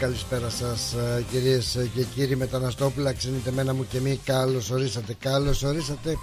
Καλησπέρα 0.00 0.50
σας 0.50 0.92
ε, 0.92 1.24
κυρίες 1.30 1.78
και 1.94 2.04
κύριοι 2.04 2.36
μεταναστόπουλα. 2.36 3.12
Ξενιτεμένα 3.12 3.74
μου 3.74 3.86
και 3.86 4.00
μη. 4.00 4.20
Καλώς 4.24 4.70
ορίσατε 4.70 5.16
καλώς 5.18 5.62
ορίσατε. 5.62 6.16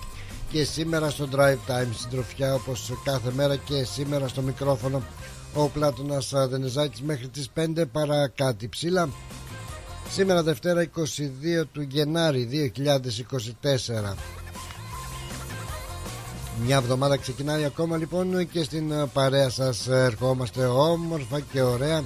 Και 0.52 0.64
σήμερα 0.64 1.10
στο 1.10 1.28
Drive 1.32 1.72
Time 1.72 1.88
συντροφιά 2.00 2.54
όπως 2.54 2.92
κάθε 3.04 3.32
μέρα 3.36 3.56
και 3.56 3.84
σήμερα 3.84 4.28
στο 4.28 4.42
μικρόφωνο 4.42 5.04
ο 5.54 5.68
Πλάτωνας 5.68 6.34
Δενεζάκης 6.50 7.02
μέχρι 7.02 7.28
τις 7.28 7.50
5 7.56 7.84
παρά 7.92 8.28
κάτι 8.28 8.68
ψήλα 8.68 9.10
σήμερα 10.10 10.44
Δευτέρα 10.44 10.90
22 11.62 11.64
του 11.72 11.82
Γενάρη 11.82 12.72
2024 12.76 14.14
μια 16.66 16.76
εβδομάδα 16.76 17.18
ξεκινάει 17.18 17.64
ακόμα 17.64 17.98
λοιπόν 17.98 18.50
και 18.50 18.64
στην 18.64 18.94
παρέα 19.14 19.50
σας 19.50 19.88
ερχόμαστε 19.88 20.66
όμορφα 20.66 21.40
και 21.40 21.62
ωραία 21.62 22.04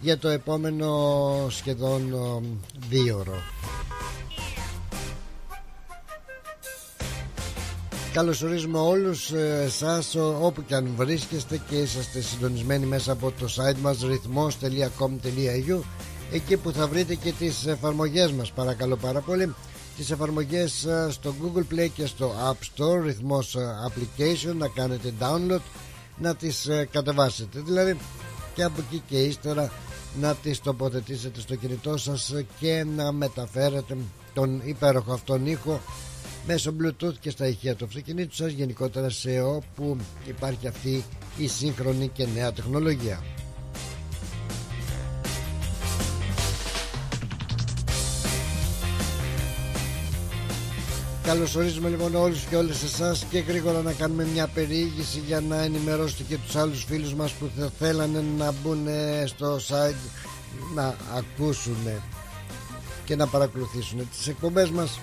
για 0.00 0.18
το 0.18 0.28
επόμενο 0.28 1.46
σχεδόν 1.48 2.14
δύο 2.88 3.18
ώρο. 3.18 3.42
Καλωσορίζουμε 8.12 8.78
όλους 8.78 9.30
ε, 9.30 9.62
εσάς 9.64 10.14
όπου 10.40 10.64
και 10.64 10.74
αν 10.74 10.88
βρίσκεστε 10.96 11.60
και 11.68 11.74
είσαστε 11.76 12.20
συντονισμένοι 12.20 12.86
μέσα 12.86 13.12
από 13.12 13.32
το 13.38 13.46
site 13.56 13.76
μας 13.80 14.00
ρυθμός.com.au 14.02 15.80
εκεί 16.32 16.56
που 16.56 16.72
θα 16.72 16.86
βρείτε 16.86 17.14
και 17.14 17.32
τις 17.32 17.66
εφαρμογές 17.66 18.32
μας. 18.32 18.50
Παρακαλώ 18.52 18.96
πάρα 18.96 19.20
πολύ. 19.20 19.54
Τις 19.96 20.10
εφαρμογές 20.10 20.84
ε, 20.84 21.08
στο 21.10 21.34
Google 21.42 21.74
Play 21.74 21.88
και 21.94 22.06
στο 22.06 22.32
App 22.50 22.52
Store 22.76 23.02
ρυθμός 23.02 23.54
ε, 23.54 23.60
application 23.88 24.54
να 24.56 24.68
κάνετε 24.68 25.12
download 25.20 25.60
να 26.18 26.34
τις 26.34 26.68
κατεβάσετε. 26.90 27.60
Δηλαδή 27.64 27.96
και 28.54 28.62
από 28.62 28.80
εκεί 28.80 29.02
και 29.08 29.16
ύστερα 29.22 29.72
να 30.20 30.34
τις 30.34 30.60
τοποθετήσετε 30.60 31.40
στο 31.40 31.54
κινητό 31.56 31.96
σας 31.96 32.34
και 32.60 32.84
να 32.96 33.12
μεταφέρετε 33.12 33.96
τον 34.34 34.60
υπέροχο 34.64 35.12
αυτόν 35.12 35.46
ήχο 35.46 35.80
μέσω 36.46 36.74
bluetooth 36.80 37.14
και 37.20 37.30
στα 37.30 37.46
ηχεία 37.46 37.74
του 37.74 37.84
αυτοκινήτου 37.84 38.34
σας 38.34 38.52
γενικότερα 38.52 39.10
σε 39.10 39.40
όπου 39.40 39.96
υπάρχει 40.26 40.66
αυτή 40.68 41.04
η 41.38 41.48
σύγχρονη 41.48 42.08
και 42.08 42.26
νέα 42.34 42.52
τεχνολογία. 42.52 43.22
Καλωσορίζουμε 51.26 51.88
λοιπόν 51.88 52.14
όλους 52.14 52.44
και 52.44 52.56
όλες 52.56 52.82
εσάς 52.82 53.24
και 53.30 53.38
γρήγορα 53.38 53.82
να 53.82 53.92
κάνουμε 53.92 54.24
μια 54.24 54.46
περιήγηση 54.46 55.18
για 55.26 55.40
να 55.40 55.62
ενημερώσετε 55.62 56.22
και 56.22 56.36
τους 56.38 56.56
άλλους 56.56 56.84
φίλους 56.84 57.14
μας 57.14 57.32
που 57.32 57.50
θα 57.58 57.70
θέλανε 57.78 58.24
να 58.38 58.52
μπουν 58.52 58.86
στο 59.26 59.56
site 59.56 60.10
να 60.74 60.96
ακούσουν 61.14 61.76
και 63.04 63.16
να 63.16 63.26
παρακολουθήσουν 63.26 64.08
τις 64.10 64.26
εκπομπές 64.26 64.70
μας. 64.70 65.00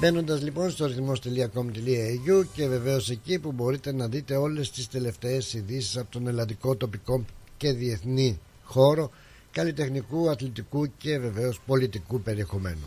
Μπαίνοντας 0.00 0.42
λοιπόν 0.42 0.70
στο 0.70 0.86
ρυθμός.com.au 0.86 2.44
και 2.52 2.66
βεβαίως 2.68 3.10
εκεί 3.10 3.38
που 3.38 3.52
μπορείτε 3.52 3.92
να 3.92 4.06
δείτε 4.08 4.36
όλες 4.36 4.70
τις 4.70 4.88
τελευταίες 4.88 5.52
ειδήσεις 5.54 5.96
από 5.96 6.10
τον 6.10 6.26
ελλαδικό 6.26 6.76
τοπικό 6.76 7.24
και 7.56 7.72
διεθνή 7.72 8.40
χώρο 8.64 9.10
καλλιτεχνικού, 9.56 10.30
αθλητικού 10.30 10.86
και 10.96 11.18
βεβαίως 11.18 11.60
πολιτικού 11.66 12.20
περιεχομένου. 12.20 12.86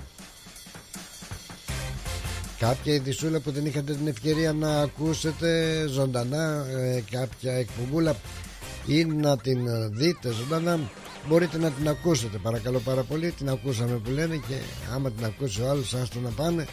Κάποια 2.59 2.94
ειδισούλα 2.94 3.40
που 3.40 3.52
δεν 3.52 3.66
είχατε 3.66 3.94
την 3.94 4.07
ευκαιρία 4.07 4.53
να 4.53 4.81
ακούσετε 4.81 5.85
ζωντανά 5.88 6.66
ε, 6.69 7.03
κάποια 7.12 7.53
εκπομπούλα 7.53 8.16
ή 8.85 9.06
να 9.06 9.38
την 9.38 9.68
δείτε 9.96 10.31
ζωντανά 10.31 10.80
μπορείτε 11.28 11.57
να 11.57 11.69
την 11.72 11.88
ακούσετε 11.88 12.38
παρακαλώ 12.38 12.80
πάρα 12.80 13.03
πολύ 13.03 13.31
την 13.31 13.50
ακούσαμε 13.50 13.96
που 14.03 14.12
λένε 14.12 14.36
και 14.36 14.56
άμα 14.94 15.12
την 15.12 15.25
ακούσει 15.25 15.62
ο 15.62 15.69
άλλος 15.69 15.94
άστο 15.94 16.19
να 16.19 16.30
πάνε 16.30 16.68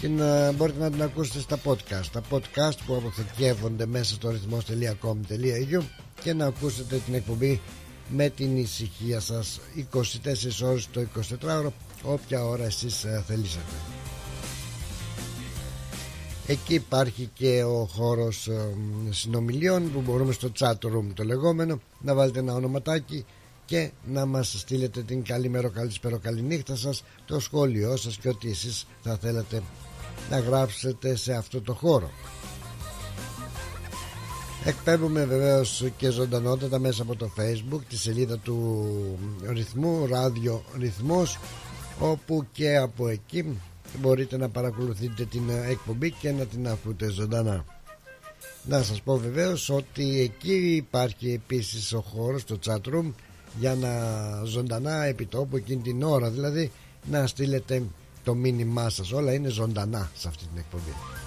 και 0.00 0.08
να 0.08 0.52
μπορείτε 0.52 0.78
να 0.78 0.90
την 0.90 1.02
ακούσετε 1.02 1.38
στα 1.38 1.58
podcast 1.64 2.06
τα 2.12 2.22
podcast 2.30 2.76
που 2.86 2.94
αποθηκεύονται 2.94 3.86
μέσα 3.86 4.14
στο 4.14 4.30
ρυθμός.com.au 4.30 5.82
και 6.22 6.32
να 6.32 6.46
ακούσετε 6.46 6.96
την 6.96 7.14
εκπομπή 7.14 7.60
με 8.16 8.28
την 8.28 8.56
ησυχία 8.56 9.20
σας. 9.20 9.60
24 9.92 10.62
ώρες 10.62 10.88
το 10.92 11.06
24ωρο 11.40 11.70
όποια 12.02 12.44
ώρα 12.44 12.64
εσείς 12.64 13.04
ε, 13.04 13.24
θελήσετε 13.26 13.72
εκεί 16.46 16.74
υπάρχει 16.74 17.30
και 17.34 17.62
ο 17.64 17.84
χώρος 17.84 18.48
ε, 18.48 18.68
συνομιλίων 19.10 19.92
που 19.92 20.00
μπορούμε 20.00 20.32
στο 20.32 20.52
chat 20.58 20.72
room 20.72 21.06
το 21.14 21.24
λεγόμενο 21.24 21.80
να 22.00 22.14
βάλετε 22.14 22.38
ένα 22.38 22.54
ονοματάκι 22.54 23.24
και 23.64 23.90
να 24.06 24.26
μας 24.26 24.58
στείλετε 24.58 25.02
την 25.02 25.24
καλή 25.24 25.48
μέρα, 25.48 25.68
καλησπέρα, 25.68 26.18
καλή 26.18 26.42
νύχτα 26.42 26.76
σας 26.76 27.04
το 27.26 27.40
σχόλιο 27.40 27.96
σας 27.96 28.16
και 28.16 28.28
ό,τι 28.28 28.50
εσείς 28.50 28.86
θα 29.02 29.16
θέλετε 29.16 29.62
να 30.30 30.38
γράψετε 30.38 31.16
σε 31.16 31.32
αυτό 31.32 31.60
το 31.60 31.72
χώρο 31.74 32.10
Εκπέμπουμε 34.66 35.24
βεβαίως 35.24 35.84
και 35.96 36.10
ζωντανότατα 36.10 36.78
μέσα 36.78 37.02
από 37.02 37.16
το 37.16 37.30
facebook 37.38 37.80
τη 37.88 37.96
σελίδα 37.96 38.38
του 38.38 38.86
ρυθμού, 39.48 40.06
ράδιο 40.06 40.64
ρυθμός 40.78 41.38
όπου 41.98 42.46
και 42.52 42.76
από 42.76 43.08
εκεί 43.08 43.60
μπορείτε 44.00 44.36
να 44.36 44.48
παρακολουθείτε 44.48 45.24
την 45.24 45.42
εκπομπή 45.68 46.10
και 46.10 46.32
να 46.32 46.44
την 46.44 46.68
ακούτε 46.68 47.10
ζωντανά. 47.10 47.64
Να 48.64 48.82
σας 48.82 49.02
πω 49.02 49.16
βεβαίως 49.16 49.68
ότι 49.70 50.20
εκεί 50.20 50.74
υπάρχει 50.74 51.32
επίσης 51.32 51.92
ο 51.92 52.00
χώρος, 52.00 52.44
το 52.44 52.58
chat 52.66 52.94
room 52.94 53.12
για 53.58 53.74
να 53.74 53.90
ζωντανά 54.44 55.04
επιτόπου 55.04 55.56
εκείνη 55.56 55.82
την 55.82 56.02
ώρα 56.02 56.30
δηλαδή 56.30 56.70
να 57.10 57.26
στείλετε 57.26 57.82
το 58.24 58.34
μήνυμά 58.34 58.88
σας 58.88 59.12
όλα 59.12 59.32
είναι 59.32 59.48
ζωντανά 59.48 60.10
σε 60.14 60.28
αυτή 60.28 60.46
την 60.46 60.58
εκπομπή 60.58 61.23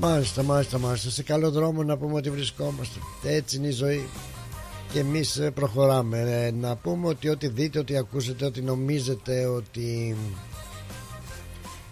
Μάλιστα, 0.00 0.42
μάλιστα, 0.42 0.78
μάλιστα. 0.78 1.10
Σε 1.10 1.22
καλό 1.22 1.50
δρόμο 1.50 1.82
να 1.82 1.96
πούμε 1.96 2.14
ότι 2.14 2.30
βρισκόμαστε. 2.30 2.98
Έτσι 3.24 3.56
είναι 3.56 3.66
η 3.66 3.70
ζωή. 3.70 4.08
Και 4.92 4.98
εμείς 4.98 5.36
ε, 5.36 5.50
προχωράμε. 5.50 6.18
Ε, 6.20 6.50
να 6.50 6.76
πούμε 6.76 7.08
ότι 7.08 7.28
ό,τι 7.28 7.48
δείτε, 7.48 7.78
ό,τι 7.78 7.96
ακούσετε, 7.96 8.44
ό,τι 8.44 8.60
νομίζετε 8.60 9.46
ότι 9.46 10.16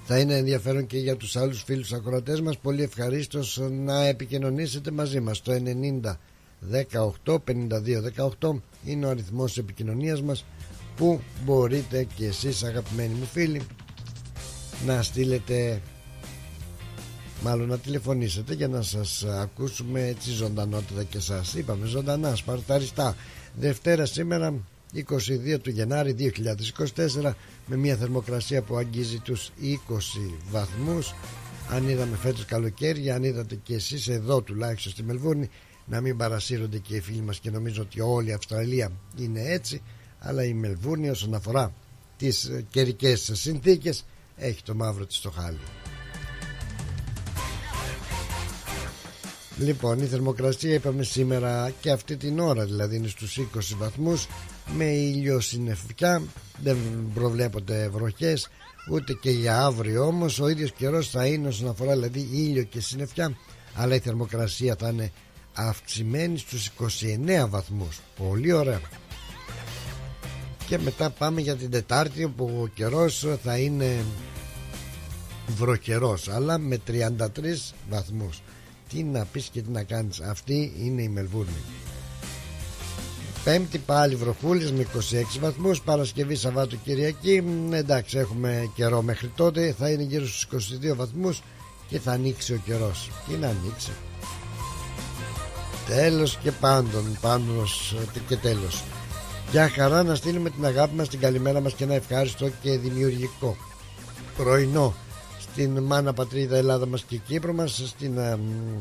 θα 0.06 0.18
είναι 0.18 0.36
ενδιαφέρον 0.36 0.86
και 0.86 0.98
για 0.98 1.16
τους 1.16 1.36
άλλους 1.36 1.62
φίλους 1.62 1.92
ακροατές 1.92 2.40
μας 2.40 2.58
πολύ 2.58 2.82
ευχαρίστως 2.82 3.60
να 3.70 4.06
επικοινωνήσετε 4.06 4.90
μαζί 4.90 5.20
μας 5.20 5.42
το 5.42 5.52
90 5.52 6.16
18 7.24 7.34
52 7.34 7.40
18 8.40 8.60
είναι 8.84 9.06
ο 9.06 9.08
αριθμός 9.08 9.58
επικοινωνίας 9.58 10.22
μας 10.22 10.44
που 10.96 11.20
μπορείτε 11.44 12.06
και 12.16 12.26
εσείς 12.26 12.62
αγαπημένοι 12.62 13.14
μου 13.14 13.26
φίλοι 13.32 13.62
να 14.86 15.02
στείλετε 15.02 15.80
μάλλον 17.44 17.68
να 17.68 17.78
τηλεφωνήσετε 17.78 18.54
για 18.54 18.68
να 18.68 18.82
σας 18.82 19.24
ακούσουμε 19.24 20.06
έτσι 20.06 20.30
ζωντανότητα 20.30 21.02
και 21.04 21.20
σας. 21.20 21.54
Είπαμε 21.54 21.86
ζωντανά 21.86 22.34
σπαρταριστά. 22.34 23.16
Δευτέρα 23.54 24.06
σήμερα 24.06 24.54
22 24.94 25.58
του 25.62 25.70
Γενάρη 25.70 26.32
2024 27.24 27.32
με 27.66 27.76
μια 27.76 27.96
θερμοκρασία 27.96 28.62
που 28.62 28.76
αγγίζει 28.76 29.18
τους 29.18 29.50
20 29.62 29.76
βαθμούς. 30.50 31.14
Αν 31.70 31.88
είδαμε 31.88 32.16
φέτος 32.16 32.44
καλοκαίρι 32.44 33.10
αν 33.10 33.24
είδατε 33.24 33.54
και 33.62 33.74
εσείς 33.74 34.08
εδώ 34.08 34.40
τουλάχιστον 34.40 34.92
στη 34.92 35.02
Μελβούρνη 35.02 35.48
να 35.86 36.00
μην 36.00 36.16
παρασύρονται 36.16 36.78
και 36.78 36.96
οι 36.96 37.00
φίλοι 37.00 37.20
μας 37.22 37.38
και 37.38 37.50
νομίζω 37.50 37.82
ότι 37.82 38.00
όλη 38.00 38.28
η 38.28 38.32
Αυστραλία 38.32 38.90
είναι 39.18 39.40
έτσι 39.42 39.82
αλλά 40.18 40.44
η 40.44 40.54
Μελβούρνη 40.54 41.08
όσον 41.10 41.34
αφορά 41.34 41.72
τις 42.16 42.50
καιρικές 42.70 43.30
συνθήκες 43.32 44.04
έχει 44.36 44.62
το 44.62 44.74
μαύρο 44.74 45.06
της 45.06 45.16
στο 45.16 45.30
χάλι 45.30 45.58
Λοιπόν 49.58 49.98
η 49.98 50.04
θερμοκρασία 50.06 50.74
είπαμε 50.74 51.02
σήμερα 51.02 51.72
και 51.80 51.90
αυτή 51.90 52.16
την 52.16 52.38
ώρα 52.38 52.64
δηλαδή 52.64 52.96
είναι 52.96 53.08
στους 53.08 53.38
20 53.38 53.44
βαθμούς 53.78 54.26
με 54.76 54.84
ήλιο 54.84 55.40
συννεφιά 55.40 56.22
δεν 56.62 56.76
προβλέπονται 57.14 57.88
βροχές 57.88 58.48
ούτε 58.90 59.12
και 59.12 59.30
για 59.30 59.64
αύριο 59.64 60.06
όμως 60.06 60.38
ο 60.40 60.48
ίδιος 60.48 60.72
καιρός 60.72 61.10
θα 61.10 61.26
είναι 61.26 61.48
όσον 61.48 61.68
αφορά 61.68 61.92
δηλαδή 61.92 62.28
ήλιο 62.32 62.62
και 62.62 62.80
συννεφιά 62.80 63.36
αλλά 63.74 63.94
η 63.94 63.98
θερμοκρασία 63.98 64.76
θα 64.78 64.88
είναι 64.88 65.12
αυξημένη 65.54 66.38
στους 66.38 66.70
29 66.80 67.46
βαθμούς. 67.48 68.00
Πολύ 68.16 68.52
ωραία. 68.52 68.80
Και 70.66 70.78
μετά 70.78 71.10
πάμε 71.10 71.40
για 71.40 71.56
την 71.56 71.70
Τετάρτη 71.70 72.24
όπου 72.24 72.58
ο 72.62 72.66
καιρός 72.66 73.26
θα 73.42 73.58
είναι 73.58 74.04
βροχερός 75.56 76.28
αλλά 76.28 76.58
με 76.58 76.80
33 76.86 77.10
βαθμούς 77.90 78.42
τι 78.94 79.02
να 79.02 79.24
πεις 79.24 79.48
και 79.52 79.62
τι 79.62 79.70
να 79.70 79.82
κάνεις. 79.82 80.20
Αυτή 80.20 80.72
είναι 80.78 81.02
η 81.02 81.08
Μελβούρνη. 81.08 81.62
Πέμπτη 83.44 83.78
πάλι 83.78 84.14
βροχούλης 84.14 84.72
με 84.72 84.86
26 85.36 85.38
βαθμούς. 85.40 85.80
Παρασκευή 85.80 86.34
Σαββάτου 86.34 86.82
Κυριακή. 86.84 87.44
Εντάξει 87.70 88.18
έχουμε 88.18 88.70
καιρό 88.74 89.02
μέχρι 89.02 89.28
τότε. 89.28 89.74
Θα 89.78 89.90
είναι 89.90 90.02
γύρω 90.02 90.26
στους 90.26 90.46
22 90.92 90.94
βαθμούς 90.96 91.42
Και 91.88 91.98
θα 91.98 92.12
ανοίξει 92.12 92.52
ο 92.52 92.60
καιρός. 92.64 93.10
Τι 93.28 93.34
να 93.34 93.46
ανοίξει. 93.46 93.90
Τέλος 95.86 96.38
και 96.42 96.52
πάντων 96.52 97.18
Πάντως 97.20 97.96
και 98.28 98.36
τέλος. 98.36 98.82
Για 99.50 99.68
χαρά 99.68 100.02
να 100.02 100.14
στείλουμε 100.14 100.50
την 100.50 100.64
αγάπη 100.64 100.94
μας 100.94 101.08
Την 101.08 101.20
καλημέρα 101.20 101.60
μας 101.60 101.72
και 101.72 101.84
ένα 101.84 101.94
ευχάριστο 101.94 102.50
και 102.62 102.78
δημιουργικό 102.78 103.56
Πρωινό 104.36 104.94
Στην 105.54 105.82
μάνα 105.82 106.12
πατρίδα 106.12 106.56
Ελλάδα 106.56 106.86
μας 106.86 107.02
και 107.02 107.16
Κύπρο 107.16 107.52
μας 107.52 107.82
Στην 107.86 108.18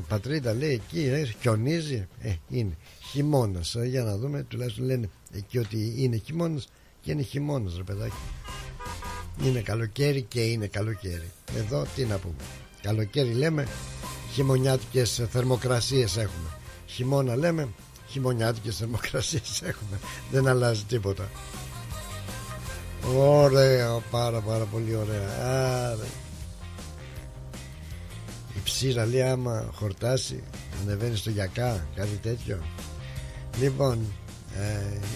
πατρίδα 0.07 0.53
λέει 0.53 0.71
εκεί 0.71 0.99
ε, 0.99 1.23
Χιονίζει 1.41 2.07
ε, 2.21 2.33
είναι 2.49 2.77
χειμώνας. 3.11 3.75
Ε, 3.75 3.85
για 3.85 4.03
να 4.03 4.17
δούμε, 4.17 4.43
τουλάχιστον 4.43 4.85
λένε 4.85 5.09
εκεί 5.31 5.57
ότι 5.57 5.93
είναι 5.97 6.17
χειμώνας 6.17 6.67
και 7.01 7.11
είναι 7.11 7.21
χειμώνας, 7.21 7.75
ρε 7.77 7.83
παιδάκι. 7.83 8.15
Είναι 9.43 9.59
καλοκαίρι 9.59 10.21
και 10.21 10.41
είναι 10.41 10.67
καλοκαίρι. 10.67 11.31
Εδώ 11.57 11.85
τι 11.95 12.05
να 12.05 12.17
πούμε. 12.17 12.35
Καλοκαίρι 12.81 13.33
λέμε, 13.33 13.67
χειμωνιάτικες 14.31 15.21
θερμοκρασίες 15.31 16.17
έχουμε. 16.17 16.49
Χειμώνα 16.85 17.35
λέμε, 17.35 17.67
χειμωνιάτικες 18.07 18.77
θερμοκρασίες 18.77 19.61
έχουμε. 19.61 19.99
Δεν 20.31 20.47
αλλάζει 20.47 20.83
τίποτα. 20.83 21.29
Ωραία, 23.15 23.99
πάρα 24.11 24.39
πάρα 24.39 24.63
πολύ 24.63 24.95
ωραία. 24.95 25.29
Άρα. 25.41 26.22
Η 28.63 28.65
ψήρα 28.65 29.05
λέει 29.05 29.21
άμα 29.21 29.69
χορτάσει 29.73 30.43
ανεβαίνει 30.81 31.15
στο 31.15 31.29
γιακά, 31.29 31.87
κάτι 31.95 32.19
τέτοιο. 32.21 32.63
Λοιπόν, 33.59 33.99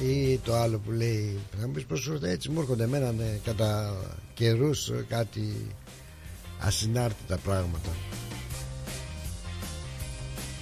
ε, 0.02 0.06
ή 0.08 0.38
το 0.38 0.56
άλλο 0.56 0.78
που 0.78 0.92
λέει 0.92 1.40
θα 1.60 1.68
μου 1.68 1.74
πεις 1.74 1.86
πως 1.86 2.12
έτσι 2.22 2.50
μου 2.50 2.60
έρχονται 2.60 2.84
εμένα 2.84 3.12
ναι, 3.12 3.40
κατά 3.44 3.96
καιρούς 4.34 4.90
ε, 4.90 5.06
κάτι 5.10 5.68
ασυνάρτητα 6.60 7.38
πράγματα 7.38 7.90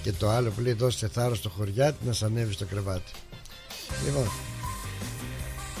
και 0.02 0.12
το 0.12 0.28
άλλο 0.28 0.50
που 0.50 0.60
λέει 0.60 0.72
δώστε 0.72 1.08
θάρρος 1.08 1.38
στο 1.38 1.48
χωριάτι 1.48 2.06
να 2.06 2.12
σ' 2.12 2.22
ανέβει 2.22 2.52
στο 2.52 2.64
κρεβάτι 2.64 3.12
λοιπόν 4.04 4.24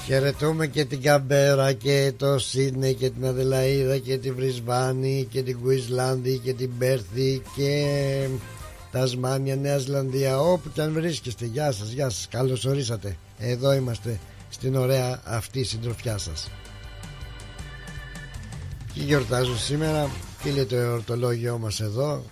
χαιρετούμε 0.06 0.66
και 0.66 0.84
την 0.84 1.02
Καμπέρα 1.02 1.72
και 1.72 2.12
το 2.16 2.38
Σίδνεϊ 2.38 2.94
και 2.94 3.10
την 3.10 3.26
Αδελαίδα 3.26 3.98
και 3.98 4.18
την 4.18 4.34
Βρισβάνη 4.34 5.26
και 5.30 5.42
την 5.42 5.60
Κουισλάνδη 5.60 6.38
και 6.38 6.52
την 6.52 6.78
Πέρθη 6.78 7.42
και 7.56 8.28
Τασμάνια, 8.92 9.56
Νέα 9.56 9.78
Ζηλανδία, 9.78 10.40
όπου 10.40 10.70
και 10.72 10.80
αν 10.80 10.92
βρίσκεστε. 10.92 11.44
Γεια 11.44 11.72
σας, 11.72 11.90
γεια 11.90 12.10
σας, 12.10 12.26
καλώς 12.30 12.64
ορίσατε. 12.64 13.16
Εδώ 13.38 13.72
είμαστε 13.72 14.18
στην 14.50 14.76
ωραία 14.76 15.20
αυτή 15.24 15.64
συντροφιά 15.64 16.18
σας. 16.18 16.50
Και 18.92 19.00
γιορτάζω 19.00 19.58
σήμερα, 19.58 20.10
φίλε 20.38 20.64
το 20.64 20.76
εορτολόγιο 20.76 21.58
μας 21.58 21.80
εδώ, 21.80 22.24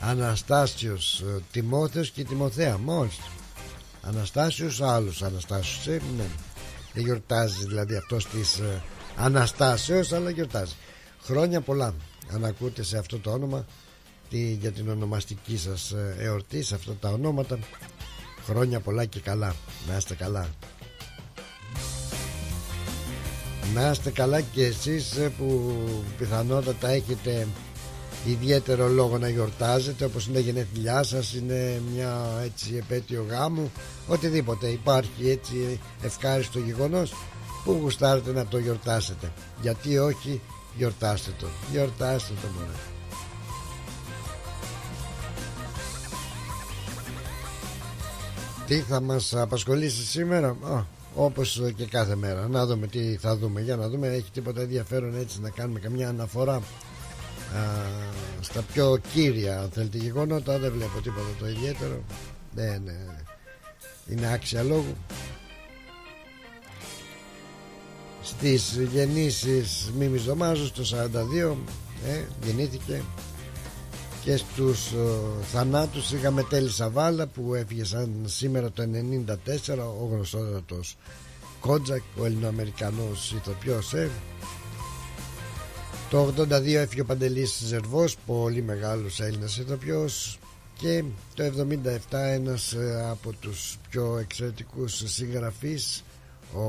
Αναστάσιος 0.00 1.20
ε, 1.20 1.40
Τιμόθεος 1.52 2.10
και 2.10 2.24
Τιμοθέα, 2.24 2.78
μόλις. 2.78 3.20
Αναστάσιος, 4.02 4.80
άλλους 4.80 5.22
Αναστάσιος, 5.22 5.86
ε, 5.86 6.00
ναι. 6.16 6.24
Δεν 6.94 7.04
γιορτάζει 7.04 7.66
δηλαδή 7.66 7.96
αυτός 7.96 8.26
της 8.26 8.58
ε, 8.58 8.82
Αναστάσεως, 9.16 10.12
αλλά 10.12 10.30
γιορτάζει. 10.30 10.74
Χρόνια 11.22 11.60
πολλά, 11.60 11.94
αν 12.32 12.44
ακούτε 12.44 12.82
σε 12.82 12.98
αυτό 12.98 13.18
το 13.18 13.30
όνομα, 13.30 13.66
για 14.38 14.72
την 14.72 14.88
ονομαστική 14.88 15.56
σας 15.56 15.90
ε, 15.90 16.16
εορτή 16.18 16.62
σε 16.62 16.74
αυτά 16.74 16.92
τα 17.00 17.08
ονόματα 17.08 17.58
χρόνια 18.44 18.80
πολλά 18.80 19.04
και 19.04 19.20
καλά. 19.20 19.54
Να 19.88 19.96
είστε 19.96 20.14
καλά. 20.14 20.48
Να 23.74 23.90
είστε 23.90 24.10
καλά 24.10 24.40
και 24.40 24.64
εσείς 24.64 25.16
ε, 25.16 25.32
που 25.38 25.74
πιθανότατα 26.18 26.88
έχετε 26.88 27.46
ιδιαίτερο 28.24 28.88
λόγο 28.88 29.18
να 29.18 29.28
γιορτάζετε 29.28 30.04
όπως 30.04 30.26
είναι 30.26 30.40
γενέθλιά 30.40 31.02
σας 31.02 31.34
είναι 31.34 31.82
μια 31.94 32.40
έτσι 32.44 32.76
επέτειο 32.76 33.26
γάμου 33.28 33.72
οτιδήποτε. 34.06 34.66
Υπάρχει 34.66 35.30
έτσι 35.30 35.80
ευχάριστο 36.02 36.58
γεγονός 36.58 37.12
που 37.64 37.78
γουστάρετε 37.82 38.32
να 38.32 38.46
το 38.46 38.58
γιορτάσετε. 38.58 39.32
Γιατί 39.60 39.98
όχι 39.98 40.40
γιορτάστε 40.76 41.30
το. 41.38 41.46
Γιορτάστε 41.72 42.32
το 42.42 42.48
μόνο 42.54 42.70
Τι 48.66 48.80
θα 48.80 49.00
μας 49.00 49.34
απασχολήσει 49.34 50.04
σήμερα; 50.04 50.48
Α, 50.48 50.84
Όπως 51.14 51.62
και 51.76 51.84
κάθε 51.86 52.14
μέρα. 52.16 52.48
Να 52.48 52.66
δούμε 52.66 52.86
τι 52.86 53.16
θα 53.16 53.36
δούμε. 53.36 53.60
Για 53.60 53.76
να 53.76 53.88
δούμε 53.88 54.08
έχει 54.08 54.30
τίποτα 54.32 54.60
ενδιαφέρον 54.60 55.16
έτσι 55.20 55.40
να 55.40 55.50
κάνουμε 55.50 55.80
καμιά 55.80 56.08
αναφορά. 56.08 56.54
α, 56.54 56.60
Στα 58.40 58.62
πιο 58.72 58.98
κύρια 59.12 59.60
αν 59.60 59.70
θέλετε 59.70 59.98
γεγονότα 59.98 60.58
Δεν 60.58 60.72
βλέπω 60.72 61.00
τίποτα 61.00 61.26
το 61.38 61.48
ιδιαίτερο 61.48 62.04
Δεν 62.54 62.82
ναι. 62.84 62.96
είναι 64.08 64.32
άξια 64.32 64.62
λόγου 64.62 64.96
Στις 68.22 68.78
γεννήσεις 68.92 69.92
Μίμης 69.98 70.22
Δωμάζου 70.22 70.72
το 70.72 70.82
42 71.44 71.56
ε, 72.08 72.22
Γεννήθηκε 72.44 73.02
και 74.24 74.36
στους 74.36 74.90
uh, 74.90 75.42
θανάτους 75.52 76.12
είχαμε 76.12 76.42
Τέλη 76.42 76.70
Σαβάλα 76.70 77.26
που 77.26 77.54
έφυγε 77.54 77.84
σαν 77.84 78.10
σήμερα 78.24 78.70
το 78.70 78.82
94 79.66 79.78
ο 80.00 80.08
γνωστότατος 80.10 80.96
Κότζακ 81.60 82.02
ο 82.18 82.24
Ελληνοαμερικανός 82.24 83.32
ηθοποιός 83.32 83.94
ε. 83.94 84.10
Το 86.12 86.34
82 86.36 86.50
έφυγε 86.66 87.00
ο 87.00 87.04
Παντελής 87.04 87.62
Ζερβός 87.64 88.16
πολύ 88.26 88.62
μεγάλος 88.62 89.20
Έλληνας 89.20 89.56
ηθοποιός 89.56 90.38
και 90.78 91.04
το 91.34 91.44
77 91.44 91.98
ένας 92.10 92.72
ε, 92.72 93.06
από 93.10 93.32
τους 93.32 93.78
πιο 93.90 94.18
εξαιρετικούς 94.18 95.02
συγγραφείς 95.04 96.04
ο 96.54 96.60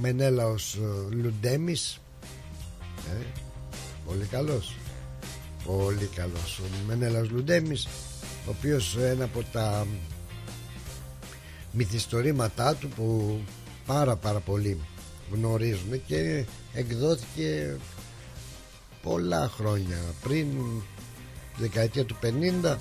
Μενέλαος 0.00 0.74
ε, 0.74 1.14
Λουντέμις 1.14 2.00
ε, 2.96 3.24
πολύ 4.06 4.24
καλός 4.24 4.76
Πολύ 5.64 6.10
καλός 6.14 6.58
Ο 6.58 6.62
Μενέλαος 6.86 7.30
Λουντέμις 7.30 7.86
Ο 8.46 8.54
οποίος 8.58 8.96
ένα 8.96 9.24
από 9.24 9.42
τα 9.52 9.86
Μυθιστορήματά 11.72 12.74
του 12.74 12.88
Που 12.88 13.38
πάρα 13.86 14.16
πάρα 14.16 14.38
πολύ 14.38 14.78
γνωρίζουμε 15.32 15.96
Και 15.96 16.44
εκδόθηκε 16.72 17.76
πολλά 19.02 19.48
χρόνια 19.48 19.98
πριν 20.22 20.46
δεκαετία 21.56 22.04
του 22.04 22.16
50 22.62 22.76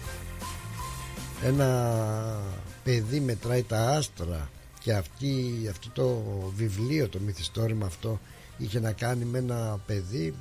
ένα 1.43 2.39
παιδί 2.83 3.19
μετράει 3.19 3.63
τα 3.63 3.89
άστρα 3.89 4.49
και 4.79 4.93
αυτή, 4.93 5.67
αυτό 5.69 5.89
το 5.93 6.23
βιβλίο 6.55 7.09
το 7.09 7.19
μυθιστόρημα 7.19 7.85
αυτό 7.85 8.19
είχε 8.57 8.79
να 8.79 8.91
κάνει 8.91 9.25
με 9.25 9.37
ένα 9.37 9.79
παιδί 9.85 10.33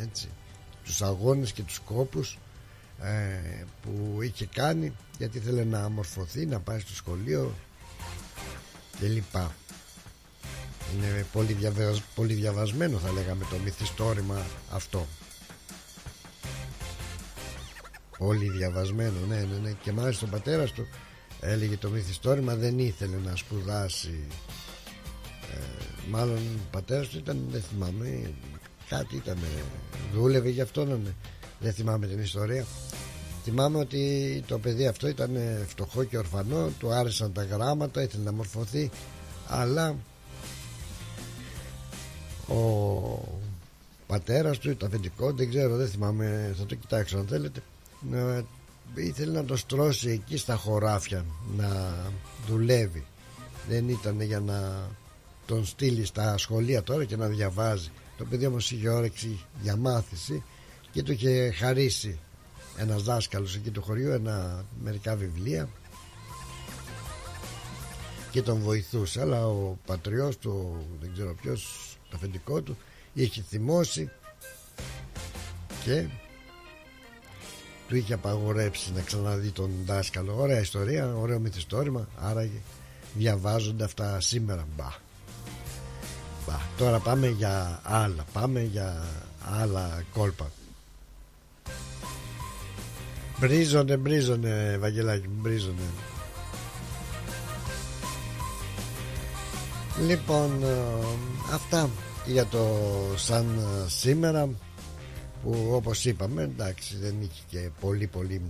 έτσι, 0.00 0.28
τους 0.84 1.02
αγώνες 1.02 1.52
και 1.52 1.62
τους 1.62 1.78
κόπους 1.78 2.38
ε, 3.02 3.64
που 3.82 4.18
είχε 4.22 4.46
κάνει 4.46 4.92
γιατί 5.18 5.38
ήθελε 5.38 5.64
να 5.64 5.88
μορφωθεί 5.88 6.46
να 6.46 6.60
πάει 6.60 6.80
στο 6.80 6.94
σχολείο 6.94 7.54
και 8.98 9.06
λοιπά 9.06 9.54
είναι 10.94 11.26
πολύ, 11.32 11.56
πολύ 12.14 12.34
διαβασμένο 12.34 12.98
θα 12.98 13.12
λέγαμε 13.12 13.46
το 13.50 13.56
μυθιστόρημα 13.64 14.46
αυτό 14.70 15.06
πολύ 18.18 18.48
διαβασμένο 18.48 19.18
ναι, 19.28 19.36
ναι, 19.36 19.58
ναι. 19.62 19.72
και 19.82 19.92
μάλιστα 19.92 20.26
ο 20.26 20.30
πατέρας 20.30 20.72
του 20.72 20.86
έλεγε 21.40 21.76
το 21.76 21.88
μυθιστόρημα 21.88 22.54
δεν 22.54 22.78
ήθελε 22.78 23.16
να 23.24 23.36
σπουδάσει 23.36 24.26
ε, 25.52 25.56
μάλλον 26.10 26.36
ο 26.36 26.68
πατέρας 26.70 27.08
του 27.08 27.18
ήταν 27.18 27.44
δεν 27.50 27.62
θυμάμαι 27.62 28.32
κάτι 28.88 29.16
ήταν 29.16 29.38
δούλευε 30.14 30.48
γι' 30.48 30.60
αυτό 30.60 30.84
ναι. 30.84 30.98
δεν 31.60 31.72
θυμάμαι 31.72 32.06
την 32.06 32.18
ιστορία 32.18 32.66
θυμάμαι 33.44 33.78
ότι 33.78 34.44
το 34.46 34.58
παιδί 34.58 34.86
αυτό 34.86 35.08
ήταν 35.08 35.38
φτωχό 35.66 36.04
και 36.04 36.18
ορφανό 36.18 36.70
του 36.78 36.92
άρεσαν 36.92 37.32
τα 37.32 37.44
γράμματα 37.44 38.02
ήθελε 38.02 38.22
να 38.24 38.32
μορφωθεί 38.32 38.90
αλλά 39.48 39.96
ο 42.52 43.40
πατέρας 44.06 44.58
του, 44.58 44.76
το 44.76 44.86
αφεντικό, 44.86 45.32
δεν 45.32 45.48
ξέρω, 45.48 45.76
δεν 45.76 45.88
θυμάμαι, 45.88 46.54
θα 46.58 46.66
το 46.66 46.74
κοιτάξω 46.74 47.18
αν 47.18 47.26
θέλετε, 47.26 47.62
να, 48.10 48.44
ήθελε 48.94 49.32
να 49.32 49.44
το 49.44 49.56
στρώσει 49.56 50.10
εκεί 50.10 50.36
στα 50.36 50.56
χωράφια 50.56 51.24
να 51.56 51.96
δουλεύει. 52.46 53.04
Δεν 53.68 53.88
ήταν 53.88 54.20
για 54.20 54.40
να 54.40 54.88
τον 55.46 55.64
στείλει 55.64 56.04
στα 56.04 56.38
σχολεία 56.38 56.82
τώρα 56.82 57.04
και 57.04 57.16
να 57.16 57.26
διαβάζει. 57.26 57.90
Το 58.16 58.24
παιδί 58.24 58.46
όμως 58.46 58.70
είχε 58.70 58.88
όρεξη 58.88 59.44
για 59.62 59.76
μάθηση 59.76 60.42
και 60.92 61.02
του 61.02 61.12
είχε 61.12 61.50
χαρίσει 61.50 62.18
ένας 62.76 63.02
δάσκαλος 63.02 63.56
εκεί 63.56 63.70
του 63.70 63.82
χωριού 63.82 64.10
ένα, 64.10 64.64
μερικά 64.82 65.16
βιβλία 65.16 65.68
και 68.30 68.42
τον 68.42 68.58
βοηθούσε 68.58 69.20
αλλά 69.20 69.46
ο 69.46 69.78
πατριός 69.86 70.38
του 70.38 70.84
δεν 71.00 71.12
ξέρω 71.12 71.34
ποιος 71.34 71.92
το 72.12 72.18
αφεντικό 72.18 72.60
του 72.60 72.76
είχε 73.12 73.42
θυμώσει 73.48 74.10
και 75.84 76.04
του 77.88 77.96
είχε 77.96 78.14
απαγορέψει 78.14 78.92
να 78.92 79.00
ξαναδεί 79.00 79.50
τον 79.50 79.70
δάσκαλο 79.86 80.36
ωραία 80.38 80.60
ιστορία, 80.60 81.14
ωραίο 81.16 81.38
μυθιστόρημα 81.38 82.08
άρα 82.20 82.48
διαβάζονται 83.14 83.84
αυτά 83.84 84.20
σήμερα 84.20 84.66
μπα. 84.76 84.88
μπα. 86.46 86.58
τώρα 86.76 86.98
πάμε 86.98 87.28
για 87.28 87.80
άλλα 87.82 88.24
πάμε 88.32 88.62
για 88.62 89.06
άλλα 89.60 90.04
κόλπα 90.12 90.50
μπρίζονε 93.38 93.96
μπρίζονε 93.96 94.76
Βαγγελάκι 94.80 95.28
μπρίζονε 95.28 95.82
Λοιπόν 100.00 100.62
ε, 100.62 100.76
αυτά 101.52 101.90
για 102.26 102.46
το 102.46 102.68
σαν 103.16 103.58
ε, 103.58 103.88
σήμερα 103.88 104.48
που 105.42 105.70
όπως 105.72 106.04
είπαμε 106.04 106.42
εντάξει 106.42 106.96
δεν 106.96 107.14
είχε 107.20 107.42
και 107.48 107.70
πολύ 107.80 108.06
πολύ 108.06 108.40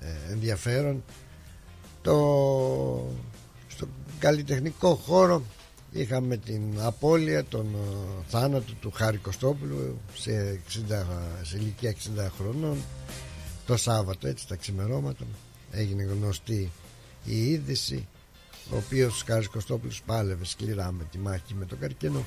ε, 0.00 0.32
ενδιαφέρον. 0.32 1.04
Το 2.02 2.14
στο 3.68 3.86
καλλιτεχνικό 4.18 4.94
χώρο 4.94 5.42
είχαμε 5.92 6.36
την 6.36 6.62
απώλεια 6.80 7.44
των 7.44 7.66
θάνατου 8.28 8.74
του 8.80 8.90
Χάρη 8.94 9.18
Κωστόπουλου 9.18 9.98
σε, 10.14 10.60
60, 10.90 11.04
σε 11.42 11.56
ηλικία 11.56 11.94
60 12.16 12.28
χρονών 12.38 12.76
το 13.66 13.76
Σάββατο 13.76 14.28
έτσι 14.28 14.48
τα 14.48 14.56
ξημερώματα. 14.56 15.24
Έγινε 15.70 16.02
γνωστή 16.02 16.70
η 17.24 17.50
είδηση 17.50 18.06
ο 18.70 18.76
οποίος 18.76 19.24
Χάρης 19.26 19.48
Κωστόπουλος 19.48 20.02
πάλευε 20.06 20.44
σκληρά 20.44 20.92
με 20.92 21.04
τη 21.10 21.18
μάχη 21.18 21.54
με 21.54 21.64
τον 21.64 21.78
καρκίνο. 21.78 22.24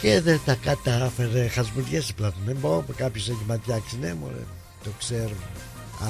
Και 0.00 0.20
δεν 0.20 0.40
τα 0.44 0.54
κατάφερε. 0.54 1.48
Χασμουριές 1.48 2.12
πλάτων 2.12 2.42
δεν 2.46 2.60
πω 2.60 2.84
κάποιος 2.96 3.28
έχει 3.28 3.44
ματιάξει. 3.46 3.98
Ναι 3.98 4.14
μωρέ. 4.14 4.44
Το 4.84 4.90
ξέρω 4.98 5.36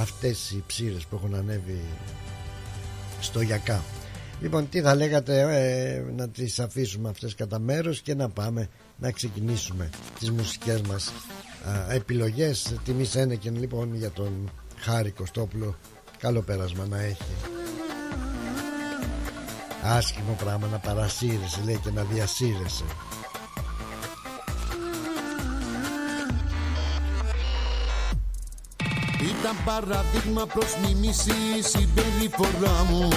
αυτές 0.01 0.51
οι 0.51 0.63
ψήρες 0.67 1.05
που 1.05 1.17
έχουν 1.17 1.35
ανέβει 1.35 1.81
στο 3.21 3.41
Γιακά. 3.41 3.85
Λοιπόν 4.41 4.69
τι 4.69 4.81
θα 4.81 4.95
λέγατε 4.95 5.41
ε, 5.41 6.13
να 6.17 6.29
τις 6.29 6.59
αφήσουμε 6.59 7.09
αυτές 7.09 7.35
κατά 7.35 7.59
μέρος 7.59 8.01
και 8.01 8.15
να 8.15 8.29
πάμε 8.29 8.69
να 8.99 9.11
ξεκινήσουμε 9.11 9.91
τις 10.19 10.31
μουσικές 10.31 10.81
μας 10.81 11.13
α, 11.69 11.93
επιλογές. 11.93 12.75
Τιμής 12.85 13.15
ένεκεν 13.15 13.57
λοιπόν 13.59 13.95
για 13.95 14.11
τον 14.11 14.51
Χάρη 14.77 15.11
Κωστόπουλο. 15.11 15.77
Καλό 16.19 16.41
πέρασμα 16.41 16.87
να 16.87 17.01
έχει 17.01 17.60
Άσχημο 19.83 20.37
πράγμα 20.45 20.67
να 20.67 20.79
παρασύρεσαι 20.79 21.61
λέει 21.65 21.81
και 21.85 21.91
να 21.95 22.03
διασύρεσαι. 22.03 22.85
Ήταν 29.21 29.57
παραδείγμα 29.65 30.47
προς 30.47 30.77
μιμήση 30.83 31.31
η 31.59 31.63
συμπεριφορά 31.63 32.85
μου. 32.91 33.09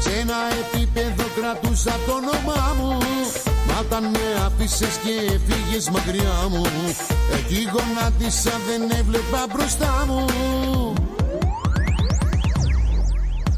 Σε 0.00 0.12
ένα 0.20 0.36
επίπεδο 0.62 1.24
κρατούσα 1.36 1.94
το 2.06 2.12
όνομά 2.12 2.74
μου. 2.78 2.98
Μα 3.66 3.78
όταν 3.80 4.04
με 4.04 4.44
άφησες 4.46 4.96
και 5.04 5.38
φύγες 5.46 5.90
μακριά 5.90 6.48
μου 6.50 6.62
Εκεί 7.34 7.68
γονάτισα 7.72 8.50
δεν 8.66 8.98
έβλεπα 8.98 9.46
μπροστά 9.52 10.04
μου 10.06 10.24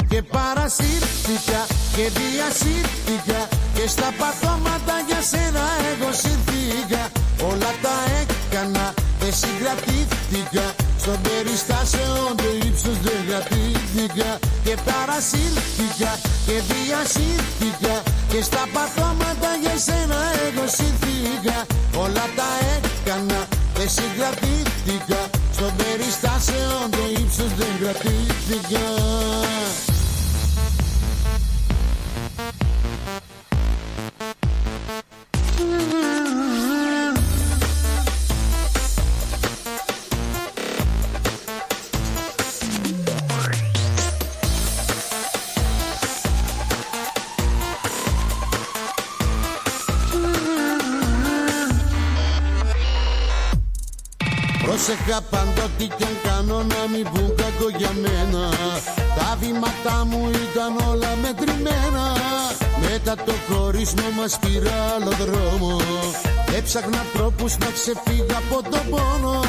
και 0.08 0.22
παρασύρθηκα 0.22 1.60
και 1.94 2.04
διασύρθηκα 2.18 3.40
και 3.74 3.88
στα 3.88 4.08
πατώματα 4.18 4.96
για 5.08 5.20
σένα 5.30 5.64
εγώ 5.90 6.10
σύρθηκα 6.20 7.02
όλα 7.50 7.72
τα 7.82 7.96
έκανα 8.20 8.94
δεν 9.20 9.34
συγκρατήθηκα. 9.42 10.66
Στον 11.02 11.18
περιστάσεων 11.26 12.30
το 12.40 12.48
ύψος 12.66 12.98
δεν 13.06 13.20
κρατήθηκα 13.28 14.30
και 14.64 14.74
παρασύρθηκα 14.88 16.12
και 16.46 16.56
διασύρθηκα 16.70 17.94
και 18.30 18.40
στα 18.48 18.62
πατώματα 18.74 19.50
για 19.62 19.76
σένα 19.86 20.18
εγώ 20.46 20.64
σύρθηκα 20.76 21.58
όλα 22.04 22.26
τα 22.38 22.50
έκανα 22.74 23.40
δεν 23.76 23.88
συγκρατήθηκα. 23.96 25.20
Στον 25.56 25.72
περιστάσεων 25.80 26.84
το 26.90 27.02
ύψος 27.20 27.52
δεν 27.58 27.72
κρατήθηκα 27.80 28.86
Πρόσεχα 54.78 55.22
παντότι 55.30 55.86
κι 55.96 56.04
αν 56.04 56.16
κάνω 56.22 56.56
να 56.62 56.88
μην 56.92 57.04
πούν 57.12 57.34
κακό 57.36 57.68
για 57.78 57.90
μένα. 58.02 58.48
Τα 59.16 59.36
βήματά 59.40 60.04
μου 60.04 60.30
ήταν 60.30 60.88
όλα 60.88 61.16
μετρημένα 61.22 62.12
Μετά 62.90 63.14
το 63.14 63.32
χωρισμό 63.48 64.10
μας 64.20 64.38
πήρα 64.38 64.94
άλλο 64.94 65.10
δρόμο. 65.10 65.80
Έψαχνα 66.56 67.04
τρόπους 67.12 67.58
να 67.58 67.66
ξεφύγω 67.66 68.36
από 68.38 68.70
τον 68.70 68.80
πόνο. 68.90 69.40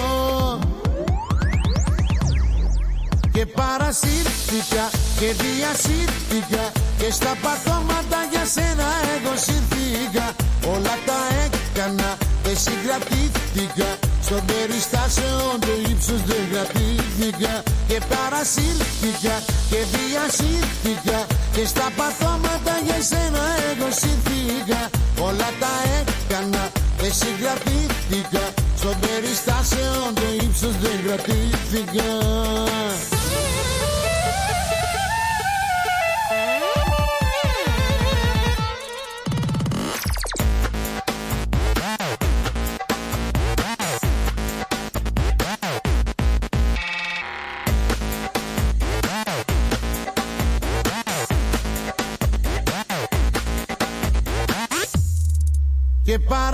Και 3.31 3.45
παρασύρθηκα 3.45 4.89
και 5.19 5.33
διασύρθηκα 5.41 6.71
Και 6.97 7.11
στα 7.11 7.33
πατώματα 7.43 8.19
για 8.31 8.45
σένα 8.45 8.87
εγώ 9.15 9.33
σύρθηκα 9.35 10.27
Όλα 10.73 10.95
τα 11.05 11.19
έκανα 11.43 12.17
δεν 12.43 12.57
συγκρατήθηκα 12.57 14.08
στον 14.29 14.45
περιστάσεων 14.45 15.59
το 15.59 15.73
ύψος 15.91 16.21
δεν 16.29 16.43
κρατήθηκα 16.51 17.63
Και 17.87 17.99
παρασύρθηκα 18.09 19.35
και 19.69 19.79
διασύρθηκα. 19.93 21.19
Και 21.53 21.65
στα 21.65 21.87
παθώματα 21.97 22.73
για 22.85 22.99
σένα 23.09 23.43
εγώ 23.69 23.89
σύρθηκα. 23.99 24.81
Όλα 25.27 25.49
τα 25.61 25.73
έκανα 25.97 26.71
και 27.01 27.09
συγκρατήθηκα 27.19 28.45
Στον 28.77 28.95
περιστάσεων 28.99 30.13
το 30.13 30.27
ύψος 30.43 30.75
δεν 30.81 30.97
κρατήθηκα 31.05 32.09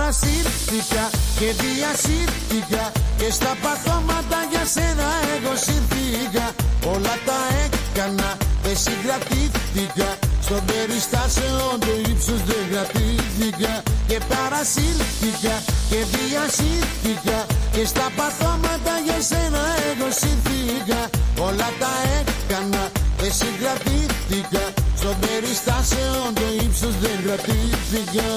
Και 0.06 0.12
παρασύρθηκα 0.12 1.04
και 1.38 1.48
διασύρθηκα 1.62 2.84
Και 3.18 3.28
στα 3.30 3.52
παθώματα 3.62 4.38
για 4.50 4.64
σένα 4.74 5.08
εγώ 5.34 5.52
σύρθηκα 5.64 6.46
Όλα 6.94 7.14
τα 7.28 7.40
έκανα, 7.64 8.30
δεν 8.62 8.76
συγκρατήθηκα. 8.84 10.10
Στον 10.46 10.62
περιστάσεων 10.68 11.74
το 11.84 11.92
ύψος 12.10 12.40
δεν 12.48 12.62
κρατήθηκα. 12.70 13.74
Και 14.08 14.18
παρασύρθηκα 14.30 15.54
και 15.90 16.00
διασύρθηκα 16.14 17.38
Και 17.74 17.84
στα 17.92 18.06
παθώματα 18.16 18.94
για 19.06 19.20
σένα 19.30 19.62
εγώ 19.88 20.08
σύρθηκα 20.20 21.00
Όλα 21.48 21.68
τα 21.80 21.92
έκανα, 22.18 22.82
δεν 23.20 23.32
συγκρατήθηκα. 23.40 24.64
Στον 25.00 25.16
περιστάσεων 25.22 26.28
το 26.38 26.46
ύψος 26.64 26.94
δεν 27.02 27.16
κρατήθηκα 27.24 28.28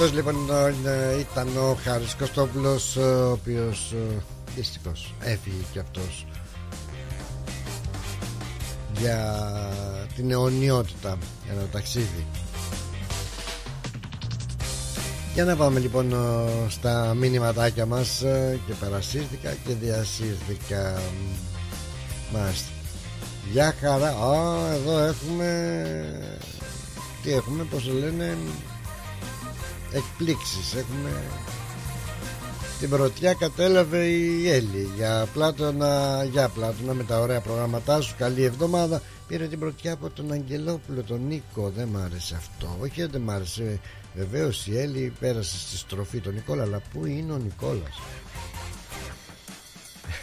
Αυτός 0.00 0.12
λοιπόν 0.12 0.36
ε, 0.86 1.18
ήταν 1.18 1.56
ο 1.56 1.78
Χάρης 1.84 2.14
Κωστόπουλος 2.14 2.96
ε, 2.96 3.00
ο 3.00 3.30
οποίος 3.30 3.92
ε, 3.92 4.22
δυστυχώς 4.54 5.14
έφυγε 5.20 5.62
και 5.72 5.78
αυτός 5.78 6.26
για 8.98 9.44
την 10.16 10.30
αιωνιότητα 10.30 11.18
για 11.44 11.52
ένα 11.52 11.68
ταξίδι. 11.72 12.26
Για 15.34 15.44
να 15.44 15.56
πάμε 15.56 15.80
λοιπόν 15.80 16.14
στα 16.68 17.14
μήνυματάκια 17.14 17.86
μας 17.86 18.22
και 18.66 18.72
παρασύρθηκα 18.80 19.50
και 19.66 19.74
διασύρθηκα. 19.74 21.00
Μάλιστα. 22.32 22.68
Για 23.52 23.74
χαρά. 23.80 24.08
Α, 24.08 24.72
εδώ 24.72 24.98
έχουμε 24.98 25.74
τι 27.22 27.32
έχουμε 27.32 27.64
πως 27.64 27.84
το 27.84 27.92
λένε 27.92 28.36
εκπλήξεις. 29.92 30.74
Έχουμε 30.74 31.22
την 32.80 32.88
πρωτιά 32.88 33.34
κατέλαβε 33.34 34.04
η 34.04 34.48
Έλλη. 34.48 34.90
Για 34.96 35.28
πλάτωνα, 35.32 36.24
για 36.30 36.48
πλάτωνα 36.48 36.94
με 36.94 37.04
τα 37.04 37.20
ωραία 37.20 37.40
προγράμματά 37.40 38.00
σου 38.00 38.14
καλή 38.18 38.42
εβδομάδα. 38.42 39.02
Πήρε 39.28 39.46
την 39.46 39.58
πρωτιά 39.58 39.92
από 39.92 40.10
τον 40.10 40.32
Αγγελόπουλο 40.32 41.02
τον 41.02 41.26
Νίκο. 41.26 41.72
Δεν 41.76 41.88
μ' 41.88 41.96
άρεσε 41.96 42.34
αυτό. 42.34 42.76
Όχι 42.80 43.04
δεν 43.04 43.20
μ' 43.20 43.30
άρεσε. 43.30 43.80
Βεβαίως 44.14 44.66
η 44.66 44.78
Έλλη 44.78 45.12
πέρασε 45.20 45.58
στη 45.58 45.76
στροφή 45.76 46.18
τον 46.18 46.34
Νικόλα 46.34 46.62
αλλά 46.62 46.82
πού 46.92 47.06
είναι 47.06 47.32
ο 47.32 47.36
Νικόλας; 47.36 48.00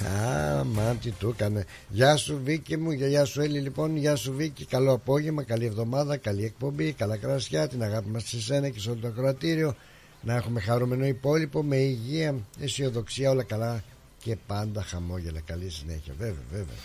Α, 0.03 0.63
μα 0.63 0.95
τι 1.01 1.11
του 1.11 1.29
έκανε. 1.29 1.65
Γεια 1.89 2.15
σου 2.15 2.39
Βίκη 2.43 2.77
μου, 2.77 2.91
γεια 2.91 3.25
σου 3.25 3.41
Έλλη 3.41 3.59
λοιπόν, 3.59 3.97
γεια 3.97 4.15
σου 4.15 4.33
Βίκη. 4.33 4.65
Καλό 4.65 4.93
απόγευμα, 4.93 5.43
καλή 5.43 5.65
εβδομάδα, 5.65 6.17
καλή 6.17 6.43
εκπομπή, 6.43 6.91
καλά 6.91 7.17
κρασιά, 7.17 7.67
την 7.67 7.83
αγάπη 7.83 8.09
μας 8.09 8.23
σε 8.23 8.41
σένα 8.41 8.69
και 8.69 8.79
σε 8.79 8.89
όλο 8.89 8.99
το 9.01 9.07
ακροατήριο. 9.07 9.75
Να 10.21 10.35
έχουμε 10.35 10.59
χαρούμενο 10.59 11.05
υπόλοιπο 11.05 11.63
με 11.63 11.75
υγεία, 11.75 12.35
αισιοδοξία, 12.59 13.29
όλα 13.29 13.43
καλά 13.43 13.83
και 14.23 14.37
πάντα 14.47 14.83
χαμόγελα. 14.83 15.39
Καλή 15.45 15.69
συνέχεια, 15.69 16.13
βέβαια, 16.17 16.43
βέβαια. 16.51 16.75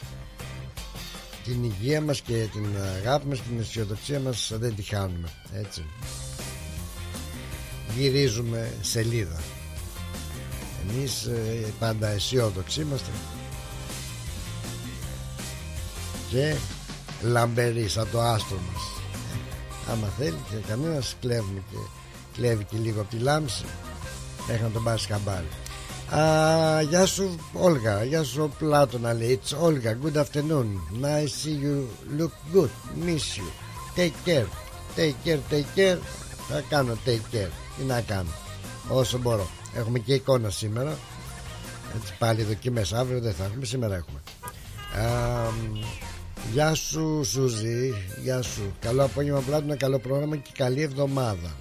Την 1.45 1.65
υγεία 1.65 2.01
μας 2.01 2.21
και 2.21 2.47
την 2.53 2.67
αγάπη 2.99 3.27
μας, 3.27 3.43
την 3.43 3.59
αισιοδοξία 3.61 4.21
μας 4.21 4.53
δεν 4.55 4.75
τη 4.75 4.83
χάνουμε, 4.83 5.29
έτσι. 5.53 5.85
Γυρίζουμε 7.97 8.73
σελίδα. 8.81 9.41
Εμείς 10.89 11.25
ε, 11.25 11.73
πάντα 11.79 12.09
αισιόδοξοι 12.09 12.81
είμαστε. 12.81 13.11
Και 16.31 16.57
λαμπεροί 17.23 17.89
σαν 17.89 18.09
το 18.13 18.21
άστρο 18.21 18.57
μας. 18.73 18.83
Άμα 19.91 20.07
θέλει 20.19 20.39
και 20.51 20.57
κανένας 20.69 21.17
κλέβει 21.21 21.63
και, 21.71 21.77
κλέβει 22.35 22.65
και 22.65 22.77
λίγο 22.77 23.01
από 23.01 23.11
τη 23.11 23.17
λάμψη 23.17 23.65
έχει 24.49 24.63
να 24.63 24.71
τον 24.71 24.83
πάρεις 24.83 25.07
χαμπάρι. 25.07 25.49
Α, 26.15 26.83
γεια 26.83 27.07
σου 27.07 27.39
Όλγα, 27.53 28.05
γεια 28.05 28.23
σου 28.23 28.53
Πλάτωνα 28.59 29.13
λέει. 29.13 29.41
It's 29.43 29.67
Olga, 29.67 29.95
good 30.05 30.17
afternoon. 30.17 30.67
Nice 31.01 31.33
see 31.43 31.59
you, 31.65 31.87
look 32.19 32.33
good, 32.53 32.71
miss 33.05 33.37
you. 33.37 33.49
Take 33.97 34.15
care, 34.25 34.47
take 34.97 35.15
care, 35.25 35.41
take 35.51 35.81
care. 35.81 35.99
Θα 36.49 36.63
κάνω 36.69 36.97
take 37.07 37.35
care, 37.37 37.51
τι 37.79 37.85
να 37.85 38.01
κάνω. 38.01 38.31
Όσο 38.89 39.19
μπορώ 39.19 39.49
Έχουμε 39.75 39.99
και 39.99 40.15
εικόνα 40.15 40.51
σήμερα. 40.51 40.99
Έτσι 41.97 42.15
πάλι 42.19 42.43
δοκιμές 42.43 42.93
Αύριο 42.93 43.21
δεν 43.21 43.35
θα 43.35 43.45
έχουμε 43.45 43.65
Σήμερα 43.65 43.95
έχουμε. 43.95 44.21
Α, 45.07 45.51
Γεια 46.53 46.75
σου 46.75 47.21
Σουζή. 47.25 47.95
Γεια 48.23 48.43
σου. 48.43 48.73
Καλό 48.81 49.05
απόγευμα 49.05 49.41
πλάτωνα. 49.41 49.77
Καλό 49.77 49.99
πρόγραμμα 49.99 50.37
και 50.37 50.51
καλή 50.57 50.83
εβδομάδα. 50.83 51.57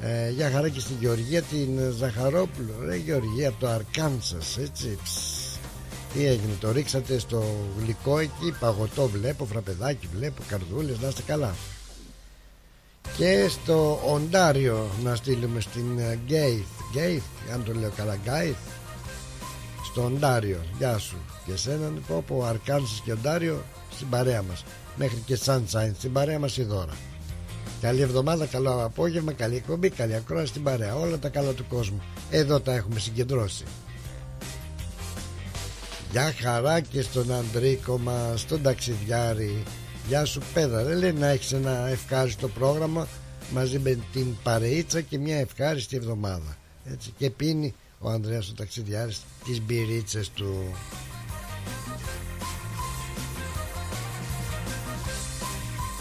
Ε, 0.00 0.30
Γεια 0.30 0.50
χαρά 0.50 0.68
και 0.68 0.80
στην 0.80 0.96
Γεωργία 1.00 1.42
Την 1.42 1.92
Ζαχαρόπουλο. 1.98 2.74
Ρε 2.84 2.96
Γεωργία 2.96 3.48
από 3.48 3.60
το 3.60 3.68
Αρκάνσας 3.68 4.58
Έτσι. 4.58 4.98
Ψ, 5.02 5.42
τι 6.14 6.26
έγινε, 6.26 6.52
το 6.60 6.72
ρίξατε 6.72 7.18
στο 7.18 7.44
γλυκό 7.78 8.18
εκεί, 8.18 8.54
παγωτό 8.60 9.08
βλέπω, 9.08 9.44
φραπεδάκι 9.44 10.08
βλέπω, 10.16 10.42
καρδούλες, 10.48 10.98
να 11.00 11.08
είστε 11.08 11.22
καλά. 11.26 11.54
Και 13.16 13.48
στο 13.48 14.00
Οντάριο 14.06 14.90
να 15.02 15.14
στείλουμε 15.14 15.60
στην 15.60 16.00
Γκέιθ 16.26 16.81
Γκέιθ, 16.92 17.22
αν 17.52 17.64
το 17.64 17.74
λέω 17.74 17.90
καλά 17.96 18.16
Γκέιθ 18.24 18.56
στο 19.92 20.04
Οντάριο 20.04 20.58
γεια 20.78 20.98
σου. 20.98 21.16
Και 21.46 21.52
εσένα 21.52 21.92
πω 22.06 22.24
πω 22.26 22.44
Αρκάνσης 22.44 23.00
και 23.00 23.12
Οντάριο 23.12 23.62
στην 23.94 24.08
παρέα 24.08 24.42
μας. 24.42 24.64
Μέχρι 24.96 25.22
και 25.26 25.38
Sunshine 25.44 25.92
στην 25.98 26.12
παρέα 26.12 26.38
μας 26.38 26.56
η 26.56 26.62
δώρα. 26.62 26.92
Καλή 27.80 28.00
εβδομάδα, 28.00 28.46
καλό 28.46 28.84
απόγευμα 28.84 29.32
καλή 29.32 29.56
εκπομπή, 29.56 29.90
καλή 29.90 30.14
ακρόαση 30.14 30.46
στην 30.46 30.62
παρέα. 30.62 30.94
Όλα 30.96 31.18
τα 31.18 31.28
καλά 31.28 31.52
του 31.52 31.64
κόσμου. 31.68 32.02
Εδώ 32.30 32.60
τα 32.60 32.72
έχουμε 32.72 32.98
συγκεντρώσει. 32.98 33.64
Γεια 36.10 36.34
χαρά 36.40 36.80
και 36.80 37.02
στον 37.02 37.32
Αντρίκο 37.32 37.98
μας, 37.98 38.40
στον 38.40 38.62
ταξιδιάρη. 38.62 39.62
Γεια 40.08 40.24
σου 40.24 40.40
πέδα. 40.54 40.82
Λέει 40.82 41.12
να 41.12 41.26
έχεις 41.26 41.52
ένα 41.52 41.86
ευχάριστο 41.88 42.48
πρόγραμμα 42.48 43.08
μαζί 43.52 43.78
με 43.78 43.98
την 44.12 44.26
παρείτσα 44.42 45.00
και 45.00 45.18
μια 45.18 45.36
ευχάριστη 45.36 45.96
εβδομάδα 45.96 46.56
έτσι, 46.84 47.12
και 47.18 47.30
πίνει 47.30 47.74
ο 47.98 48.10
Ανδρέας 48.10 48.48
ο 48.48 48.52
ταξιδιάρης 48.54 49.20
τις 49.44 49.62
μπυρίτσες 49.62 50.30
του. 50.30 50.74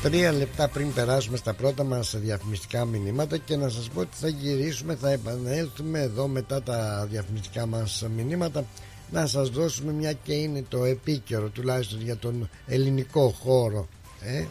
Τρία 0.01 0.31
λεπτά 0.31 0.67
πριν 0.67 0.93
περάσουμε 0.93 1.37
στα 1.37 1.53
πρώτα 1.53 1.83
μας 1.83 2.15
διαφημιστικά 2.17 2.85
μηνύματα 2.85 3.37
και 3.37 3.55
να 3.55 3.69
σας 3.69 3.89
πω 3.89 3.99
ότι 3.99 4.15
θα 4.15 4.27
γυρίσουμε, 4.27 4.95
θα 4.95 5.11
επανέλθουμε 5.11 5.99
εδώ 5.99 6.27
μετά 6.27 6.63
τα 6.63 7.07
διαφημιστικά 7.09 7.65
μας 7.65 8.05
μηνύματα. 8.15 8.65
Να 9.11 9.27
σας 9.27 9.49
δώσουμε 9.49 9.91
μια 9.91 10.13
και 10.13 10.33
είναι 10.33 10.65
το 10.69 10.83
επίκαιρο 10.83 11.49
τουλάχιστον 11.49 12.01
για 12.01 12.17
τον 12.17 12.49
ελληνικό 12.67 13.29
χώρο 13.29 13.87
ε, 14.21 14.45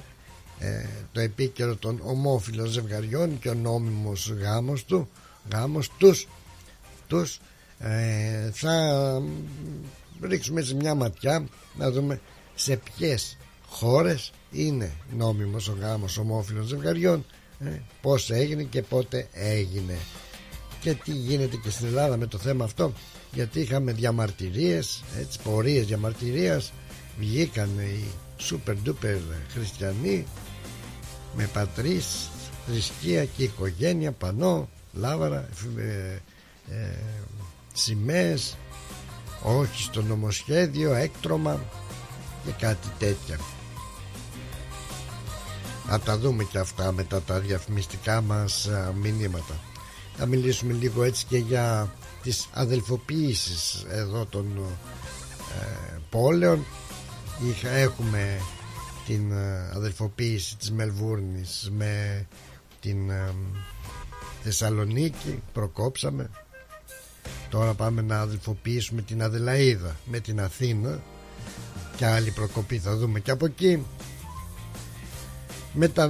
ε, 0.58 0.88
το 1.12 1.20
επίκαιρο 1.20 1.76
των 1.76 2.00
ομόφυλων 2.04 2.66
ζευγαριών 2.66 3.38
και 3.38 3.48
ο 3.48 3.54
νόμιμος 3.54 4.32
γάμος 4.40 4.84
του 4.84 5.08
γάμος 5.52 5.90
τους, 5.98 6.28
τους 7.06 7.40
ε, 7.78 8.50
θα 8.52 8.74
ρίξουμε 10.20 10.62
σε 10.62 10.74
μια 10.74 10.94
ματιά 10.94 11.46
να 11.76 11.90
δούμε 11.90 12.20
σε 12.54 12.76
ποιες 12.76 13.36
χώρες 13.68 14.32
είναι 14.50 14.92
νόμιμος 15.16 15.68
ο 15.68 15.76
γάμος 15.80 16.18
ομόφυλων 16.18 16.66
ζευγαριών 16.66 17.24
ε, 17.64 17.70
πως 18.00 18.30
έγινε 18.30 18.62
και 18.62 18.82
πότε 18.82 19.28
έγινε. 19.32 19.98
Και 20.80 20.94
τι 20.94 21.12
γίνεται 21.12 21.56
και 21.56 21.70
στην 21.70 21.86
Ελλάδα 21.86 22.16
με 22.16 22.26
το 22.26 22.38
θέμα 22.38 22.64
αυτό 22.64 22.92
γιατί 23.32 23.60
είχαμε 23.60 23.92
διαμαρτυρίες 23.92 25.02
έτσι, 25.18 25.38
πορείες 25.42 25.86
διαμαρτυρίας. 25.86 26.72
Βγήκαν 27.18 27.78
οι 27.78 28.04
super 28.40 28.74
duper 28.86 29.18
χριστιανοί 29.52 30.26
με 31.36 31.50
πατρίς, 31.52 32.28
θρησκεία 32.66 33.24
και 33.24 33.42
οικογένεια 33.42 34.12
πανώ 34.12 34.68
λάβαρα 34.92 35.48
ε, 35.78 36.20
ε, 36.74 36.98
σημαίες 37.72 38.56
όχι 39.42 39.82
στο 39.82 40.02
νομοσχέδιο 40.02 40.94
έκτρωμα 40.94 41.60
και 42.44 42.50
κάτι 42.58 42.88
τέτοια. 42.98 43.38
Θα 45.86 46.00
τα 46.00 46.18
δούμε 46.18 46.44
και 46.44 46.58
αυτά 46.58 46.92
μετά 46.92 47.22
τα 47.22 47.38
διαφημιστικά 47.38 48.20
μας 48.20 48.68
μηνύματα. 49.00 49.54
Θα 50.16 50.26
μιλήσουμε 50.26 50.72
λίγο 50.72 51.02
έτσι 51.02 51.24
και 51.26 51.38
για 51.38 51.94
τις 52.22 52.48
αδελφοποίησεις 52.52 53.84
εδώ 53.88 54.26
των 54.26 54.46
ε, 55.60 55.98
πόλεων. 56.10 56.64
Είχα, 57.48 57.68
έχουμε 57.68 58.40
την 59.06 59.32
ε, 59.32 59.70
αδελφοποίηση 59.74 60.56
της 60.56 60.70
Μελβούρνης 60.72 61.70
με 61.76 62.26
την 62.80 63.10
ε, 63.10 63.34
Θεσσαλονίκη 64.42 65.42
προκόψαμε. 65.52 66.30
Τώρα 67.50 67.74
πάμε 67.74 68.02
να 68.02 68.20
αδελφοποιήσουμε 68.20 69.02
την 69.02 69.22
Αδελαίδα 69.22 69.96
με 70.04 70.20
την 70.20 70.40
Αθήνα. 70.40 71.00
Και 71.96 72.06
άλλη 72.06 72.30
προκοπή 72.30 72.78
θα 72.78 72.96
δούμε. 72.96 73.20
Και 73.20 73.30
από 73.30 73.46
εκεί 73.46 73.82
μετά 75.72 76.08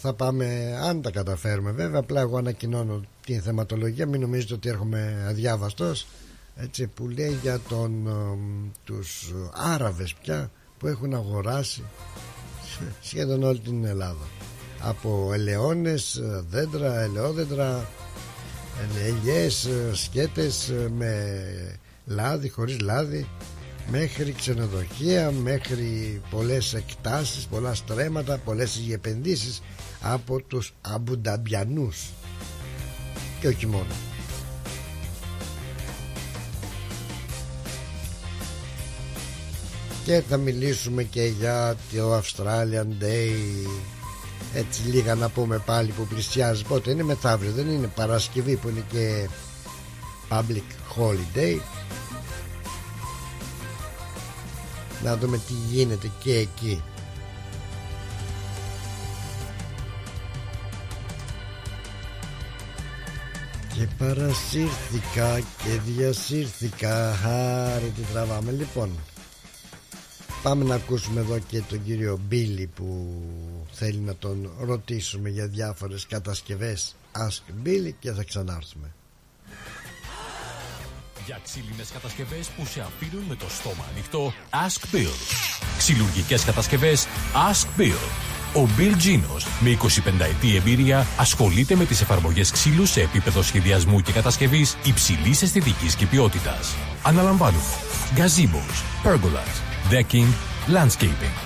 θα 0.00 0.14
πάμε 0.14 0.76
αν 0.82 1.02
τα 1.02 1.10
καταφέρουμε 1.10 1.70
βέβαια 1.70 2.00
απλά 2.00 2.20
εγώ 2.20 2.36
ανακοινώνω 2.38 3.00
την 3.26 3.42
θεματολογία. 3.42 4.06
Μην 4.06 4.20
νομίζετε 4.20 4.54
ότι 4.54 4.68
έρχομαι 4.68 5.24
αδιάβαστος 5.28 6.06
έτσι, 6.56 6.86
που 6.86 7.08
λέει 7.08 7.38
για 7.42 7.60
τον, 7.68 8.08
τους 8.84 9.34
Άραβες 9.52 10.14
πια 10.14 10.50
που 10.78 10.86
έχουν 10.86 11.14
αγοράσει 11.14 11.82
σχεδόν 13.00 13.42
όλη 13.42 13.58
την 13.58 13.84
Ελλάδα 13.84 14.35
από 14.88 15.30
ελαιώνες, 15.32 16.22
δέντρα, 16.50 17.00
ελαιόδέντρα 17.00 17.88
ελιές, 19.06 19.68
σκέτες 19.92 20.72
με 20.96 21.34
λάδι, 22.06 22.48
χωρίς 22.48 22.80
λάδι 22.80 23.28
μέχρι 23.90 24.32
ξενοδοχεία, 24.32 25.30
μέχρι 25.30 26.20
πολλές 26.30 26.74
εκτάσεις, 26.74 27.46
πολλά 27.46 27.74
στρέμματα, 27.74 28.38
πολλές 28.38 28.80
επενδύσεις 28.92 29.62
από 30.00 30.40
τους 30.40 30.74
Αμπουνταμπιανούς 30.80 32.10
και 33.40 33.48
όχι 33.48 33.66
μόνο. 33.66 33.94
Και 40.04 40.22
θα 40.28 40.36
μιλήσουμε 40.36 41.02
και 41.02 41.24
για 41.24 41.76
το 41.92 42.16
Australian 42.16 43.02
Day 43.02 43.30
έτσι 44.54 44.82
λίγα 44.82 45.14
να 45.14 45.28
πούμε 45.28 45.58
πάλι 45.58 45.92
που 45.92 46.06
πλησιάζει 46.06 46.64
πότε 46.64 46.90
είναι 46.90 47.02
μεθαύριο 47.02 47.52
δεν 47.52 47.68
είναι 47.68 47.86
Παρασκευή 47.86 48.56
που 48.56 48.68
είναι 48.68 48.84
και 48.92 49.28
Public 50.30 50.96
Holiday. 50.96 51.60
Να 55.02 55.16
δούμε 55.16 55.36
τι 55.36 55.52
γίνεται 55.52 56.10
και 56.22 56.36
εκεί. 56.36 56.82
Και 63.74 63.88
παρασύρθηκα 63.98 65.38
και 65.38 65.80
διασύρθηκα. 65.86 67.14
Χάρη 67.22 67.92
τι 67.96 68.02
τραβάμε. 68.12 68.52
Λοιπόν 68.52 68.90
Πάμε 70.46 70.64
να 70.64 70.74
ακούσουμε 70.74 71.20
εδώ 71.20 71.38
και 71.38 71.62
τον 71.68 71.84
κύριο 71.84 72.20
Μπίλι 72.28 72.70
που 72.74 73.14
θέλει 73.78 73.98
να 73.98 74.16
τον 74.16 74.50
ρωτήσουμε 74.60 75.28
για 75.28 75.46
διάφορες 75.46 76.06
κατασκευές. 76.06 76.94
Ask 77.12 77.66
Billy 77.66 77.92
και 77.98 78.12
θα 78.12 78.22
ξανάρθουμε. 78.22 78.94
Για 81.26 81.40
ξύλινες 81.44 81.88
κατασκευές 81.92 82.48
που 82.48 82.66
σε 82.66 82.80
αφήνουν 82.80 83.24
με 83.28 83.34
το 83.34 83.46
στόμα 83.48 83.84
ανοιχτό 83.92 84.32
Ask 84.50 84.94
Bill. 84.94 85.12
Ξυλουργικές 85.78 86.44
κατασκευές 86.44 87.06
Ask 87.50 87.80
Bill. 87.80 88.00
Ο 88.62 88.68
Bill 88.78 88.92
Genos 88.92 89.42
με 89.60 89.70
25 89.70 90.20
ετή 90.20 90.56
εμπειρία 90.56 91.06
ασχολείται 91.18 91.74
με 91.74 91.84
τις 91.84 92.00
εφαρμογές 92.00 92.50
ξύλου 92.50 92.86
σε 92.86 93.00
επίπεδο 93.00 93.42
σχεδιασμού 93.42 94.00
και 94.00 94.12
κατασκευής 94.12 94.76
υψηλής 94.84 95.42
αισθητικής 95.42 95.94
και 95.94 96.06
ποιότητας. 96.06 96.74
Αναλαμβάνουμε. 97.02 97.64
Gazebos, 98.16 98.76
pergolas, 99.04 99.54
decking, 99.90 100.30
landscaping. 100.74 101.45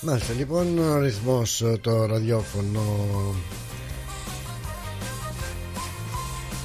Μάλιστα 0.00 0.32
λοιπόν 0.32 0.78
ο 0.78 0.98
ρυθμός 0.98 1.64
το 1.80 2.06
ραδιόφωνο. 2.06 2.80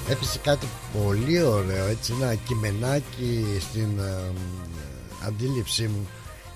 Έπεισε 0.10 0.40
κάτι 0.40 0.68
πολύ 0.94 1.42
ωραίο 1.42 1.86
έτσι 1.88 2.14
ένα 2.22 2.36
κειμενάκι 2.36 3.46
στην 3.60 4.00
ε, 4.00 4.32
αντίληψή 5.26 5.84
μου. 5.88 6.08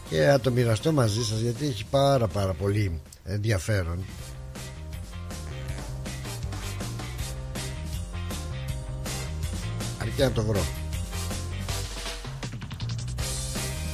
Και 0.10 0.22
θα 0.22 0.40
το 0.40 0.52
μοιραστώ 0.52 0.92
μαζί 0.92 1.24
σας 1.24 1.40
γιατί 1.40 1.66
έχει 1.66 1.86
πάρα 1.90 2.28
πάρα 2.28 2.54
πολύ 2.54 3.02
ενδιαφέρον. 3.24 4.06
Αρκεί 10.02 10.22
να 10.22 10.32
το 10.32 10.44
βρω 10.44 10.87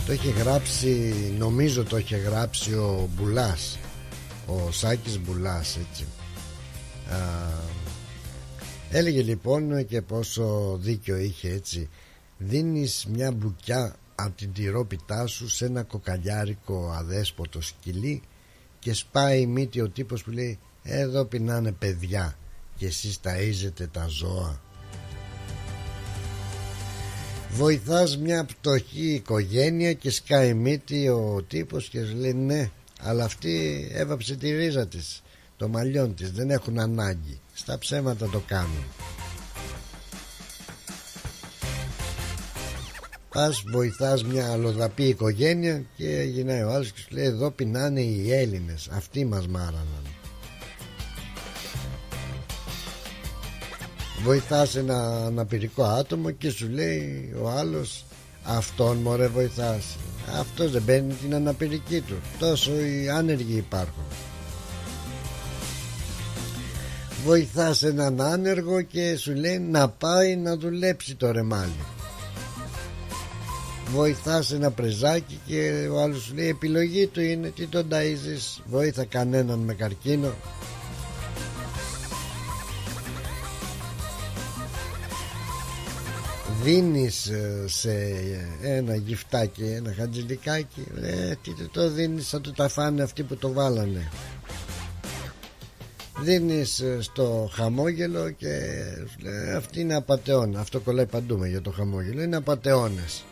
το 0.06 0.13
είχε 0.13 0.30
γράψει 0.30 1.13
νομίζω 1.38 1.84
το 1.84 1.98
είχε 1.98 2.18
γράψει 2.18 2.74
ο 2.74 3.10
Μπουλάς 3.16 3.80
ο 4.48 4.72
Σάκης 4.72 5.20
Μπουλάς 5.20 5.78
έτσι. 5.78 6.06
Α, 7.12 7.18
έλεγε 8.89 9.22
λοιπόν 9.22 9.86
και 9.86 10.02
πόσο 10.02 10.78
δίκιο 10.82 11.18
είχε 11.18 11.50
έτσι. 11.50 11.89
Δίνεις 12.38 13.06
μια 13.10 13.32
μπουκιά 13.32 13.96
από 14.16 14.38
την 14.38 14.54
τυρόπιτά 14.54 15.28
σου 15.28 15.50
σε 15.50 15.66
ένα 15.66 15.84
κοκαλιάρικο 15.84 16.92
αδέσποτο 16.98 17.62
σκυλί 17.62 18.22
και 18.80 18.94
σπάει 18.94 19.42
η 19.42 19.46
μύτη 19.46 19.82
ο 19.82 19.89
τύπος 19.89 20.24
που 20.24 20.32
λέει 20.32 20.60
εδώ 20.84 21.26
πεινάνε 21.26 21.72
παιδιά 21.72 22.38
και 22.76 22.86
εσείς 22.86 23.20
ταΐζετε 23.24 23.88
τα 23.92 24.08
ζώα 24.08 24.62
βοηθάς 27.54 28.18
μια 28.18 28.46
πτωχή 28.46 29.13
οικογένεια 29.13 29.94
και 29.94 30.10
σκάει 30.10 30.54
μύτη 30.54 31.10
ο 31.10 31.46
τύπος 31.48 31.89
και 31.89 32.04
σου 32.04 32.16
λέει 32.16 32.34
ναι 32.34 32.70
αλλά 33.02 33.24
αυτή 33.24 33.88
έβαψε 33.94 34.36
τη 34.36 34.52
ρίζα 34.52 34.88
της 34.88 35.22
το 35.58 35.68
μαλλιόν 35.68 36.16
της 36.16 36.32
δεν 36.32 36.50
έχουν 36.50 36.80
ανάγκη. 36.80 37.39
Στα 37.54 37.78
ψέματα 37.78 38.30
το 38.30 38.42
κάνουν 38.48 38.84
Πας 43.30 43.63
βοηθάς 43.72 44.24
μια 44.24 44.52
αλλοδαπή 44.52 45.04
οικογένεια 45.04 45.84
και 45.96 46.24
γυρνάει 46.32 46.62
ο 46.62 46.72
άλλος 46.72 46.92
και 46.92 47.00
σου 47.00 47.08
λέει 47.12 47.26
εδώ 47.26 47.52
πεινάνε 47.52 48.02
οι 48.02 48.34
Έλληνες 48.34 48.89
αυτοί 48.92 49.26
μας 49.26 49.48
μάραναν 49.48 50.12
βοηθάς 54.23 54.75
ένα 54.75 55.25
αναπηρικό 55.25 55.83
άτομο 55.83 56.31
και 56.31 56.49
σου 56.49 56.69
λέει 56.69 57.33
ο 57.41 57.49
άλλος 57.49 58.05
αυτόν 58.43 58.97
μωρέ 58.97 59.27
βοηθάς 59.27 59.97
αυτός 60.39 60.71
δεν 60.71 60.83
παίρνει 60.86 61.13
την 61.13 61.36
αναπηρική 61.36 62.01
του. 62.01 62.15
Τόσο 62.39 62.71
οι 62.79 63.09
άνεργοι 63.09 63.55
υπάρχουν. 63.55 64.03
Βοηθάς 67.25 67.83
έναν 67.83 68.21
άνεργο 68.21 68.81
και 68.81 69.15
σου 69.17 69.33
λέει 69.33 69.59
να 69.59 69.89
πάει 69.89 70.36
να 70.36 70.57
δουλέψει 70.57 71.15
το 71.15 71.31
ρεμάλι. 71.31 71.86
Βοηθάς 73.93 74.51
ένα 74.51 74.71
πρεζάκι 74.71 75.39
και 75.45 75.88
ο 75.91 76.01
άλλος 76.01 76.21
σου 76.21 76.33
λέει 76.36 76.47
επιλογή 76.47 77.07
του 77.07 77.21
είναι 77.21 77.49
τι 77.49 77.67
τον 77.67 77.88
ταΐζεις 77.91 78.62
βοήθα 78.65 79.05
κανέναν 79.05 79.59
με 79.59 79.73
καρκίνο 79.73 80.33
δίνεις 86.63 87.28
ε, 87.28 87.65
σε 87.67 88.15
ένα 88.62 88.95
γυφτάκι 88.95 89.63
ένα 89.63 89.93
χατζηλικάκι 89.97 90.88
ε, 91.02 91.36
τι 91.41 91.67
το 91.71 91.89
δίνεις 91.89 92.30
θα 92.30 92.41
του 92.41 92.52
τα 92.52 92.67
φάνε 92.67 93.04
αυτοί 93.04 93.23
που 93.23 93.36
το 93.36 93.52
βάλανε. 93.54 94.12
Δίνεις 96.19 96.80
ε, 96.80 97.02
στο 97.02 97.49
χαμόγελο 97.54 98.30
και 98.30 98.47
λέει, 99.21 99.56
αυτή 99.56 99.80
είναι 99.80 99.95
απαταιώνα 99.95 100.60
αυτό 100.60 100.80
κολλάει 100.80 101.06
παντού 101.06 101.43
για 101.43 101.62
το 101.62 101.71
χαμόγελο 101.71 102.21
είναι 102.21 102.36
απαταιώνες. 102.36 103.23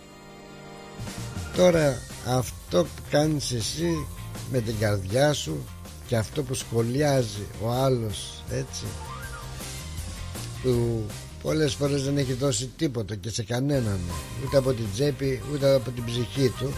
Τώρα 1.56 1.98
αυτό 2.28 2.84
που 2.84 3.02
κάνεις 3.10 3.52
εσύ 3.52 4.08
με 4.52 4.60
την 4.60 4.76
καρδιά 4.80 5.34
σου 5.34 5.66
και 6.08 6.16
αυτό 6.16 6.44
που 6.44 6.54
σχολιάζει 6.54 7.48
ο 7.64 7.72
άλλος 7.72 8.44
έτσι 8.50 8.86
που 10.64 11.04
πολλές 11.42 11.74
φορές 11.74 12.04
δεν 12.04 12.18
έχει 12.18 12.34
δώσει 12.34 12.70
τίποτα 12.78 13.16
και 13.16 13.30
σε 13.30 13.44
κανέναν. 13.44 14.00
Ούτε 14.46 14.58
από 14.58 14.74
την 14.74 14.86
τσέπη 14.94 15.42
ούτε 15.54 15.74
από 15.76 15.90
την 15.92 16.06
ψυχή 16.06 16.50
του. 16.50 16.74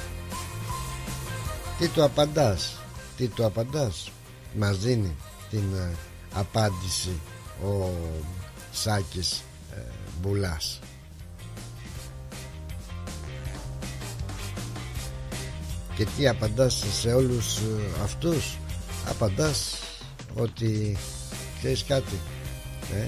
Τι 1.80 1.88
του 1.88 2.04
απαντάς 2.04 2.78
τι 3.18 3.28
του 3.28 3.46
απαντάς. 3.46 4.12
Μας 4.58 4.78
δίνει 4.78 5.16
την 5.50 5.74
ε, 5.74 5.96
απάντηση 6.34 7.20
ο 7.64 7.90
Σάκης 8.72 9.44
ε, 9.76 9.80
Μπουλάς. 10.22 10.80
Και 15.96 16.06
τι 16.18 16.28
απαντάς 16.28 16.84
σε 17.00 17.14
όλους 17.14 17.58
ε, 17.58 18.02
αυτούς; 18.04 18.58
Απαντάς 19.10 19.78
ότι 20.36 20.98
ξέρεις 21.58 21.84
κάτι 21.84 22.20
ε, 22.94 23.08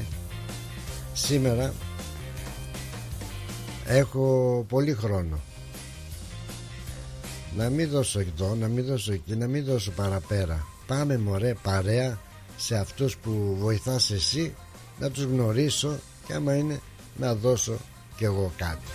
σήμερα 1.25 1.73
έχω 3.85 4.65
πολύ 4.69 4.93
χρόνο. 4.93 5.39
Να 7.57 7.69
μην 7.69 7.89
δώσω 7.89 8.19
εδώ, 8.19 8.55
να 8.55 8.67
μην 8.67 8.85
δώσω 8.85 9.13
εκεί, 9.13 9.35
να 9.35 9.47
μην 9.47 9.65
δώσω 9.65 9.91
παραπέρα. 9.91 10.67
Πάμε 10.87 11.17
μωρέ 11.17 11.53
παρέα 11.61 12.19
σε 12.57 12.75
αυτούς 12.77 13.17
που 13.17 13.55
βοηθάς 13.59 14.11
εσύ 14.11 14.55
να 14.99 15.11
τους 15.11 15.23
γνωρίσω 15.23 15.99
και 16.27 16.33
άμα 16.33 16.55
είναι 16.55 16.79
να 17.17 17.35
δώσω 17.35 17.77
κι 18.17 18.23
εγώ 18.23 18.51
κάτι. 18.57 18.91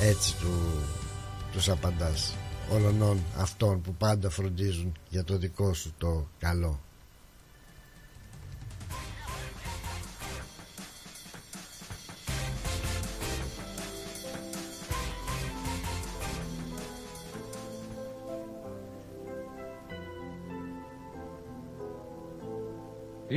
Έτσι 0.00 0.36
του, 0.36 0.52
τους 1.52 1.68
απαντάς 1.68 2.34
όλων 2.72 3.22
αυτών 3.36 3.80
που 3.80 3.94
πάντα 3.94 4.30
φροντίζουν 4.30 4.96
για 5.08 5.24
το 5.24 5.38
δικό 5.38 5.74
σου 5.74 5.92
το 5.98 6.26
καλό 6.38 6.80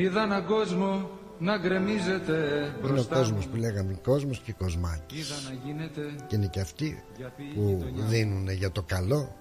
Είδα 0.01 0.21
έναν 0.23 0.45
κόσμο 0.45 1.09
να 1.39 1.57
γκρεμίζεται 1.57 2.35
μπροστά 2.81 2.89
Είναι 2.89 2.99
ο 2.99 3.17
κόσμος 3.17 3.47
που 3.47 3.55
λέγαμε 3.55 3.99
κόσμος 4.03 4.39
και 4.39 4.53
κοσμάκι 4.53 5.23
Και 6.27 6.35
είναι 6.35 6.47
και 6.47 6.59
αυτοί 6.59 7.03
που 7.53 7.85
δίνουν 7.95 8.49
για 8.49 8.71
το 8.71 8.81
καλό. 8.81 9.35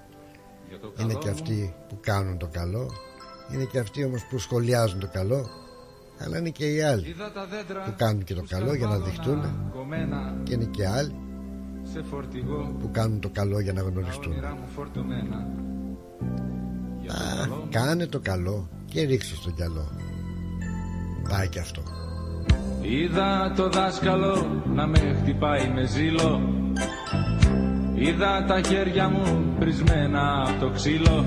Είναι 1.01 1.15
και 1.15 1.29
αυτοί 1.29 1.75
που 1.89 1.99
κάνουν 2.01 2.39
το 2.39 2.49
καλό. 2.53 2.91
Είναι 3.53 3.65
και 3.65 3.79
αυτοί 3.79 4.05
όμως 4.05 4.27
που 4.31 4.39
σχολιάζουν 4.39 5.01
το 5.01 5.09
καλό. 5.13 5.47
Αλλά 6.19 6.39
είναι 6.39 6.51
και 6.51 6.75
οι 6.75 6.83
άλλοι 6.83 7.15
που 7.85 7.95
κάνουν 7.97 8.25
και 8.25 8.35
το 8.35 8.45
καλό 8.49 8.75
για 8.75 8.87
να 8.87 8.99
δειχτούν 8.99 9.43
Και 10.43 10.55
είναι 10.55 10.65
και 10.71 10.87
άλλοι 10.87 11.15
που 12.81 12.91
κάνουν 12.93 13.21
το 13.21 13.29
καλό 13.29 13.61
για 13.61 13.73
να 13.73 13.81
γνωριστούν. 13.81 14.33
Α, 17.07 17.49
κάνε 17.71 18.07
το 18.07 18.21
καλό 18.21 18.69
και 18.87 19.03
ρίξε 19.03 19.35
στο 19.35 19.51
γυαλό 19.51 20.10
Πάει 21.29 21.49
και 21.49 21.59
αυτό. 21.59 21.83
Είδα 22.83 23.53
το 23.57 23.69
δάσκαλο 23.69 24.63
να 24.75 24.87
με 24.87 25.17
χτυπάει 25.23 25.71
με 25.75 25.87
ζήλο. 25.87 26.41
Είδα 27.95 28.45
τα 28.45 28.61
χέρια 28.61 29.09
μου 29.09 29.55
πρισμένα 29.59 30.43
από 30.49 30.61
το 30.61 30.71
ξύλο. 30.71 31.25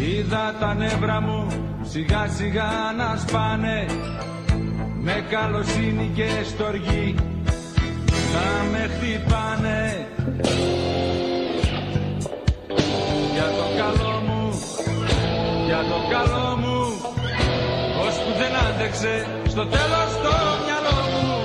Είδα 0.00 0.54
τα 0.60 0.74
νεύρα 0.74 1.20
μου 1.20 1.46
σιγά 1.82 2.26
σιγά 2.28 2.70
να 2.96 3.16
σπάνε. 3.16 3.86
Με 5.02 5.24
καλοσύνη 5.30 6.10
και 6.14 6.28
στοργή 6.44 7.14
να 8.32 8.70
με 8.70 8.78
χτυπάνε 8.78 10.06
άντεξε 18.82 19.26
στο 19.48 19.66
τέλος 19.66 20.10
το 20.22 20.34
μυαλό 20.64 20.98
μου. 21.12 21.36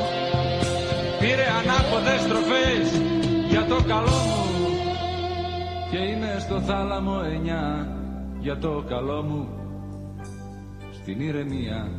Πήρε 1.19 1.45
ανάποδες 1.59 2.21
στροφές 2.21 3.01
για 3.49 3.65
το 3.65 3.83
καλό 3.87 4.19
μου. 4.27 4.45
Και 5.91 5.97
είμαι 5.97 6.35
στο 6.39 6.59
θάλαμο 6.59 7.21
εννιά 7.33 7.87
για 8.39 8.57
το 8.57 8.83
καλό 8.87 9.23
μου. 9.23 9.47
Στην 10.91 11.19
ηρεμία 11.19 11.91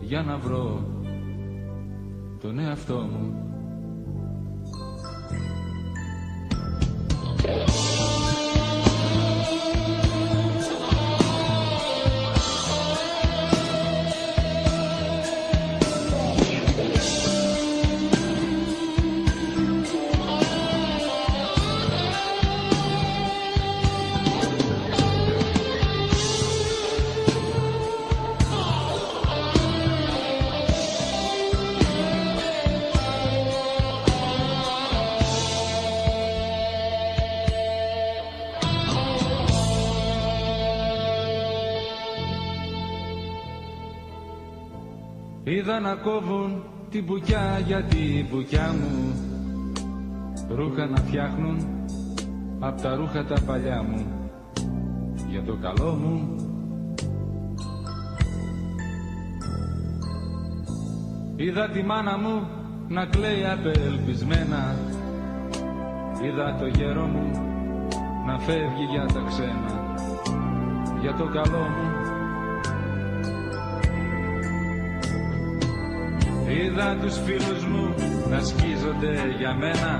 για 0.00 0.22
να 0.22 0.36
βρω 0.36 0.84
τον 2.40 2.58
εαυτό 2.58 2.94
μου 2.94 3.44
Είδα 45.64 45.80
να 45.80 45.94
κόβουν 45.94 46.62
την 46.90 47.04
μπουκιά 47.04 47.62
για 47.66 47.82
την 47.82 48.26
μπουκιά 48.30 48.74
μου 48.80 49.14
Ρούχα 50.48 50.86
να 50.86 50.96
φτιάχνουν 50.96 51.66
απ' 52.60 52.80
τα 52.80 52.94
ρούχα 52.94 53.24
τα 53.24 53.40
παλιά 53.46 53.82
μου. 53.82 54.06
Για 55.28 55.42
το 55.42 55.56
καλό 55.62 55.92
μου. 55.92 56.36
Είδα 61.36 61.68
τη 61.68 61.82
μάνα 61.82 62.18
μου 62.18 62.48
να 62.88 63.06
κλαίει 63.06 63.44
απελπισμένα. 63.44 64.76
Είδα 66.22 66.56
το 66.58 66.66
γέρο 66.66 67.06
μου 67.06 67.30
να 68.26 68.38
φεύγει 68.38 68.84
για 68.90 69.06
τα 69.06 69.24
ξένα. 69.28 69.96
Για 71.00 71.14
το 71.14 71.24
καλό 71.24 71.58
μου 71.58 72.03
Είδα 76.56 76.96
τους 77.02 77.16
φίλους 77.24 77.64
μου 77.64 77.94
να 78.30 78.40
σκίζονται 78.40 79.34
για 79.38 79.54
μένα. 79.54 79.92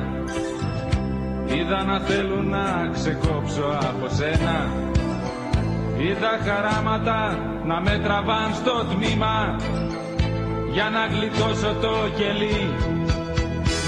Είδα 1.46 1.84
να 1.84 2.00
θέλουν 2.00 2.48
να 2.48 2.90
ξεκόψω 2.92 3.64
από 3.80 4.08
σένα. 4.08 4.68
Είδα 5.98 6.38
χαράματα 6.44 7.38
να 7.64 7.80
με 7.80 8.00
τραβάν 8.04 8.54
στο 8.54 8.84
τμήμα. 8.94 9.56
Για 10.72 10.90
να 10.90 11.06
γλιτώσω 11.06 11.74
το 11.80 11.94
κελί 12.16 12.74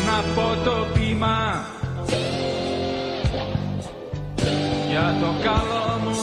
Να 0.07 0.17
πω 0.35 0.65
το 0.65 0.87
πείμα. 0.95 1.65
Για 4.91 5.15
το 5.21 5.31
καλό 5.45 6.01
μου, 6.05 6.17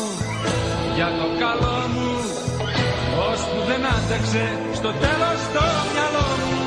για 0.95 1.07
το 1.07 1.27
καλό 1.39 1.72
μου 4.03 4.09
που 4.09 4.09
δεν 4.09 4.17
άντεξε 4.17 4.45
στο 4.73 4.91
τέλος 4.91 5.39
το 5.53 5.65
μυαλό 5.93 6.27
μου. 6.39 6.61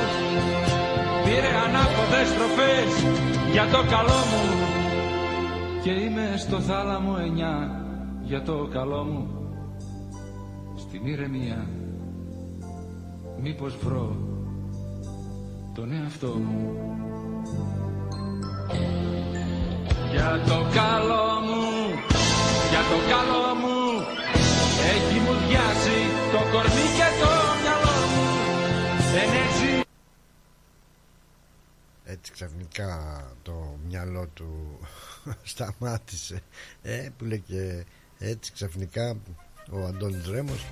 Πήρε 1.25 1.53
ανάποδες 1.67 2.29
στροφές 2.29 2.91
για 3.53 3.67
το 3.67 3.81
καλό 3.91 4.21
μου. 4.31 4.45
Και 5.83 5.91
είμαι 5.91 6.35
στο 6.37 6.61
θάλαμο 6.61 7.17
εννιά 7.21 7.85
για 8.23 8.43
το 8.43 8.69
καλό 8.73 9.05
μου. 9.05 9.29
Στην 10.77 11.07
ηρεμία 11.07 11.67
μήπως 13.43 13.77
βρω 13.85 14.17
τον 15.75 15.93
εαυτό 15.93 16.27
μου. 16.27 16.77
Για 20.11 20.41
το 20.47 20.59
καλό 20.75 21.27
μου, 21.47 21.65
για 22.71 22.83
το 22.91 22.99
καλό 23.11 23.55
μου 23.55 23.77
έτσι 32.09 32.33
ξαφνικά 32.33 33.23
το 33.43 33.79
μυαλό 33.89 34.27
του 34.35 34.79
σταμάτησε 35.53 36.43
ε, 36.83 37.09
που 37.19 37.25
λέει 37.25 37.43
και 37.47 37.85
έτσι 38.19 38.53
ξαφνικά 38.53 39.17
ο 39.71 39.85
Αντώνης 39.87 40.27
Ρέμος. 40.29 40.67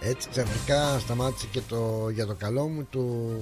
έτσι 0.00 0.28
ξαφνικά 0.28 0.98
σταμάτησε 0.98 1.46
και 1.50 1.60
το 1.60 2.08
για 2.08 2.26
το 2.26 2.34
καλό 2.34 2.68
μου 2.68 2.84
του 2.84 3.36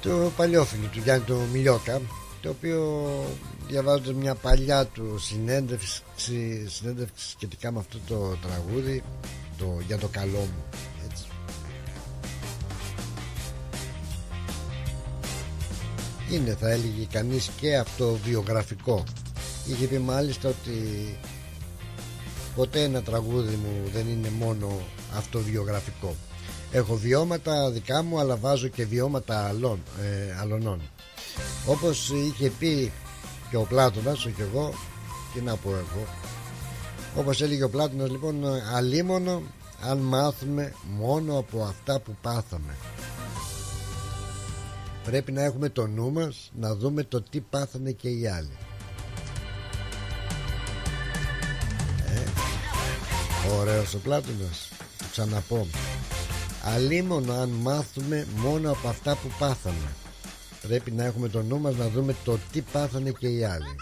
το 0.00 0.32
παλιόφιλου 0.36 0.88
του 0.88 0.98
Γιάννη 0.98 1.24
του 1.24 1.40
το 2.40 2.48
οποίο 2.48 3.10
διαβάζοντας 3.68 4.14
μια 4.14 4.34
παλιά 4.34 4.86
του 4.86 5.18
συνέντευξη, 5.18 6.02
συνέντευξη 6.68 7.28
σχετικά 7.28 7.72
με 7.72 7.78
αυτό 7.78 7.98
το 8.06 8.36
τραγούδι 8.36 9.02
το, 9.58 9.80
για 9.86 9.98
το 9.98 10.08
καλό 10.08 10.38
μου 10.38 10.64
έτσι. 11.10 11.24
είναι 16.30 16.56
θα 16.60 16.70
έλεγε 16.70 17.06
κανείς 17.10 17.50
και 17.60 17.76
αυτό 17.76 18.18
βιογραφικό 18.24 19.04
είχε 19.66 19.86
πει 19.86 19.98
μάλιστα 19.98 20.48
ότι 20.48 21.18
ποτέ 22.56 22.82
ένα 22.82 23.02
τραγούδι 23.02 23.54
μου 23.54 23.90
δεν 23.92 24.08
είναι 24.08 24.30
μόνο 24.38 24.80
αυτοβιογραφικό. 25.16 26.14
Έχω 26.72 26.96
βιώματα 26.96 27.70
δικά 27.70 28.02
μου 28.02 28.18
αλλά 28.18 28.36
βάζω 28.36 28.68
και 28.68 28.84
βιώματα 28.84 29.46
άλλων, 29.46 29.82
ε, 30.02 30.36
αλλωνών 30.40 30.80
όπως 31.66 32.10
είχε 32.10 32.50
πει 32.58 32.92
και 33.50 33.56
ο 33.56 33.62
Πλάτωνας 33.62 34.24
όχι 34.24 34.40
εγώ 34.40 34.74
τι 35.34 35.40
να 35.40 35.56
πω 35.56 35.70
εγώ. 35.70 36.06
Όπως 37.16 37.42
έλεγε 37.42 37.64
ο 37.64 37.70
Πλάτωνας 37.70 38.10
λοιπόν 38.10 38.44
αλίμονο 38.74 39.42
αν 39.80 39.98
μάθουμε 39.98 40.74
μόνο 40.98 41.38
από 41.38 41.62
αυτά 41.62 42.00
που 42.00 42.16
πάθαμε. 42.22 42.76
Πρέπει 45.04 45.32
να 45.32 45.42
έχουμε 45.42 45.68
το 45.68 45.86
νου 45.86 46.12
μας 46.12 46.50
να 46.54 46.74
δούμε 46.74 47.02
το 47.02 47.22
τι 47.22 47.40
πάθανε 47.40 47.90
και 47.90 48.08
οι 48.08 48.26
άλλοι. 48.28 48.56
Ε, 52.06 52.22
ωραίος 53.58 53.94
ο 53.94 53.98
Πλάτωνας 53.98 54.68
το 54.98 55.04
ξαναπώ. 55.10 55.66
Αλίμονο 56.64 57.32
αν 57.32 57.48
μάθουμε 57.48 58.26
μόνο 58.36 58.70
από 58.70 58.88
αυτά 58.88 59.16
που 59.16 59.28
πάθαμε 59.38 59.88
πρέπει 60.66 60.90
να 60.90 61.04
έχουμε 61.04 61.28
το 61.28 61.42
νου 61.42 61.60
μας 61.60 61.76
να 61.76 61.88
δούμε 61.88 62.14
το 62.24 62.38
τι 62.52 62.60
πάθανε 62.60 63.10
και 63.10 63.28
οι 63.28 63.44
άλλοι. 63.44 63.76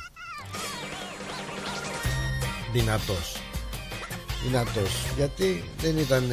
Δυνατός. 2.73 3.43
Δυνατός. 4.47 5.07
Γιατί 5.17 5.65
δεν 5.81 5.99
ήταν 5.99 6.25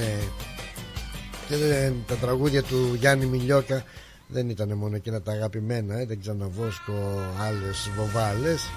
και 1.48 1.58
δεν, 1.58 1.96
τα 2.08 2.16
τραγούδια 2.16 2.64
του 2.64 2.94
Γιάννη 3.00 3.26
Μιλιόκα 3.26 3.84
δεν 4.28 4.50
ήταν 4.50 4.74
μόνο 4.74 4.96
εκείνα 4.96 5.22
τα 5.22 5.32
αγαπημένα 5.32 6.00
ε, 6.00 6.06
δεν 6.06 6.20
ξαναβόσκω 6.20 6.94
άλλες 7.40 7.90
βοβάλες. 7.96 8.70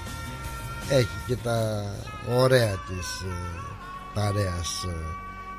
Έχει 0.91 1.19
και 1.27 1.37
τα 1.37 1.85
ωραία 2.29 2.71
της 2.71 3.21
ε, 3.21 3.61
παρέας 4.15 4.85
ε, 4.85 4.95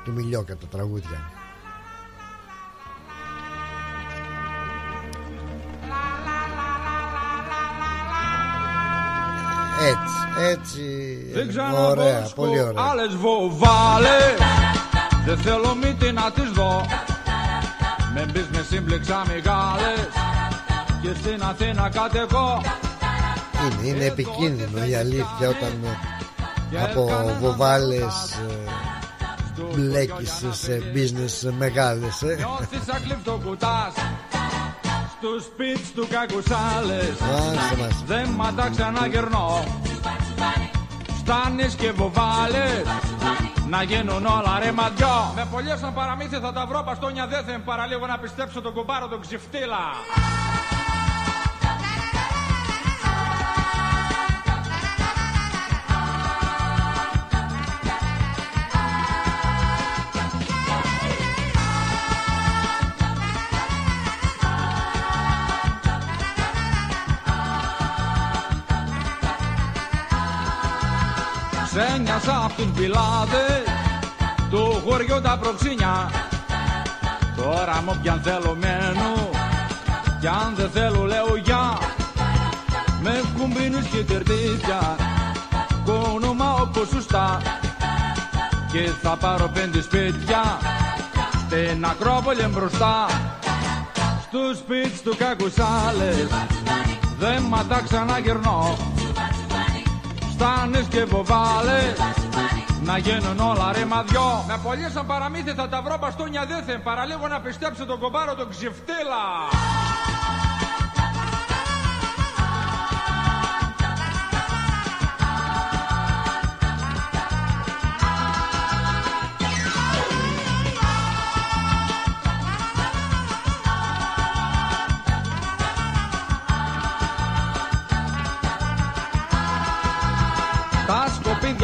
του 0.04 0.12
Μιλιόκα 0.12 0.56
τα 0.56 0.66
τραγούδια 0.66 1.35
Έτσι, 9.86 10.50
έτσι. 10.50 10.82
Δεν 11.32 11.74
ωραία, 11.74 12.28
πολύ 12.34 12.60
ωραία. 12.60 12.82
Άλλες 12.90 13.14
βοβάλες. 13.16 14.38
Δεν 15.26 15.38
θέλω 15.38 15.74
μύτη 15.74 16.12
να 16.12 16.30
τις 16.30 16.50
δω. 16.50 16.86
Με 18.14 18.26
μπεις 18.32 18.48
με 18.52 18.64
σύμπλεξα 18.70 19.22
μεγάλες. 19.26 20.08
Και 21.02 21.14
στην 21.20 21.42
Αθήνα 21.42 21.88
κατεχώ 21.88 22.60
Είναι, 23.64 23.88
είναι 23.88 24.04
επικίνδυνο 24.04 24.86
η 24.86 24.94
αλήθεια 24.94 25.48
όταν 25.48 25.98
από 26.82 27.10
βοβάλες 27.40 28.32
ε, 28.32 28.70
μπλέκεις 29.74 30.44
σε 30.50 30.82
business 30.94 31.52
μεγάλες 31.58 32.22
ε. 32.22 32.46
Νιώθεις 35.20 35.42
σαν 35.42 35.42
κλειφτοκουτάς 35.42 35.42
Στους 35.42 35.44
σπίτς 35.44 35.92
του 35.92 36.06
κακουσάλες. 36.10 37.18
Μάλιστα 37.20 37.76
μας. 37.78 38.02
Δεν 38.06 38.28
μ' 38.28 38.56
τα 38.56 38.68
ξαναγερνώ. 38.68 39.64
Στάνεις 41.18 41.74
και 41.74 41.90
βοβάλες. 41.92 42.84
Να 43.68 43.82
γίνουν 43.82 44.26
όλα 44.26 44.58
ρε 44.62 44.72
μαντιό. 44.72 45.32
Με 45.34 45.46
πολλές 45.50 45.78
σαν 45.78 45.94
παραμύθι 45.94 46.38
θα 46.38 46.52
τα 46.52 46.66
βρω 46.66 46.82
Παστόνια. 46.82 47.26
Δεν 47.26 47.44
θα 47.44 47.60
παραλίγο 47.64 48.06
να 48.06 48.18
πιστέψω 48.18 48.60
τον 48.60 48.72
κουμπάρο 48.72 49.08
τον 49.08 49.20
ξυφτήλα 49.20 49.84
Ξένιασα 71.78 72.44
απ' 72.44 72.56
τους 72.56 72.66
πιλάδες 72.76 73.62
του 74.50 74.82
χωριού 74.84 75.20
τα 75.20 75.38
προξίνια. 75.40 76.10
Τώρα 77.36 77.82
μου 77.86 77.98
πιαν 78.02 78.20
θέλω 78.24 78.56
μένω 78.60 79.30
κι 80.20 80.26
αν 80.26 80.54
δεν 80.56 80.70
θέλω 80.70 81.04
λέω 81.04 81.36
για 81.44 81.78
Με 83.02 83.22
κουμπίνους 83.38 83.86
και 83.86 84.04
τερτίδια 84.04 84.96
κόνομα 85.84 86.54
όπως 86.54 86.88
σωστά. 86.88 87.40
Και 88.72 88.90
θα 89.02 89.16
πάρω 89.16 89.50
πέντε 89.54 89.82
σπίτια 89.82 90.58
στην 91.46 91.84
Ακρόπολη 91.84 92.46
μπροστά. 92.46 93.06
Στους 94.22 94.58
σπίτς 94.58 95.02
του 95.02 95.16
κακουσάλες 95.18 96.28
δεν 97.18 97.42
μ' 97.42 97.68
τα 97.68 97.80
ξαναγυρνώ 97.84 98.76
στάνες 100.36 100.86
και 100.86 101.04
βοβάλες 101.04 101.96
να 102.88 102.98
γίνουν 102.98 103.38
όλα 103.40 103.72
ρε 103.72 103.84
μαδιό. 103.84 104.44
Με 104.46 104.56
πολλές 104.62 104.92
σαν 104.92 105.06
παραμύθι 105.06 105.52
θα 105.60 105.68
τα 105.68 105.82
βρω 105.82 105.96
μπαστούνια 106.00 106.44
δέθεν 106.50 106.82
Παραλίγο 106.82 107.28
να 107.28 107.40
πιστέψω 107.40 107.84
τον 107.86 107.98
κομπάρο 107.98 108.34
τον 108.34 108.48
ξεφτέλα 108.50 109.24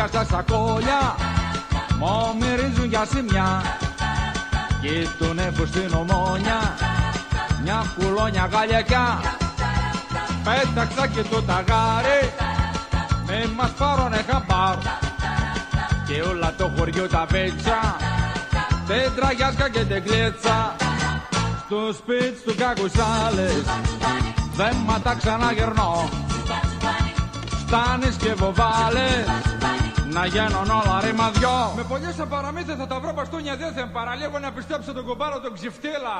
σκοπίδια 0.02 0.06
στα 0.06 0.24
σακόλια. 0.24 1.14
Μου 1.98 2.36
μυρίζουν 2.40 2.84
για 2.84 3.04
σημιά. 3.12 3.62
Κοίτουνε 4.80 5.53
που 5.57 5.66
στην 5.66 5.94
ομόνια. 5.94 6.76
Μια 7.62 7.84
κουλόνια 7.98 8.48
γαλιακιά. 8.53 9.20
Πέταξα 10.44 11.07
και 11.07 11.22
το 11.22 11.42
ταγάρι. 11.42 12.32
Με 13.26 13.50
μας 13.57 13.70
πάρουνε 13.70 14.24
χαμπάρ. 14.30 14.76
Και 16.07 16.22
όλα 16.22 16.55
το 16.59 16.70
χωριό 16.76 17.09
τα 17.09 17.26
πέτσα 17.32 17.96
Δεν 18.86 19.12
τραγιάσκα 19.16 19.68
και 19.68 19.84
δεν 19.84 20.03
κλέτσα 20.03 20.76
Στο 21.66 21.92
σπίτι 21.92 22.40
του 22.44 22.55
κακουσάλες 22.59 23.62
Δεν 24.57 24.76
μα 24.86 25.00
τα 25.00 25.14
ξαναγερνώ. 25.14 26.09
Στάνεις 27.66 28.16
και 28.16 28.34
βοβάλες 28.34 29.51
να 30.12 30.26
γίνουν 30.26 30.70
όλα 30.80 31.00
ρε 31.04 31.12
μαδιό 31.12 31.72
Με 31.76 31.82
πολλές 31.82 32.14
σαν 32.14 32.28
παραμύθια 32.28 32.76
θα 32.76 32.86
τα 32.86 33.00
βρω 33.00 33.12
μπαστούνια 33.12 33.56
δεν 33.56 33.72
θα 33.72 33.88
παραλίγο 33.88 34.38
να 34.38 34.52
πιστέψω 34.52 34.92
τον 34.92 35.04
κομπάρο 35.04 35.40
τον 35.40 35.52
ξεφτύλα 35.54 36.16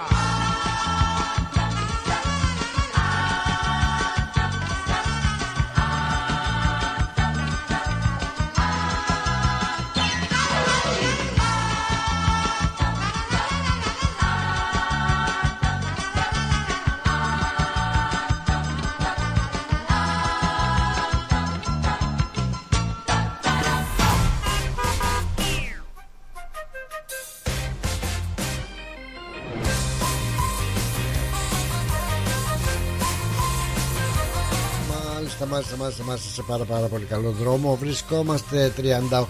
σταμάτησε, 35.63 35.75
σταμάτησε, 35.75 36.03
σταμάτησε 36.03 36.33
σε 36.33 36.43
πάρα 36.43 36.65
πάρα 36.65 36.87
πολύ 36.87 37.05
καλό 37.05 37.31
δρόμο. 37.31 37.77
Βρισκόμαστε 37.77 38.73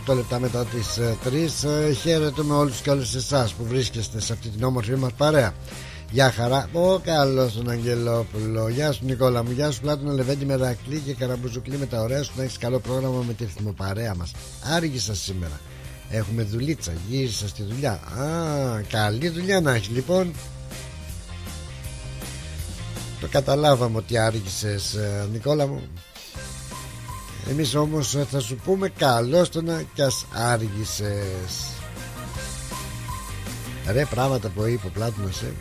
38 0.07 0.15
λεπτά 0.15 0.39
μετά 0.39 0.65
τις 0.65 0.99
3 1.65 1.69
ε, 1.69 1.93
Χαίρετουμε 1.93 2.55
όλους 2.55 2.81
και 2.81 2.91
όλες 2.91 3.15
εσάς 3.15 3.53
που 3.53 3.65
βρίσκεστε 3.65 4.21
σε 4.21 4.33
αυτή 4.33 4.49
την 4.49 4.65
όμορφη 4.65 4.95
μας 4.95 5.13
παρέα. 5.13 5.55
Γεια 6.11 6.31
χαρά, 6.31 6.69
ο 6.73 6.99
καλός 6.99 7.53
τον 7.53 7.71
Αγγελόπουλο. 7.71 8.69
Γεια 8.69 8.93
σου 8.93 9.05
Νικόλα 9.05 9.45
μου, 9.45 9.51
γεια 9.51 9.71
σου 9.71 9.81
Πλάτωνα 9.81 10.13
Λεβέντη 10.13 10.45
Μερακλή 10.45 10.99
και 10.99 11.15
Καραμπουζουκλή 11.15 11.77
με 11.77 11.87
τα 11.87 12.01
ωραία 12.01 12.23
σου 12.23 12.33
Να 12.37 12.43
έχεις 12.43 12.59
καλό 12.59 12.79
πρόγραμμα 12.79 13.25
με 13.27 13.33
τη 13.33 13.47
παρέα 13.77 14.15
μας. 14.15 14.31
Άργησα 14.75 15.15
σήμερα. 15.15 15.61
Έχουμε 16.11 16.43
δουλίτσα, 16.43 16.93
γύρισα 17.09 17.49
στη 17.49 17.63
δουλειά. 17.63 17.93
Α, 17.93 18.81
καλή 18.89 19.29
δουλειά 19.29 19.61
να 19.61 19.75
έχεις 19.75 19.89
λοιπόν. 19.89 20.33
Το 23.21 23.29
καταλάβαμε 23.29 23.97
ότι 23.97 24.19
άργησες 24.19 24.95
ε, 24.95 25.29
Νικόλα 25.33 25.67
μου 25.67 25.83
Εμείς 27.51 27.75
όμως 27.75 28.17
θα 28.31 28.41
σου 28.41 28.57
πούμε 28.65 28.89
καλώς 28.89 29.49
το 29.49 29.63
να 29.63 29.83
κι 29.95 30.03
ας 30.03 30.27
άργησες. 30.33 31.69
Ρε 33.93 34.05
πράγματα 34.05 34.49
που 34.49 34.65
είπε 34.65 34.87
ο 34.87 34.91
Πλάτωνας 34.91 35.43
ε. 35.43 35.53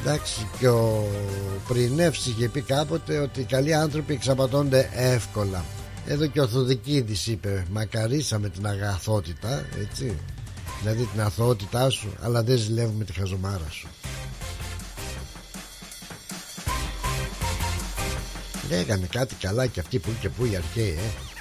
Εντάξει 0.00 0.48
και 0.58 0.68
ο 0.68 1.06
Πρινεύς 1.68 2.26
είχε 2.26 2.48
πει 2.48 2.60
κάποτε 2.60 3.18
ότι 3.18 3.40
οι 3.40 3.44
καλοί 3.44 3.74
άνθρωποι 3.74 4.12
εξαπατώνται 4.12 4.90
εύκολα. 4.92 5.64
Εδώ 6.06 6.26
και 6.26 6.40
ο 6.40 6.46
Θουδικίδης 6.46 7.26
είπε 7.26 7.66
Μακαρίσαμε 7.70 8.48
την 8.48 8.66
αγαθότητα 8.66 9.64
έτσι. 9.80 10.16
Δηλαδή 10.80 11.04
την 11.04 11.20
αθωότητά 11.20 11.90
σου 11.90 12.12
Αλλά 12.22 12.42
δεν 12.42 12.58
ζηλεύουμε 12.58 13.04
τη 13.04 13.12
χαζομάρα 13.12 13.70
σου 13.70 13.88
Λέγανε 18.70 19.06
κάτι 19.10 19.34
καλά 19.34 19.66
και 19.66 19.80
αυτοί 19.80 19.98
που 19.98 20.10
και 20.20 20.28
που 20.28 20.44
οι 20.44 20.56
αρχαίοι 20.56 20.88
ε. 20.88 21.32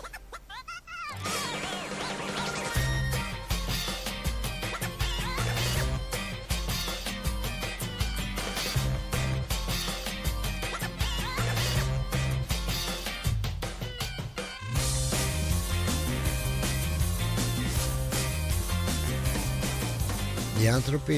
Οι 20.63 20.67
άνθρωποι 20.67 21.13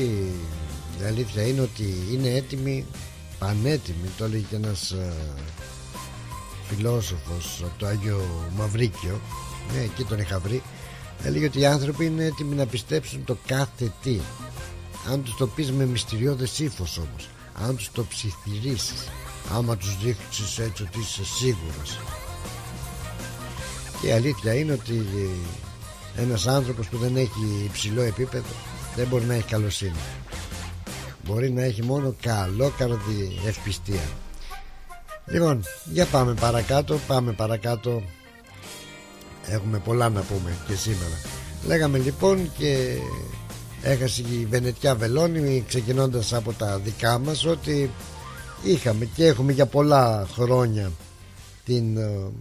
η 1.02 1.06
αλήθεια 1.06 1.48
είναι 1.48 1.62
ότι 1.62 1.94
είναι 2.12 2.30
έτοιμοι 2.30 2.86
πανέτοιμοι 3.40 4.10
το 4.18 4.24
έλεγε 4.24 4.46
και 4.50 4.56
ένας 4.56 4.92
ε, 4.92 5.14
φιλόσοφος 6.68 7.62
από 7.64 7.74
το 7.78 7.86
Άγιο 7.86 8.50
Μαυρίκιο. 8.58 9.20
Ναι, 9.74 9.82
εκεί 9.82 10.04
τον 10.04 10.20
είχα 10.20 10.40
βρει. 10.40 10.62
Έλεγε 11.24 11.46
ότι 11.46 11.60
οι 11.60 11.66
άνθρωποι 11.66 12.06
είναι 12.06 12.24
έτοιμοι 12.24 12.56
να 12.56 12.66
πιστέψουν 12.66 13.24
το 13.24 13.38
κάθε 13.46 13.92
τι. 14.02 14.20
Αν 15.12 15.24
τους 15.24 15.36
το 15.36 15.48
πεις 15.48 15.72
με 15.72 15.86
μυστηριώδες 15.86 16.60
ύφος 16.60 16.98
όμως 16.98 17.30
αν 17.62 17.76
τους 17.76 17.92
το 17.92 18.06
ψιθυρίσεις 18.06 19.08
άμα 19.52 19.78
τους 19.78 19.98
δείξεις 19.98 20.60
έτσι 20.60 20.84
ότι 20.84 21.00
είσαι 21.00 21.26
σίγουρος. 21.26 22.00
Και 24.02 24.08
η 24.08 24.12
αλήθεια 24.12 24.54
είναι 24.54 24.72
ότι 24.72 25.06
ένας 26.16 26.48
άνθρωπος 26.48 26.88
που 26.88 26.98
δεν 26.98 27.16
έχει 27.16 27.64
υψηλό 27.66 28.02
επίπεδο 28.02 28.54
δεν 28.96 29.08
μπορεί 29.08 29.26
να 29.26 29.34
έχει 29.34 29.48
καλοσύνη. 29.48 30.00
Μπορεί 31.26 31.52
να 31.52 31.64
έχει 31.64 31.84
μόνο 31.84 32.16
καλό 32.22 32.74
καρδί 32.78 33.40
ευπιστία 33.46 34.04
Λοιπόν, 35.28 35.64
για 35.84 36.06
πάμε 36.06 36.34
παρακάτω, 36.34 37.00
πάμε 37.08 37.32
παρακάτω. 37.32 38.02
Έχουμε 39.46 39.80
πολλά 39.80 40.10
να 40.10 40.22
πούμε 40.22 40.58
και 40.68 40.76
σήμερα. 40.76 41.20
Λέγαμε 41.66 41.98
λοιπόν 41.98 42.52
και 42.58 42.98
έχασε 43.82 44.22
η 44.22 44.46
Βενετιά 44.50 44.96
Βελόνη 44.96 45.64
ξεκινώντας 45.68 46.34
από 46.34 46.54
τα 46.54 46.78
δικά 46.78 47.20
μας 47.20 47.46
ότι 47.46 47.92
είχαμε 48.64 49.06
και 49.06 49.26
έχουμε 49.26 49.52
για 49.52 49.66
πολλά 49.66 50.28
χρόνια 50.34 50.92
την, 51.66 51.98
ε, 51.98 52.32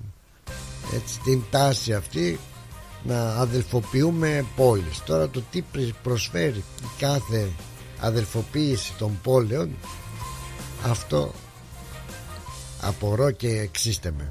έτσι, 0.95 1.21
την 1.25 1.43
τάση 1.51 1.95
αυτή 1.95 2.39
να 3.03 3.35
αδελφοποιούμε 3.37 4.45
πόλεις. 4.57 5.03
Τώρα 5.05 5.29
το 5.29 5.43
τι 5.51 5.65
προσφέρει 6.03 6.65
η 6.83 6.87
κάθε 6.99 7.49
αδελφοποίηση 8.01 8.93
των 8.99 9.19
πόλεων 9.23 9.71
αυτό 10.85 11.33
απορώ 12.85 13.31
και 13.31 13.49
εξήστε 13.49 14.13
με. 14.19 14.31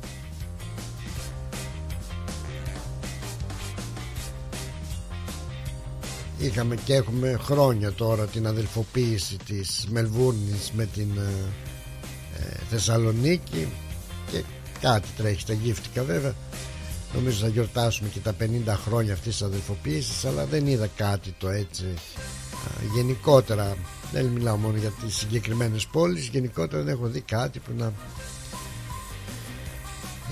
Είχαμε 6.37 6.75
και 6.75 6.93
έχουμε 6.93 7.37
χρόνια 7.41 7.91
τώρα 7.91 8.25
την 8.25 8.47
αδελφοποίηση 8.47 9.37
της 9.45 9.87
Μελβούρνης 9.89 10.71
με 10.73 10.85
την 10.85 11.07
ε, 11.17 11.31
ε, 12.39 12.57
Θεσσαλονίκη 12.69 13.67
και 14.31 14.43
κάτι 14.81 15.07
τρέχει 15.17 15.39
στα 15.39 15.53
γύφτικα 15.53 16.03
βέβαια. 16.03 16.33
Νομίζω 17.13 17.39
θα 17.39 17.47
γιορτάσουμε 17.47 18.09
και 18.09 18.19
τα 18.19 18.35
50 18.39 18.45
χρόνια 18.85 19.13
αυτής 19.13 19.31
της 19.31 19.41
αδελφοποίησης 19.41 20.25
αλλά 20.25 20.45
δεν 20.45 20.67
είδα 20.67 20.87
κάτι 20.95 21.35
το 21.37 21.49
έτσι 21.49 21.85
γενικότερα. 22.93 23.77
Δεν 24.11 24.25
μιλάω 24.25 24.57
μόνο 24.57 24.77
για 24.77 24.89
τις 24.89 25.15
συγκεκριμένες 25.15 25.85
πόλεις 25.85 26.27
γενικότερα 26.27 26.83
δεν 26.83 26.93
έχω 26.93 27.07
δει 27.07 27.21
κάτι 27.21 27.59
που 27.59 27.71
να 27.77 27.93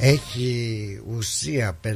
έχει 0.04 1.02
ουσία 1.16 1.78
περ, 1.82 1.96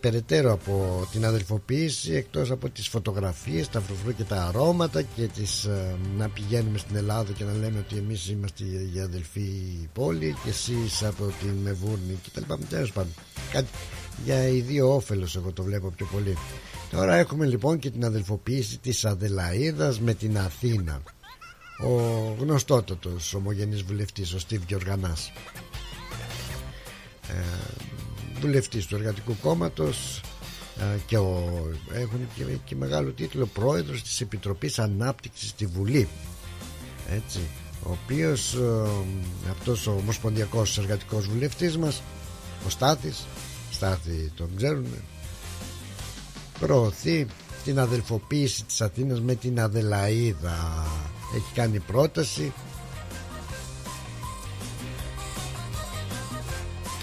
περαιτέρω 0.00 0.52
από 0.52 1.06
την 1.12 1.24
αδελφοποίηση 1.24 2.12
εκτός 2.12 2.50
από 2.50 2.68
τις 2.68 2.88
φωτογραφίες, 2.88 3.68
τα 3.68 3.80
φρουφρού 3.80 4.14
και 4.14 4.24
τα 4.24 4.46
αρώματα 4.46 5.02
και 5.02 5.22
τις, 5.26 5.64
ε, 5.64 5.96
να 6.16 6.28
πηγαίνουμε 6.28 6.78
στην 6.78 6.96
Ελλάδα 6.96 7.32
και 7.32 7.44
να 7.44 7.52
λέμε 7.52 7.78
ότι 7.78 7.96
εμείς 7.96 8.28
είμαστε 8.28 8.64
η 8.94 9.00
αδελφή 9.00 9.50
πόλη 9.92 10.36
και 10.44 10.48
εσείς 10.48 11.02
από 11.04 11.32
την 11.40 11.54
Μεβούρνη 11.62 12.18
και 12.22 12.30
τα 12.34 12.40
λοιπά. 12.40 12.58
Τέλος 12.68 12.92
πάντων 12.92 13.12
κάτι 13.52 13.68
για 14.24 14.48
οι 14.48 14.60
δύο 14.60 14.94
όφελος 14.94 15.36
εγώ 15.36 15.52
το 15.52 15.62
βλέπω 15.62 15.88
πιο 15.96 16.06
πολύ. 16.12 16.36
Τώρα 16.90 17.16
έχουμε 17.16 17.46
λοιπόν 17.46 17.78
και 17.78 17.90
την 17.90 18.04
αδελφοποίηση 18.04 18.78
της 18.78 19.04
Αδελαίδας 19.04 20.00
με 20.00 20.14
την 20.14 20.38
Αθήνα. 20.38 21.02
Ο 21.84 22.00
γνωστότατος 22.40 23.34
ομογενής 23.34 23.82
βουλευτής 23.82 24.34
ο 24.34 24.38
Στίβ 24.38 24.62
Γιοργανάς 24.66 25.32
ε, 25.54 25.65
βουλευτής 28.40 28.86
του 28.86 28.94
Εργατικού 28.94 29.36
Κόμματος 29.42 30.20
ε, 30.80 30.98
και 31.06 31.18
ο, 31.18 31.52
έχουν 31.92 32.28
και, 32.36 32.44
και 32.64 32.74
μεγάλο 32.76 33.10
τίτλο 33.10 33.46
πρόεδρος 33.46 34.02
της 34.02 34.20
Επιτροπής 34.20 34.78
Ανάπτυξης 34.78 35.48
στη 35.48 35.66
Βουλή. 35.66 36.08
Έτσι 37.10 37.38
ο 37.82 37.90
οποίος 38.04 38.54
ε, 38.54 38.88
αυτός 39.50 39.86
ο 39.86 39.90
ομοσπονδιακός 40.00 40.78
εργατικός 40.78 41.26
βουλευτής 41.26 41.76
μας 41.78 42.02
ο 42.66 42.70
Στάθης 42.70 43.26
Στάθη 43.70 44.32
τον 44.36 44.50
ξέρουν 44.56 44.86
προωθεί 46.58 47.26
την 47.64 47.78
αδελφοποίηση 47.78 48.64
της 48.64 48.80
Αθήνας 48.80 49.20
με 49.20 49.34
την 49.34 49.60
Αδελαίδα. 49.60 50.86
Έχει 51.36 51.52
κάνει 51.54 51.78
πρόταση 51.78 52.52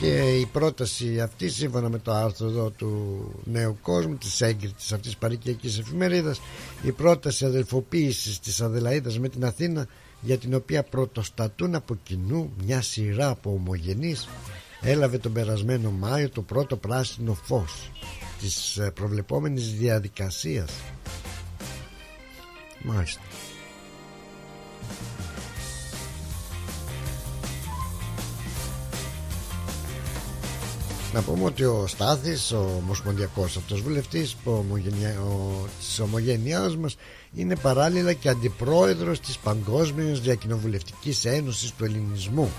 και 0.04 0.38
η 0.40 0.46
πρόταση 0.46 1.22
αυτή 1.22 1.50
σύμφωνα 1.50 1.90
με 1.90 2.00
το 2.00 2.12
άρθρο 2.14 2.48
εδώ 2.48 2.70
του 2.70 3.22
νέου 3.44 3.78
κόσμου 3.82 4.16
της 4.16 4.42
έγκριτης 4.42 4.92
αυτής 4.92 5.18
παρικιακής 5.18 5.78
εφημερίδας 5.80 6.42
η 6.84 6.92
πρόταση 6.92 7.46
αδελφοποίησης 7.46 8.40
της 8.40 8.62
Αδελαίδας 8.62 9.20
με 9.20 9.30
την 9.30 9.46
Αθήνα 9.46 9.88
για 10.22 10.38
την 10.38 10.54
οποία 10.54 10.84
πρωτοστατούν 10.84 11.76
από 11.76 11.96
κοινού 12.04 12.54
μια 12.66 12.82
σειρά 12.82 13.30
από 13.30 13.52
ομογενείς 13.52 14.28
έλαβε 14.82 15.18
τον 15.18 15.34
περασμένο 15.34 15.92
Μάιο 15.92 16.30
το 16.30 16.42
πρώτο 16.42 16.76
πράσινο 16.76 17.34
φως 17.34 17.92
της 18.40 18.78
ε, 18.78 18.92
προβλεπόμενης 18.96 19.74
διαδικασίας. 19.74 20.72
Μάλιστα 22.84 23.22
Να 31.14 31.22
πούμε 31.22 31.44
ότι 31.46 31.64
ο 31.64 31.88
Στάθης, 31.88 32.52
ο 32.52 32.82
ομοσπονδιακός 32.84 33.58
αυτός 33.58 33.82
βουλευτής 33.82 34.36
της 35.80 36.00
ομογένειάς 36.00 36.78
μας 36.78 36.96
είναι 37.36 37.56
παράλληλα 37.56 38.14
και 38.14 38.30
αντιπρόεδρος 38.30 39.20
της 39.20 39.38
Παγκόσμιας 39.38 40.20
Διακοινοβουλευτικής 40.20 41.26
Ένωσης 41.26 41.72
του 41.72 41.86
Ελληνισμού. 41.86 42.52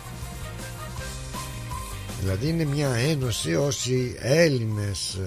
Δηλαδή 2.20 2.48
είναι 2.48 2.64
μια 2.64 2.88
ένωση 2.88 3.54
όσοι 3.54 4.16
Έλληνες 4.18 5.18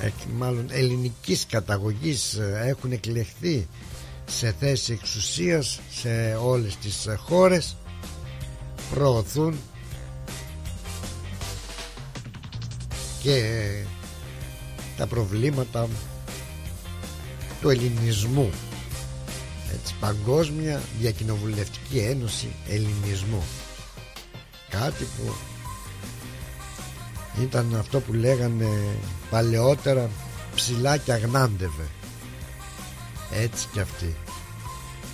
ε, 0.00 0.10
μάλλον 0.38 0.66
ελληνικής 0.70 1.46
καταγωγής 1.46 2.34
ε, 2.34 2.62
έχουν 2.66 2.92
εκλεχθεί 2.92 3.68
σε 4.30 4.54
θέση 4.60 4.92
εξουσίας 4.92 5.80
σε 5.90 6.38
όλες 6.42 6.76
τις 6.76 7.06
χώρες 7.16 7.76
προωθούν 8.94 9.54
και 13.28 13.84
τα 14.96 15.06
προβλήματα 15.06 15.88
του 17.60 17.70
ελληνισμού. 17.70 18.50
Έτσι, 19.72 19.94
Παγκόσμια 20.00 20.82
Διακοινοβουλευτική 20.98 21.98
Ένωση 21.98 22.48
Ελληνισμού. 22.68 23.42
Κάτι 24.70 25.04
που 25.04 25.34
ήταν 27.42 27.76
αυτό 27.78 28.00
που 28.00 28.12
λέγανε 28.12 28.68
παλαιότερα 29.30 30.10
ψηλά 30.54 30.96
και 30.96 31.12
αγνάντευε. 31.12 31.88
Έτσι 33.32 33.66
κι 33.72 33.80
αυτοί. 33.80 34.16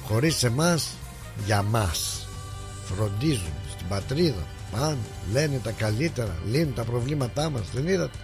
Χωρίς 0.04 0.42
εμάς 0.42 0.90
για 1.46 1.62
μας. 1.62 2.28
Φροντίζουν 2.84 3.54
στην 3.74 3.88
πατρίδα 3.88 4.53
πάνε 4.70 4.98
λένε 5.32 5.58
τα 5.58 5.70
καλύτερα 5.70 6.36
λύνουν 6.50 6.74
τα 6.74 6.84
προβλήματά 6.84 7.50
μας 7.50 7.70
δεν 7.74 7.86
είδατε; 7.88 8.18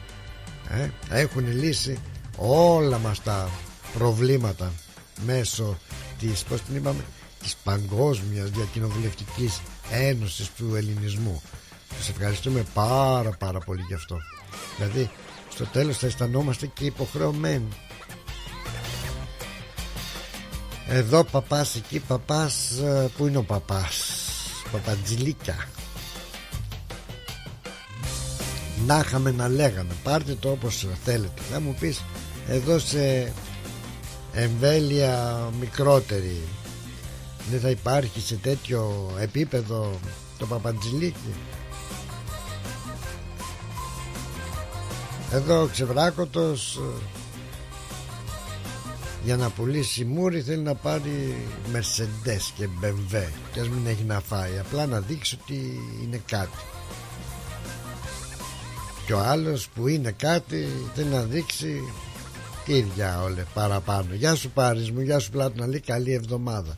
Ε, 0.68 0.88
έχουν 1.20 1.52
λύσει 1.52 1.98
όλα 2.36 2.98
μας 2.98 3.22
τα 3.22 3.50
προβλήματα 3.94 4.72
μέσω 5.24 5.78
της 6.18 6.42
πως 6.42 6.60
την 6.60 6.76
είπαμε 6.76 7.04
της 7.42 7.56
παγκόσμιας 7.64 8.50
διακοινοβουλευτικής 8.50 9.60
ένωσης 9.90 10.50
του 10.56 10.74
ελληνισμού. 10.74 11.42
Τους 11.98 12.08
ευχαριστούμε 12.08 12.64
πάρα 12.74 13.30
πάρα 13.30 13.58
πολύ 13.58 13.82
γι' 13.88 13.94
αυτό. 13.94 14.16
Δηλαδή 14.76 15.10
στο 15.48 15.64
τέλος 15.66 15.98
θα 15.98 16.06
αισθανόμαστε 16.06 16.66
και 16.66 16.84
υποχρεωμένοι. 16.84 17.68
Εδώ 20.88 21.24
παπάς 21.24 21.74
εκεί 21.74 21.98
παπάς 21.98 22.70
ε, 22.70 23.10
Πού 23.16 23.26
είναι 23.26 23.36
ο 23.36 23.42
παπάς; 23.42 24.14
Παπατζηλίκια 24.72 25.68
Να 28.86 28.98
είχαμε 28.98 29.30
να 29.30 29.48
λέγαμε. 29.48 29.92
Πάρτε 30.02 30.34
το 30.34 30.50
όπως 30.50 30.86
θέλετε. 31.04 31.42
Θα 31.50 31.60
μου 31.60 31.76
πεις 31.80 32.04
εδώ 32.48 32.78
σε 32.78 33.32
εμβέλεια 34.32 35.38
μικρότερη 35.60 36.40
δεν 37.50 37.60
θα 37.60 37.70
υπάρχει 37.70 38.20
σε 38.20 38.34
τέτοιο 38.36 39.10
επίπεδο 39.20 39.98
το 40.38 40.46
παπαντζηλίκι; 40.46 41.34
Εδώ 45.32 45.62
ο 45.62 45.66
Ξεβράκωτος 45.66 46.76
ε, 46.76 47.02
για 49.24 49.36
να 49.36 49.50
πουλήσει 49.50 50.04
μούρι 50.04 50.40
θέλει 50.40 50.62
να 50.62 50.74
πάρει 50.74 51.36
Mercedes 51.72 52.52
και 52.56 52.68
BMW 52.82 53.28
και 53.52 53.60
ας 53.60 53.68
μην 53.68 53.86
έχει 53.86 54.04
να 54.04 54.20
φάει. 54.20 54.58
Απλά 54.58 54.86
να 54.86 55.00
δείξει 55.00 55.38
ότι 55.42 55.80
είναι 56.02 56.20
κάτι 56.26 56.58
και 59.10 59.16
ο 59.16 59.20
άλλος 59.20 59.68
που 59.68 59.88
είναι 59.88 60.10
κάτι 60.10 60.68
θέλει 60.94 61.08
να 61.08 61.22
δείξει. 61.22 61.80
Τι 62.64 62.80
διάολε 62.80 63.44
παραπάνω. 63.54 64.14
Γεια 64.14 64.34
σου 64.34 64.50
Πάρης 64.50 64.90
μου, 64.90 65.00
γεια 65.00 65.18
σου 65.18 65.30
Πλάτωνα 65.30 65.78
καλή 65.78 66.12
εβδομάδα. 66.12 66.76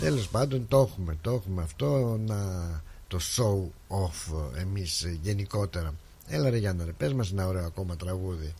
Τέλος 0.00 0.28
πάντων 0.28 0.68
το 0.68 0.78
έχουμε, 0.78 1.16
το 1.20 1.30
έχουμε 1.30 1.62
αυτό 1.62 2.20
να 2.26 2.36
το 3.08 3.18
show 3.36 3.70
off 3.96 4.34
εμείς 4.58 5.06
γενικότερα. 5.22 5.94
Έλα 6.28 6.50
ρε 6.50 6.56
Γιάννα 6.56 6.84
ρε, 6.84 6.92
πες 6.92 7.12
μας 7.12 7.30
ένα 7.30 7.46
ωραίο 7.46 7.64
ακόμα 7.64 7.96
τραγούδι 7.96 8.54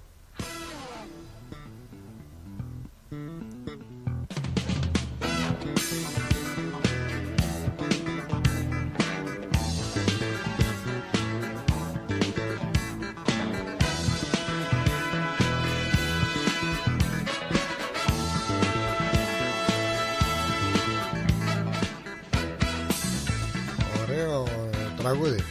τραγούδι. 25.05 25.45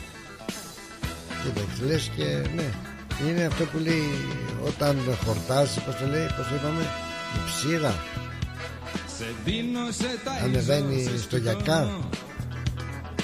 Κοίταξε 1.44 1.86
λες 1.86 2.12
και 2.16 2.50
ναι 2.56 2.68
Είναι 3.28 3.44
αυτό 3.46 3.64
που 3.64 3.78
λέει 3.78 4.10
Όταν 4.68 4.98
χορτάζει 5.26 5.80
Πώς 5.86 5.96
το 5.96 6.08
λέει 6.08 6.28
Πώς 6.38 6.48
το 6.48 6.56
είπαμε 6.56 6.82
Η 7.36 7.40
ψήρα 7.46 7.94
Ανεβαίνει 10.44 11.10
στο 11.22 11.38
γιακά. 11.38 11.90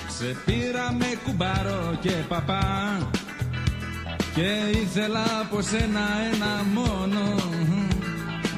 Σε 0.07 0.35
πήρα 0.45 0.93
με 0.93 1.05
κουμπάρο 1.25 1.97
και 2.01 2.11
παπά. 2.27 2.97
Και 4.35 4.79
ήθελα 4.79 5.25
από 5.41 5.61
σένα 5.61 5.99
ένα 6.33 6.63
μόνο 6.73 7.35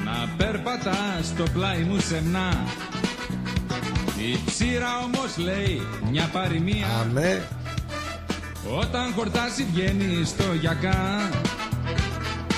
Να 0.04 0.28
περπατά 0.36 1.20
στο 1.22 1.44
πλάι 1.52 1.82
μου 1.82 2.00
σεμνά. 2.00 2.66
Η 4.16 4.38
ψήρα 4.46 4.98
όμως 4.98 5.36
λέει 5.36 5.82
μια 6.10 6.28
παροιμία. 6.32 6.86
Αμέ 7.00 7.42
όταν 8.70 9.12
χορτάσει 9.16 9.66
βγαίνει 9.72 10.24
στο 10.24 10.44
γιακά 10.60 11.30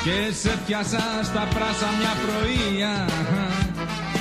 Και 0.04 0.32
σε 0.34 0.58
πιάσα 0.66 1.04
στα 1.22 1.48
πράσα 1.54 1.88
μια 1.98 2.14
πρωία 2.24 3.06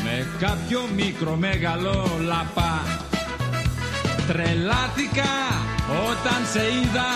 Με 0.03 0.27
κάποιο 0.39 0.81
μικρό 0.95 1.35
μεγάλο 1.35 2.09
λαπά. 2.25 2.81
Τρελάθηκα 4.27 5.33
όταν 6.09 6.39
σε 6.51 6.59
είδα 6.59 7.11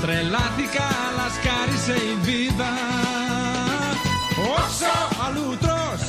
Τρελάθηκα 0.00 0.86
αλλά 1.06 1.26
σκάρισε 1.36 2.04
η 2.04 2.16
βίδα. 2.22 2.72
Όξο 4.56 4.96
αλλού 5.26 5.56
τρως 5.60 6.02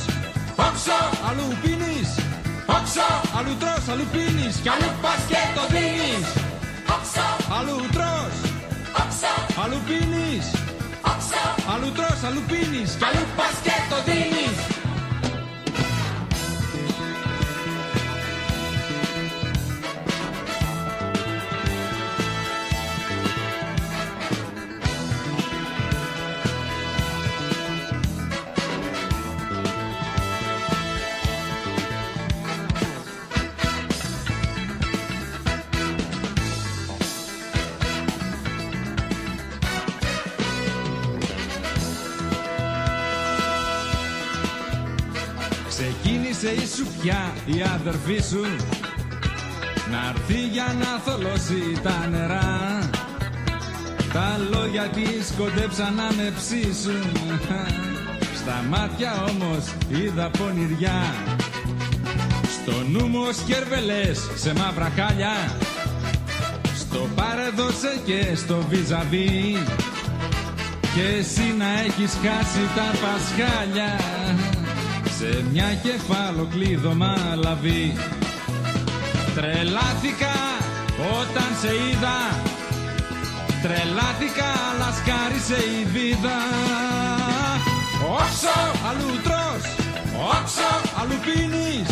Όξο 0.56 1.00
αλλού 1.28 1.56
πίνεις 1.62 2.10
Όξο 2.66 3.08
αλλού 3.38 3.54
τρως 3.58 3.88
αλλού 3.92 4.06
πίνεις 4.12 4.56
Κι 4.62 4.68
αλλού 4.68 4.90
πας 5.02 5.20
και 5.28 5.42
το 5.54 5.62
δίνεις 5.74 6.47
Αλλού 7.58 7.76
τρως. 7.92 8.34
Αλλού 9.64 9.78
πίνεις. 9.86 10.46
Αλλού 11.72 11.92
τρως, 11.92 12.22
αλλού 12.26 12.42
πίνεις. 12.48 12.90
Κι 12.98 13.04
αλλού 13.04 13.24
πας 13.36 13.56
και 13.62 13.76
το 13.90 13.96
δίνεις 14.06 14.77
σου 46.46 46.86
πια 47.00 47.32
η 47.46 47.62
αδερφή 47.74 48.20
σου. 48.30 48.42
Να 49.90 50.08
έρθει 50.08 50.46
για 50.46 50.76
να 50.78 50.98
θολώσει 51.04 51.80
τα 51.82 52.06
νερά. 52.10 52.78
Τα 54.12 54.40
λόγια 54.50 54.82
της 54.82 55.34
κοντέψαν 55.38 55.94
να 55.94 56.08
με 56.16 56.32
ψήσουν. 56.36 57.02
Στα 58.36 58.64
μάτια 58.68 59.24
όμως 59.28 59.64
είδα 59.88 60.30
πονηριά. 60.30 61.14
Στο 62.50 62.72
νου 62.90 63.06
μου 63.06 63.24
σκερβελές 63.32 64.30
σε 64.34 64.52
μαύρα 64.54 64.92
χάλια. 64.96 65.56
Στο 66.74 67.08
παρεδώσε 67.14 68.00
και 68.04 68.34
στο 68.34 68.64
βίζαβί 68.68 69.56
και 70.94 71.04
εσύ 71.18 71.54
να 71.58 71.80
έχεις 71.80 72.12
χάσει 72.22 72.62
τα 72.74 72.98
πασχάλια 73.00 73.96
σε 75.18 75.44
μια 75.52 75.70
κεφαλοκλείδωμα 75.82 77.14
λαβή 77.44 77.96
Τρελάθηκα 79.34 80.36
όταν 81.20 81.50
σε 81.60 81.70
είδα. 81.86 82.18
Τρελάθηκα 83.62 84.48
αλλά 84.68 84.88
σκάρισε 84.98 85.60
η 85.78 85.80
βίδα 85.92 86.40
Όξο 88.18 88.58
αλλού 88.88 89.12
τρως 89.26 89.62
Όξο 90.34 90.70
αλλού 91.00 91.18
πίνεις. 91.26 91.90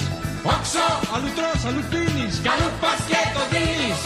Όξο 0.54 0.86
αλλού 1.14 1.30
τρως 1.38 1.60
αλλού 1.68 1.82
πίνεις. 1.92 2.34
Κι 2.42 2.50
αλλού 2.54 2.68
πας 2.82 3.00
και 3.10 3.22
το 3.36 3.42
δίνεις. 3.52 4.00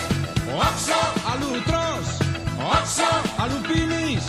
Όξο 0.67 1.01
αλλού 1.31 1.53
τρως 1.69 2.07
Όξο 2.75 3.11
αλλού 3.43 3.59
πίνεις. 3.69 4.25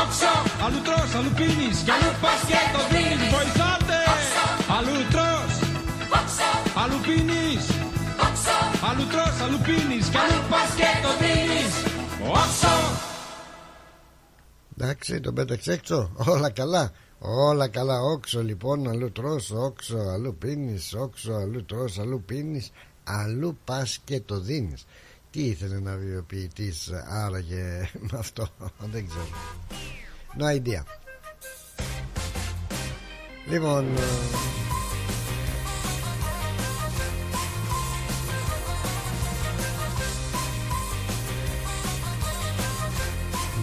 Όξο 0.00 0.32
αλλού 0.64 0.80
τρως 0.86 1.10
αλλού 1.18 1.32
πίνεις. 1.38 1.76
Κι 1.86 1.92
αλλού 1.96 2.10
πας 2.22 2.40
και 2.50 2.60
το 2.74 2.80
δίνεις. 2.92 3.30
Βοηθάτε 3.36 3.83
Αλλού 4.76 4.96
τρως 5.10 5.54
Αλλού 6.74 7.00
πίνεις 7.02 7.70
Αλλού 8.90 9.06
τρως, 9.06 9.40
αλλού 9.44 9.58
πίνεις 9.64 10.08
Κι 10.08 10.16
αλλού 10.16 10.48
πας 10.50 10.74
και 10.74 10.90
το 11.02 11.10
δίνεις 11.20 11.74
Όξο 12.28 13.02
Εντάξει, 14.78 15.20
τον 15.20 15.34
πέταξε 15.34 15.72
έξω. 15.72 16.12
Όλα 16.14 16.50
καλά. 16.50 16.92
Όλα 17.18 17.68
καλά. 17.68 18.00
Όξο 18.00 18.42
λοιπόν, 18.42 18.88
αλλού 18.88 19.12
τρως, 19.12 19.50
όξο, 19.50 19.98
αλλού 19.98 20.36
πίνεις, 20.36 20.94
όξο, 20.94 21.32
αλλού 21.32 21.64
τρως, 21.64 21.98
αλλού 21.98 22.22
πίνεις, 22.26 22.70
αλλού 23.04 23.58
πας 23.64 24.00
και 24.04 24.20
το 24.20 24.40
δίνεις. 24.40 24.86
Τι 25.30 25.44
ήθελε 25.44 25.80
να 25.80 25.96
βιοποιητής 25.96 26.90
άραγε 27.08 27.90
με 28.10 28.18
αυτό, 28.18 28.48
δεν 28.92 29.06
ξέρω. 29.06 29.28
No 30.38 30.46
idea. 30.46 31.03
Λοιπόν, 33.50 33.84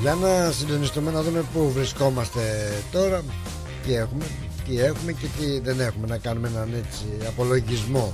Για 0.02 0.14
να 0.14 0.52
συντονιστούμε 0.52 1.12
να 1.12 1.22
δούμε 1.22 1.46
πού 1.54 1.72
βρισκόμαστε 1.72 2.72
τώρα 2.92 3.22
Τι 3.86 3.96
έχουμε, 3.96 4.26
τι 4.68 4.80
έχουμε 4.80 5.12
και 5.12 5.28
τι 5.40 5.60
δεν 5.60 5.80
έχουμε 5.80 6.08
Να 6.08 6.18
κάνουμε 6.18 6.48
έναν 6.48 6.70
έτσι 6.74 7.06
απολογισμό 7.28 8.12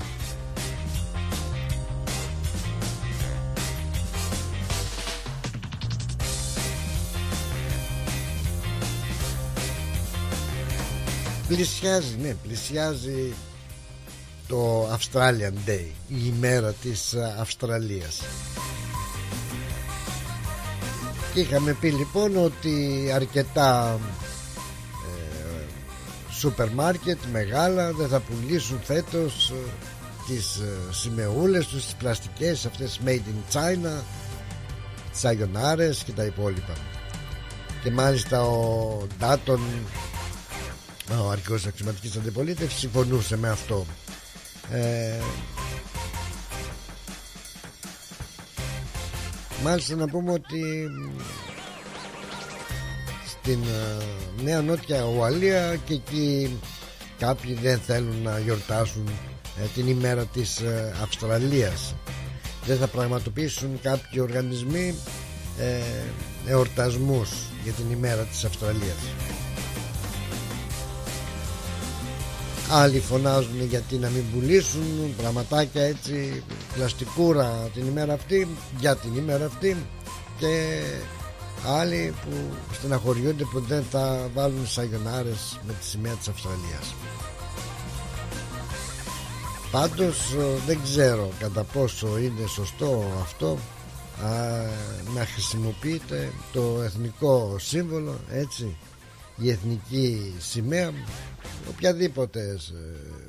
Πλησιάζει, 11.47 12.17
ναι, 12.21 12.33
πλησιάζει 12.33 13.33
το 14.47 14.89
Australian 14.91 15.69
Day 15.69 15.85
Η 16.07 16.15
ημέρα 16.25 16.73
της 16.73 17.15
Αυστραλίας. 17.39 18.21
Είχαμε 21.33 21.73
πει 21.73 21.91
λοιπόν 21.91 22.37
ότι 22.37 23.11
αρκετά 23.15 23.99
ε, 24.91 25.63
σούπερ 26.31 26.69
μάρκετ 26.69 27.17
μεγάλα 27.31 27.91
δεν 27.91 28.07
θα 28.07 28.19
πουλήσουν 28.19 28.79
φέτος 28.83 29.49
ε, 29.49 29.53
τις 30.27 30.55
ε, 30.55 30.93
σημεούλες 30.93 31.65
τους, 31.67 31.83
τις 31.83 31.93
πλαστικές 31.93 32.65
αυτές 32.65 32.99
made 33.05 33.09
in 33.09 33.55
China 33.55 34.01
τις 35.11 35.25
αγιονάρες 35.25 36.03
και 36.03 36.11
τα 36.11 36.23
υπόλοιπα. 36.23 36.73
Και 37.83 37.91
μάλιστα 37.91 38.41
ο 38.43 39.07
Ντάτον 39.19 39.59
ο 41.15 41.29
αρχικός 41.29 41.65
αξιωματικής 41.65 42.15
αντιπολίτευσης 42.15 42.79
συμφωνούσε 42.79 43.37
με 43.37 43.49
αυτό. 43.49 43.85
Ε, 44.71 45.19
Μάλιστα 49.63 49.95
να 49.95 50.07
πούμε 50.07 50.31
ότι 50.31 50.89
στην 53.25 53.59
ε, 53.63 54.03
Νέα 54.43 54.61
Νότια 54.61 55.03
Ουαλία 55.03 55.75
και 55.75 55.93
εκεί 55.93 56.59
κάποιοι 57.17 57.53
δεν 57.53 57.79
θέλουν 57.79 58.21
να 58.23 58.39
γιορτάσουν 58.39 59.07
ε, 59.63 59.65
την 59.75 59.87
ημέρα 59.87 60.25
της 60.25 60.59
ε, 60.59 60.95
Αυστραλίας. 61.01 61.95
Δεν 62.65 62.77
θα 62.77 62.87
πραγματοποιήσουν 62.87 63.79
κάποιοι 63.81 64.19
οργανισμοί 64.21 64.95
εορτασμούς 66.47 67.29
για 67.63 67.71
την 67.71 67.91
ημέρα 67.91 68.23
της 68.23 68.43
Αυστραλίας 68.43 68.97
Άλλοι 72.71 72.99
φωνάζουν 72.99 73.65
γιατί 73.69 73.95
να 73.95 74.09
μην 74.09 74.23
πουλήσουν 74.33 75.15
πραγματάκια 75.17 75.81
έτσι 75.81 76.43
πλαστικούρα 76.73 77.69
την 77.73 77.87
ημέρα 77.87 78.13
αυτή 78.13 78.47
για 78.79 78.95
την 78.95 79.15
ημέρα 79.15 79.45
αυτή. 79.45 79.77
Και 80.39 80.81
άλλοι 81.65 82.13
που 82.23 82.35
στεναχωριούνται 82.73 83.43
που 83.43 83.59
δεν 83.59 83.83
θα 83.91 84.29
βάλουν 84.33 84.67
σαγιονάρες 84.67 85.59
με 85.67 85.73
τη 85.79 85.85
σημαία 85.85 86.13
της 86.13 86.27
Αυστραλίας. 86.27 86.95
Πάντως 89.71 90.35
δεν 90.65 90.79
ξέρω 90.83 91.29
κατά 91.39 91.63
πόσο 91.63 92.17
είναι 92.17 92.47
σωστό 92.47 93.03
αυτό 93.21 93.57
α, 94.23 94.29
να 95.15 95.25
χρησιμοποιείται 95.25 96.31
το 96.53 96.81
εθνικό 96.83 97.55
σύμβολο 97.59 98.19
έτσι 98.29 98.75
η 99.37 99.49
εθνική 99.49 100.33
σημαία 100.39 100.91
οποιαδήποτε, 101.69 102.57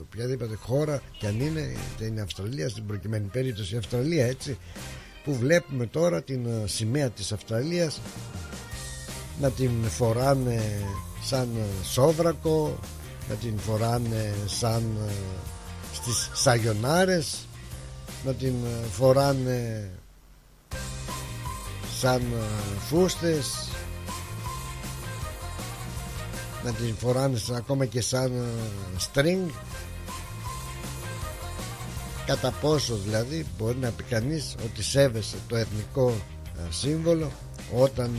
οποιαδήποτε 0.01 0.55
χώρα 0.55 1.03
και 1.19 1.27
αν 1.27 1.41
είναι 1.41 1.61
είτε 1.61 2.05
είναι 2.05 2.21
Αυστραλία 2.21 2.69
στην 2.69 2.87
προκειμένη 2.87 3.29
περίπτωση 3.33 3.75
η 3.75 3.79
Αυστραλία 3.79 4.27
έτσι 4.27 4.59
που 5.25 5.35
βλέπουμε 5.35 5.87
τώρα 5.87 6.23
την 6.23 6.47
ε, 6.47 6.67
σημαία 6.67 7.11
της 7.11 7.33
Αυστραλίας 7.33 8.01
να 9.41 9.51
την 9.51 9.71
φοράνε 9.89 10.63
σαν 11.23 11.49
ε, 11.57 11.85
σόβρακο 11.85 12.79
να 13.29 13.35
την 13.35 13.59
φοράνε 13.59 14.35
σαν 14.47 14.83
ε, 15.09 15.13
στις 15.95 16.31
σαγιονάρες 16.35 17.47
να 18.25 18.35
την 18.35 18.55
φοράνε 18.93 19.91
σαν 22.01 22.23
φούστες 22.89 23.68
να 26.65 26.73
την 26.73 26.95
φοράνε 26.99 27.39
ακόμα 27.57 27.85
και 27.87 28.01
σαν 28.01 28.33
ε, 28.33 29.01
string. 29.13 29.51
Κατά 32.27 32.51
πόσο 32.61 32.97
δηλαδή 32.97 33.47
μπορεί 33.59 33.77
να 33.77 33.91
πει 33.91 34.03
κανείς 34.03 34.55
ότι 34.65 34.83
σέβεσαι 34.83 35.37
το 35.49 35.57
εθνικό 35.57 36.09
ε, 36.57 36.61
σύμβολο 36.71 37.31
όταν 37.75 38.11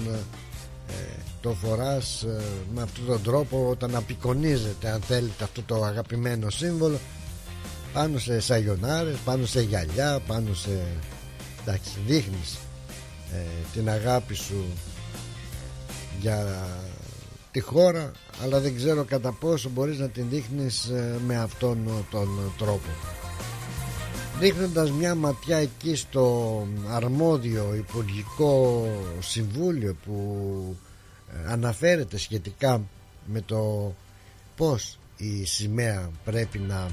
ε, 0.90 0.94
το 1.42 1.54
φοράς 1.54 2.26
με 2.74 2.82
αυτόν 2.82 3.06
τον 3.06 3.24
τρόπο 3.24 3.68
όταν 3.70 3.96
απεικονίζεται 3.96 4.90
αν 4.90 5.02
θέλετε 5.02 5.44
αυτό 5.44 5.62
το 5.64 5.84
αγαπημένο 5.84 6.50
σύμβολο 6.50 7.00
πάνω 7.94 8.18
σε 8.18 8.40
σαγιονάρες, 8.40 9.18
πάνω 9.26 9.46
σε 9.46 9.62
γυαλιά, 9.62 10.20
πάνω 10.28 10.54
σε... 10.54 10.86
εντάξει 11.62 11.92
δείχνεις 12.08 12.58
την 13.74 13.90
αγάπη 13.90 14.34
σου 14.34 14.66
για 16.22 16.68
τη 17.52 17.60
χώρα 17.60 18.12
αλλά 18.44 18.60
δεν 18.60 18.76
ξέρω 18.76 19.04
κατά 19.04 19.32
πόσο 19.32 19.70
μπορείς 19.70 19.98
να 20.00 20.08
την 20.10 20.26
δείχνεις 20.30 20.86
ε, 20.86 21.16
με 21.26 21.38
αυτόν 21.38 22.06
τον 22.12 22.30
τρόπο. 22.58 22.90
Δείχνοντας 24.40 24.92
μια 24.92 25.16
ματιά 25.16 25.58
εκεί 25.58 25.96
στο 25.96 26.68
αρμόδιο 26.90 27.76
Υπουργικό 27.76 28.88
Συμβούλιο 29.20 29.96
που 30.06 30.76
ε, 31.34 31.52
αναφέρεται 31.52 32.18
σχετικά 32.18 32.82
με 33.26 33.42
το 33.42 33.94
πως 34.56 35.00
η 35.18 35.46
σημαία 35.46 36.10
πρέπει 36.26 36.60
να 36.60 36.88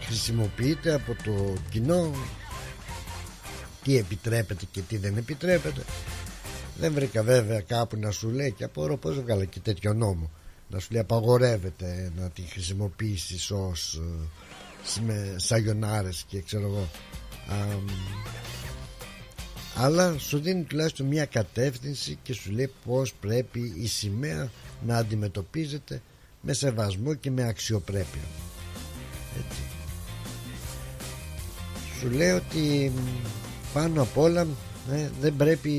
χρησιμοποιείται 0.00 0.94
από 0.94 1.16
το 1.24 1.52
κοινό 1.70 2.10
τι 3.82 3.96
επιτρέπεται 3.96 4.64
και 4.70 4.80
τι 4.80 4.96
δεν 4.96 5.16
επιτρέπεται 5.16 5.82
δεν 6.80 6.92
βρήκα 6.92 7.22
βέβαια 7.22 7.60
κάπου 7.60 7.96
να 7.96 8.10
σου 8.10 8.28
λέει 8.28 8.52
και 8.52 8.64
απορώ 8.64 8.96
πως 8.96 9.20
βγάλα 9.20 9.44
και 9.44 9.60
τέτοιο 9.60 9.92
νόμο. 9.92 10.30
Να 10.68 10.78
σου 10.78 10.88
λέει 10.90 11.00
απαγορεύεται 11.00 12.12
να 12.16 12.30
τη 12.30 12.42
χρησιμοποιήσεις 12.42 13.50
ως 13.50 14.00
ε, 14.98 15.00
με 15.06 15.34
σαγιονάρες 15.36 16.24
και 16.28 16.40
ξέρω 16.40 16.66
εγώ. 16.66 16.88
Αλλά 19.76 20.18
σου 20.18 20.38
δίνει 20.38 20.62
τουλάχιστον 20.62 21.06
μια 21.06 21.24
κατεύθυνση 21.24 22.18
και 22.22 22.32
σου 22.32 22.50
λέει 22.50 22.72
πως 22.84 23.12
πρέπει 23.20 23.72
η 23.76 23.86
σημαία 23.86 24.50
να 24.86 24.96
αντιμετωπίζεται 24.96 26.02
με 26.40 26.52
σεβασμό 26.52 27.14
και 27.14 27.30
με 27.30 27.48
αξιοπρέπεια. 27.48 28.24
Έτσι. 29.38 29.60
Σου 32.00 32.10
λέει 32.10 32.30
ότι 32.30 32.92
πάνω 33.72 34.02
απ' 34.02 34.18
όλα 34.18 34.46
ε, 34.92 35.10
δεν 35.20 35.36
πρέπει 35.36 35.70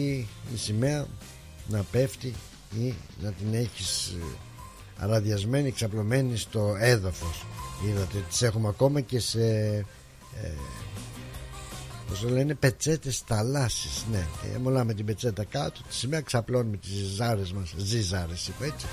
η 0.54 0.58
σημαία 0.58 1.08
να 1.68 1.84
πέφτει 1.92 2.34
ή 2.80 2.94
να 3.22 3.32
την 3.32 3.54
έχεις 3.54 4.08
ε, 4.08 4.24
αραδιασμένη, 4.98 5.68
εξαπλωμένη 5.68 6.38
στο 6.38 6.76
έδαφος. 6.80 7.46
Είδατε 7.88 8.18
τις 8.30 8.42
έχουμε 8.42 8.68
ακόμα 8.68 9.02
και 9.02 9.20
σε 9.20 9.46
ε, 10.42 10.52
πώς 12.08 12.24
λένε 12.24 12.54
πετσέτες 12.56 13.24
θαλάσσης 13.26 14.06
ναι, 14.12 14.28
ε, 14.54 14.58
μολάμε 14.58 14.94
την 14.94 15.06
πετσέτα 15.06 15.44
κάτω 15.44 15.82
τη 15.88 15.96
σημαία 15.96 16.22
ξαπλώνουμε 16.22 16.78
τις 16.78 16.92
ζάρες 17.16 17.52
μας 17.52 17.74
ζυζάρες 17.78 18.48
είπα 18.48 18.66
έτσι. 18.66 18.86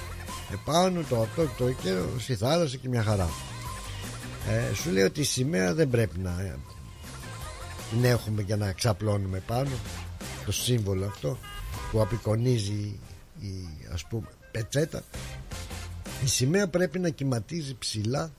Επάνω 0.53 1.01
το 1.09 1.21
αυτό 1.21 1.43
και 1.43 1.55
το 1.59 1.67
εκεί 1.67 1.89
στη 2.19 2.35
θάλασσα 2.35 2.77
και 2.77 2.89
μια 2.89 3.03
χαρά. 3.03 3.29
Ε, 4.49 4.75
σου 4.75 4.91
λέει 4.91 5.03
ότι 5.05 5.21
η 5.21 5.25
σημαία 5.25 5.75
δεν 5.75 5.89
πρέπει 5.91 6.19
να 6.19 6.31
ε, 6.41 6.59
την 7.91 8.05
έχουμε 8.05 8.43
για 8.43 8.57
να 8.57 8.73
ξαπλώνουμε 8.73 9.43
πάνω 9.47 9.71
το 10.49 10.55
σύμβολο 10.55 11.07
αυτό 11.07 11.39
που 11.91 12.01
απεικονίζει 12.01 12.99
η 13.41 13.69
ας 13.93 14.05
πούμε 14.05 14.29
πετσέτα. 14.51 15.03
Η 16.25 16.27
σημαία 16.27 16.69
πρέπει 16.69 16.99
να 16.99 17.09
κυματίζει 17.09 17.77
ψηλά 17.79 18.33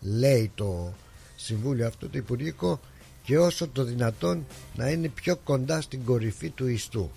λέει 0.00 0.50
το 0.54 0.92
συμβούλιο 1.36 1.86
αυτό 1.86 2.08
το 2.08 2.18
υπουργικό 2.18 2.80
και 3.22 3.38
όσο 3.38 3.68
το 3.68 3.84
δυνατόν 3.84 4.46
να 4.76 4.88
είναι 4.90 5.08
πιο 5.08 5.36
κοντά 5.36 5.80
στην 5.80 6.04
κορυφή 6.04 6.50
του 6.50 6.66
ιστού. 6.66 7.10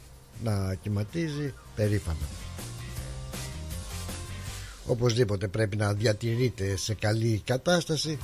Να 0.43 0.75
κυματίζει 0.75 1.53
περήφανα. 1.75 2.27
Οπωσδήποτε 4.85 5.47
πρέπει 5.47 5.75
να 5.77 5.93
διατηρείται 5.93 6.75
σε 6.75 6.93
καλή 6.93 7.41
κατάσταση 7.45 8.17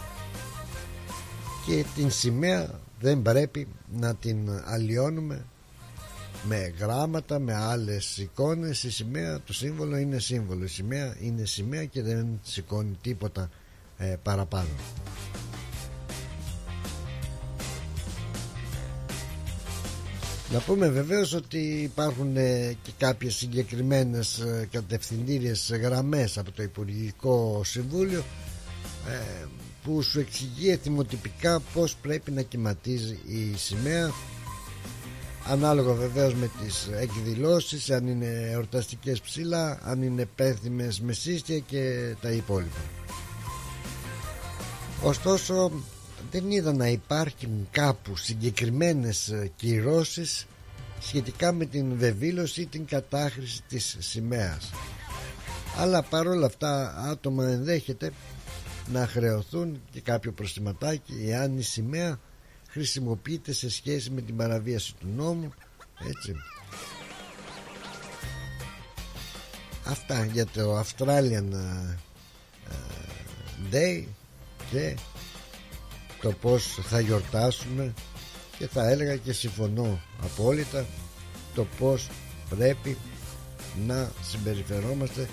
και 1.66 1.86
την 1.96 2.12
σημαία 2.12 2.80
δεν 3.00 3.22
πρέπει 3.22 3.68
να 4.00 4.16
την 4.16 4.50
αλλοιώνουμε 4.66 5.46
με 6.48 6.74
γράμματα, 6.80 7.40
με 7.40 7.54
άλλες 7.56 8.18
εικόνες. 8.18 8.84
Η 8.84 8.92
σημαία, 8.92 9.40
το 9.46 9.54
σύμβολο 9.54 9.98
είναι 9.98 10.20
σύμβολο. 10.20 10.64
Η 10.64 10.68
σημαία 10.68 11.16
είναι 11.22 11.46
σημαία 11.46 11.86
και 11.86 12.02
δεν 12.02 12.40
σηκώνει 12.44 12.98
τίποτα 13.02 13.50
ε, 13.98 14.16
παραπάνω. 14.24 14.70
Να 20.52 20.60
πούμε 20.60 20.90
βεβαίως 20.90 21.34
ότι 21.34 21.58
υπάρχουν 21.58 22.38
ε, 22.38 22.76
και 22.82 22.92
κάποιες 22.98 23.36
συγκεκριμένες 23.36 24.38
ε, 24.40 24.68
κατευθυντήριες 24.72 25.72
γραμμές 25.82 26.38
από 26.38 26.52
το 26.52 26.64
Υπουργικό 26.64 27.62
Συμβούλιο 27.64 28.24
ε, 29.10 29.46
που 29.84 30.02
σου 30.02 30.20
εξηγεί 30.20 30.70
εθιμοτυπικά 30.70 31.60
πως 31.74 31.96
πρέπει 31.96 32.32
να 32.32 32.42
κυματίζει 32.42 33.20
η 33.28 33.54
σημαία 33.58 34.12
ανάλογα 35.50 35.94
βεβαίως 35.94 36.34
με 36.34 36.50
τις 36.62 36.90
εκδηλώσεις 37.00 37.90
αν 37.90 38.08
είναι 38.08 38.50
εορταστικές 38.52 39.22
ψηλά 39.22 39.80
αν 39.84 40.02
είναι 40.02 40.26
πέθυμες 40.36 41.00
μεσίστια 41.00 41.60
και 41.60 42.16
τα 42.22 42.32
υπόλοιπα. 42.32 42.80
Ωστόσο 45.04 45.72
δεν 46.32 46.52
είδα 46.52 46.74
να 46.74 46.88
υπάρχουν 46.88 47.68
κάπου 47.72 48.16
συγκεκριμένες 48.16 49.34
κυρώσεις 49.56 50.46
σχετικά 51.00 51.52
με 51.52 51.66
την 51.66 51.98
βεβήλωση 51.98 52.62
ή 52.62 52.66
την 52.66 52.86
κατάχρηση 52.86 53.62
της 53.68 53.96
σημαίας. 54.00 54.72
Αλλά 55.78 56.02
παρόλα 56.02 56.46
αυτά 56.46 56.96
άτομα 56.98 57.44
ενδέχεται 57.48 58.12
να 58.92 59.08
χρεωθούν 59.08 59.82
και 59.92 60.02
κάποιο 60.02 60.32
προστιματάκι 60.32 61.14
εάν 61.28 61.58
η 61.58 61.62
σημαία 61.62 62.20
χρησιμοποιείται 62.70 63.54
σε 63.54 63.70
σχέση 63.70 64.10
με 64.10 64.22
την 64.22 64.36
παραβίαση 64.36 64.94
του 65.00 65.08
νόμου 65.16 65.54
έτσι. 66.08 66.36
Αυτά 69.86 70.26
για 70.26 70.46
το 70.46 70.80
Australian 70.80 71.52
ε, 71.54 71.98
ε, 72.70 72.76
Day 73.72 74.04
και 74.72 74.96
το 76.22 76.32
πως 76.32 76.80
θα 76.82 77.00
γιορτάσουμε 77.00 77.94
και 78.58 78.68
θα 78.68 78.90
έλεγα 78.90 79.16
και 79.16 79.34
συμφωνώ 79.34 80.02
απόλυτα 80.24 80.86
το 81.56 81.66
πως 81.80 82.10
πρέπει 82.50 82.98
να 83.88 84.12
συμπεριφερόμαστε 84.22 85.30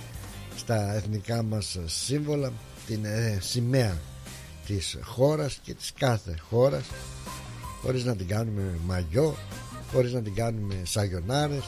στα 0.57 0.95
εθνικά 0.95 1.43
μας 1.43 1.79
σύμβολα 1.85 2.53
την 2.87 3.05
ε, 3.05 3.39
σημαία 3.41 3.99
της 4.67 4.99
χώρας 5.03 5.59
και 5.63 5.75
της 5.75 5.93
κάθε 5.99 6.37
χώρας 6.49 6.85
χωρίς 7.87 8.05
να 8.05 8.17
την 8.17 8.27
κάνουμε 8.27 8.79
μαγιό 8.87 9.37
χωρίς 9.93 10.13
να 10.13 10.23
την 10.23 10.35
κάνουμε 10.35 10.75
σαγιονάρες 10.85 11.65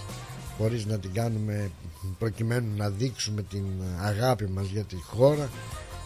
χωρίς 0.58 0.86
να 0.86 0.98
την 0.98 1.12
κάνουμε 1.12 1.70
προκειμένου 2.18 2.76
να 2.76 2.90
δείξουμε 2.90 3.42
την 3.42 3.64
αγάπη 4.00 4.46
μας 4.46 4.66
για 4.66 4.84
τη 4.84 4.96
χώρα 4.96 5.50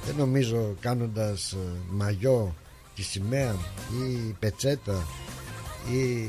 δεν 0.07 0.17
νομίζω 0.17 0.75
κάνοντας 0.81 1.53
ε, 1.53 1.57
μαγιό 1.91 2.55
τη 2.95 3.03
σημαία 3.03 3.55
ή 3.91 4.37
πετσέτα 4.39 5.07
ή 5.93 6.29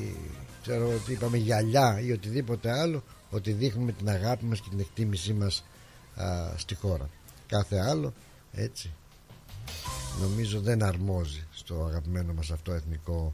ξέρω 0.61 0.87
ότι 0.93 1.11
είπαμε 1.11 1.37
γυαλιά 1.37 1.99
ή 2.05 2.11
οτιδήποτε 2.11 2.71
άλλο 2.79 3.03
ότι 3.29 3.51
δείχνουμε 3.51 3.91
την 3.91 4.09
αγάπη 4.09 4.45
μας 4.45 4.59
και 4.59 4.69
την 4.69 4.79
εκτίμησή 4.79 5.33
μας 5.33 5.63
στη 6.55 6.75
χώρα. 6.75 7.09
Κάθε 7.47 7.79
άλλο 7.79 8.13
έτσι 8.51 8.93
νομίζω 10.21 10.59
δεν 10.59 10.83
αρμόζει 10.83 11.47
στο 11.51 11.85
αγαπημένο 11.89 12.33
μας 12.33 12.51
αυτό 12.51 12.73
εθνικό 12.73 13.33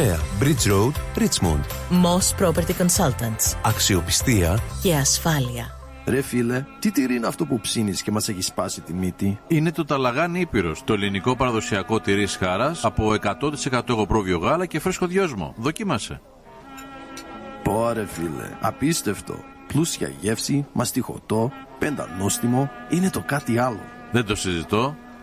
Bridge 0.00 0.66
Road, 0.72 0.94
Richmond. 1.18 1.64
Moss 1.90 2.44
Property 2.44 2.74
Consultants. 2.78 3.56
Αξιοπιστία 3.62 4.58
και 4.82 4.94
ασφάλεια. 4.94 5.66
Ρε 6.06 6.22
φίλε, 6.22 6.64
τι 6.78 6.90
τυρί 6.90 7.14
είναι 7.14 7.26
αυτό 7.26 7.46
που 7.46 7.60
ψήνεις 7.60 8.02
και 8.02 8.10
μας 8.10 8.28
έχει 8.28 8.42
σπάσει 8.42 8.80
τη 8.80 8.92
μύτη; 8.92 9.38
Είναι 9.46 9.72
το 9.72 9.84
Ταλαγάνι 9.84 10.40
Ήπειρος, 10.40 10.84
το 10.84 10.92
ελληνικό 10.92 11.36
παραδοσιακό 11.36 12.00
τυρί 12.00 12.26
χάρας 12.26 12.84
από 12.84 13.14
100% 13.70 13.88
εγωπρόβιο 13.88 14.38
γάλα 14.38 14.66
και 14.66 14.80
φρέσκο 14.80 15.06
δυόσμο. 15.06 15.54
Δοκίμασε. 15.56 16.20
Πόρε 17.62 18.06
φίλε, 18.06 18.56
απίστευτο. 18.60 19.34
Πλούσια 19.66 20.12
γεύση, 20.20 20.66
μαστιχωτό, 20.72 21.52
πεντανόστιμο, 21.78 22.70
είναι 22.88 23.10
το 23.10 23.22
κάτι 23.26 23.58
άλλο. 23.58 23.80
Δεν 24.12 24.24
το 24.24 24.34
συζητώ 24.34 24.96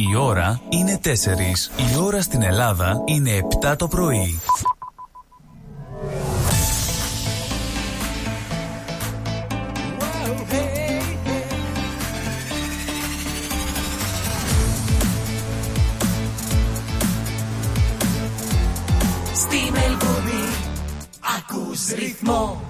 Η 0.00 0.16
ώρα 0.16 0.60
είναι 0.68 1.00
4. 1.04 1.08
Η 1.92 1.96
ώρα 2.02 2.22
στην 2.22 2.42
Ελλάδα 2.42 3.02
είναι 3.04 3.46
7 3.62 3.74
το 3.78 3.88
πρωί. 3.88 4.40
Στη 19.32 19.70
Μελβούνι 19.72 20.48
ακούς 21.38 21.88
ρυθμό 21.94 22.60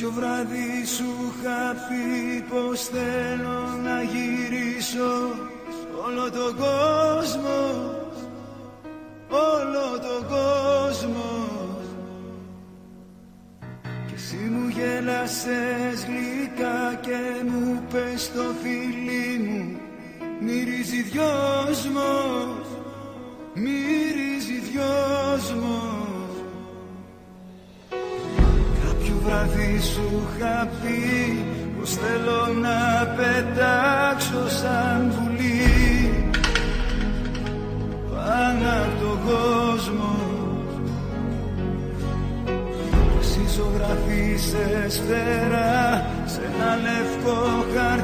Κάποιο 0.00 0.20
βράδυ 0.20 0.84
σου 0.86 1.04
είχα 1.28 1.74
πει 1.88 2.40
πως 2.50 2.80
θέλω 2.84 3.60
να 3.84 4.02
γυρίσω 4.02 5.12
όλο 6.06 6.30
τον 6.30 6.56
κόσμο 6.56 7.60
όλο 9.28 9.98
τον 10.00 10.28
κόσμο. 10.28 11.48
Και 13.82 14.14
εσύ 14.14 14.36
μου 14.36 14.68
γέλασες 14.68 16.06
γλυκά 16.06 16.94
και 17.00 17.44
μου 17.50 17.82
πες 17.92 18.32
το 18.32 18.42
φίλι 18.62 19.38
μου 19.38 19.80
μυρίζει 20.40 21.02
δυόσμος 21.02 21.39
είχα 30.36 30.68
πει 30.82 31.44
πως 31.78 31.90
θέλω 31.90 32.60
να 32.60 33.06
πετάξω 33.16 34.48
σαν 34.48 35.12
βουλή 35.16 36.12
πάνω 38.10 38.68
από 38.84 39.04
τον 39.04 39.18
κόσμο. 39.26 40.14
Εσύ 43.20 43.44
ζωγραφίσες 43.56 45.02
φτερά 45.04 46.06
σε 46.26 46.40
ένα 46.54 46.76
λευκό 46.76 47.64
χαρτί 47.74 47.99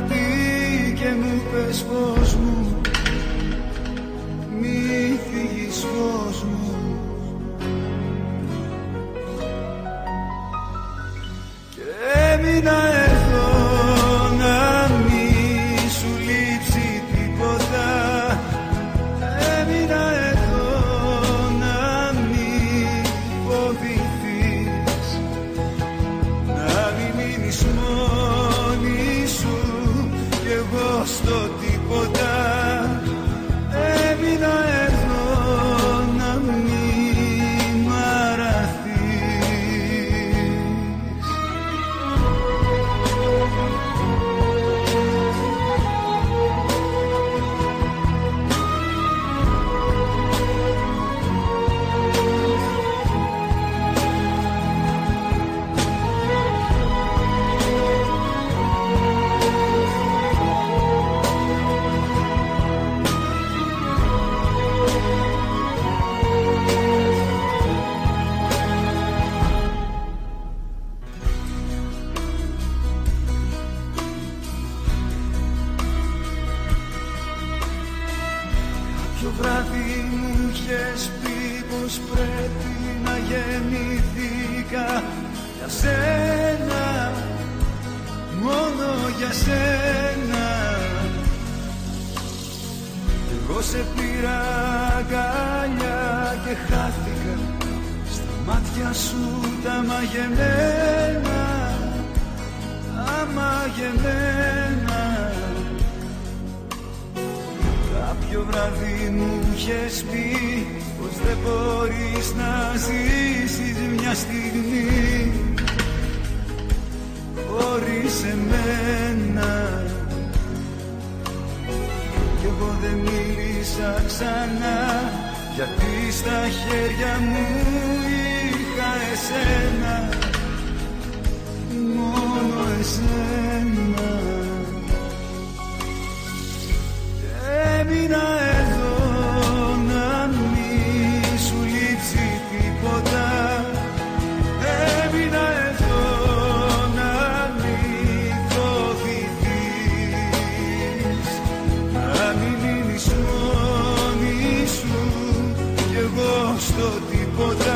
στο 156.76 156.90
τίποτα 157.10 157.75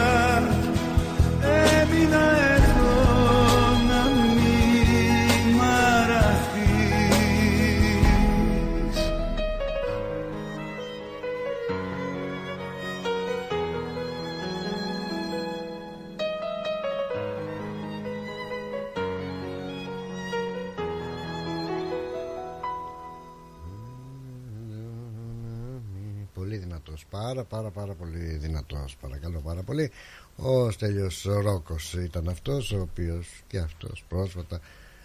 πάρα 27.44 27.70
πάρα 27.70 27.70
πάρα 27.70 27.92
πολύ 27.92 28.18
δυνατός 28.18 28.96
Παρακαλώ 29.00 29.40
πάρα 29.44 29.62
πολύ. 29.62 29.90
Ο 30.36 30.70
Στέλιος 30.70 31.26
Ρόκος 31.42 31.94
ήταν 31.94 32.28
αυτός 32.28 32.72
Ο 32.72 32.80
οποίος 32.80 33.28
και 33.46 33.58
αυτός 33.58 34.04
πρόσφατα 34.08 34.60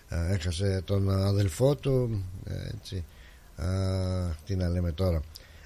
ε, 0.09 0.33
Έχασε 0.33 0.81
τον 0.85 1.09
αδελφό 1.09 1.75
του 1.75 2.23
ε, 2.45 2.53
Έτσι. 2.73 3.05
Α, 3.55 3.67
Τι 4.45 4.55
να 4.55 4.69
λέμε 4.69 4.91
τώρα. 4.91 5.21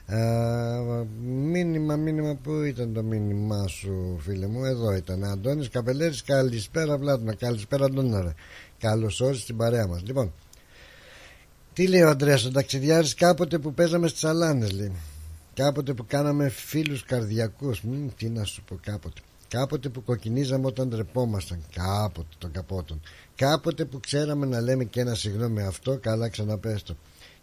Α, 0.05 1.05
μήνυμα, 1.23 1.95
μήνυμα 1.95 2.35
που 2.35 2.51
ήταν 2.51 2.93
το 2.93 3.03
μήνυμά 3.03 3.67
σου 3.67 4.17
φίλε 4.19 4.47
μου; 4.47 4.65
Εδώ 4.65 4.95
ήταν 4.95 5.23
Αντώνης 5.23 5.69
Καπελέρης 5.69 6.23
Καλησπέρα 6.23 6.97
Βλάτνα 6.97 7.33
Καλησπέρα 7.33 7.85
Αντώνα 7.85 8.33
Καλώς 8.77 9.21
όρισες 9.21 9.43
στην 9.43 9.57
παρέα 9.57 9.87
μας. 9.87 10.01
Λοιπόν 10.05 10.33
τι 11.73 11.87
λέει 11.87 12.01
ο 12.01 12.09
Αντρέας 12.09 12.45
ο 12.45 12.51
ταξιδιάρης 12.51 13.13
κάποτε 13.13 13.57
που 13.57 13.73
παίζαμε 13.73 14.07
στις 14.07 14.23
Αλάνες 14.23 14.71
λέει 14.71 14.91
Κάποτε 15.59 15.93
που 15.93 16.05
κάναμε 16.07 16.49
φίλους 16.49 17.03
καρδιακούς 17.03 17.81
Μ, 17.81 18.07
Τι 18.17 18.29
να 18.29 18.43
σου 18.43 18.63
πω 18.63 18.79
κάποτε. 18.81 19.21
Κάποτε 19.47 19.89
που 19.89 20.03
κοκκινίζαμε 20.03 20.65
όταν 20.65 20.89
ντρεπόμασταν 20.89 21.65
Κάποτε 21.73 22.35
τον 22.37 22.51
καπότον. 22.51 23.01
Κάποτε 23.35 23.85
που 23.85 23.99
ξέραμε 23.99 24.45
να 24.45 24.61
λέμε 24.61 24.83
και 24.83 24.99
ένα 24.99 25.15
συγγνώμη 25.15 25.61
αυτό 25.61 25.97
Καλά 25.97 26.29
ξαναπέστο 26.29 26.95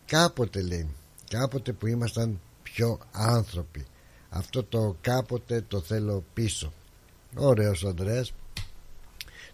Κάποτε 0.07 0.63
λέει 0.63 0.89
Κάποτε 1.31 1.73
που 1.73 1.87
ήμασταν 1.87 2.41
πιο 2.63 2.99
άνθρωποι. 3.13 3.87
Αυτό 4.29 4.65
το 4.65 4.97
κάποτε 5.01 5.65
το 5.69 5.81
θέλω 5.81 6.25
πίσω. 6.35 6.73
Ωραίος 7.37 7.83
ο 7.83 7.89
Ανδρέας. 7.89 8.33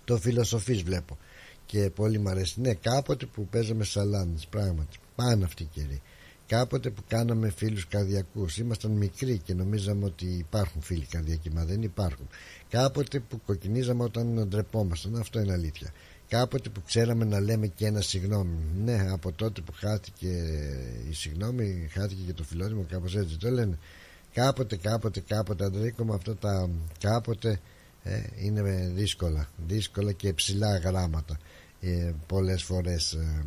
Το 0.04 0.16
φιλοσοφείς 0.18 0.82
βλέπω. 0.82 1.18
Και 1.66 1.90
πολύ 1.94 2.18
μου 2.18 2.28
αρέσει. 2.28 2.60
Ναι 2.60 2.74
κάποτε 2.74 3.26
που 3.26 3.46
παίζαμε 3.46 3.84
σαλάνες 3.84 4.46
Πράγματι. 4.46 4.98
Πάνε 5.14 5.44
αυτοί 5.44 5.62
οι 5.62 5.68
καιροί 5.72 6.02
Κάποτε 6.52 6.90
που 6.90 7.02
κάναμε 7.08 7.50
φίλους 7.50 7.86
καρδιακούς 7.86 8.58
Ήμασταν 8.58 8.90
μικροί 8.90 9.38
και 9.38 9.54
νομίζαμε 9.54 10.04
ότι 10.04 10.26
υπάρχουν 10.26 10.82
φίλοι 10.82 11.06
καρδιακοί 11.06 11.50
Μα 11.50 11.64
δεν 11.64 11.82
υπάρχουν. 11.82 12.28
Κάποτε 12.68 13.20
που 13.20 13.40
κοκκινίζαμε 13.46 14.02
όταν 14.02 14.48
ντρεπόμασταν 14.48 15.16
Αυτό 15.16 15.40
είναι 15.40 15.52
αλήθεια. 15.52 15.92
Κάποτε 16.28 16.68
που 16.68 16.82
ξέραμε 16.86 17.24
να 17.24 17.40
λέμε 17.40 17.66
και 17.66 17.86
ένα 17.86 18.00
συγγνώμη 18.00 18.58
ναι 18.84 19.08
από 19.10 19.32
τότε 19.32 19.60
που 19.60 19.72
χάθηκε 19.76 20.28
η 21.10 21.12
συγγνώμη 21.12 21.88
χάθηκε 21.92 22.22
και 22.26 22.32
το 22.32 22.42
φιλότιμο 22.42 22.86
κάπως 22.88 23.16
έτσι 23.16 23.38
το 23.38 23.50
λένε. 23.50 23.78
Κάποτε 24.32 24.76
κάποτε 24.76 25.20
κάποτε 25.20 25.64
Αντρίκο 25.64 26.04
με 26.04 26.14
αυτά 26.14 26.36
τα 26.36 26.70
κάποτε 26.98 27.60
ε, 28.02 28.20
είναι 28.40 28.90
δύσκολα. 28.94 29.48
Δύσκολα 29.66 30.12
και 30.12 30.32
ψηλά 30.32 30.76
γράμματα 30.76 31.38
ε, 31.80 32.12
πολλές 32.26 32.62
φορές 32.62 33.12
ε, 33.12 33.44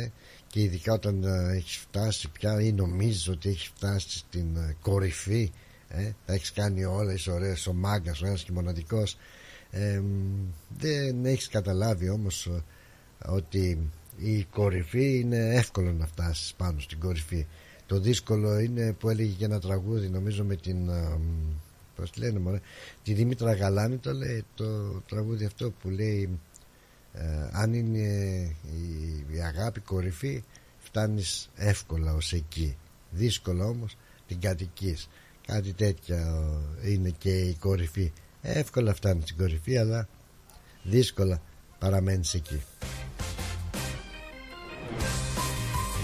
ε 0.00 0.10
και 0.50 0.60
ειδικά 0.60 0.92
όταν 0.92 1.24
ε, 1.24 1.56
έχεις 1.56 1.76
φτάσει 1.76 2.28
πια 2.28 2.60
ή 2.60 2.72
νομίζεις 2.72 3.28
ότι 3.28 3.48
έχεις 3.48 3.72
φτάσει 3.74 4.18
στην 4.18 4.56
ε, 4.56 4.76
κορυφή 4.80 5.52
ε, 5.88 6.10
θα 6.26 6.32
έχεις 6.32 6.52
κάνει 6.52 6.84
όλα 6.84 7.12
είσαι 7.12 7.30
ωραίες 7.30 7.66
ο 7.66 7.72
μάγκας 7.72 8.22
ο 8.22 8.26
ένας 8.26 8.42
και 8.42 8.52
μοναδικός. 8.52 9.16
Δεν 10.78 11.24
έχεις 11.24 11.48
καταλάβει 11.48 12.08
όμως 12.08 12.50
ότι 13.26 13.90
η 14.16 14.44
κορυφή 14.44 15.18
είναι 15.18 15.54
εύκολο 15.54 15.92
να 15.92 16.06
φτάσεις 16.06 16.54
πάνω 16.56 16.80
στην 16.80 16.98
κορυφή. 16.98 17.46
Το 17.86 18.00
δύσκολο 18.00 18.58
είναι 18.58 18.92
που 18.92 19.08
έλεγε 19.08 19.32
και 19.32 19.44
ένα 19.44 19.60
τραγούδι 19.60 20.08
νομίζω 20.08 20.44
με 20.44 20.56
την 20.56 20.90
πώς 21.96 22.10
λένε 22.16 22.38
μωρέ, 22.38 22.60
τη 23.02 23.12
Δήμητρα 23.12 23.52
Γαλάνη 23.52 23.96
το 23.96 24.12
λέει 24.12 24.44
το 24.54 24.66
τραγούδι 25.08 25.44
αυτό 25.44 25.70
που 25.70 25.88
λέει 25.88 26.38
ε, 27.12 27.48
αν 27.52 27.74
είναι 27.74 27.98
η, 28.72 29.24
η, 29.32 29.40
αγάπη 29.40 29.80
κορυφή 29.80 30.44
φτάνεις 30.78 31.50
εύκολα 31.56 32.14
ως 32.14 32.32
εκεί. 32.32 32.76
Δύσκολα 33.10 33.64
όμως 33.64 33.96
την 34.26 34.40
κατοικείς. 34.40 35.08
Κάτι 35.46 35.72
τέτοια 35.72 36.42
είναι 36.84 37.10
και 37.18 37.40
η 37.40 37.54
κορυφή. 37.54 38.12
Εύκολα 38.42 38.94
φτάνεις 38.94 39.24
στην 39.24 39.36
κορυφή 39.36 39.78
αλλά 39.78 40.08
δύσκολα 40.82 41.42
παραμένεις 41.78 42.34
εκεί 42.34 42.62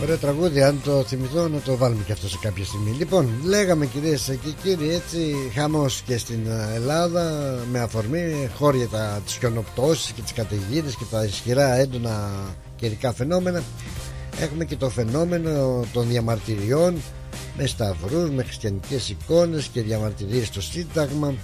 Ωραίο 0.02 0.16
τραγούδι, 0.16 0.62
αν 0.62 0.80
το 0.84 1.02
θυμηθώ 1.02 1.48
να 1.48 1.60
το 1.60 1.76
βάλουμε 1.76 2.02
και 2.06 2.12
αυτό 2.12 2.28
σε 2.28 2.38
κάποια 2.40 2.64
στιγμή. 2.64 2.90
Λοιπόν, 2.90 3.28
λέγαμε 3.44 3.86
κυρίες 3.86 4.38
και 4.44 4.50
κύριοι, 4.62 4.94
έτσι 4.94 5.34
χαμός 5.54 6.02
και 6.06 6.18
στην 6.18 6.40
Ελλάδα 6.74 7.54
με 7.70 7.80
αφορμή 7.80 8.48
χώρια 8.56 8.88
τα, 8.88 9.20
τις 9.24 9.34
χιονοπτώσεις 9.36 10.12
και 10.12 10.20
τις 10.22 10.32
καταιγίδες 10.32 10.96
και 10.96 11.04
τα 11.10 11.24
ισχυρά 11.24 11.74
έντονα 11.74 12.30
καιρικά 12.76 13.12
φαινόμενα. 13.12 13.62
Έχουμε 14.40 14.64
και 14.64 14.76
το 14.76 14.88
φαινόμενο 14.90 15.84
των 15.92 16.08
διαμαρτυριών 16.08 16.94
με 17.56 17.66
σταυρούς, 17.66 18.30
με 18.30 18.42
χριστιανικές 18.42 19.08
εικόνες 19.08 19.66
και 19.72 19.82
διαμαρτυρίες 19.82 20.46
στο 20.46 20.60
Σύνταγμα 20.60 21.34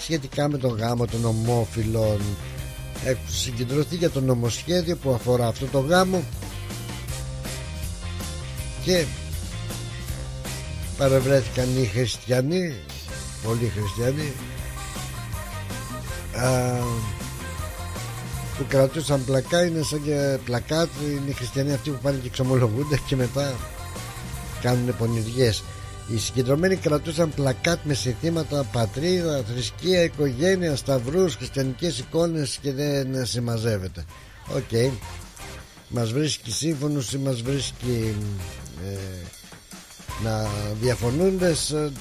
σχετικά 0.00 0.48
με 0.48 0.58
τον 0.58 0.76
γάμο 0.76 1.06
των 1.06 1.24
ομόφυλων. 1.24 2.20
Έχω 3.04 3.20
συγκεντρωθεί 3.28 3.96
για 3.96 4.10
το 4.10 4.20
νομοσχέδιο 4.20 4.96
που 4.96 5.10
αφορά 5.10 5.46
αυτό 5.46 5.66
το 5.66 5.78
γάμο 5.78 6.22
και 8.84 9.04
παρευρέθηκαν 10.98 11.82
οι 11.82 11.86
χριστιανοί 11.86 12.74
πολλοί 13.44 13.72
χριστιανοί 13.76 14.32
α, 16.34 16.78
που 18.58 18.64
κρατούσαν 18.68 19.24
πλακά 19.24 19.64
είναι 19.64 19.82
σαν 19.82 20.02
και 20.02 20.38
πλακάτ 20.44 20.88
είναι 21.04 21.30
οι 21.30 21.32
χριστιανοί 21.32 21.72
αυτοί 21.72 21.90
που 21.90 21.98
πάνε 22.02 22.18
και 22.18 22.26
εξομολογούνται 22.26 23.00
και 23.06 23.16
μετά 23.16 23.54
κάνουν 24.60 24.96
πονηριές 24.96 25.62
οι 26.14 26.18
συγκεντρωμένοι 26.18 26.76
κρατούσαν 26.76 27.30
πλακάτ 27.34 27.78
με 27.84 27.94
συνθήματα 27.94 28.64
πατρίδα, 28.72 29.42
θρησκεία, 29.52 30.02
οικογένεια, 30.02 30.76
σταυρούς, 30.76 31.34
χριστιανικές 31.34 31.98
εικόνες 31.98 32.58
και 32.62 32.72
δεν 32.72 33.26
συμμαζεύεται. 33.26 34.04
OK. 34.54 34.62
Okay. 34.70 34.90
Μας 35.88 36.12
βρίσκει 36.12 36.50
σύμφωνος 36.50 37.12
ή 37.12 37.18
μας 37.18 37.42
βρίσκει 37.42 38.14
ε, 38.84 38.98
να 40.22 40.46
διαφωνούντες 40.80 41.70
ε, 41.70 41.92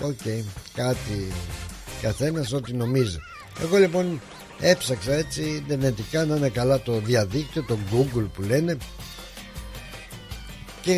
OK 0.00 0.18
okay, 0.24 0.42
κάτι 0.74 1.32
καθένας 2.02 2.52
ό,τι 2.52 2.72
νομίζει. 2.72 3.18
Εγώ 3.62 3.76
λοιπόν 3.76 4.20
έψαξα 4.60 5.12
έτσι 5.12 5.42
ιντερνετικά 5.42 6.24
να 6.24 6.36
είναι 6.36 6.48
καλά 6.48 6.80
το 6.80 7.00
διαδίκτυο 7.00 7.62
το 7.64 7.78
Google 7.92 8.26
που 8.34 8.42
λένε. 8.42 8.76
Και 10.82 10.94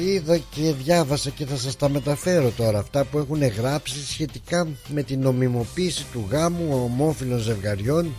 είδα 0.00 0.38
και 0.38 0.72
διάβασα 0.72 1.30
και 1.30 1.46
θα 1.46 1.56
σας 1.56 1.76
τα 1.76 1.88
μεταφέρω 1.88 2.50
τώρα 2.56 2.78
αυτά 2.78 3.04
που 3.04 3.18
έχουν 3.18 3.46
γράψει 3.46 4.06
σχετικά 4.06 4.68
με 4.88 5.02
την 5.02 5.20
νομιμοποίηση 5.20 6.06
του 6.12 6.26
γάμου 6.30 6.80
ομόφυλων 6.84 7.38
ζευγαριών 7.38 8.14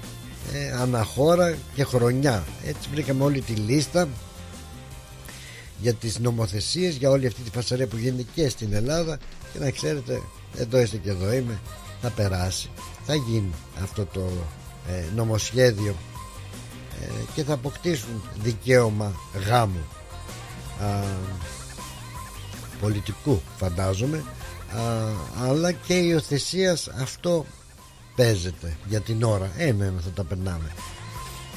ε, 0.54 0.72
ανά 0.82 1.10
χώρα 1.10 1.58
και 1.74 1.84
χρονιά. 1.84 2.44
Έτσι 2.66 2.90
βρήκαμε 2.92 3.24
όλη 3.24 3.42
τη 3.42 3.54
λίστα 3.54 4.08
για 5.82 5.94
τις 5.94 6.20
νομοθεσίες 6.20 6.96
για 6.96 7.10
όλη 7.10 7.28
αυτή 7.28 7.42
τη 7.42 7.50
φασαρία 7.50 7.88
που 7.88 7.98
γίνεται 7.98 8.26
και 8.34 8.50
στην 8.50 8.74
Ελλάδα. 8.74 9.20
Και 9.54 9.60
να 9.60 9.72
ξέρετε 9.72 10.22
εδώ 10.58 10.80
είστε 10.80 10.98
και 10.98 11.10
εδώ 11.10 11.34
είμαι 11.34 11.60
θα 12.02 12.10
περάσει 12.10 12.70
θα 13.06 13.16
γίνει 13.16 13.52
αυτό 13.84 14.06
το 14.06 14.30
ε, 14.90 15.04
νομοσχέδιο 15.16 15.96
ε, 17.02 17.06
και 17.36 17.44
θα 17.44 17.54
αποκτήσουν 17.54 18.22
δικαίωμα 18.42 19.14
γάμου. 19.48 19.88
Α, 20.82 21.04
πολιτικού 22.82 23.42
φαντάζομαι. 23.58 24.24
Α, 24.76 25.12
αλλά 25.48 25.72
και 25.72 25.94
υιοθεσία 25.94 26.78
αυτό 27.02 27.46
παίζεται 28.16 28.78
για 28.88 29.02
την 29.02 29.24
ώρα. 29.24 29.52
Ένα-ένα 29.58 30.00
θα 30.00 30.10
τα 30.10 30.24
περνάμε 30.24 30.72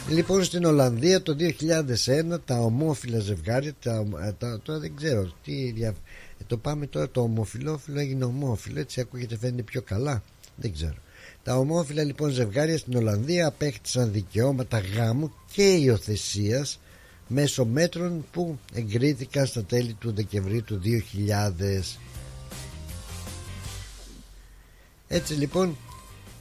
Λοιπόν 0.08 0.44
στην 0.44 0.64
Ολλανδία 0.64 1.22
το 1.22 1.36
2001 1.38 2.38
τα 2.44 2.58
ομόφυλα 2.58 3.18
ζευγάρια 3.18 3.72
τα, 3.82 4.06
ε, 4.26 4.32
τα, 4.38 4.60
τώρα 4.62 4.78
δεν 4.78 4.96
ξέρω 4.96 5.32
τι 5.44 5.70
δια... 5.70 5.88
Ε, 5.88 6.44
το 6.46 6.56
πάμε 6.56 6.86
τώρα 6.86 7.10
το 7.10 7.20
ομοφυλόφιλο 7.20 8.00
έγινε 8.00 8.24
ομόφυλο 8.24 8.80
έτσι 8.80 9.00
ακούγεται 9.00 9.38
φαίνεται 9.38 9.62
πιο 9.62 9.82
καλά 9.82 10.22
δεν 10.56 10.72
ξέρω. 10.72 10.94
Τα 11.42 11.56
ομόφυλα 11.56 12.02
λοιπόν 12.02 12.30
ζευγάρια 12.30 12.78
στην 12.78 12.96
Ολλανδία 12.96 13.46
απέκτησαν 13.46 14.12
δικαιώματα 14.12 14.78
γάμου 14.78 15.32
και 15.52 15.62
υιοθεσίας 15.62 16.80
μέσω 17.28 17.64
μέτρων 17.64 18.24
που 18.32 18.58
εγκρίθηκαν 18.72 19.46
στα 19.46 19.64
τέλη 19.64 19.92
του 19.92 20.12
Δεκεμβρίου 20.12 20.62
του 20.62 20.80
2000 20.84 21.98
έτσι 25.08 25.34
λοιπόν 25.34 25.76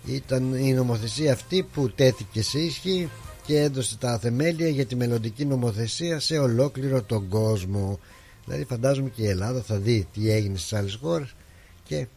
ήταν 0.05 0.53
η 0.53 0.73
νομοθεσία 0.73 1.33
αυτή 1.33 1.63
που 1.73 1.89
τέθηκε 1.89 2.43
σε 2.43 2.59
ίσχυ 2.59 3.09
και 3.45 3.59
έδωσε 3.59 3.97
τα 3.97 4.19
θεμέλια 4.19 4.67
για 4.67 4.85
τη 4.85 4.95
μελλοντική 4.95 5.45
νομοθεσία 5.45 6.19
σε 6.19 6.37
ολόκληρο 6.37 7.01
τον 7.01 7.27
κόσμο. 7.27 7.99
Δηλαδή 8.45 8.65
φαντάζομαι 8.65 9.09
και 9.09 9.21
η 9.21 9.27
Ελλάδα 9.27 9.61
θα 9.61 9.77
δει 9.77 10.07
τι 10.13 10.31
έγινε 10.31 10.57
στις 10.57 10.73
άλλες 10.73 10.95
χώρες 11.01 11.35
και 11.83 12.07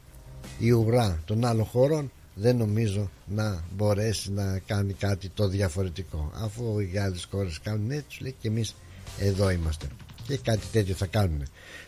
η 0.58 0.70
ουρά 0.70 1.22
των 1.24 1.44
άλλων 1.44 1.64
χωρών 1.64 2.10
δεν 2.34 2.56
νομίζω 2.56 3.10
να 3.26 3.64
μπορέσει 3.76 4.32
να 4.32 4.58
κάνει 4.66 4.92
κάτι 4.92 5.28
το 5.28 5.48
διαφορετικό. 5.48 6.30
Αφού 6.34 6.78
οι 6.78 6.98
άλλες 6.98 7.26
χώρες 7.30 7.60
κάνουν 7.62 7.90
έτσι 7.90 8.22
λέει 8.22 8.34
και 8.40 8.48
εμείς 8.48 8.74
εδώ 9.18 9.50
είμαστε. 9.50 9.86
Και 10.26 10.36
κάτι 10.36 10.66
τέτοιο 10.72 10.94
θα 10.94 11.06
κάνουν 11.06 11.42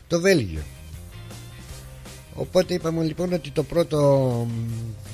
το 0.06 0.20
Βέλγιο 0.20 0.62
Οπότε 2.38 2.74
είπαμε 2.74 3.04
λοιπόν 3.04 3.32
ότι 3.32 3.50
το 3.50 3.62
πρώτο, 3.62 4.46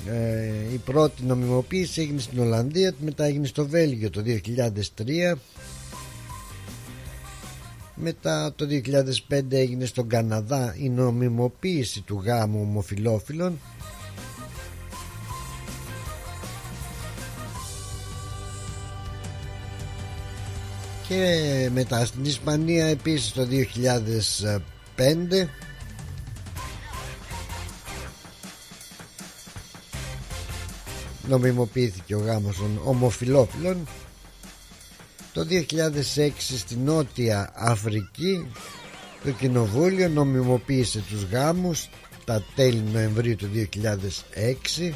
ε, 0.07 0.73
η 0.73 0.77
πρώτη 0.77 1.23
νομιμοποίηση 1.23 2.01
έγινε 2.01 2.19
στην 2.19 2.39
Ολλανδία, 2.39 2.93
μετά 2.99 3.25
έγινε 3.25 3.47
στο 3.47 3.67
Βέλγιο 3.67 4.09
το 4.09 4.23
2003. 4.25 5.37
Μετά 7.95 8.53
το 8.55 8.65
2005 9.29 9.41
έγινε 9.49 9.85
στον 9.85 10.07
Καναδά 10.07 10.75
η 10.77 10.89
νομιμοποίηση 10.89 12.01
του 12.01 12.21
γάμου 12.25 12.59
ομοφιλόφιλων 12.61 13.59
και 21.07 21.69
μετά 21.73 22.05
στην 22.05 22.25
Ισπανία 22.25 22.85
επίσης 22.85 23.31
το 23.31 23.47
2005 24.95 25.47
νομιμοποιήθηκε 31.27 32.15
ο 32.15 32.19
γάμος 32.19 32.57
των 32.57 32.79
ομοφιλόφιλων 32.83 33.87
το 35.33 35.45
2006 35.49 36.29
στη 36.37 36.75
Νότια 36.75 37.51
Αφρική 37.55 38.47
το 39.23 39.31
κοινοβούλιο 39.31 40.09
νομιμοποίησε 40.09 41.03
τους 41.09 41.23
γάμους 41.23 41.89
τα 42.25 42.43
τέλη 42.55 42.83
Νοεμβρίου 42.93 43.35
του 43.35 43.49
2006 44.81 44.91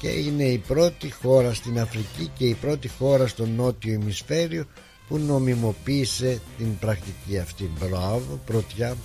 και 0.00 0.08
είναι 0.08 0.44
η 0.44 0.58
πρώτη 0.58 1.10
χώρα 1.10 1.54
στην 1.54 1.80
Αφρική 1.80 2.30
και 2.38 2.44
η 2.44 2.54
πρώτη 2.54 2.88
χώρα 2.88 3.26
στο 3.26 3.46
νότιο 3.46 3.92
ημισφαίριο 3.92 4.64
που 5.08 5.18
νομιμοποίησε 5.18 6.40
την 6.58 6.78
πρακτική 6.78 7.38
αυτή. 7.38 7.70
Μπράβο 7.80 8.40
πρωτιά 8.46 8.96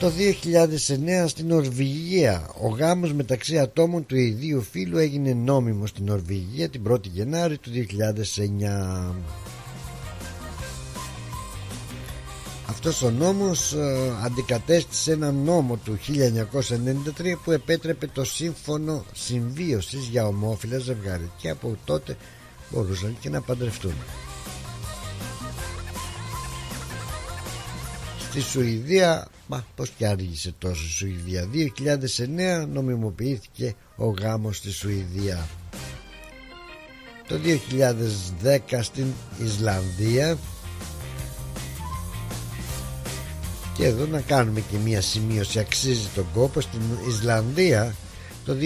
Το 0.00 0.12
2009 1.24 1.24
στην 1.26 1.46
Νορβηγία 1.46 2.50
ο 2.60 2.68
γάμος 2.68 3.12
μεταξύ 3.12 3.58
ατόμων 3.58 4.06
του 4.06 4.16
ιδίου 4.16 4.62
φύλου 4.62 4.98
έγινε 4.98 5.32
νόμιμο 5.32 5.86
στην 5.86 6.04
Νορβηγία 6.04 6.68
την 6.68 6.82
1η 6.90 7.06
Γενάρη 7.06 7.58
του 7.58 7.70
2009. 9.10 9.14
Αυτός 12.66 13.02
ο 13.02 13.10
νόμος 13.10 13.72
ε, 13.72 14.12
αντικατέστησε 14.24 15.12
ένα 15.12 15.32
νόμο 15.32 15.76
του 15.76 15.98
1993 17.20 17.32
που 17.44 17.50
επέτρεπε 17.50 18.06
το 18.06 18.24
σύμφωνο 18.24 19.04
συμβίωσης 19.14 20.06
για 20.06 20.26
ομόφυλα 20.26 20.78
ζευγάρι 20.78 21.30
και 21.36 21.48
από 21.48 21.76
τότε 21.84 22.16
μπορούσαν 22.70 23.16
και 23.20 23.28
να 23.28 23.40
παντρευτούν. 23.40 23.94
Στη 28.38 28.50
Σουηδία, 28.50 29.28
μα 29.46 29.66
πως 29.76 29.90
και 29.90 30.06
άργησε 30.06 30.54
τόσο 30.58 30.84
η 30.84 30.88
Σουηδία. 30.88 31.48
2009 32.64 32.66
νομιμοποιήθηκε 32.72 33.74
ο 33.96 34.06
γάμος 34.06 34.56
στη 34.56 34.70
Σουηδία. 34.70 35.48
Το 37.28 37.38
2010 38.42 38.82
στην 38.82 39.06
Ισλανδία. 39.44 40.38
Και 43.74 43.84
εδώ 43.84 44.06
να 44.06 44.20
κάνουμε 44.20 44.60
και 44.60 44.76
μία 44.84 45.00
σημείωση. 45.00 45.58
Αξίζει 45.58 46.08
τον 46.14 46.26
κόπο 46.34 46.60
στην 46.60 46.80
Ισλανδία. 47.08 47.94
Το 48.44 48.56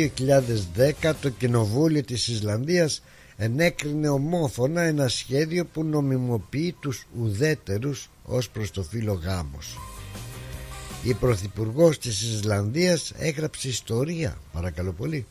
2010 1.02 1.12
το 1.20 1.28
κοινοβούλιο 1.30 2.02
της 2.04 2.28
Ισλανδίας 2.28 3.02
ενέκρινε 3.36 4.08
ομόφωνα 4.08 4.82
ένα 4.82 5.08
σχέδιο 5.08 5.66
που 5.66 5.84
νομιμοποιεί 5.84 6.76
τους 6.80 7.06
ουδέτερους 7.18 8.10
ως 8.24 8.50
προς 8.50 8.70
το 8.70 8.82
φύλλο 8.82 9.12
γάμος. 9.12 9.78
Η 11.04 11.14
Πρωθυπουργός 11.14 11.98
της 11.98 12.22
Ισλανδίας 12.22 13.12
έγραψε 13.18 13.68
ιστορία, 13.68 14.38
παρακαλώ 14.52 14.92
πολύ, 14.92 15.26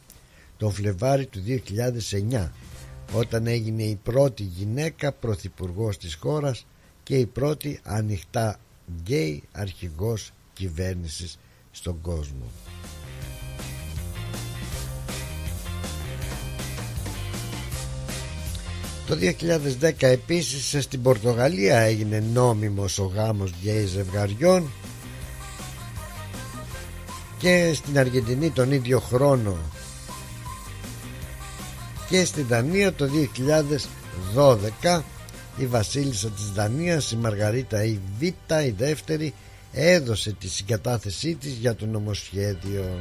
τον 0.57 0.71
Φλεβάρι 0.71 1.25
του 1.25 1.39
2009 1.39 2.51
όταν 3.13 3.47
έγινε 3.47 3.83
η 3.83 3.95
πρώτη 4.03 4.43
γυναίκα 4.43 5.11
πρωθυπουργός 5.11 5.97
της 5.97 6.15
χώρας 6.15 6.65
και 7.03 7.17
η 7.17 7.25
πρώτη 7.25 7.79
ανοιχτά 7.83 8.59
γκέι 9.01 9.43
αρχηγός 9.51 10.31
κυβέρνησης 10.53 11.39
στον 11.71 12.01
κόσμο. 12.01 12.45
Το 19.11 19.17
2010 19.81 19.91
επίσης 19.99 20.83
στην 20.83 21.01
Πορτογαλία 21.01 21.79
έγινε 21.79 22.23
νόμιμος 22.33 22.99
ο 22.99 23.11
γάμος 23.15 23.53
γκέι 23.61 23.85
ζευγαριών 23.85 24.71
και 27.37 27.71
στην 27.73 27.99
Αργεντινή 27.99 28.49
τον 28.49 28.71
ίδιο 28.71 28.99
χρόνο 28.99 29.57
και 32.09 32.25
στην 32.25 32.45
Δανία 32.47 32.93
το 32.93 33.09
2012 34.83 35.01
η 35.57 35.65
βασίλισσα 35.65 36.29
της 36.29 36.51
Δανίας 36.51 37.11
η 37.11 37.17
Μαργαρίτα 37.17 37.83
η 37.83 37.99
Β 38.19 38.23
η 38.65 38.73
δεύτερη 38.77 39.33
έδωσε 39.71 40.31
τη 40.39 40.47
συγκατάθεσή 40.47 41.35
της 41.35 41.51
για 41.53 41.75
το 41.75 41.85
νομοσχέδιο 41.85 42.99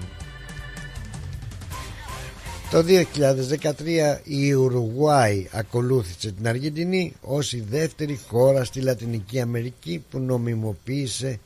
το 2.71 2.85
2013 2.87 4.19
η 4.25 4.53
Ουρουγουάη 4.53 5.47
ακολούθησε 5.53 6.33
την 6.33 6.49
Αργεντινή 6.49 7.13
ως 7.21 7.53
η 7.53 7.61
δεύτερη 7.71 8.21
χώρα 8.29 8.65
στη 8.65 8.81
Λατινική 8.81 9.41
Αμερική 9.41 10.05
που 10.11 10.19
νομιμοποίησε 10.19 11.39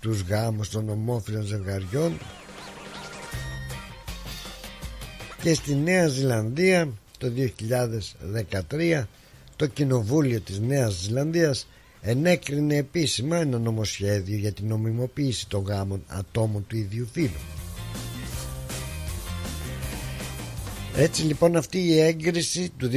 τους 0.00 0.22
γάμους 0.22 0.70
των 0.70 0.88
ομόφυλων 0.88 1.42
ζευγαριών 1.42 2.18
και 5.42 5.54
στη 5.54 5.74
Νέα 5.74 6.06
Ζηλανδία 6.08 6.88
το 7.18 7.32
2013 8.70 9.04
το 9.56 9.66
Κοινοβούλιο 9.66 10.40
της 10.40 10.58
Νέας 10.60 10.92
Ζηλανδίας 10.92 11.66
ενέκρινε 12.00 12.76
επίσημα 12.76 13.36
ένα 13.36 13.58
νομοσχέδιο 13.58 14.36
για 14.36 14.52
την 14.52 14.66
νομιμοποίηση 14.66 15.48
των 15.48 15.64
γάμων 15.64 16.02
ατόμων 16.06 16.66
του 16.66 16.76
ίδιου 16.76 17.08
φύλου. 17.12 17.61
Έτσι 20.96 21.22
λοιπόν 21.22 21.56
αυτή 21.56 21.78
η 21.78 22.00
έγκριση 22.00 22.72
του 22.76 22.90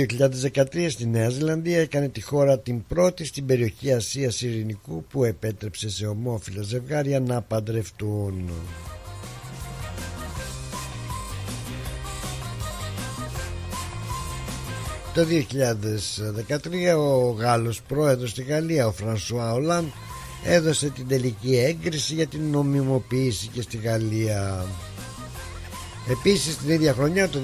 2013 0.53 0.87
στη 0.89 1.07
Νέα 1.07 1.29
Ζηλανδία 1.29 1.79
έκανε 1.79 2.09
τη 2.09 2.21
χώρα 2.21 2.59
την 2.59 2.85
πρώτη 2.87 3.25
στην 3.25 3.45
περιοχή 3.45 3.93
Ασίας 3.93 4.41
Ειρηνικού 4.41 5.03
που 5.09 5.23
επέτρεψε 5.23 5.89
σε 5.89 6.05
ομόφυλα 6.05 6.61
ζευγάρια 6.61 7.19
να 7.19 7.41
παντρευτούν. 7.41 8.49
Το 15.13 15.25
2013 16.47 16.97
ο 16.97 17.29
Γάλλος 17.29 17.81
πρόεδρος 17.81 18.29
στη 18.29 18.43
Γαλλία 18.43 18.87
ο 18.87 18.91
Φρανσουά 18.91 19.53
Ολάν 19.53 19.91
έδωσε 20.43 20.89
την 20.89 21.07
τελική 21.07 21.55
έγκριση 21.57 22.13
για 22.13 22.27
την 22.27 22.41
νομιμοποίηση 22.49 23.47
και 23.47 23.61
στη 23.61 23.77
Γαλλία. 23.77 24.65
Επίσης 26.09 26.57
την 26.57 26.69
ίδια 26.69 26.93
χρονιά 26.93 27.29
το 27.29 27.39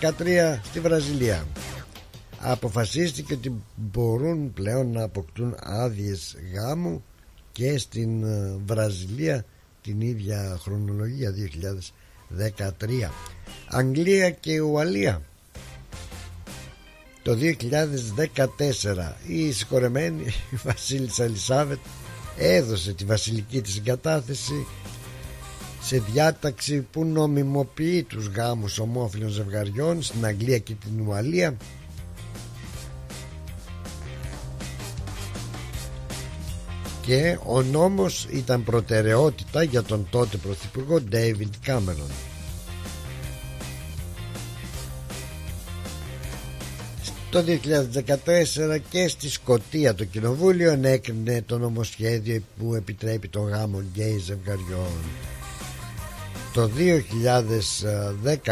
2013 0.00 0.58
στη 0.64 0.80
Βραζιλία 0.80 1.46
αποφασίστηκε 2.38 3.34
ότι 3.34 3.52
μπορούν 3.76 4.52
πλέον 4.52 4.92
να 4.92 5.02
αποκτούν 5.02 5.54
άδειες 5.62 6.36
γάμου 6.54 7.04
και 7.52 7.78
στην 7.78 8.24
ε, 8.24 8.56
Βραζιλία 8.66 9.44
την 9.82 10.00
ίδια 10.00 10.58
χρονολογία 10.62 11.34
2013 12.38 13.10
Αγγλία 13.68 14.30
και 14.30 14.60
Ουαλία. 14.60 15.22
Το 17.22 17.36
2014 17.40 19.12
η 19.26 19.52
συγχωρεμένη 19.52 20.24
Βασίλισσα 20.66 21.24
Ελισάβετ 21.24 21.78
έδωσε 22.36 22.92
τη 22.92 23.04
βασιλική 23.04 23.60
της 23.60 23.76
εγκατάθεση 23.76 24.66
σε 25.86 25.98
διάταξη 25.98 26.80
που 26.80 27.04
νομιμοποιεί 27.04 28.02
τους 28.02 28.26
γάμους 28.26 28.78
ομόφυλων 28.78 29.28
ζευγαριών 29.28 30.02
στην 30.02 30.24
Αγγλία 30.24 30.58
και 30.58 30.74
την 30.74 31.06
Ουαλία 31.06 31.56
και 37.02 37.38
ο 37.46 37.62
νόμος 37.62 38.26
ήταν 38.30 38.64
προτεραιότητα 38.64 39.62
για 39.62 39.82
τον 39.82 40.06
τότε 40.10 40.36
Πρωθυπουργό 40.36 41.02
David 41.12 41.50
Cameron 41.66 42.10
Το 47.30 47.44
2014 48.74 48.78
και 48.90 49.08
στη 49.08 49.30
Σκοτία 49.30 49.94
το 49.94 50.04
Κοινοβούλιο 50.04 50.70
ενέκρινε 50.70 51.42
το 51.46 51.58
νομοσχέδιο 51.58 52.42
που 52.58 52.74
επιτρέπει 52.74 53.28
τον 53.28 53.48
γάμο 53.48 53.84
γκέι 53.92 54.18
ζευγαριών. 54.18 55.35
Το 56.56 56.70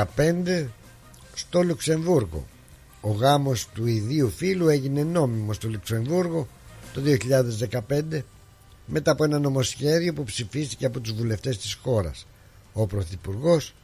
2015 0.05 0.67
στο 1.35 1.63
Λουξεμβούργο 1.63 2.47
ο 3.01 3.11
γάμος 3.11 3.69
του 3.75 3.87
ιδίου 3.87 4.31
φίλου 4.31 4.69
έγινε 4.69 5.03
νόμιμο 5.03 5.53
στο 5.53 5.69
Λουξεμβούργο 5.69 6.49
το 6.95 7.03
2015 7.89 8.23
μετά 8.87 9.11
από 9.11 9.25
ένα 9.25 9.39
νομοσχέδιο 9.39 10.13
που 10.13 10.25
ψηφίστηκε 10.25 10.87
από 10.87 11.01
τους 11.01 11.13
βουλευτές 11.13 11.59
της 11.59 11.75
χώρας. 11.83 12.27
Ο 12.73 12.87
Πρωθυπουργός 12.87 13.75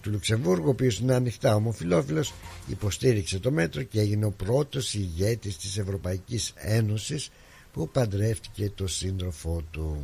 του 0.00 0.10
Λουξεμβούργου, 0.10 0.66
ο 0.66 0.70
οποίος 0.70 0.98
είναι 0.98 1.14
ανοιχτά 1.14 1.54
ομοφιλόφιλος, 1.54 2.32
υποστήριξε 2.66 3.38
το 3.38 3.50
μέτρο 3.50 3.82
και 3.82 4.00
έγινε 4.00 4.24
ο 4.24 4.30
πρώτος 4.30 4.94
ηγέτης 4.94 5.56
της 5.56 5.78
Ευρωπαϊκής 5.78 6.52
Ένωσης 6.56 7.30
που 7.72 7.88
παντρεύτηκε 7.88 8.70
το 8.74 8.86
σύντροφό 8.86 9.62
του. 9.70 10.02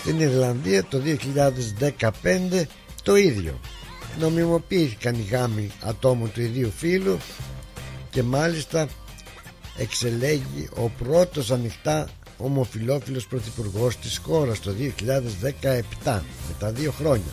Στην 0.00 0.20
Ιρλανδία 0.20 0.84
το 0.84 1.00
2015 2.00 2.62
το 3.02 3.16
ίδιο. 3.16 3.60
Νομιμοποιήθηκαν 4.18 5.14
οι 5.14 5.26
γάμοι 5.30 5.70
ατόμων 5.80 6.32
του 6.32 6.40
ιδίου 6.40 6.72
φύλου 6.76 7.18
και 8.10 8.22
μάλιστα 8.22 8.88
εξελέγει 9.76 10.68
ο 10.76 10.88
πρώτος 10.88 11.50
ανοιχτά 11.50 12.08
ομοφιλόφιλος 12.38 13.26
πρωθυπουργός 13.26 13.96
της 13.96 14.20
χώρας 14.24 14.60
το 14.60 14.72
2017 16.04 16.20
μετά 16.48 16.70
δύο 16.70 16.92
χρόνια 16.92 17.32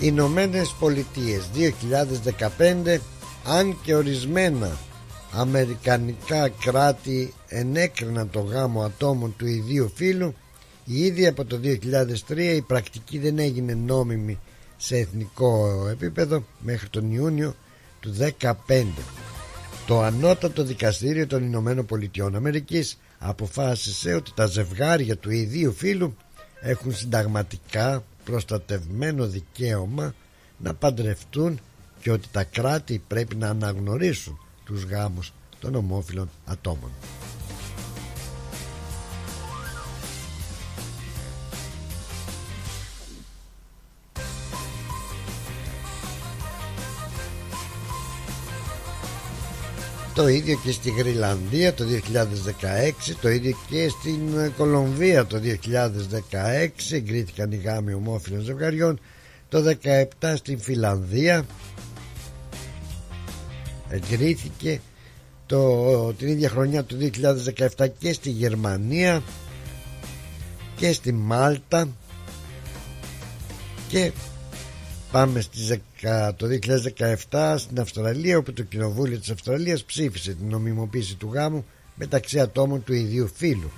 Ηνωμένες 0.00 0.74
Πολιτείες 0.78 1.48
2015 2.56 2.98
αν 3.44 3.78
και 3.82 3.94
ορισμένα 3.94 4.76
αμερικανικά 5.32 6.48
κράτη 6.48 7.34
ενέκριναν 7.48 8.30
το 8.30 8.40
γάμο 8.40 8.82
ατόμων 8.82 9.34
του 9.36 9.46
ιδίου 9.46 9.92
φύλου 9.94 10.34
Ήδη 10.90 11.26
από 11.26 11.44
το 11.44 11.60
2003 12.28 12.36
η 12.36 12.60
πρακτική 12.62 13.18
δεν 13.18 13.38
έγινε 13.38 13.74
νόμιμη 13.74 14.38
σε 14.76 14.96
εθνικό 14.96 15.86
επίπεδο 15.90 16.44
μέχρι 16.58 16.88
τον 16.88 17.12
Ιούνιο 17.12 17.54
του 18.00 18.16
2015. 18.40 18.84
Το 19.86 20.02
ανώτατο 20.02 20.62
δικαστήριο 20.62 21.26
των 21.26 21.44
Ηνωμένων 21.44 21.86
Πολιτειών 21.86 22.36
Αμερικής 22.36 22.98
αποφάσισε 23.18 24.14
ότι 24.14 24.30
τα 24.34 24.46
ζευγάρια 24.46 25.16
του 25.16 25.30
ιδίου 25.30 25.72
φύλου 25.72 26.16
έχουν 26.60 26.94
συνταγματικά 26.94 28.04
προστατευμένο 28.30 29.26
δικαίωμα 29.26 30.14
να 30.58 30.74
παντρευτούν 30.74 31.60
και 32.00 32.10
ότι 32.10 32.28
τα 32.32 32.44
κράτη 32.44 33.02
πρέπει 33.08 33.36
να 33.36 33.48
αναγνωρίσουν 33.48 34.38
τους 34.64 34.82
γάμους 34.84 35.32
των 35.60 35.74
ομόφυλων 35.74 36.30
ατόμων. 36.46 36.90
Το 50.18 50.28
ίδιο 50.28 50.58
και 50.64 50.72
στη 50.72 50.90
Γρυλανδία 50.90 51.74
το 51.74 51.84
2016 53.10 53.14
Το 53.20 53.28
ίδιο 53.28 53.56
και 53.70 53.88
στην 53.88 54.52
Κολομβία 54.56 55.26
το 55.26 55.40
2016 55.44 56.68
Εγκρίθηκαν 56.90 57.52
οι 57.52 57.56
γάμοι 57.56 57.94
ομόφυλων 57.94 58.40
ζευγαριών. 58.40 59.00
Το 59.48 59.76
2017 60.20 60.32
στην 60.36 60.60
Φιλανδία 60.60 61.46
Εγκρίθηκε 63.88 64.80
το, 65.46 66.12
την 66.12 66.28
ίδια 66.28 66.48
χρονιά 66.48 66.84
του 66.84 67.10
2017 67.76 67.86
και 67.98 68.12
στη 68.12 68.30
Γερμανία 68.30 69.22
και 70.76 70.92
στη 70.92 71.12
Μάλτα 71.12 71.88
και 73.88 74.12
Πάμε 75.10 75.40
στις, 75.40 75.78
το 76.36 76.46
2017 77.30 77.54
στην 77.58 77.80
Αυστραλία 77.80 78.38
όπου 78.38 78.52
το 78.52 78.62
Κοινοβούλιο 78.62 79.18
της 79.18 79.30
Αυστραλίας 79.30 79.84
ψήφισε 79.84 80.34
την 80.34 80.48
νομιμοποίηση 80.48 81.14
του 81.14 81.30
γάμου 81.32 81.64
μεταξύ 81.94 82.40
ατόμων 82.40 82.84
του 82.84 82.92
ιδίου 82.92 83.30
φύλου. 83.34 83.70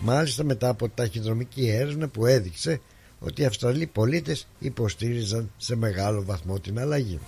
Μάλιστα 0.00 0.44
μετά 0.44 0.68
από 0.68 0.88
ταχυδρομική 0.88 1.68
έρευνα 1.68 2.08
που 2.08 2.26
έδειξε 2.26 2.80
ότι 3.18 3.42
οι 3.42 3.44
Αυστραλοί 3.44 3.86
πολίτες 3.86 4.46
υποστήριζαν 4.58 5.50
σε 5.56 5.76
μεγάλο 5.76 6.24
βαθμό 6.24 6.60
την 6.60 6.78
αλλαγή. 6.78 7.18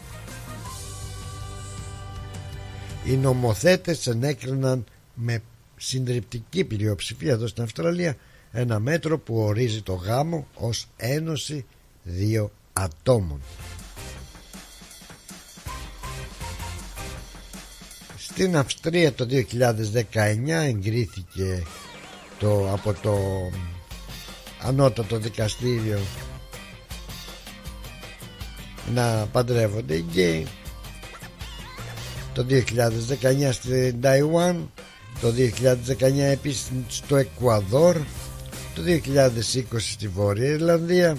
Οι 3.05 3.17
νομοθέτες 3.17 4.07
ενέκριναν 4.07 4.85
με 5.15 5.43
συντριπτική 5.77 6.65
πλειοψηφία 6.65 7.33
εδώ 7.33 7.47
στην 7.47 7.63
Αυστραλία 7.63 8.17
ένα 8.53 8.79
μέτρο 8.79 9.19
που 9.19 9.37
ορίζει 9.37 9.83
το 9.83 9.93
γάμο 9.93 10.47
ως 10.55 10.89
ένωση 10.97 11.65
δύο 12.03 12.51
ατόμων. 12.83 13.41
Στην 18.19 18.57
Αυστρία 18.57 19.13
το 19.13 19.27
2019 19.31 20.49
εγκρίθηκε 20.49 21.63
το, 22.39 22.73
από 22.73 22.93
το 23.03 23.19
ανώτατο 24.63 25.17
δικαστήριο 25.17 25.99
να 28.95 29.27
παντρεύονται 29.33 29.95
οι 29.95 30.05
γκέι 30.11 30.47
το 32.33 32.47
2019 32.51 33.49
στην 33.53 34.01
Ταϊουάν 34.01 34.71
το 35.21 35.29
2019 36.01 36.19
επίσης 36.19 36.71
στο 36.89 37.17
Εκουαδόρ 37.17 37.97
το 38.75 38.83
2020 38.87 39.63
στη 39.79 40.09
Βόρεια 40.09 40.49
Ιρλανδία 40.49 41.17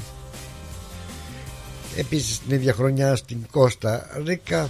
επίσης 1.99 2.39
την 2.39 2.55
ίδια 2.55 2.73
χρονιά 2.73 3.15
στην 3.15 3.37
Κώστα 3.51 4.09
Ρίκα 4.25 4.69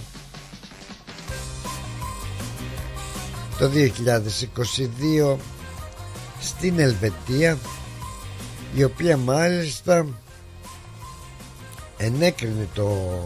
το 3.58 3.70
2022 5.34 5.36
στην 6.40 6.78
Ελβετία 6.78 7.58
η 8.74 8.84
οποία 8.84 9.16
μάλιστα 9.16 10.06
ενέκρινε 11.96 12.68
το 12.74 13.18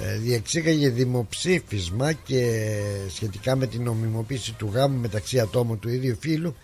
ε, 0.00 0.16
διεξήγαγε 0.18 0.88
δημοψήφισμα 0.88 2.12
και 2.12 2.70
σχετικά 3.14 3.56
με 3.56 3.66
την 3.66 3.82
νομιμοποίηση 3.82 4.52
του 4.52 4.70
γάμου 4.72 5.00
μεταξύ 5.00 5.40
ατόμων 5.40 5.78
του 5.78 5.88
ίδιου 5.88 6.16
φύλου 6.20 6.54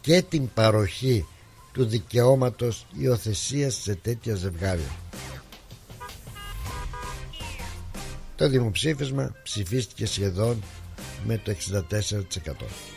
και 0.00 0.22
την 0.28 0.48
παροχή 0.54 1.26
του 1.72 1.84
δικαιώματος 1.84 2.86
υιοθεσίας 2.98 3.74
σε 3.82 3.94
τέτοια 3.94 4.34
ζευγάρια. 4.34 4.90
Το 8.36 8.48
δημοψήφισμα 8.48 9.34
ψηφίστηκε 9.42 10.06
σχεδόν 10.06 10.62
με 11.26 11.40
το 11.44 11.54
64%. 12.52 12.96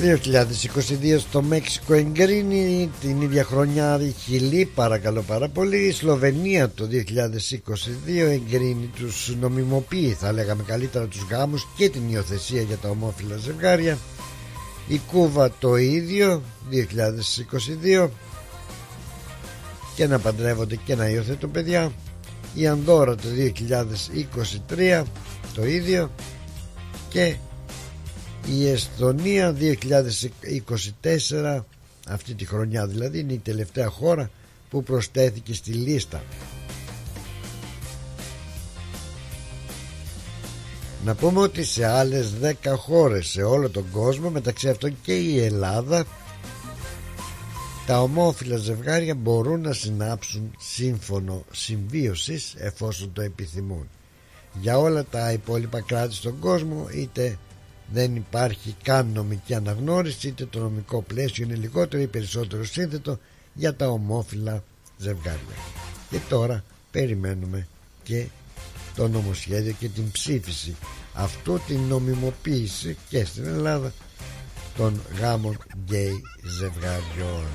2022 0.00 1.18
στο 1.18 1.42
Μέξικο 1.42 1.94
εγκρίνει 1.94 2.90
την 3.00 3.20
ίδια 3.20 3.44
χρονιά 3.44 4.00
η 4.00 4.14
Χιλή 4.24 4.70
παρακαλώ 4.74 5.22
πάρα 5.22 5.48
πολύ. 5.48 5.76
Η 5.76 5.92
Σλοβενία 5.92 6.70
το 6.70 6.88
2022 6.90 6.98
εγκρίνει 8.06 8.90
τους 8.96 9.36
νομιμοποιεί 9.40 10.16
θα 10.18 10.32
λέγαμε 10.32 10.62
καλύτερα 10.62 11.06
τους 11.06 11.26
γάμους 11.30 11.66
και 11.76 11.88
την 11.88 12.02
υιοθεσία 12.08 12.62
για 12.62 12.76
τα 12.76 12.88
ομόφυλα 12.88 13.36
ζευγάρια. 13.36 13.98
Η 14.88 15.00
Κούβα 15.10 15.50
το 15.58 15.76
ίδιο 15.76 16.42
2022 16.70 18.08
και 19.94 20.06
να 20.06 20.18
παντρεύονται 20.18 20.76
και 20.76 20.94
να 20.94 21.08
υιοθετούν 21.08 21.50
παιδιά. 21.50 21.92
Η 22.54 22.66
Ανδόρα 22.66 23.14
το 23.14 23.28
2023 24.68 25.02
το 25.54 25.64
ίδιο. 25.66 26.10
Και 27.08 27.36
η 28.46 28.68
Εσθονία 28.68 29.56
2024 31.02 31.60
αυτή 32.08 32.34
τη 32.34 32.44
χρονιά 32.44 32.86
δηλαδή 32.86 33.18
είναι 33.18 33.32
η 33.32 33.38
τελευταία 33.38 33.88
χώρα 33.88 34.30
που 34.70 34.82
προσθέθηκε 34.82 35.54
στη 35.54 35.72
λίστα. 35.72 36.22
Να 41.04 41.14
πούμε 41.14 41.40
ότι 41.40 41.64
σε 41.64 41.86
άλλες 41.86 42.34
10 42.42 42.52
χώρες 42.76 43.26
σε 43.26 43.42
όλο 43.42 43.68
τον 43.70 43.84
κόσμο 43.90 44.30
μεταξύ 44.30 44.68
αυτών 44.68 44.96
και 45.02 45.18
η 45.18 45.40
Ελλάδα 45.44 46.04
τα 47.86 48.00
ομόφυλα 48.02 48.56
ζευγάρια 48.56 49.14
μπορούν 49.14 49.60
να 49.60 49.72
συνάψουν 49.72 50.54
σύμφωνο 50.58 51.44
συμβίωσης 51.52 52.54
εφόσον 52.58 53.12
το 53.12 53.22
επιθυμούν. 53.22 53.88
Για 54.60 54.78
όλα 54.78 55.04
τα 55.04 55.32
υπόλοιπα 55.32 55.80
κράτη 55.80 56.14
στον 56.14 56.38
κόσμο 56.38 56.86
είτε 56.94 57.38
δεν 57.92 58.16
υπάρχει 58.16 58.76
καν 58.82 59.10
νομική 59.14 59.54
αναγνώριση 59.54 60.28
είτε 60.28 60.46
το 60.46 60.58
νομικό 60.58 61.02
πλαίσιο 61.02 61.44
είναι 61.44 61.54
λιγότερο 61.54 62.02
ή 62.02 62.06
περισσότερο 62.06 62.64
σύνθετο 62.64 63.18
για 63.54 63.74
τα 63.74 63.88
ομόφυλα 63.88 64.64
ζευγάρια. 64.98 65.56
Και 66.10 66.18
τώρα 66.28 66.64
περιμένουμε 66.90 67.66
και 68.02 68.26
το 68.96 69.08
νομοσχέδιο 69.08 69.72
και 69.78 69.88
την 69.88 70.10
ψήφιση 70.10 70.76
αυτού 71.14 71.60
την 71.66 71.80
νομιμοποίηση 71.80 72.96
και 73.08 73.24
στην 73.24 73.44
Ελλάδα 73.44 73.92
των 74.76 75.02
γάμων 75.20 75.58
γκέι 75.76 76.22
ζευγαριών. 76.42 77.46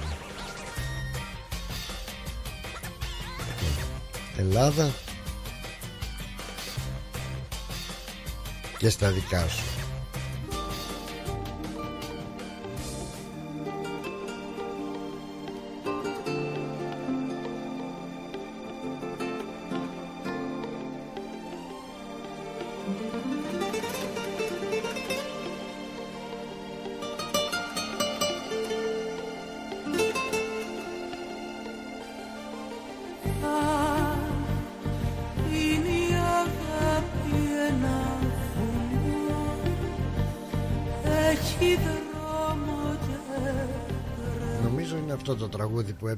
Ελλάδα 4.38 4.94
και 8.78 8.90
στα 8.90 9.12
δικά 9.12 9.48
σου. 9.48 9.79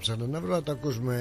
Που 0.01 0.07
έψανα 0.11 0.27
να 0.33 0.39
βρω, 0.45 0.61
το 0.67 0.71
ακούσουμε 0.77 1.15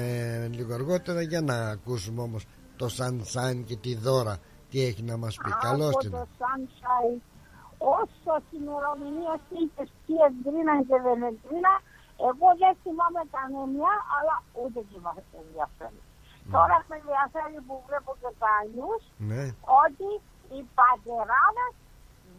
λίγο 0.57 0.73
αργότερα 0.79 1.21
για 1.31 1.41
να 1.49 1.55
ακούσουμε 1.75 2.21
όμως 2.27 2.43
το 2.79 2.85
Sunshine 2.97 3.59
και 3.67 3.75
τη 3.83 3.91
Δώρα 4.05 4.35
τι 4.69 4.77
έχει 4.87 5.03
να 5.11 5.15
μας 5.23 5.33
πει. 5.43 5.51
Καλώς 5.67 5.93
την. 6.01 6.11
το 6.11 6.23
Sunshine 6.41 7.19
όσο 7.99 8.31
στην 8.45 8.61
ημερομηνία 8.67 9.35
είχε 9.59 9.83
τι 10.05 10.13
εγκρίναν 10.27 10.79
και 10.87 10.97
δεν 11.05 11.19
εγκρίναν, 11.29 11.77
εγώ 12.29 12.47
δεν 12.61 12.73
θυμάμαι 12.83 13.21
κανένα, 13.35 13.91
αλλά 14.15 14.35
ούτε 14.61 14.79
και 14.89 14.97
με 15.05 15.11
ενδιαφέρει. 15.41 16.01
Τώρα 16.55 16.75
με 16.89 16.95
ενδιαφέρει 17.01 17.57
που 17.67 17.75
βλέπω 17.87 18.11
και 18.21 18.31
τα 18.43 18.53
νιους, 18.73 19.03
Ναι. 19.29 19.43
ότι 19.83 20.09
οι 20.53 20.59
πατεράδες 20.79 21.73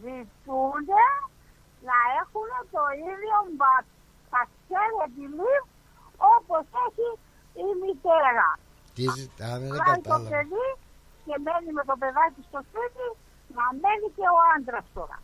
ζητούν 0.02 0.86
να 1.88 1.98
έχουν 2.20 2.48
το 2.74 2.82
ίδιο 3.10 3.36
παξέλε 4.32 5.04
leave 5.38 5.66
όπως 6.34 6.64
έχει 6.86 7.08
η 7.64 7.68
μητέρα. 7.82 8.48
Τι 8.96 9.04
ζητάνε, 9.18 9.66
δεν 9.74 9.80
Πάει 9.82 9.94
το 9.96 10.00
κατάλαβα. 10.00 10.28
παιδί 10.32 10.66
και 11.26 11.34
μένει 11.44 11.70
με 11.78 11.82
το 11.90 11.94
παιδάκι 12.02 12.40
στο 12.50 12.60
σπίτι, 12.68 13.06
να 13.56 13.64
μένει 13.82 14.08
και 14.16 14.26
ο 14.36 14.38
άντρας 14.54 14.86
τώρα. 14.98 15.16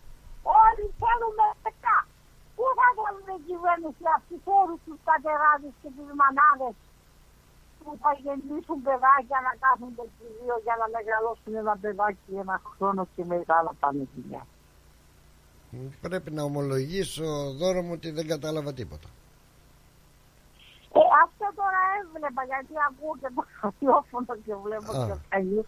Όλοι 0.64 0.84
θέλουμε 1.02 1.46
μετά. 1.66 1.96
Πού 2.56 2.64
θα 2.78 2.86
βάλουν 2.98 3.28
η 3.38 3.40
κυβέρνηση 3.48 4.04
αυτού 4.16 4.36
όλου 4.60 4.76
τους 4.84 4.98
πατεράδες 5.08 5.72
και 5.80 5.88
τι 5.94 6.02
μανάδες 6.20 6.74
που 7.80 7.90
θα 8.02 8.10
γεννήσουν 8.24 8.78
παιδάκια 8.86 9.38
να 9.46 9.52
κάθονται 9.62 10.04
και 10.16 10.24
οι 10.28 10.32
δύο 10.40 10.56
για 10.66 10.76
να 10.80 10.86
μεγαλώσουν 10.94 11.52
ένα 11.62 11.74
παιδάκι 11.82 12.30
ένα 12.44 12.56
χρόνο 12.70 13.02
και 13.14 13.22
μετά 13.32 13.56
να 13.66 13.72
πάνε 13.80 14.02
δουλειά. 14.14 14.42
Πρέπει 16.06 16.30
να 16.38 16.42
ομολογήσω 16.50 17.26
δώρο 17.60 17.80
μου 17.86 17.92
ότι 17.98 18.08
δεν 18.10 18.26
κατάλαβα 18.32 18.72
τίποτα. 18.80 19.08
Ε, 20.98 21.02
αυτό 21.24 21.46
τώρα 21.60 21.80
έβλεπα 22.00 22.42
γιατί 22.50 22.74
ακούω 22.88 23.14
και 23.20 23.28
το 23.36 23.42
ραδιόφωνο 23.60 24.32
και 24.44 24.54
βλέπω 24.64 24.90
Α. 24.98 25.00
και 25.08 25.16
καλή. 25.32 25.62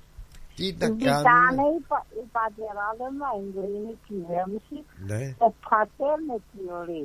Τι 0.56 0.66
να 0.80 0.86
Ζητάνε 0.86 1.22
κάνουμε. 1.30 1.64
οι, 1.74 1.78
πα, 1.90 1.98
οι 2.20 2.24
πατεράδες 2.36 3.10
να 3.22 3.28
εγκρίνει 3.38 3.90
η 3.96 4.00
κυβέρνηση 4.08 4.76
Ναι. 5.10 5.22
το 5.42 5.48
πατέρνε 5.68 6.36
θεωρεί. 6.52 7.04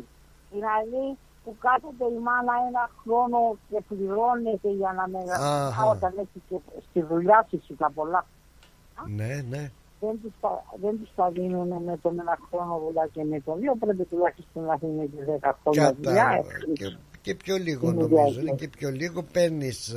Δηλαδή 0.53 1.05
που 1.43 1.51
κάθεται 1.65 2.05
η 2.17 2.19
μάνα 2.27 2.53
ένα 2.69 2.83
χρόνο 3.01 3.39
και 3.69 3.79
πληρώνεται 3.89 4.69
για 4.81 4.91
να 4.99 5.03
μεγαλώσει 5.13 5.67
Αχα. 5.79 5.83
όταν 5.93 6.11
έχει 6.23 6.39
και 6.49 6.57
στη 6.89 6.99
δουλειά 7.09 7.39
φυσικά 7.51 7.87
πολλά. 7.97 8.21
Ναι, 9.17 9.31
ναι. 9.51 9.63
Δεν 9.99 10.19
τους, 10.21 10.33
τα, 10.41 10.63
δεν 10.81 10.93
τους 10.99 11.11
τα 11.15 11.29
δίνουν 11.29 11.67
με 11.87 11.97
τον 12.03 12.19
ένα 12.19 12.37
χρόνο 12.49 12.73
δουλειά 12.85 13.05
και 13.13 13.23
με 13.23 13.39
τον 13.45 13.59
δύο. 13.59 13.75
Πρέπει 13.75 14.03
τουλάχιστον 14.05 14.63
να 14.63 14.73
έχουν 14.73 15.11
και 15.11 15.23
δέκα 15.23 15.57
χρόνια 15.61 15.93
δουλειά. 15.93 16.27
Κατάλαβα. 17.25 17.31
Και, 17.31 17.31
και 17.31 17.35
πιο 17.35 17.55
λίγο 17.57 17.87
Είναι 17.89 18.01
νομίζω. 18.01 18.15
διάρκεια. 18.15 18.41
Είναι 18.41 18.55
και 18.55 18.67
πιο 18.67 18.89
λίγο 18.89 19.23
παίρνεις. 19.23 19.93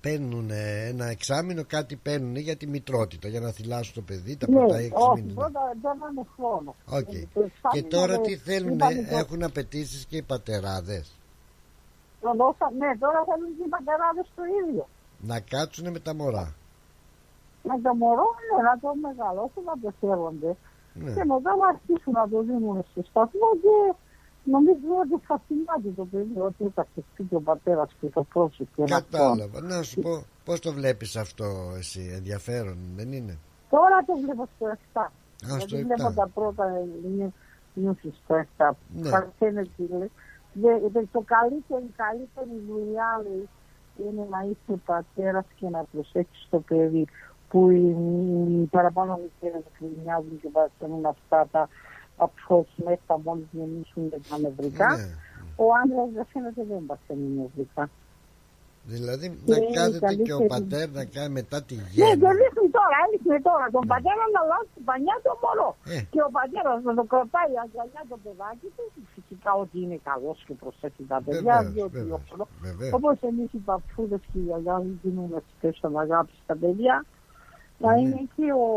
Παίρνουν 0.00 0.50
ένα 0.90 1.06
εξάμηνο, 1.06 1.62
κάτι 1.66 1.96
παίρνουν 1.96 2.36
για 2.36 2.56
τη 2.56 2.66
μητρότητα, 2.66 3.28
για 3.28 3.40
να 3.40 3.50
θηλάσουν 3.50 3.94
το 3.94 4.00
παιδί 4.00 4.36
τα 4.36 4.46
Ναι, 4.50 4.56
πρώτα 4.58 4.76
έξι 4.76 4.92
όχι, 4.96 5.20
μήνες. 5.20 5.34
πρώτα 5.34 5.60
δεν 5.82 5.92
είναι 6.12 6.26
χρόνο. 6.36 6.74
Οκ. 6.86 7.04
Το 7.04 7.10
Και 7.10 7.50
εξάμηνο 7.50 7.88
τώρα 7.88 8.12
δεν- 8.14 8.22
τι 8.22 8.36
θέλουν, 8.36 8.74
ήταν 8.74 8.94
το- 9.08 9.16
έχουν 9.16 9.42
απαιτήσεις 9.42 10.04
και 10.08 10.16
οι 10.16 10.22
πατεράδες; 10.22 11.06
το 12.20 12.30
δώσα- 12.36 12.72
Ναι, 12.78 12.90
τώρα 12.98 13.18
θέλουν 13.28 13.50
και 13.56 13.64
οι 13.66 13.70
πατεράδες 13.76 14.26
το 14.36 14.42
ίδιο. 14.60 14.84
Να 15.20 15.40
κάτσουν 15.40 15.90
με 15.90 15.98
τα 16.06 16.14
μωρά. 16.14 16.54
Με 17.68 17.80
το 17.84 17.94
μωρό 17.94 18.26
ναι, 18.42 18.62
να 18.68 18.74
το 18.82 18.88
μεγαλώσουν, 19.06 19.62
να 19.70 19.76
το 19.82 19.88
σέβονται. 20.00 20.56
Ναι. 20.94 21.12
Και 21.16 21.24
μετά 21.32 21.50
να 21.60 21.66
αρχίσουν 21.74 22.12
να 22.20 22.28
το 22.28 22.38
δίνουν 22.48 22.76
στο 22.90 23.02
σταθμό 23.10 23.48
και 23.64 23.74
νομίζω 24.44 24.88
ότι 25.02 25.24
θα 25.26 25.40
θυμάται 25.46 25.88
το 25.96 26.04
παιδί 26.04 26.38
ότι 26.38 26.72
θα 26.74 26.86
σπίτι 27.12 27.34
ο 27.34 27.40
πατέρα 27.40 27.88
και 28.00 28.06
το 28.06 28.22
πρόσωπο. 28.22 28.70
και 28.74 28.82
ένα 28.82 29.04
χρόνο. 29.12 29.28
Κατάλαβα. 29.36 29.60
Να 29.76 29.82
σου 29.82 30.00
πω, 30.00 30.24
πώ 30.44 30.58
το 30.58 30.72
βλέπει 30.72 31.18
αυτό 31.18 31.44
εσύ, 31.78 32.10
ενδιαφέρον, 32.14 32.76
δεν 32.96 33.12
είναι. 33.12 33.38
Τώρα 33.70 34.04
το 34.06 34.12
βλέπω 34.24 34.48
στο 34.56 34.66
7. 34.92 35.00
Α, 35.00 35.58
στο 35.60 35.76
Γιατί 35.76 35.84
βλέπω 35.84 36.08
7. 36.10 36.14
τα 36.14 36.28
πρώτα 36.34 36.64
νιούσεις 37.74 38.14
στο 38.24 38.34
7. 38.56 38.70
Ναι. 38.94 39.10
Παρθένε 39.10 39.62
τι 39.76 39.86
λέει. 39.98 40.10
Δε- 40.52 40.88
δε- 40.92 41.04
Το 41.12 41.20
καλύτερο, 41.24 41.80
η 41.80 41.92
καλύτερη 41.96 42.62
δουλειά 42.68 43.20
λέει, 43.22 43.48
είναι 44.06 44.26
να 44.30 44.38
είσαι 44.50 44.80
πατέρα 44.86 45.44
και 45.56 45.68
να 45.68 45.84
προσέξει 45.92 46.46
το 46.50 46.58
παιδί 46.60 47.06
που 47.48 47.70
οι, 47.70 47.88
οι 48.60 48.64
παραπάνω 48.70 49.20
μητέρες 49.22 49.62
γκρινιάζουν 49.78 50.40
και 50.42 50.48
βάζουν 50.52 51.06
αυτά 51.06 51.48
τα 51.50 51.68
απρόψη 52.16 52.82
μέσα 52.88 53.20
μόλις 53.24 53.46
γεννήσουν 53.52 54.02
με 54.12 54.18
τα 54.28 54.38
νευρικά. 54.38 54.96
Ναι. 54.96 55.08
Ο 55.56 55.66
άντρας 55.82 56.08
δεν 56.16 56.26
φαίνεται 56.32 56.62
δεν 56.70 56.82
παθαίνει 56.86 57.26
νευρικά. 57.40 57.84
Δηλαδή 58.92 59.26
Και 59.46 59.50
να 59.52 59.56
είναι 59.56 59.66
η 59.72 59.74
κάθεται 59.78 60.14
και 60.26 60.32
ο 60.40 60.42
καλύτερη. 60.46 60.52
πατέρ 60.54 60.86
να 60.98 61.04
κάνει 61.16 61.32
μετά 61.40 61.58
τη 61.68 61.74
Ναι, 61.76 61.86
γέννη. 61.96 62.18
το 62.24 62.30
δείχνει 62.40 62.68
τώρα, 62.78 62.96
έδειχνε 63.04 63.36
τώρα. 63.48 63.64
Τον 63.76 63.84
πατέρα 63.92 64.24
να 64.36 64.40
λάβει 64.50 64.68
την 64.76 64.84
πανιά 64.88 65.16
το 65.26 65.32
μωρό. 65.42 65.70
Ε. 65.94 65.98
Και 66.12 66.20
ο 66.28 66.30
πατέρας 66.38 66.78
να 66.88 66.92
το 66.98 67.04
κρατάει 67.12 67.52
αγκαλιά 67.64 68.02
το 68.12 68.16
παιδάκι 68.24 68.68
του. 68.76 68.84
Φυσικά 69.14 69.50
ότι 69.64 69.76
είναι 69.84 69.98
καλός 70.10 70.38
και 70.46 70.54
προσέχει 70.62 71.02
τα 71.12 71.18
παιδιά. 71.24 71.40
Βεβαίως, 71.56 71.72
διότι 71.74 71.96
βεβαίως, 71.98 72.24
ο- 72.44 72.48
βεβαίως. 72.66 72.92
Όπως 72.98 73.16
εμείς 73.30 73.50
οι 73.56 73.60
παππούδες 73.68 74.22
και 74.30 74.38
οι 74.40 74.44
γιαγιάδες 74.48 74.94
δίνουμε 75.02 75.38
special 75.50 75.94
αγάπη 76.04 76.32
στα 76.44 76.54
παιδιά, 76.62 76.96
να 77.84 77.90
είναι 78.00 78.20
και 78.36 78.46
ο, 78.64 78.68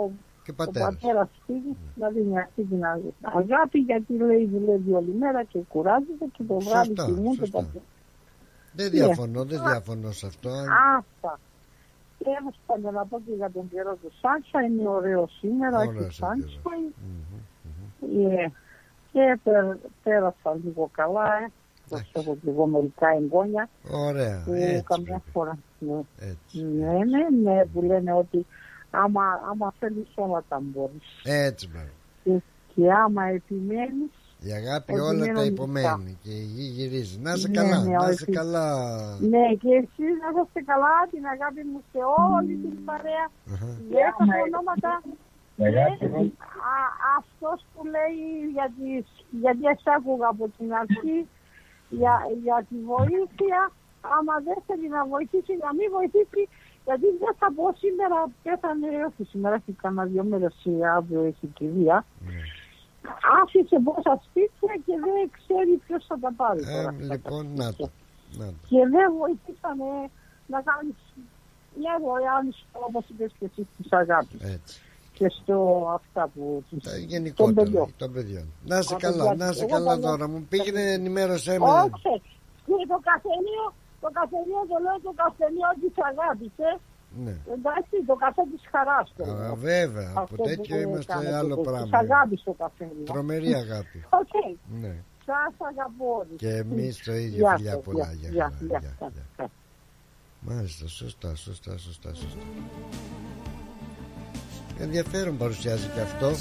Και 0.46 0.52
ο 0.52 0.54
πατέρας. 0.54 0.94
πατέρα 1.02 1.30
σπίτι 1.42 1.76
να 1.96 2.10
δίνει 2.10 2.40
αυτή 2.40 2.64
την 2.64 2.82
αγάπη 3.22 3.80
γιατί 3.80 4.14
λέει 4.18 4.46
δουλεύει 4.54 4.92
όλη 4.94 5.14
μέρα 5.20 5.44
και 5.44 5.60
κουράζεται 5.70 6.26
και 6.34 6.44
το 6.44 6.60
βράδυ 6.60 6.88
Σωστά, 6.88 7.06
κοιμούνται 7.06 7.36
σωστά. 7.46 7.60
τα 7.60 7.68
Δεν 8.74 8.86
Ναι. 8.86 8.90
διαφωνώ, 8.92 9.44
δεν 9.44 9.60
διαφωνώ 9.70 10.12
σε 10.12 10.26
αυτό. 10.26 10.50
Αυτά. 10.98 11.40
Και 12.18 12.26
έβρισκα 12.40 12.92
να 12.98 13.06
πω 13.06 13.18
και 13.26 13.34
για 13.36 13.52
τον 13.52 13.70
καιρό 13.70 13.96
του 14.02 14.12
Σάντσα, 14.22 14.62
είναι 14.62 14.88
ωραίος 14.90 15.38
σήμερα, 15.40 15.78
Ωραίος 15.78 15.96
έχει 15.96 16.06
ο 16.08 16.12
Σάντσα. 16.12 16.60
Ε, 18.42 18.48
Και 19.12 19.40
πέ- 19.44 19.78
πέρασα 20.04 20.58
λίγο 20.64 20.90
καλά, 20.94 21.26
ε. 21.26 21.52
Προσέχω 21.90 22.36
και 22.44 22.50
εγώ 22.50 22.66
μερικά 22.66 23.08
εγγόνια 23.10 23.70
Ωραία, 23.92 24.42
που 24.46 24.54
έτσι 24.54 24.84
καμιά 24.84 25.06
πρέπει. 25.06 25.30
φορά. 25.32 25.58
Ναι. 25.80 26.00
Έτσι. 26.20 26.64
ναι, 26.64 26.92
ναι, 26.92 27.52
ναι, 27.52 27.66
που 27.66 27.82
λένε 27.82 28.14
ότι 28.14 28.46
άμα, 29.04 29.24
άμα 29.52 29.74
θέλεις 29.80 30.08
όλα 30.16 30.44
τα 30.50 30.60
μπορείς. 30.64 31.08
Έτσι 31.24 31.70
μπράβο. 31.72 31.90
Και, 32.24 32.42
και 32.76 32.92
άμα 33.04 33.24
επιμένεις, 33.26 34.12
Η 34.48 34.52
αγάπη 34.62 34.92
Ότι 34.94 35.02
όλα 35.02 35.14
είναι 35.26 35.26
τα 35.26 35.40
λογικά. 35.40 35.54
υπομένει 35.54 36.12
και 36.24 36.32
η 36.44 36.46
γη 36.54 36.66
γυρίζει. 36.76 37.18
Να 37.26 37.32
είσαι 37.34 37.48
Ναι, 37.48 37.54
καλά, 37.60 37.78
ναι, 37.84 37.96
να 38.04 38.10
είσαι 38.10 38.24
όχι. 38.28 38.32
καλά. 38.40 38.66
ναι, 39.34 39.46
και 39.62 39.72
εσείς 39.82 40.14
να 40.24 40.28
είστε 40.42 40.62
καλά, 40.72 40.96
την 41.12 41.24
αγάπη 41.34 41.62
μου 41.72 41.80
σε 41.92 42.00
όλη 42.34 42.54
την 42.64 42.76
παρέα. 42.88 43.26
Αχα. 43.54 43.66
Δεν 43.94 44.10
τα 44.30 44.36
ονόματα. 44.46 44.92
Αγάπη 45.68 45.98
Και, 46.00 46.08
μου. 46.14 46.24
α, 46.74 46.76
αυτός 47.20 47.58
που 47.72 47.82
λέει 47.96 48.20
γιατί, 48.58 48.90
γιατί 49.44 49.64
εσ' 49.74 49.88
άκουγα 49.96 50.28
από 50.36 50.46
την 50.58 50.70
αρχή 50.84 51.18
για, 52.00 52.14
για 52.46 52.58
τη 52.70 52.76
βοήθεια 52.94 53.60
άμα 54.18 54.36
δεν 54.48 54.58
θέλει 54.68 54.88
να 54.98 55.02
βοηθήσει 55.14 55.54
να 55.66 55.70
μην 55.78 55.88
βοηθήσει 55.98 56.42
γιατί 56.86 57.06
δεν 57.24 57.34
θα 57.40 57.48
πω 57.56 57.66
σήμερα 57.84 58.18
πέθανε 58.44 58.88
όχι 59.08 59.24
σήμερα 59.32 59.56
έχει 59.56 59.72
κανένα 59.82 60.04
δύο 60.06 60.24
μέρες 60.24 60.56
ή 60.64 60.86
αύριο 60.98 61.22
έχει 61.24 61.48
κηδεία 61.58 62.06
άφησε 63.42 63.78
πόσα 63.88 64.14
σπίτια 64.26 64.74
και 64.86 64.94
δεν 65.06 65.24
ξέρει 65.38 65.74
ποιος 65.86 66.06
θα 66.10 66.18
τα 66.20 66.32
πάρει 66.40 66.60
Ε, 66.60 66.66
τώρα. 66.74 66.90
αυτά 66.90 67.08
τα 67.08 67.14
λοιπόν, 67.14 67.44
σπίτια. 67.46 67.64
να 67.66 67.74
το. 67.74 67.90
Να 68.40 68.46
το. 68.46 68.54
και 68.70 68.82
δεν 68.94 69.08
βοηθήσανε 69.22 69.90
να 70.54 70.60
κάνεις 70.70 70.96
μια 71.80 71.94
δωρεάν 72.04 72.46
όπως 72.88 73.04
είπες 73.10 73.32
και 73.40 73.46
εσύ 73.46 73.68
της 73.78 73.92
αγάπης 73.92 74.42
Έτσι. 74.56 74.80
και 75.18 75.28
στο 75.38 75.58
αυτά 75.98 76.24
που 76.34 76.64
τους 76.70 76.84
Τα 76.84 76.92
των 76.92 77.00
γενικότερα 77.12 77.54
παιδιών. 77.64 77.94
των 77.98 78.12
παιδιών. 78.14 78.46
Να 78.66 78.78
είσαι 78.80 78.94
Τα 78.94 79.00
καλά, 79.00 79.24
παιδιά, 79.30 79.46
να 79.46 79.52
είσαι 79.52 79.64
εγώ 79.64 79.74
καλά 79.76 79.92
τα 79.94 80.00
λέω. 80.00 80.10
τώρα 80.10 80.28
μου. 80.30 80.46
Πήγαινε 80.50 80.82
ενημέρωσέ 81.00 81.60
με. 81.60 81.66
Όχι, 81.66 82.22
και 82.66 82.74
το 82.92 82.98
καφενείο, 83.10 83.66
το 84.06 84.10
καφενείο 84.20 84.62
το 84.72 84.78
λέω 84.86 84.98
το 85.08 85.12
καφενείο 85.22 85.70
της 85.82 85.96
αγάπης, 86.10 86.54
ε. 86.70 86.72
Ναι. 87.26 87.36
Εντάξει, 87.56 87.96
το 88.10 88.16
καφέ 88.24 88.44
της 88.52 88.64
χαράς 88.74 89.08
το 89.18 89.24
Α, 89.24 89.28
λέω. 89.40 89.56
βέβαια, 89.56 90.10
από 90.12 90.20
Αυτό 90.22 90.36
που 90.36 90.44
τέτοιο 90.50 90.76
είμαστε 90.86 91.14
κάνετε 91.14 91.36
άλλο 91.40 91.56
το- 91.56 91.62
Της 91.62 91.72
πράγμα. 91.72 91.98
αγάπης 92.06 92.40
το 92.48 92.54
καφενείο. 92.62 93.04
Τρομερή 93.12 93.52
αγάπη. 93.64 93.98
Οκ, 94.22 94.34
Ναι. 94.82 94.94
σας 95.28 95.54
αγαπώ 95.70 96.08
όλους. 96.20 96.38
Και 96.44 96.50
εμείς 96.64 96.94
το 97.06 97.14
ίδιο, 97.26 97.38
Γεια 97.46 97.56
φιλιά 97.56 97.72
σας, 97.76 97.84
πολλά. 97.88 98.08
γεια, 98.20 98.30
Γεια 98.30 98.30
γεια, 98.30 98.44
χαρά, 98.44 98.58
γεια, 98.68 98.80
γεια, 98.80 98.94
γεια. 99.00 99.12
γεια. 99.38 99.50
Μάλιστα, 100.48 100.88
σωστά, 100.88 101.36
σωστά, 101.36 101.78
σωστά, 101.78 102.14
σωστά. 102.14 102.46
Ενδιαφέρον 104.80 105.38
παρουσιάζει 105.38 105.88
και 105.88 106.02
αυτό. 106.02 106.32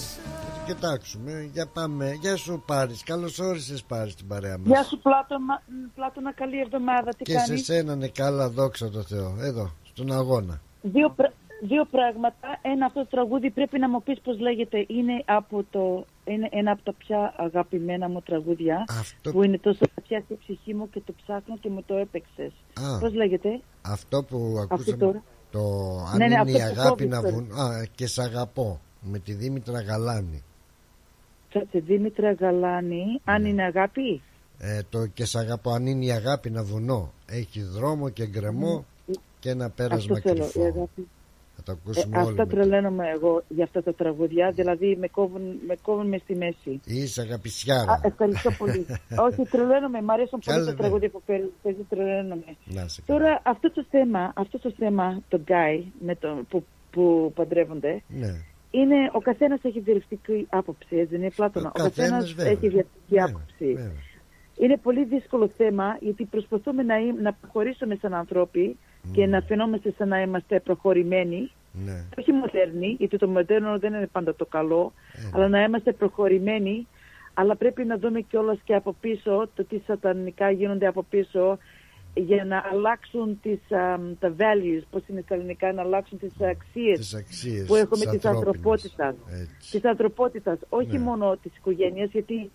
Θα 0.66 0.70
το 0.72 0.74
κοιτάξουμε. 0.74 1.48
Για 1.52 1.66
πάμε. 1.66 2.12
Γεια 2.20 2.36
σου 2.36 2.62
Πάρης. 2.66 3.02
Καλώς 3.02 3.38
όρισες 3.38 3.82
Πάρης 3.82 4.12
στην 4.12 4.26
παρέα 4.26 4.58
μας. 4.58 4.66
Γεια 4.66 4.82
σου 4.82 4.98
Πλάτωνα, 4.98 5.62
Πλάτωνα 5.94 6.32
καλή 6.32 6.60
εβδομάδα, 6.60 7.10
τι 7.10 7.24
και 7.24 7.32
σε 7.38 7.46
κάνεις; 7.46 7.64
σένα 7.64 7.96
ναι 7.96 8.08
καλά 8.08 8.48
δόξα 8.48 8.90
τω 8.90 9.02
Θεώ. 9.02 9.36
Εδώ, 9.40 9.70
στον 9.82 10.12
αγώνα. 10.12 10.60
Δύο, 10.82 11.10
πρα- 11.10 11.32
δύο 11.62 11.84
πράγματα. 11.90 12.58
Ένα 12.62 12.86
αυτό 12.86 13.00
το 13.00 13.06
τραγούδι 13.10 13.50
πρέπει 13.50 13.78
να 13.78 13.88
μου 13.88 14.02
πεις 14.02 14.20
πώς 14.20 14.38
λέγεται. 14.40 14.84
Είναι, 14.88 15.22
από 15.24 15.64
το, 15.70 16.06
είναι 16.24 16.48
ένα 16.52 16.70
από 16.70 16.82
τα 16.82 16.92
πιο 16.92 17.16
αγαπημένα 17.36 18.08
μου 18.08 18.20
τραγούδια. 18.20 18.84
Αυτό- 18.88 19.30
Που 19.32 19.42
είναι 19.42 19.58
τόσο 19.58 19.80
βαθιά 19.94 20.20
στη 20.24 20.34
ψυχή 20.40 20.74
μου 20.74 20.90
και 20.90 21.00
το 21.06 21.14
ψάχνω 21.22 21.56
και 21.60 21.68
μου 21.70 21.82
το 21.86 21.94
έπαιξες. 21.94 22.52
Α. 22.74 22.98
Πώς 22.98 23.14
λέγεται; 23.14 23.60
Αυτό 23.82 24.22
που 24.22 24.58
ακούσαμε. 24.62 24.96
τώρα. 24.96 25.22
Το 25.50 25.60
αν 26.12 26.18
Ναι, 26.18 26.26
ναι, 26.26 26.34
είναι 26.34 26.40
αυτό 26.40 26.56
η 26.56 26.60
που 26.60 26.64
αγάπη 26.80 26.88
κόβεις 26.88 27.08
να 27.08 27.20
τώρα. 27.22 27.32
βουν... 27.34 27.52
Α, 27.60 27.86
και 27.94 28.06
σ' 28.06 28.18
αγαπώ. 28.18 28.80
Με 29.06 29.18
τη 29.18 29.32
Δήμητρα 29.32 29.80
Γαλάνη. 29.80 30.42
Κάτσε, 31.58 31.78
Δήμητρα 31.78 32.32
Γαλάνη, 32.32 33.04
αν 33.24 33.42
Ναι. 33.42 33.48
είναι 33.48 33.62
αγάπη. 33.64 34.20
Ε, 34.58 34.80
το 34.90 35.06
και 35.06 35.24
σ' 35.24 35.36
αγαπώ 35.36 35.70
αν 35.70 35.86
είναι 35.86 36.04
η 36.04 36.10
αγάπη 36.10 36.50
να 36.50 36.62
βουνώ. 36.62 37.12
Έχει 37.26 37.62
δρόμο 37.62 38.08
και 38.08 38.26
γκρεμό 38.26 38.84
και 39.38 39.50
ένα 39.50 39.70
πέρασμα 39.70 40.16
Αυτό 40.16 40.28
θέλω, 40.28 40.44
η 40.44 40.50
κρυφό. 40.50 40.62
αγάπη. 40.66 41.08
Θα 41.56 41.62
το 41.62 41.72
Ε, 41.72 41.74
ακούσουμε 41.80 42.16
όλοι. 42.18 42.28
αυτά 42.28 42.44
μετά. 42.44 42.56
τρελαίνομαι 42.56 43.08
εγώ 43.14 43.42
για 43.48 43.64
αυτά 43.64 43.82
τα 43.82 43.94
τραγουδιά, 43.94 44.50
δηλαδή 44.50 44.96
με 45.00 45.08
κόβουν, 45.08 45.42
με 45.66 45.76
κόβουν 45.82 46.06
μες 46.08 46.20
στη 46.20 46.34
μέση. 46.36 46.80
Είσαι 46.84 47.20
Α, 47.20 47.24
αγαπησιάρα. 47.24 48.00
ευχαριστώ 48.02 48.50
πολύ. 48.58 48.86
Όχι, 49.26 49.42
τρελαίνομαι, 49.50 50.02
μου 50.02 50.12
αρέσουν 50.12 50.38
Κι 50.38 50.46
πολύ 50.46 50.56
άλλα 50.58 50.66
τα 50.66 50.72
ναι. 50.72 50.78
τραγούδια 50.78 51.10
που 51.10 51.22
παίρνει, 51.26 51.50
παίζει, 51.62 51.82
τρελαίνομαι. 51.88 52.56
Να 52.64 52.88
σε 52.88 53.02
καλά. 53.06 53.18
Τώρα 53.20 53.40
αυτό 53.44 53.70
το 53.72 53.84
θέμα, 53.90 54.32
αυτό 54.36 54.58
το 54.58 54.72
θέμα, 54.78 55.22
το 55.28 55.40
guy 55.48 55.82
με 56.00 56.14
το, 56.14 56.44
που, 56.48 56.64
που 56.90 57.32
παντρεύονται, 57.34 58.02
Ναι. 58.08 58.32
Είναι 58.80 59.10
ο 59.12 59.20
καθένας 59.20 59.60
έχει 59.62 59.80
διαλεκτική 59.80 60.46
άποψη, 60.50 60.96
έτσι 60.96 61.10
δεν 61.10 61.20
είναι 61.20 61.30
Πλάτωνα. 61.30 61.68
Ο, 61.68 61.72
καθένας, 61.72 61.96
καθένας 61.96 62.32
βέβαια. 62.32 62.52
έχει 62.52 62.68
διαλεκτική 62.68 63.20
άποψη. 63.20 63.92
Είναι 64.56 64.76
πολύ 64.76 65.04
δύσκολο 65.04 65.50
θέμα 65.56 65.96
γιατί 66.00 66.24
προσπαθούμε 66.24 66.82
να, 66.82 66.96
ειμ- 66.98 67.20
να 67.20 67.32
προχωρήσουμε 67.32 67.98
σαν 68.00 68.14
άνθρωποι 68.14 68.76
και 69.12 69.26
να 69.26 69.40
φαινόμαστε 69.40 69.94
σαν 69.98 70.08
να 70.08 70.20
είμαστε 70.20 70.60
προχωρημένοι. 70.60 71.50
Ναι. 71.84 72.04
Όχι 72.18 72.32
μοντέρνοι, 72.32 72.96
γιατί 72.98 73.18
το 73.18 73.28
μοντέρνο 73.28 73.78
δεν 73.78 73.94
είναι 73.94 74.06
πάντα 74.12 74.34
το 74.34 74.44
καλό, 74.46 74.92
αλλά 75.32 75.48
να 75.48 75.62
είμαστε 75.62 75.92
προχωρημένοι. 75.92 76.86
Αλλά 77.34 77.56
πρέπει 77.56 77.84
να 77.84 77.98
δούμε 77.98 78.20
κιόλας 78.20 78.58
και 78.64 78.74
από 78.74 78.96
πίσω 79.00 79.48
το 79.54 79.64
τι 79.64 79.78
σατανικά 79.86 80.50
γίνονται 80.50 80.86
από 80.86 81.02
πίσω 81.02 81.58
για 82.14 82.44
να 82.44 82.64
αλλάξουν 82.72 83.40
τις, 83.42 83.72
α, 83.72 83.98
τα 84.18 84.34
values, 84.38 84.82
πώς 84.90 85.02
είναι 85.08 85.20
στα 85.20 85.34
ελληνικά, 85.34 85.72
να 85.72 85.82
αλλάξουν 85.82 86.18
τις 86.18 86.32
αξίες, 86.40 86.98
Τις 86.98 87.14
αξίες 87.14 87.66
που 87.66 87.74
έχουμε 87.74 88.04
τις 88.04 88.10
της 88.10 88.24
ανθρώπινες. 88.24 88.46
ανθρωπότητας. 88.56 89.14
Έτσι. 89.40 89.70
Της 89.70 89.84
ανθρωπότητας, 89.84 90.58
όχι 90.68 90.92
Ναι. 90.92 90.98
μόνο 90.98 91.36
της 91.42 91.56
οικογένειας, 91.56 92.10
γιατί 92.10 92.50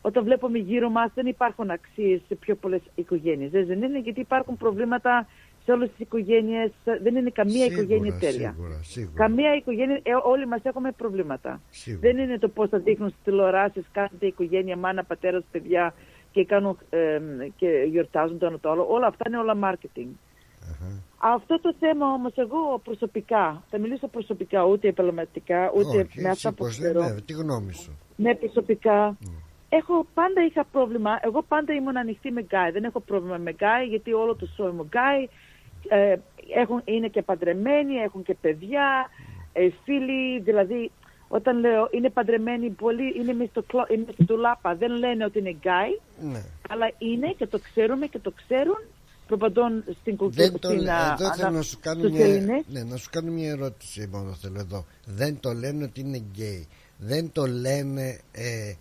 όταν 0.00 0.24
βλέπουμε 0.24 0.58
γύρω 0.58 0.90
μας 0.90 1.10
δεν 1.14 1.26
υπάρχουν 1.26 1.70
αξίες 1.70 2.20
σε 2.28 2.34
πιο 2.34 2.54
πολλές 2.54 2.80
οικογένειες. 2.94 3.50
Δεν 3.50 3.66
δεν 3.66 3.82
είναι 3.82 3.98
γιατί 4.00 4.20
υπάρχουν 4.20 4.56
προβλήματα 4.56 5.26
σε 5.64 5.72
όλες 5.72 5.88
τις 5.88 5.98
οικογένειες. 5.98 6.70
Δεν 7.02 7.16
είναι 7.16 7.30
καμία 7.30 7.64
Σίγουρα, 7.64 7.82
οικογένεια 7.82 8.18
τέλεια. 8.18 8.52
Σίγουρα, 8.56 8.80
σίγουρα. 8.82 9.14
Καμία 9.16 9.54
οικογένεια, 9.54 10.00
ε, 10.02 10.10
όλοι 10.24 10.46
μας 10.46 10.60
έχουμε 10.64 10.92
προβλήματα. 10.92 11.60
Σίγουρα. 11.70 12.00
Δεν 12.12 12.18
είναι 12.24 12.38
το 12.38 12.48
πώς 12.48 12.68
θα 12.68 12.78
δείχνουν 12.78 13.08
στις 13.08 13.20
τηλεοράσεις 13.24 13.84
κάθε 13.92 14.26
οικογένεια, 14.26 14.76
μάνα, 14.76 15.04
πατέρας, 15.04 15.44
παιδιά 15.50 15.94
και, 16.32 16.44
κάνουν, 16.44 16.78
ε, 16.90 17.20
και 17.56 17.68
γιορτάζουν 17.90 18.38
το 18.38 18.46
ένα 18.46 18.58
το 18.58 18.70
άλλο. 18.70 18.86
Όλα 18.88 19.06
αυτά 19.06 19.24
είναι 19.26 19.38
όλα 19.38 19.56
marketing. 19.64 20.08
Αυτό 21.18 21.60
το 21.60 21.74
θέμα 21.78 22.06
όμως 22.06 22.32
εγώ 22.36 22.80
προσωπικά, 22.84 23.62
θα 23.70 23.78
μιλήσω 23.78 24.08
προσωπικά, 24.08 24.64
ούτε 24.64 24.88
επαγγελματικά, 24.88 25.70
ούτε 25.74 25.98
Όχι, 25.98 26.20
με 26.20 26.28
αυτά 26.28 26.48
εσύ 26.48 26.48
που 26.48 26.54
πώς 26.54 26.78
δεν 26.78 26.92
ξέρω. 26.92 27.08
είναι, 27.08 27.20
τι 27.20 27.32
γνώμη 27.32 27.72
σου. 27.72 27.98
Ναι, 28.16 28.34
προσωπικά. 28.34 29.16
Έχω, 29.68 30.06
πάντα 30.14 30.44
είχα 30.44 30.64
πρόβλημα. 30.64 31.18
Εγώ 31.22 31.42
πάντα 31.42 31.72
ήμουν 31.72 31.96
ανοιχτή 31.96 32.30
με 32.30 32.42
γκάι. 32.42 32.70
Δεν 32.70 32.84
έχω 32.84 33.00
πρόβλημα 33.00 33.36
με 33.36 33.52
γκάι, 33.52 33.86
γιατί 33.86 34.12
όλο 34.12 34.34
το 34.34 34.46
show 34.56 34.72
είμαι 34.72 34.84
γκάι. 34.84 35.28
Ε, 35.88 36.16
έχουν, 36.54 36.82
είναι 36.84 37.08
και 37.08 37.22
παντρεμένοι, 37.22 37.94
έχουν 37.94 38.22
και 38.22 38.34
παιδιά, 38.40 39.10
ε, 39.52 39.68
φίλοι. 39.84 40.40
Δηλαδή, 40.40 40.90
όταν 41.38 41.58
λέω 41.58 41.88
είναι 41.90 42.10
παντρεμένοι, 42.10 42.68
πολλοί 42.70 43.14
είναι 43.20 43.32
μες 43.32 43.48
στο, 43.48 43.62
κλο- 43.62 43.90
είναι 43.90 44.04
στο 44.12 44.24
ντουλάπα. 44.24 44.74
Δεν 44.74 44.90
λένε 44.96 45.24
ότι 45.24 45.38
είναι 45.38 45.56
γκάι, 45.60 45.90
Ναι. 46.32 46.42
αλλά 46.68 46.86
είναι 46.98 47.34
και 47.38 47.46
το 47.46 47.58
ξέρουμε 47.58 48.06
και 48.06 48.18
το 48.18 48.32
ξέρουν. 48.46 48.80
Προπαντών 49.26 49.84
στην 50.00 50.16
κουλτούρα. 50.16 50.48
Δεν 50.48 50.58
το, 50.58 50.68
στην, 50.68 50.88
α, 50.88 51.12
εδώ 51.20 51.34
θέλω 51.34 51.46
ανα- 51.46 51.56
να 51.56 51.62
σου, 51.62 51.78
κάνω 51.80 51.98
στους 52.00 52.12
μια, 52.12 52.24
Έλληνες. 52.26 52.64
ναι, 52.68 52.82
να 52.82 52.96
σου 52.96 53.08
κάνω 53.10 53.30
μια 53.32 53.50
ερώτηση 53.50 54.08
μόνο 54.12 54.32
θέλω 54.32 54.58
εδώ. 54.58 54.84
Δεν 55.06 55.40
το 55.40 55.52
λένε 55.52 55.84
ότι 55.84 56.00
είναι 56.00 56.16
γκέι. 56.32 56.66
Δεν 56.98 57.32
το 57.32 57.46
λένε 57.46 58.20
ε, 58.32 58.68
ε, 58.68 58.76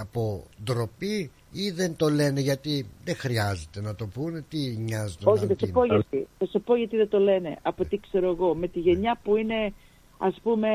από 0.00 0.44
ντροπή 0.64 1.30
ή 1.52 1.70
δεν 1.70 1.96
το 1.96 2.08
λένε 2.08 2.40
γιατί 2.40 2.86
δεν 3.04 3.16
χρειάζεται 3.16 3.80
να 3.80 3.94
το 3.94 4.06
πούνε. 4.06 4.44
Τι 4.48 4.58
νοιάζει 4.58 5.16
τον 5.16 5.32
Όχι, 5.32 5.38
θα 5.38 5.44
άλλον 5.44 5.58
σου 5.60 5.66
τι 5.66 5.72
πω 5.72 5.82
είναι. 5.84 5.94
γιατί. 5.94 6.26
Θα 6.38 6.46
σου 6.46 6.60
πω 6.60 6.76
γιατί 6.76 6.96
δεν 6.96 7.08
το 7.08 7.18
λένε. 7.18 7.58
Από 7.62 7.84
τι 7.84 7.98
ξέρω 7.98 8.30
εγώ. 8.30 8.54
Με 8.54 8.68
τη 8.68 8.78
γενιά 8.78 9.18
που 9.22 9.36
είναι, 9.36 9.72
ας 10.18 10.36
πούμε, 10.42 10.68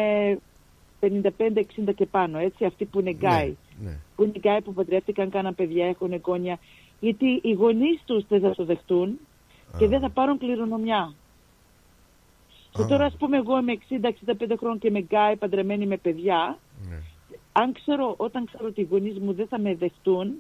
55-60 1.02 1.94
και 1.96 2.06
πάνω, 2.06 2.38
έτσι, 2.38 2.66
αυτοί 2.66 2.86
που 2.86 3.00
είναι 3.00 3.12
γκέι. 3.12 3.56
Ναι. 3.84 3.98
Που 4.16 4.24
είναι 4.24 4.34
γκέι 4.38 4.62
που 4.62 4.74
παντρεύτηκαν, 4.74 5.30
κάναν 5.30 5.56
παιδιά, 5.56 5.88
έχουν 5.88 6.12
εγγόνια. 6.12 6.60
Γιατί 7.00 7.40
οι 7.44 7.52
γονείς 7.52 8.02
τους 8.06 8.24
δεν 8.28 8.40
θα 8.42 8.56
το 8.56 8.66
δεχτούν 8.66 9.20
και 9.78 9.88
δεν 9.88 10.00
θα 10.00 10.10
πάρουν 10.10 10.38
κληρονομιά. 10.38 11.14
Και 12.72 12.82
Α. 12.82 12.86
τώρα, 12.86 13.06
ας 13.06 13.16
πούμε, 13.20 13.38
εγώ 13.38 13.58
είμαι 13.58 13.72
60-65 13.74 14.56
χρόνων 14.60 14.80
και 14.80 14.88
είμαι 14.88 15.00
γκέι, 15.00 15.36
παντρεμένη 15.36 15.86
με 15.86 15.98
παιδιά. 15.98 16.58
Ναι. 16.90 16.98
Αν 17.52 17.74
ξέρω, 17.74 18.14
όταν 18.18 18.46
ξέρω 18.46 18.66
ότι 18.68 18.82
οι 18.82 18.88
γονείς 18.90 19.20
μου 19.20 19.34
δεν 19.34 19.48
θα 19.48 19.60
με 19.60 19.76
δεχτούν 19.76 20.34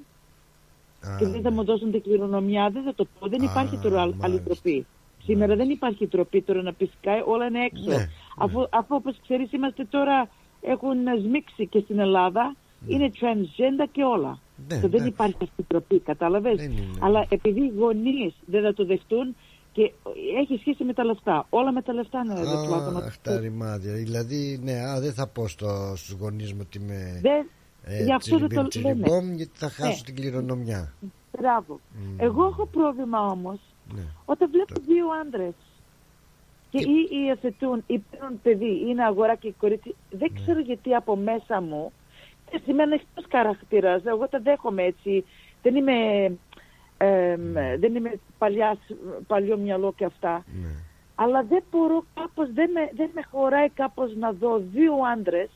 και 1.19 1.27
δεν 1.27 1.41
θα 1.41 1.51
μου 1.51 1.63
δώσουν 1.63 1.91
την 1.91 2.01
κληρονομιά, 2.01 2.69
δεν 2.69 2.83
θα 2.83 2.93
το 2.93 3.05
πω. 3.19 3.27
Δεν 3.27 3.41
Α, 3.41 3.43
υπάρχει 3.43 3.77
τώρα 3.77 4.01
άλλη- 4.01 4.15
άλλη 4.21 4.39
τροπή. 4.41 4.85
Σήμερα 5.23 5.55
δεν 5.55 5.69
υπάρχει 5.69 6.07
τροπή 6.07 6.41
τώρα 6.41 6.61
να 6.61 6.73
πεις 6.73 6.89
γκάι, 7.01 7.21
όλα 7.25 7.45
είναι 7.45 7.63
έξω. 7.65 7.83
Ναι, 7.97 8.07
Αφού, 8.37 8.67
αφού 8.69 8.95
όπως 8.95 9.15
ξέρεις, 9.21 9.51
είμαστε 9.51 9.85
τώρα, 9.85 10.29
έχουν 10.61 10.97
σμίξει 11.23 11.67
και 11.67 11.79
στην 11.79 11.99
Ελλάδα, 11.99 12.55
είναι 12.87 13.11
transgender 13.19 13.87
και 13.91 14.03
όλα. 14.03 14.39
Ναι, 14.67 14.75
Και 14.75 14.79
δεν 14.81 14.89
εντάξει. 14.89 15.07
υπάρχει 15.07 15.37
αυτή 15.41 15.61
η 15.61 15.63
τροπή, 15.67 15.99
κατάλαβες; 15.99 16.55
Δεν 16.57 16.71
είναι. 16.71 16.97
Αλλά 16.99 17.25
επειδή 17.29 17.59
οι 17.61 17.73
γονείς 17.77 18.33
δεν 18.45 18.63
θα 18.63 18.73
το 18.73 18.85
δεχτούν 18.85 19.35
και 19.71 19.91
έχει 20.41 20.57
σχέση 20.59 20.83
με 20.83 20.93
τα 20.93 21.03
λεφτά. 21.03 21.45
Όλα 21.49 21.71
με 21.71 21.81
τα 21.81 21.93
λεφτά 21.93 22.21
είναι 22.25 22.39
εδώ 22.39 22.65
Πλάτωνα. 22.65 23.05
Αχ, 23.05 23.17
τα 23.17 23.39
ρημάδια. 23.39 23.93
Δηλαδή, 23.93 24.59
ναι, 24.63 24.73
α, 24.73 24.99
δεν 24.99 25.13
θα 25.13 25.27
πω 25.27 25.47
στο, 25.47 25.93
στους 25.95 26.11
γονείς 26.19 26.53
μου 26.53 26.59
ότι 26.65 26.77
είμαι 26.77 27.19
Δεν- 27.21 27.49
ε, 27.83 28.03
γι' 28.03 28.13
αυτό 28.13 28.37
δεν 28.37 28.49
το 28.49 28.67
τσιριμπίμ, 28.67 28.93
λένε. 28.97 29.03
τσιριμπόμ, 29.07 29.35
γιατί 29.35 29.51
θα 29.53 29.69
χάσω 29.69 29.89
Ναι. 29.89 30.03
την 30.05 30.15
κληρονομιά. 30.15 30.93
Μπράβο. 31.37 31.79
Εγώ 32.17 32.45
έχω 32.45 32.65
πρόβλημα 32.65 33.19
όμως 33.25 33.59
Ναι. 33.95 34.01
όταν 34.25 34.49
βλέπω 34.51 34.73
δύο 34.87 35.05
άντρες 35.21 35.53
και 36.69 36.77
ή 36.77 37.07
υιοθετούν 37.27 37.83
ή 37.87 37.99
παίρνουν 37.99 38.39
παιδί, 38.41 38.85
είναι 38.87 39.03
αγορά 39.03 39.35
και 39.35 39.53
κορίτσι, 39.59 39.95
δεν 40.09 40.31
Ναι. 40.33 40.39
ξέρω 40.41 40.59
γιατί 40.59 40.95
από 40.95 41.15
μέσα 41.15 41.61
μου. 41.61 41.91
Ε, 42.51 42.57
Σήμερα 42.65 42.93
εκτό 42.93 43.27
χαρακτήρας. 43.31 44.05
Εγώ 44.05 44.27
τα 44.27 44.39
δέχομαι 44.39 44.83
έτσι. 44.83 45.25
Δεν 45.61 45.75
είμαι, 45.75 45.93
εμ, 46.97 47.41
Ναι. 47.51 47.75
δεν 47.77 47.95
είμαι 47.95 48.11
παλιάς, 48.37 48.77
παλιό 49.27 49.57
μυαλό 49.57 49.93
και 49.93 50.05
αυτά. 50.05 50.43
Ναι. 50.61 50.67
Αλλά 51.15 51.43
δεν 51.43 51.63
μπορώ 51.71 52.03
κάπως, 52.13 52.53
δεν 52.53 52.71
με, 52.71 52.89
δεν 52.95 53.09
με 53.13 53.21
χωράει 53.31 53.69
κάπως 53.69 54.15
να 54.15 54.31
δω 54.31 54.57
δύο 54.73 54.93
άντρες, 55.13 55.49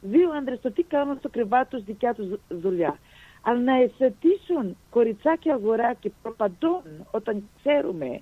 δύο 0.00 0.30
άντρες 0.30 0.60
το 0.60 0.70
τι 0.72 0.82
κάνουν 0.82 1.18
στο 1.18 1.28
κρεβάτι 1.28 1.70
τους 1.76 1.84
δικιά 1.84 2.14
τους 2.14 2.28
δου- 2.28 2.40
δουλειά. 2.48 2.98
Αλλά 3.42 3.60
να 3.60 3.82
εθετήσουν 3.82 4.76
κοριτσάκια 4.90 5.54
αγοράκι 5.54 6.12
προπαντών 6.22 6.82
όταν 7.10 7.48
ξέρουμε 7.58 8.20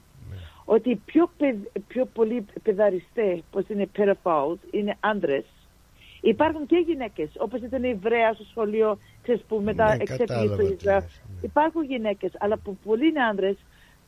ότι 0.64 0.90
οι 0.90 0.96
πιο, 1.04 1.30
παιδ- 1.36 1.78
πιο 1.88 2.04
πολλοί 2.06 2.44
παιδαριστές, 2.62 3.42
πως 3.50 3.64
είναι 3.68 3.88
pedophiles, 3.96 4.58
είναι 4.70 4.96
άντρες. 5.00 5.44
Υπάρχουν 6.20 6.66
και 6.66 6.76
γυναίκες, 6.86 7.30
όπως 7.38 7.60
ήταν 7.60 7.84
η 7.84 7.88
Εβραία 7.88 8.32
στο 8.32 8.44
σχολείο, 8.44 8.98
ξέρεις 9.22 9.42
που 9.48 9.60
μετά 9.64 9.86
Ναι, 9.86 9.92
εξέφυγε 10.02 10.24
κατάλαβα 10.26 10.54
στο 10.54 10.66
τι 10.66 10.72
Ισραήλ. 10.72 11.00
λες, 11.02 11.22
Υπάρχουν 11.42 11.84
γυναίκες, 11.84 12.32
αλλά 12.38 12.56
που 12.58 12.76
πολλοί 12.84 13.08
είναι 13.08 13.22
άντρες. 13.24 13.56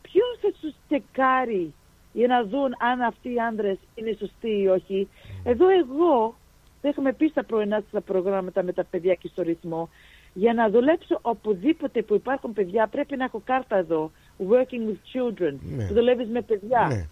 Ποιος 0.01 0.37
θα 0.41 0.51
τους 0.61 0.73
τσεκάρει 0.87 1.73
για 2.13 2.27
να 2.27 2.43
δουν 2.43 2.75
αν 2.91 3.01
αυτοί 3.01 3.33
οι 3.33 3.39
άντρες 3.39 3.77
είναι 3.95 4.15
σωστοί 4.19 4.61
ή 4.61 4.67
όχι; 4.67 5.07
Εδώ 5.43 5.65
εγώ, 5.69 6.35
το 6.81 6.87
έχουμε 6.87 7.13
πει 7.13 7.27
στα 7.27 7.43
πρωινά 7.43 7.83
στα 7.89 8.01
προγράμματα 8.01 8.63
με 8.63 8.73
τα 8.73 8.83
παιδιά 8.83 9.13
και 9.13 9.27
στο 9.27 9.41
ρυθμό, 9.41 9.89
για 10.37 10.53
να 10.53 10.69
δουλέψω 10.69 11.19
οπουδήποτε 11.21 12.01
που 12.01 12.13
υπάρχουν 12.15 12.53
παιδιά 12.53 12.87
πρέπει 12.87 13.17
να 13.17 13.23
έχω 13.23 13.41
κάρτα 13.45 13.75
εδώ, 13.77 14.11
working 14.49 14.83
with 14.89 15.01
children, 15.13 15.55
Ναι. 15.61 15.87
που 15.87 15.93
δουλεύεις 15.93 16.27
με 16.27 16.41
παιδιά. 16.41 16.87
Ναι. 16.87 17.05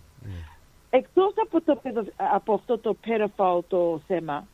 Εκτός 0.89 1.33
από, 1.45 1.61
το, 1.61 1.75
παιδο- 1.75 2.11
από 2.15 2.53
αυτό 2.53 2.77
το 2.77 2.95
pedophile 3.05 3.59
το 3.67 4.01
θέμα, 4.07 4.47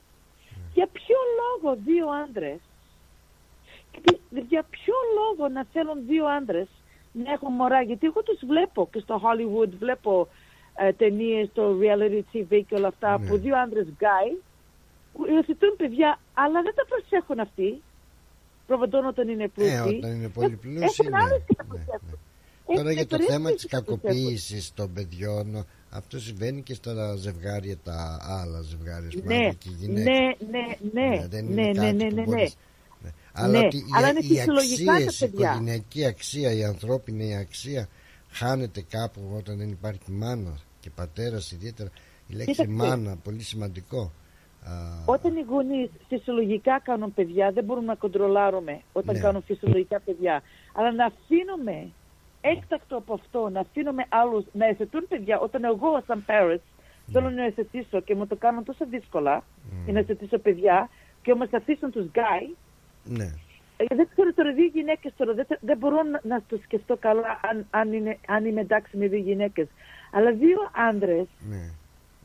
για 0.73 0.87
ποιο 0.91 1.15
λόγο 1.39 1.77
δύο 1.85 2.07
άντρες 2.09 2.59
και 3.91 4.19
για 4.49 4.63
ποιο 4.69 4.93
λόγο 5.17 5.49
να 5.49 5.65
θέλουν 5.73 6.05
δύο 6.07 6.25
άντρες 6.25 6.67
να 7.11 7.31
έχουν 7.31 7.53
μωρά, 7.53 7.81
γιατί 7.81 8.05
εγώ 8.05 8.23
τους 8.23 8.39
βλέπω 8.47 8.87
και 8.91 8.99
στο 8.99 9.21
Hollywood, 9.23 9.69
βλέπω 9.79 10.27
ε, 10.75 10.93
ταινίες, 10.93 11.49
το 11.53 11.77
reality 11.81 12.21
TV 12.35 12.61
και 12.67 12.75
όλα 12.75 12.87
αυτά, 12.87 13.19
Ναι. 13.19 13.27
που 13.29 13.37
δύο 13.37 13.57
άντρες 13.57 13.87
γκάι, 13.97 14.37
που 15.13 15.25
υιοθετούν 15.27 15.75
παιδιά, 15.77 16.19
αλλά 16.33 16.61
δεν 16.61 16.73
τα 16.75 16.85
προσέχουν 16.89 17.39
αυτοί, 17.39 17.81
προβαντών 18.71 19.05
όταν 19.05 19.25
είναι 19.29 19.47
πλούσιοι. 19.47 19.73
Ε, 19.73 19.79
όταν 19.81 20.11
είναι 20.15 20.27
πολύ 20.37 20.53
Ε, 20.53 20.61
πλούσιοι, 20.63 20.83
Έχουν 20.99 21.11
ναι, 21.11 21.17
άλλες 21.23 21.41
και 21.47 21.53
τα 21.55 21.63
ναι, 21.63 21.69
προσέχουν. 21.69 22.19
Τώρα 22.75 22.79
Έχουν 22.89 22.91
για 22.91 23.07
το 23.07 23.15
περίπτωση 23.15 23.31
θέμα 23.31 23.51
της 23.51 23.61
και 23.63 23.69
τα 23.75 23.83
προσέχουν. 23.83 24.01
κακοποίησης 24.09 24.73
των 24.73 24.93
παιδιών 24.93 25.65
αυτό 25.89 26.19
συμβαίνει 26.19 26.61
και 26.61 26.73
στα 26.73 27.15
ζευγάρια 27.15 27.77
τα 27.83 28.19
άλλα 28.21 28.61
ζευγάρια 28.61 29.07
ας 29.07 29.15
πούμε, 29.15 29.33
Ναι, 29.35 29.39
άντρα 29.45 29.53
και 29.63 29.69
γυναίκα. 29.79 30.11
ναι, 30.11 30.19
ναι, 30.51 30.63
ναι, 30.93 31.27
δεν 31.27 31.45
ναι, 31.45 31.61
είναι 31.61 31.71
ναι, 31.71 31.79
κάτι 31.79 31.95
ναι, 31.95 32.09
που 32.09 32.15
ναι, 32.15 32.23
μπορείς- 32.23 32.55
ναι. 33.03 33.09
Αλλά 33.33 33.59
Ναι, 33.59 33.65
ότι 33.65 33.77
οι, 33.77 33.83
αλλά 33.95 34.09
είναι 34.09 34.19
οι 34.19 34.27
φυσιολογικά 34.27 34.85
τα 34.91 34.93
αξίες, 34.97 35.19
η 35.19 35.25
παιδιά. 35.29 35.49
οικογενειακή 35.49 36.05
αξία, 36.05 36.51
η 36.53 36.63
ανθρώπινη 36.63 37.35
αξία 37.37 37.87
χάνεται 38.31 38.81
κάπου 38.89 39.21
όταν 39.37 39.57
δεν 39.57 39.69
υπάρχει 39.69 40.11
μάνα 40.11 40.57
και 40.79 40.89
πατέρας 40.89 41.51
ιδιαίτερα. 41.51 41.89
Η 42.27 42.33
λέξη 42.33 42.51
Κοίταξε. 42.51 42.71
μάνα, 42.73 43.15
πολύ 43.23 43.41
σημαντικό. 43.43 44.11
Όταν 45.05 45.35
οι 45.37 45.45
γονείς 45.49 45.89
φυσιολογικά 46.07 46.79
κάνουν 46.83 47.13
παιδιά, 47.13 47.51
δεν 47.51 47.63
μπορούμε 47.63 47.85
να 47.85 47.95
κοντρολάρουμε 47.95 48.81
όταν 48.93 49.15
Ναι. 49.15 49.21
κάνουν 49.21 49.41
φυσιολογικά 49.43 49.99
παιδιά. 49.99 50.41
Αλλά 50.73 50.91
να 50.91 51.05
αφήνουμε 51.05 51.89
έκτακτο 52.41 52.97
από 52.97 53.13
αυτό, 53.13 53.49
να 53.49 53.59
αφήνουμε 53.59 54.05
άλλους 54.09 54.45
να 54.53 54.65
εθετούν 54.67 55.07
παιδιά, 55.07 55.39
όταν 55.39 55.63
εγώ, 55.63 56.03
σαν 56.07 56.25
parents, 56.27 56.65
θέλω 57.11 57.29
να 57.29 57.43
εθετήσω 57.45 57.99
και 58.01 58.15
μου 58.15 58.27
το 58.27 58.35
κάνουν 58.35 58.63
τόσο 58.63 58.85
δύσκολα 58.85 59.43
για 59.83 59.93
να 59.93 59.99
εθετήσω 59.99 60.37
παιδιά 60.37 60.89
και 61.21 61.31
όμως 61.31 61.47
αφήσουν 61.53 61.91
τους 61.91 62.05
γκάι, 62.05 62.49
Ναι. 63.03 63.33
ε, 63.77 63.95
δεν 63.95 64.07
ξέρω 64.11 64.33
τώρα 64.33 64.53
δύο 64.53 64.65
γυναίκες 64.73 65.13
τώρα. 65.17 65.33
Δεν, 65.33 65.45
δεν 65.61 65.77
μπορώ 65.77 66.03
να, 66.03 66.19
να 66.23 66.41
το 66.47 66.59
σκεφτώ 66.63 66.97
καλά 66.97 67.39
αν, 67.49 67.65
αν, 67.69 67.93
είναι, 67.93 68.17
αν 68.27 68.45
είμαι 68.45 68.61
εντάξει 68.61 68.97
με 68.97 69.07
δύο 69.07 69.19
γυναίκες. 69.19 69.67
Αλλά 70.11 70.31
δύο 70.31 70.57
άντρε. 70.89 71.25
Ναι. 71.49 71.69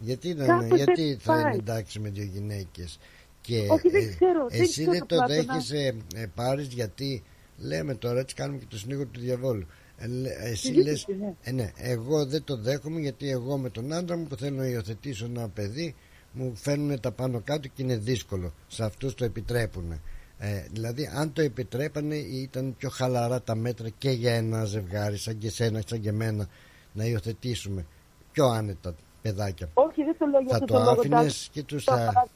Γιατί, 0.00 0.34
να, 0.34 0.46
Κάπως 0.46 0.66
δεν 0.66 0.76
γιατί 0.76 1.16
θα 1.20 1.32
πάει. 1.32 1.40
είναι 1.42 1.54
εντάξει 1.56 2.00
με 2.00 2.08
δύο 2.08 2.24
γυναίκες; 2.24 2.98
Και 3.40 3.66
Όχι, 3.70 3.88
δεν 3.90 4.08
ξέρω, 4.16 4.46
δεν 4.48 4.60
εσύ 4.60 4.70
ξέρω, 4.72 4.90
δεν 4.90 5.00
το 5.06 5.06
Πλάτωνα. 5.16 5.44
δέχεσαι 5.44 5.94
ε, 6.14 6.26
Πάρης 6.34 6.66
γιατί 6.66 7.22
λέμε 7.58 7.94
τώρα 7.94 8.20
έτσι 8.20 8.34
κάνουμε 8.34 8.58
και 8.58 8.66
το 8.68 8.78
συνήγορο 8.78 9.08
του 9.08 9.20
διαβόλου 9.20 9.66
Ε, 9.98 10.06
λέ- 10.06 10.36
εσύ 10.40 10.56
Συζήτηση, 10.56 10.82
λες 10.84 11.06
ναι. 11.20 11.34
ε, 11.42 11.52
ναι, 11.52 11.72
εγώ 11.76 12.26
δεν 12.26 12.44
το 12.44 12.56
δέχομαι 12.56 13.00
γιατί 13.00 13.30
εγώ 13.30 13.58
με 13.58 13.70
τον 13.70 13.92
άντρα 13.92 14.16
μου 14.16 14.24
που 14.26 14.36
θέλω 14.36 14.56
να 14.56 14.66
υιοθετήσω 14.66 15.24
ένα 15.24 15.48
παιδί 15.48 15.94
μου 16.32 16.52
φέρνουν 16.56 17.00
τα 17.00 17.10
πάνω 17.12 17.40
κάτω 17.40 17.68
και 17.68 17.82
είναι 17.82 17.96
δύσκολο 17.96 18.52
σε 18.68 18.84
αυτούς 18.84 19.14
το 19.14 19.24
επιτρέπουν 19.24 20.00
ε, 20.38 20.64
δηλαδή 20.72 21.10
αν 21.14 21.32
το 21.32 21.42
επιτρέπανε 21.42 22.16
ήταν 22.16 22.74
πιο 22.78 22.88
χαλαρά 22.88 23.42
τα 23.42 23.54
μέτρα 23.54 23.88
και 23.98 24.10
για 24.10 24.34
ένα 24.34 24.64
ζευγάρι 24.64 25.16
σαν 25.16 25.38
και 25.38 25.50
σένα 25.50 25.82
σαν 25.86 26.00
και 26.00 26.08
εμένα 26.08 26.48
να 26.92 27.04
υιοθετήσουμε 27.04 27.86
πιο 28.32 28.46
άνετα 28.46 28.94
παιδάκια 29.26 29.68
Όχι, 29.74 30.02
δεν 30.04 30.16
το 30.18 30.26
λέω 30.26 30.40
για 30.40 30.48
θα 30.50 30.54
αυτό 30.56 30.66
το 30.66 30.72
το 30.72 30.78
λόγο. 30.84 30.90
άφηνες 31.00 31.34
Τάκη. 31.46 31.50
και 31.52 31.62
τους 31.66 31.84
Το 31.84 31.92
θα... 31.96 32.04
παρά- 32.06 32.26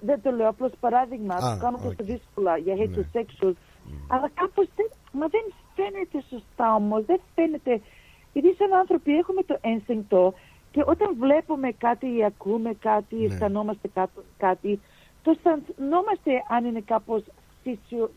Δεν 0.00 0.22
το 0.22 0.30
λέω, 0.30 0.48
απλώς 0.48 0.72
παράδειγμα. 0.80 1.34
Α, 1.34 1.38
το 1.54 1.60
κάνω 1.64 1.76
οκ. 1.76 1.82
τόσο 1.82 1.94
δύσκολα 2.12 2.56
για 2.56 2.74
Ναι. 2.74 2.84
heterosexuals. 2.84 3.58
Αλλά 4.08 4.28
κάπως 4.34 4.66
δεν. 4.76 4.88
Μα 5.12 5.26
δεν 5.26 5.44
φαίνεται 5.76 6.18
σωστά 6.30 6.74
όμως. 6.74 7.04
Δεν 7.04 7.20
φαίνεται. 7.34 7.80
Γιατί 8.32 8.54
σαν 8.58 8.72
άνθρωποι 8.72 9.16
έχουμε 9.16 9.42
το 9.42 9.58
ένστικτο 9.60 10.34
και 10.70 10.82
όταν 10.86 11.16
βλέπουμε 11.18 11.72
κάτι 11.72 12.06
ή 12.16 12.24
ακούμε 12.24 12.74
κάτι, 12.80 13.14
Ναι. 13.16 13.24
αισθανόμαστε 13.24 13.88
κάτω- 13.94 14.24
κάτι, 14.38 14.80
το 15.22 15.30
αισθανόμαστε 15.30 16.30
αν 16.48 16.64
είναι 16.64 16.80
κάπως 16.80 17.22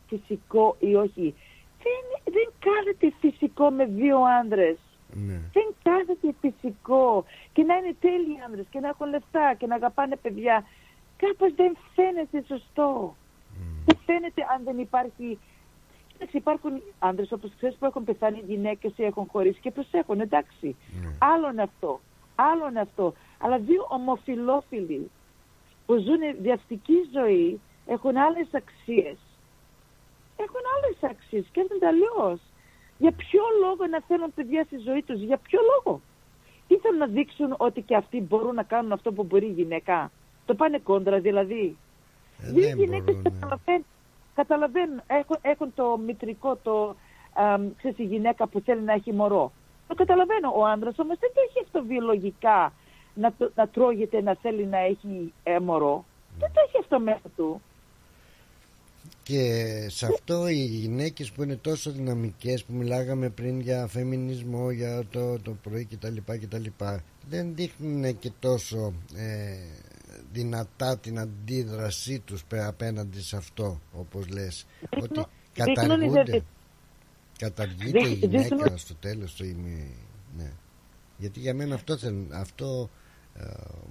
φυσικό 0.07 0.75
ή 0.79 0.95
όχι. 0.95 1.35
Δεν, 1.83 2.33
δεν 2.33 2.47
κάθεται 2.59 3.13
φυσικό 3.19 3.69
με 3.69 3.85
δύο 3.85 4.17
άνδρες. 4.41 4.77
Ναι. 5.13 5.41
Δεν 5.53 5.75
κάθεται 5.83 6.35
φυσικό 6.41 7.25
και 7.53 7.63
να 7.63 7.75
είναι 7.75 7.95
τέλειοι 7.99 8.41
άνδρες 8.45 8.65
και 8.69 8.79
να 8.79 8.87
έχουν 8.87 9.09
λεφτά 9.09 9.53
και 9.57 9.67
να 9.67 9.75
αγαπάνε 9.75 10.15
παιδιά. 10.15 10.65
Κάπως 11.17 11.53
δεν 11.55 11.77
φαίνεται 11.95 12.43
σωστό. 12.47 13.15
Δεν 13.85 13.97
φαίνεται 14.05 14.45
αν 14.55 14.63
δεν 14.63 14.79
υπάρχει... 14.79 15.39
Κοίταξε, 16.07 16.37
υπάρχουν 16.37 16.81
άνδρες 16.99 17.31
όπως 17.31 17.51
ξέρεις 17.55 17.75
που 17.75 17.85
έχουν 17.85 18.03
πεθάνει 18.03 18.43
γυναίκες 18.47 18.93
ή 18.95 19.03
έχουν 19.03 19.27
χωρίσει 19.31 19.59
και 19.59 19.71
προσέχουν, 19.71 20.19
εντάξει. 20.19 20.75
Άλλο 21.19 21.49
είναι 21.49 21.61
αυτό. 21.61 21.99
Άλλο 22.35 22.67
είναι 22.69 22.79
αυτό. 22.79 23.13
Αλλά 23.37 23.57
δύο 23.57 23.85
ομοφιλόφιλοι 23.89 25.11
που 25.85 25.93
ζουν 25.93 26.41
διαστική 26.41 26.97
ζωή 27.13 27.59
έχουν 27.85 28.17
άλλες 28.17 28.47
αξίες. 28.51 29.17
Έχουν 30.37 30.61
άλλες 30.75 31.11
αξίες, 31.11 31.45
σκέφτονται 31.45 31.87
αλλιώς. 31.87 32.39
Για 32.97 33.11
ποιο 33.11 33.41
λόγο 33.61 33.87
να 33.89 34.01
θέλουν 34.07 34.33
παιδιά 34.33 34.63
στη 34.63 34.77
ζωή 34.77 35.01
τους, 35.01 35.21
για 35.21 35.37
ποιο 35.37 35.59
λόγο; 35.73 36.01
Τι 36.67 36.77
θέλουν 36.77 36.97
να 36.97 37.07
δείξουν 37.07 37.55
ότι 37.57 37.81
και 37.81 37.95
αυτοί 37.95 38.21
μπορούν 38.21 38.55
να 38.55 38.63
κάνουν 38.63 38.91
αυτό 38.91 39.11
που 39.13 39.23
μπορεί 39.23 39.45
η 39.45 39.51
γυναίκα; 39.51 40.11
Το 40.45 40.55
πάνε 40.55 40.79
κόντρα 40.79 41.19
δηλαδή. 41.19 41.77
Ε, 42.41 42.51
Δύο 42.51 42.67
δεν 42.67 42.77
γυναίκες 42.77 43.15
μπορούν, 43.15 43.21
ναι. 43.21 43.29
καταλαβαίνουν, 43.29 43.85
καταλαβαίνουν 44.35 45.01
έχουν, 45.07 45.37
έχουν 45.41 45.73
το 45.75 45.97
μητρικό, 46.05 46.55
το 46.55 46.95
αμ, 47.33 47.75
ξέρεις, 47.77 47.97
η 47.97 48.03
γυναίκα 48.03 48.47
που 48.47 48.59
θέλει 48.59 48.81
να 48.81 48.93
έχει 48.93 49.13
μωρό. 49.13 49.51
Το 49.87 49.95
καταλαβαίνω. 49.95 50.53
Ο 50.55 50.65
άντρας 50.65 50.99
όμως 50.99 51.17
δεν 51.19 51.31
το 51.33 51.41
έχει 51.49 51.59
αυτό 51.65 51.83
βιολογικά 51.83 52.73
να, 53.13 53.33
το, 53.37 53.51
να 53.55 53.67
τρώγεται, 53.67 54.21
να 54.21 54.35
θέλει 54.41 54.65
να 54.65 54.77
έχει 54.77 55.33
ε, 55.43 55.59
μωρό. 55.59 56.05
Δεν 56.39 56.49
το 56.53 56.61
έχει 56.67 56.77
αυτό 56.79 56.99
μέσα 56.99 57.29
του. 57.35 57.61
Και 59.23 59.85
σε 59.89 60.05
αυτό 60.05 60.47
οι 60.47 60.63
γυναίκες 60.65 61.31
που 61.31 61.43
είναι 61.43 61.55
τόσο 61.55 61.91
δυναμικές 61.91 62.63
που 62.63 62.73
μιλάγαμε 62.73 63.29
πριν 63.29 63.59
για 63.59 63.87
φεμινισμό, 63.87 64.71
για 64.71 65.03
το, 65.09 65.39
το 65.39 65.51
πρωί 65.63 65.85
κτλ. 65.85 66.17
κτλ 66.25 66.65
δεν 67.29 67.55
δείχνουν 67.55 68.19
και 68.19 68.31
τόσο 68.39 68.93
ε, 69.15 69.57
δυνατά 70.31 70.97
την 70.97 71.19
αντίδρασή 71.19 72.19
τους 72.19 72.43
πε- 72.43 72.61
απέναντι 72.63 73.21
σε 73.21 73.35
αυτό 73.37 73.81
όπως 73.93 74.27
λες 74.27 74.65
ότι 75.01 75.25
δείχνουν 75.53 75.75
καταργούνται 75.75 76.19
ιδε- 76.21 76.43
καταργείται 77.37 77.99
η 78.09 78.13
Δείχνουν- 78.15 78.29
γυναίκα 78.31 78.77
στο 78.77 78.95
τέλος 78.95 79.35
το 79.35 79.45
ημι... 79.45 79.95
ναι. 80.37 80.51
γιατί 81.17 81.39
για 81.39 81.53
μένα 81.53 81.75
αυτό, 81.75 81.97
θέλουν, 81.97 82.27
αυτό 82.33 82.89
ε, 82.89 83.02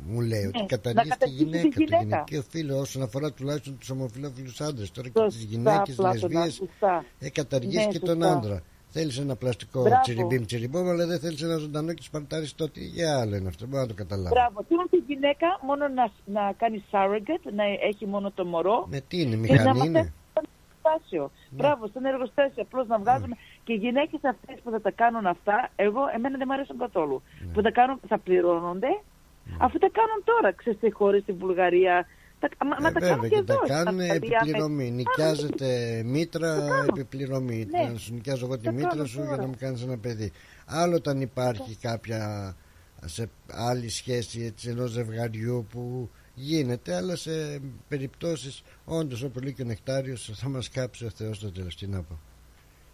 μου 0.06 0.20
λέει 0.20 0.44
ότι 0.46 0.58
Ναι, 0.60 0.66
καταργήσει 0.66 1.08
να 1.08 1.16
τη 1.16 1.18
καταργήσει 1.18 1.40
τη 1.40 1.44
γυναίκα, 1.44 1.68
το 1.68 1.82
γυναίκα. 1.84 2.02
γυναικείο 2.04 2.42
φίλο 2.50 2.78
όσον 2.78 3.02
αφορά 3.02 3.32
τουλάχιστον 3.32 3.78
τους 3.78 3.90
ομοφυλόφιλους 3.90 4.60
άντρες 4.60 4.90
τώρα 4.90 5.08
και 5.08 5.18
Σωστά, 5.18 5.38
τις 5.38 5.44
γυναίκες 5.44 5.94
Πλάτωνα, 5.94 6.12
λεσβείες 6.12 6.54
σωστά. 6.54 7.04
ε, 7.18 7.30
καταργείς 7.30 7.74
Ναι, 7.86 7.92
και 7.92 7.98
τον 7.98 8.22
σωστά. 8.22 8.32
άντρα 8.36 8.62
Θέλεις 8.94 9.18
ένα 9.18 9.36
πλαστικό 9.36 9.80
Μπράβο. 9.82 10.00
τσιριμπίμ 10.02 10.44
τσιριμπόμ 10.44 10.88
αλλά 10.88 11.06
δεν 11.06 11.18
θέλεις 11.20 11.42
ένα 11.42 11.56
ζωντανό 11.56 11.92
και 11.92 12.02
σπαρτάρεις 12.02 12.54
το 12.54 12.68
τι 12.68 12.84
για 12.84 13.18
άλλο 13.20 13.36
είναι 13.36 13.48
αυτό 13.48 13.66
μπορώ 13.66 13.82
να 13.82 13.88
το 13.88 13.94
καταλάβω 13.94 14.28
Μπράβο. 14.34 14.64
Τι 14.68 14.96
τη 14.96 15.12
γυναίκα 15.12 15.46
μόνο 15.66 15.88
να, 15.88 16.10
να 16.24 16.52
κάνει 16.52 16.84
surrogate, 16.90 17.46
να 17.54 17.64
έχει 17.88 18.06
μόνο 18.06 18.30
το 18.30 18.44
μωρό. 18.44 18.86
με 18.90 19.00
τι 19.08 19.20
είναι 19.20 19.30
και 19.30 19.36
να 19.36 19.40
μηχανή 19.52 19.78
μαθαίνει 19.78 19.86
είναι; 19.98 20.12
στο 20.30 20.40
εργοστάσιο. 20.42 21.30
Μπράβο, 21.50 21.86
στον 21.86 22.04
εργοστάσιο. 22.04 22.62
Απλώς 22.62 22.86
να 22.86 22.98
βγάζουμε. 22.98 23.36
Και 23.64 23.72
οι 23.72 23.76
γυναίκες 23.76 24.20
αυτές 24.24 24.56
που 24.62 24.70
θα 24.70 24.80
τα 24.80 24.90
κάνουν 24.90 25.26
αυτά, 25.26 25.70
εγώ, 25.76 26.00
εμένα 26.14 26.36
δεν 26.38 26.46
μου 26.48 26.54
αρέσουν 26.56 26.78
καθόλου. 26.78 27.22
Που 27.52 27.60
τα 27.60 27.70
κάνουν, 27.70 28.00
θα 28.08 28.18
πληρώνονται, 28.18 28.90
αφού 29.58 29.78
τα 29.78 29.88
κάνουν 29.92 30.20
τώρα. 30.24 30.52
Ξέρετε, 30.52 30.86
στι 30.86 30.94
χώρε, 30.96 31.18
στη 31.20 31.32
Βουλγαρία. 31.32 32.06
Τα, 32.40 32.48
μα, 32.66 32.76
μα 32.80 32.88
Ε, 32.88 32.92
τα 32.92 33.00
κάνουν 33.00 33.20
βέβαια 33.20 33.28
και 33.28 33.34
και 33.36 33.42
τα 33.42 33.52
εδώ. 33.52 33.66
κάνουν 33.66 34.00
στα 34.02 34.14
Ιταλία, 34.14 34.38
επιπληρωμή. 34.42 34.84
με- 34.84 34.90
Νοικιάζεται 34.90 36.02
μήτρα, 36.04 36.68
επιπληρωμή. 36.88 37.66
Ναι. 37.70 37.88
Να 37.92 37.98
σου 37.98 38.14
νοικιάζω 38.14 38.44
εγώ 38.46 38.56
τη 38.58 38.64
Το 38.64 38.72
μήτρα 38.72 38.88
κάνω 38.88 39.04
σου 39.04 39.18
για 39.20 39.28
τώρα. 39.28 39.42
να 39.42 39.46
μου 39.48 39.54
κάνεις 39.58 39.82
ένα 39.82 39.98
παιδί. 39.98 40.32
Άλλο 40.66 40.94
όταν 40.96 41.20
υπάρχει 41.20 41.76
κάποια 41.76 42.54
σε 43.04 43.28
άλλη 43.50 43.88
σχέση 43.88 44.44
έτσι 44.44 44.68
ενός 44.68 44.90
ζευγαριού 44.90 45.66
που 45.70 46.10
γίνεται, 46.34 46.96
αλλά 46.96 47.16
σε 47.16 47.60
περιπτώσεις 47.88 48.62
όντως 48.84 49.22
όπως 49.22 49.42
λέει 49.42 49.52
και 49.52 49.62
ο 49.62 49.64
Νεκτάριος 49.64 50.30
θα 50.34 50.48
μας 50.48 50.68
κάψει 50.70 51.04
ο 51.04 51.10
Θεός 51.10 51.38
το 51.38 51.52
τέλος. 51.52 51.76
Τι 51.76 51.86
να 51.86 52.02
πω. 52.02 52.18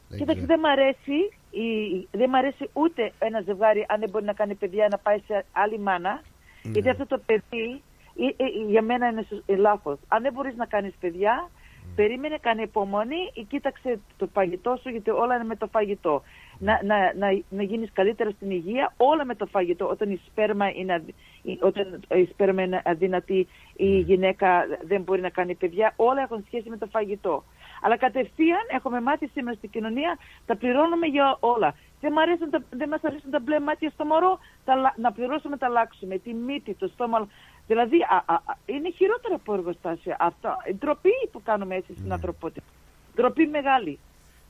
Δεν 0.08 0.18
Κοίταξε, 0.18 0.42
ξέρω. 0.42 0.46
δεν 0.46 0.58
μ' 0.60 0.72
αρέσει, 0.72 1.16
η- 1.50 2.08
δεν 2.10 2.28
μ' 2.30 2.34
αρέσει 2.34 2.70
ούτε 2.72 3.12
ένα 3.18 3.40
ζευγάρι 3.40 3.86
αν 3.88 4.00
δεν 4.00 4.10
μπορεί 4.10 4.24
να 4.24 4.32
κάνει 4.32 4.54
παιδιά 4.54 4.88
να 4.90 4.98
πάει 4.98 5.18
σε 5.26 5.44
άλλη 5.52 5.78
μάνα. 5.78 6.22
Ναι. 6.62 6.70
Γιατί 6.72 6.89
αυτό 6.89 7.06
το 7.06 7.20
παιδί 7.26 7.82
ε, 8.20 8.44
ε, 8.44 8.48
για 8.68 8.82
μένα 8.82 9.09
είναι 9.09 9.22
σω- 9.28 9.43
ε, 9.47 9.56
λάθος. 9.56 9.98
Αν 10.09 10.22
δεν 10.22 10.32
μπορείς 10.32 10.56
να 10.56 10.66
κάνεις 10.66 10.94
παιδιά, 11.01 11.51
περίμενε, 11.94 12.36
κάνε 12.40 12.62
υπομονή 12.62 13.30
ή 13.35 13.43
κοίταξε 13.44 14.01
το 14.16 14.28
φαγητό 14.32 14.78
σου 14.82 14.89
γιατί 14.89 15.10
όλα 15.10 15.35
είναι 15.35 15.44
με 15.44 15.56
το 15.56 15.66
φαγητό. 15.66 16.22
Να, 16.59 16.80
να, 16.85 16.97
να, 17.14 17.43
να 17.48 17.62
γίνεις 17.62 17.90
καλύτερα 17.93 18.30
στην 18.30 18.51
υγεία, 18.51 18.93
όλα 18.97 19.24
με 19.24 19.35
το 19.35 19.47
φαγητό. 19.47 19.89
Όταν 19.89 20.10
η 20.10 20.20
σπέρμα 20.26 20.70
είναι, 20.70 20.94
αδυ- 20.94 21.14
η- 21.43 21.59
όταν 21.60 22.01
η 22.14 22.24
σπέρμα 22.32 22.62
είναι 22.62 22.82
αδυνατή, 22.85 23.47
η 23.76 23.98
γυναίκα 23.98 24.64
δεν 24.82 25.02
μπορεί 25.02 25.20
να 25.20 25.28
κάνει 25.30 25.55
παιδιά, 25.55 25.93
όλα 25.97 26.22
έχουν 26.22 26.44
σχέση 26.47 26.68
με 26.68 26.76
το 26.76 26.86
φαγητό. 26.86 27.44
Αλλά 27.82 27.97
κατευθείαν 27.97 28.60
έχουμε 28.70 29.01
μάθει 29.01 29.26
σήμερα 29.26 29.56
στην 29.56 29.70
κοινωνία, 29.70 30.18
τα 30.47 30.56
πληρώνουμε 30.56 31.06
για 31.06 31.36
όλα. 31.40 31.74
Δεν, 32.00 32.12
μ' 32.12 32.18
αρέσουν 32.18 32.50
τα, 32.50 32.62
δεν 32.70 32.88
μας 32.88 33.02
αρέσουν 33.04 33.30
τα 33.30 33.40
μπλε 33.40 33.60
μάτια 33.60 33.90
στο 33.90 34.04
μωρό, 34.04 34.38
τα, 34.64 34.74
λα- 34.74 34.94
να 35.04 35.12
πληρώσουμε 35.12 35.56
τα 35.56 35.66
αλλάξουμε, 35.66 36.18
τη 36.18 36.34
μύτη, 36.34 36.74
το 36.74 36.86
στόμα. 36.94 37.28
Δηλαδή 37.66 37.96
α, 38.02 38.16
α, 38.26 38.34
α, 38.34 38.54
είναι 38.66 38.90
χειρότερα 38.90 39.34
από 39.34 39.54
εργοστάσια 39.54 40.16
αυτά. 40.20 40.56
Η 40.70 40.74
ντροπή 40.74 41.10
που 41.32 41.42
κάνουμε 41.42 41.74
έτσι 41.76 41.92
στην 41.98 42.12
ανθρωπότητα. 42.12 42.66
Ντροπή 43.14 43.46
μεγάλη. 43.46 43.98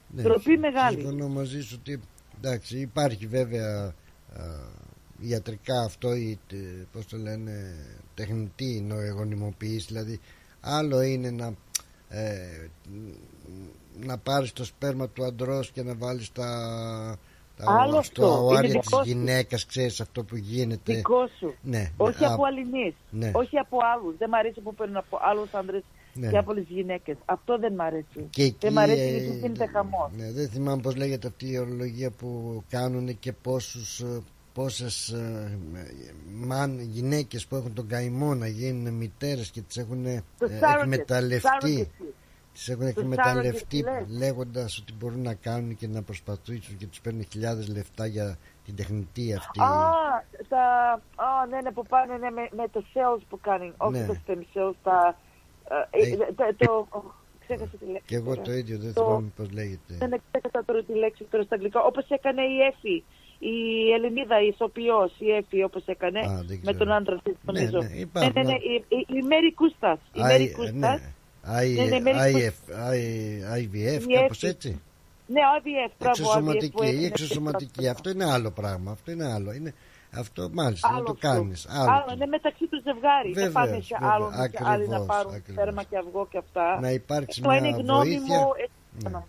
Ναι, 0.09 0.23
Ντροπή 0.23 0.41
συμ- 0.51 0.61
μεγάλη. 0.61 0.97
Συμφωνώ 1.01 1.29
μαζί 1.29 1.61
σου 1.61 1.77
ότι 1.81 2.01
εντάξει, 2.39 2.79
υπάρχει 2.79 3.27
βέβαια 3.27 3.95
α, 4.37 4.43
ιατρικά 5.21 5.81
αυτό 5.85 6.15
ή 6.15 6.39
τε- 6.49 6.87
πώς 6.93 7.07
το 7.07 7.17
λένε 7.17 7.53
τεχνητή 8.15 8.81
νοεγονιμοποίηση 8.89 9.87
δηλαδή 9.87 10.21
άλλο 10.61 11.01
είναι 11.03 11.31
να 11.31 11.47
ε, 12.09 12.69
να 14.07 14.19
πάρεις 14.19 14.53
το 14.53 14.65
σπέρμα 14.65 15.09
του 15.09 15.25
αντρός 15.25 15.71
και 15.71 15.83
να 15.83 15.95
βάλεις 15.95 16.33
τα, 16.33 16.45
τα 16.45 17.19
Άλλο 17.65 18.03
στο 18.03 18.25
αυτό, 18.25 18.25
είναι 18.27 18.35
αουάρια 18.35 18.61
της 18.79 18.89
δικό 18.89 19.03
σου. 19.03 19.09
γυναίκας 19.11 19.67
ξέρεις 19.67 20.01
αυτό 20.01 20.23
που 20.25 20.37
γίνεται 20.37 20.95
Δικό 20.95 21.29
σου. 21.39 21.55
ναι, 21.63 21.91
Όχι 21.97 22.21
ναι, 22.21 22.27
από 22.27 22.43
α, 22.45 22.47
αλληνείς. 22.49 22.95
ναι. 23.11 23.31
Όχι 23.35 23.59
από 23.59 23.77
άλλους. 23.95 24.17
Δεν 24.19 24.29
μ' 24.29 24.35
αρέσει 24.35 24.61
που 24.61 24.75
παίρνουν 24.75 24.97
από 24.97 25.19
άλλους 25.23 25.55
άντρες 25.55 25.83
Ναι. 26.15 26.29
και 26.31 26.39
από 26.39 26.51
άλλες 26.51 26.65
γυναίκες. 26.69 27.17
Αυτό 27.25 27.59
δεν 27.59 27.73
μ' 27.75 27.81
αρέσει. 27.81 28.27
Και 28.31 28.43
εκεί, 28.43 28.57
δεν 28.61 28.73
μ' 28.73 28.79
αρέσει 28.79 29.01
ε, 29.01 29.11
γιατί 29.19 29.39
γίνεται 29.39 29.67
χαμός. 29.67 30.11
Ναι, 30.17 30.33
δεν 30.33 30.49
θυμάμαι 30.49 30.83
πώς 30.83 30.97
λέγεται 30.97 31.27
αυτή 31.27 31.51
η 31.51 31.59
ορολογία 31.59 32.11
που 32.11 32.63
κάνουν 32.69 33.19
και 33.19 33.33
πόσους, 33.33 34.01
ε, 34.01 34.21
πόσες 34.55 35.09
ε, 35.09 35.59
μαν, 36.35 36.81
γυναίκες 36.81 37.47
που 37.47 37.57
έχουν 37.57 37.73
τον 37.75 37.87
καημό 37.87 38.35
να 38.35 38.47
γίνουν 38.47 38.95
μητέρες 38.95 39.51
και 39.51 39.61
τις 39.61 39.77
έχουν 39.77 40.07
ε, 40.07 40.23
surrogate, 40.41 40.81
εκμεταλλευτεί 40.81 41.89
surrogacy. 42.01 42.05
Τις 42.59 42.69
έχουν 42.69 42.95
Το 42.95 43.01
εκμεταλλευτεί 43.01 43.85
surrogate, 43.87 44.07
λες. 44.09 44.19
λέγοντας 44.19 44.79
ότι 44.79 44.93
μπορούν 44.99 45.23
να 45.23 45.35
κάνουν 45.35 45.77
και 45.77 45.87
να 45.89 46.03
προσπαθήσουν 46.03 46.77
και 46.77 46.87
τους 46.87 47.01
παίρνουν 47.01 47.25
χιλιάδες 47.33 47.69
λεφτά 47.69 48.07
για 48.07 48.39
την 48.65 48.77
τεχνητή 48.77 49.35
αυτή 49.35 49.61
Α, 49.61 49.67
τα, 50.49 50.63
α, 51.17 51.47
ναι, 51.51 51.61
ναι, 51.61 51.71
που 51.73 51.83
πάνε 51.89 52.17
ναι, 52.17 52.31
με, 52.31 52.49
με 52.57 52.65
το 52.73 52.85
sales 52.95 53.23
που 53.29 53.41
κάνει, 53.41 53.73
όχι 53.77 53.99
Ναι. 53.99 54.07
το 54.07 54.17
stem 54.27 54.39
cells, 54.55 54.75
τα, 54.83 55.17
ε, 55.91 55.99
Ε, 56.03 56.09
ε, 56.13 56.17
τα- 56.37 56.55
το, 56.57 56.87
ω, 56.91 57.01
ξέχασα 57.45 57.77
τη 57.81 57.85
λέξη. 57.87 58.03
και 58.07 58.17
εγώ 58.17 58.31
τώρα. 58.31 58.43
το 58.43 58.53
ίδιο 58.53 58.79
δεν 58.79 58.93
Το- 58.95 59.05
θυμάμαι 59.05 59.33
πως 59.37 59.51
λέγεται 59.53 59.95
Δεν 59.99 60.09
ναι, 60.09 60.17
ξέχασα 60.31 60.65
τώρα 60.65 60.83
τη 60.83 60.93
λέξη 60.95 61.25
τώρα 61.31 61.45
στα 61.45 61.55
αγγλικά. 61.55 61.81
Όπως 61.83 62.05
έκανε 62.09 62.43
η 62.43 62.57
Εφη, 62.71 63.05
η 63.39 63.57
Ελληνίδα, 63.97 64.43
η 64.43 64.47
ηθοποιός, 64.47 65.13
η 65.19 65.31
Εφη, 65.31 65.63
όπως 65.63 65.83
έκανε, 65.87 66.19
Α, 66.21 66.43
δεν 66.47 66.61
με 66.63 66.73
ξέρω. 66.73 66.79
τον 66.79 66.93
άντρα 66.93 67.17
της, 67.23 67.35
Ναι, 67.43 67.53
νομίζω. 67.61 67.79
ναι, 67.79 67.99
υπάρχουν. 67.99 68.33
ναι, 68.35 68.43
ναι, 68.43 68.53
η, 68.73 68.85
η, 68.89 69.07
η 69.19 69.23
Μέρη 69.23 69.55
Κούστας. 69.55 69.99
IVF, 71.49 71.89
ναι, 71.89 71.99
ναι, 74.07 74.21
κάπως 74.21 74.43
έτσι. 74.43 74.81
Ναι, 75.27 75.41
IVF, 75.59 75.93
μπράβο. 75.99 76.21
Εξωσωματική, 76.21 76.87
η 76.87 77.05
εξωσωματική. 77.05 77.89
Αυτό 77.95 78.11
είναι 78.11 78.25
άλλο 78.25 78.51
πράγμα. 78.51 78.91
Αυτό 78.91 79.11
είναι 79.11 79.33
άλλο. 79.33 79.53
Είναι, 79.53 79.75
αυτό 80.11 80.49
μάλιστα, 80.53 80.89
άλλο 80.89 80.99
να 80.99 81.05
το 81.05 81.15
κάνεις. 81.15 81.67
Άλλο, 81.69 81.91
άλλο 81.91 82.13
είναι 82.15 82.27
μεταξύ 82.27 82.67
του 82.67 82.81
ζευγάρι. 82.85 83.33
Δεν 83.33 83.53
πάνε 83.53 83.81
σε 83.81 83.97
άλλο 84.01 84.31
και 84.87 84.89
να 84.91 85.01
πάρουν 85.01 85.35
ακριβώς. 85.35 85.65
φέρμα 85.65 85.83
και 85.83 85.97
αυγό 85.97 86.27
και 86.31 86.39
αυτά. 86.39 86.81
Να 86.81 86.91
υπάρξει 86.91 87.41
μια 87.41 87.61
ναι. 87.61 87.69
είναι 87.69 87.77
γνώμη 87.77 88.19
βοήθεια. 88.19 88.39
Μου, 88.39 89.25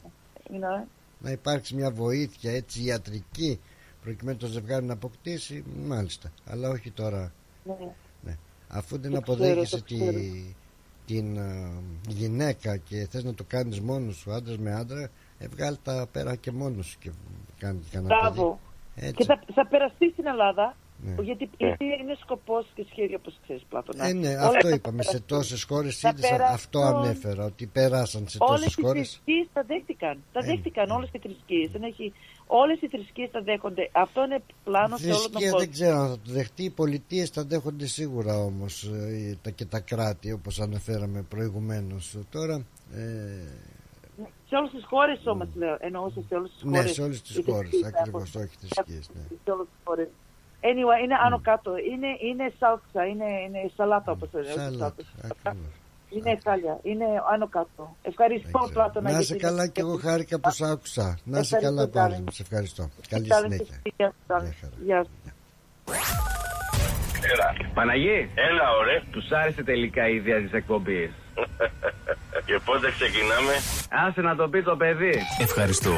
ναι. 0.49 0.59
Ναι. 0.59 0.85
Να 1.19 1.31
υπάρξει 1.31 1.75
μια 1.75 1.91
βοήθεια 1.91 2.51
έτσι 2.51 2.83
ιατρική 2.83 3.59
προκειμένου 4.03 4.37
το 4.37 4.47
ζευγάρι 4.47 4.85
να 4.85 4.93
αποκτήσει. 4.93 5.63
Μάλιστα. 5.85 6.31
Αλλά 6.45 6.69
όχι 6.69 6.91
τώρα. 6.91 7.31
Ναι. 7.63 7.75
ναι. 8.21 8.37
Αφού 8.67 8.97
δεν 8.97 9.15
αποδέχεσαι 9.15 9.81
τη, 9.81 9.97
την 11.13 11.37
ε, 11.37 11.71
γυναίκα 12.07 12.77
και 12.77 13.07
θες 13.11 13.23
να 13.23 13.33
το 13.33 13.43
κάνεις 13.47 13.79
μόνος 13.79 14.15
σου, 14.15 14.31
άντρας 14.33 14.57
με 14.57 14.71
άντρα, 14.73 15.09
ε, 15.37 15.47
βγάλ 15.47 15.77
τα 15.83 16.07
πέρα 16.11 16.35
και 16.35 16.51
μόνος 16.51 16.85
σου 16.85 16.97
και 16.99 17.11
κάνεις 17.57 17.87
κανένα 17.91 18.15
παιδί. 18.19 18.33
Μπράβο. 18.35 18.59
Έτσι. 18.95 19.13
Και 19.13 19.23
θα, 19.25 19.39
θα 19.53 19.67
περαστεί 19.67 20.09
στην 20.11 20.27
Ελλάδα. 20.27 20.75
Ναι. 21.03 21.21
Γιατί, 21.23 21.49
γιατί 21.57 21.83
είναι 22.01 22.15
σκοπός 22.21 22.65
και 22.75 22.85
σχέδιο, 22.91 23.17
όπως 23.19 23.39
ξέρεις, 23.43 23.63
Πλάτωνα. 23.69 24.07
Ε, 24.07 24.13
ναι, 24.13 24.27
Όλα 24.29 24.45
αυτό 24.47 24.67
θα 24.67 24.75
είπαμε. 24.75 25.03
Σε 25.03 25.09
περαστούν. 25.09 25.37
τόσες 25.37 25.63
χώρες 25.63 25.99
Θα 25.99 26.09
είδες, 26.09 26.29
περαστούν. 26.29 26.55
αυτό 26.55 26.79
ανέφερα, 26.79 27.43
ότι 27.45 27.65
πέρασαν 27.65 28.27
σε 28.27 28.37
Όλες 28.39 28.59
τόσες 28.59 28.75
οι 28.77 28.81
χώρες. 28.81 29.07
θρησκείες 29.09 29.47
τα 29.53 29.63
δέχτηκαν. 29.67 30.23
Τα 30.33 30.39
Ε, 30.43 30.45
δέχτηκαν 30.45 30.89
όλες 30.89 31.09
οι 31.13 31.19
θρησκείες. 31.19 31.71
Δεν 31.71 31.83
έχει... 31.83 32.13
Όλες 32.51 32.81
οι 32.81 32.87
θρησκείες 32.87 33.31
τα 33.31 33.41
δέχονται. 33.41 33.89
Αυτό 33.91 34.23
είναι 34.23 34.39
πλάνο 34.63 34.97
σε 34.97 35.05
όλο 35.05 35.13
τον 35.13 35.21
Θρησκεία 35.31 35.51
κόσμο. 35.51 35.59
δεν 35.59 35.71
ξέρω 35.71 35.97
αν 35.97 36.07
θα 36.09 36.15
το 36.25 36.31
δεχτεί. 36.31 36.63
Οι 36.63 36.69
πολιτείες 36.69 37.31
τα 37.31 37.43
δέχονται 37.43 37.85
σίγουρα 37.85 38.37
όμως 38.37 38.89
τα, 39.41 39.49
και 39.49 39.65
τα 39.65 39.79
κράτη 39.79 40.31
όπως 40.31 40.59
αναφέραμε 40.59 41.21
προηγουμένως. 41.21 42.17
Τώρα. 42.31 42.55
Ε, 42.93 43.43
Σε 44.49 44.55
όλες 44.55 44.71
τις 44.71 44.85
χώρες 44.85 45.19
όμως 45.25 45.47
λέω. 45.55 45.77
Εννοούσα 45.79 46.21
σε 46.27 46.35
όλες 46.35 46.51
τις 46.51 46.63
ναι, 46.63 46.77
χώρες. 46.77 46.91
σε 46.93 47.01
όλες 47.01 47.21
τις 47.21 47.35
Οι 47.37 47.43
χώρες. 47.43 47.69
θρησκείες 47.69 47.93
Ακριβώς, 47.93 48.29
έχουν- 48.35 48.41
όχι 48.41 48.55
θρησκείες. 48.59 49.09
Ναι. 49.15 49.21
σε 49.43 49.51
όλες 49.51 49.67
τις 49.67 49.79
χώρες. 49.83 50.07
Anyway, 50.61 51.03
είναι 51.03 51.15
άνω 51.25 51.39
κάτω. 51.39 51.71
Είναι, 51.91 52.07
είναι 52.29 52.53
σάλτσα, 52.59 53.05
είναι, 53.05 53.25
είναι 53.47 53.71
σαλάτα 53.75 54.11
όπως 54.11 54.29
λένε. 54.33 54.45
όχι 54.47 54.55
Σάλατα, 54.59 55.03
σάλτσα. 55.21 55.55
Είναι 56.09 56.39
χάλια, 56.43 56.79
είναι 56.83 57.05
άνω 57.33 57.47
κάτω. 57.47 57.95
Ευχαριστώ 58.01 58.69
Πλάτωνα. 58.73 59.09
Να 59.09 59.17
για 59.17 59.25
σε 59.25 59.33
την- 59.35 59.41
καλά 59.47 59.67
και 59.67 59.81
εγώ 59.81 59.95
χάρηκα 60.03 60.39
που 60.39 60.51
σ' 60.51 60.61
άκουσα. 60.61 61.17
Να 61.23 61.43
σε 61.43 61.55
Ευχαριστώ, 61.55 61.59
καλά 61.69 61.89
πάλι. 61.89 62.23
darling. 62.27 62.31
Σε 62.33 62.41
ευχαριστώ. 62.41 62.89
Καλή 63.09 63.27
Καλή 63.27 63.43
συνέχεια. 63.53 63.81
Γεια 63.97 64.13
σας. 64.27 64.43
Γεια 64.85 65.05
σας. 65.05 65.33
Έλα. 67.33 67.71
Παναγί. 67.73 68.29
Έλα, 68.35 68.65
ωραία. 68.79 69.01
Τους 69.11 69.31
άρεσε 69.31 69.63
τελικά 69.63 70.09
η 70.09 70.15
ιδέα 70.15 70.39
της 70.41 70.51
εκπομπής. 70.53 71.11
Και 72.45 72.59
πότε 72.65 72.91
ξεκινάμε; 72.91 73.53
Άσε 74.07 74.21
να 74.21 74.35
το 74.35 74.49
πει 74.49 74.63
το 74.63 74.75
παιδί. 74.75 75.13
Ευχαριστώ. 75.39 75.97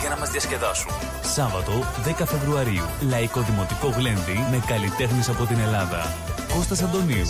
για 0.00 0.08
να 0.08 0.16
μας 0.16 0.30
διασκεδάσουν. 0.30 0.90
Σάββατο 1.34 1.72
10 2.04 2.26
Φεβρουαρίου. 2.26 2.84
Λαϊκό 3.08 3.40
Δημοτικό 3.40 3.88
Γλέντι 3.88 4.38
με 4.50 4.62
καλλιτέχνες 4.66 5.28
από 5.28 5.44
την 5.44 5.58
Ελλάδα. 5.58 6.14
Κώστας 6.54 6.82
Αντωνίου. 6.82 7.26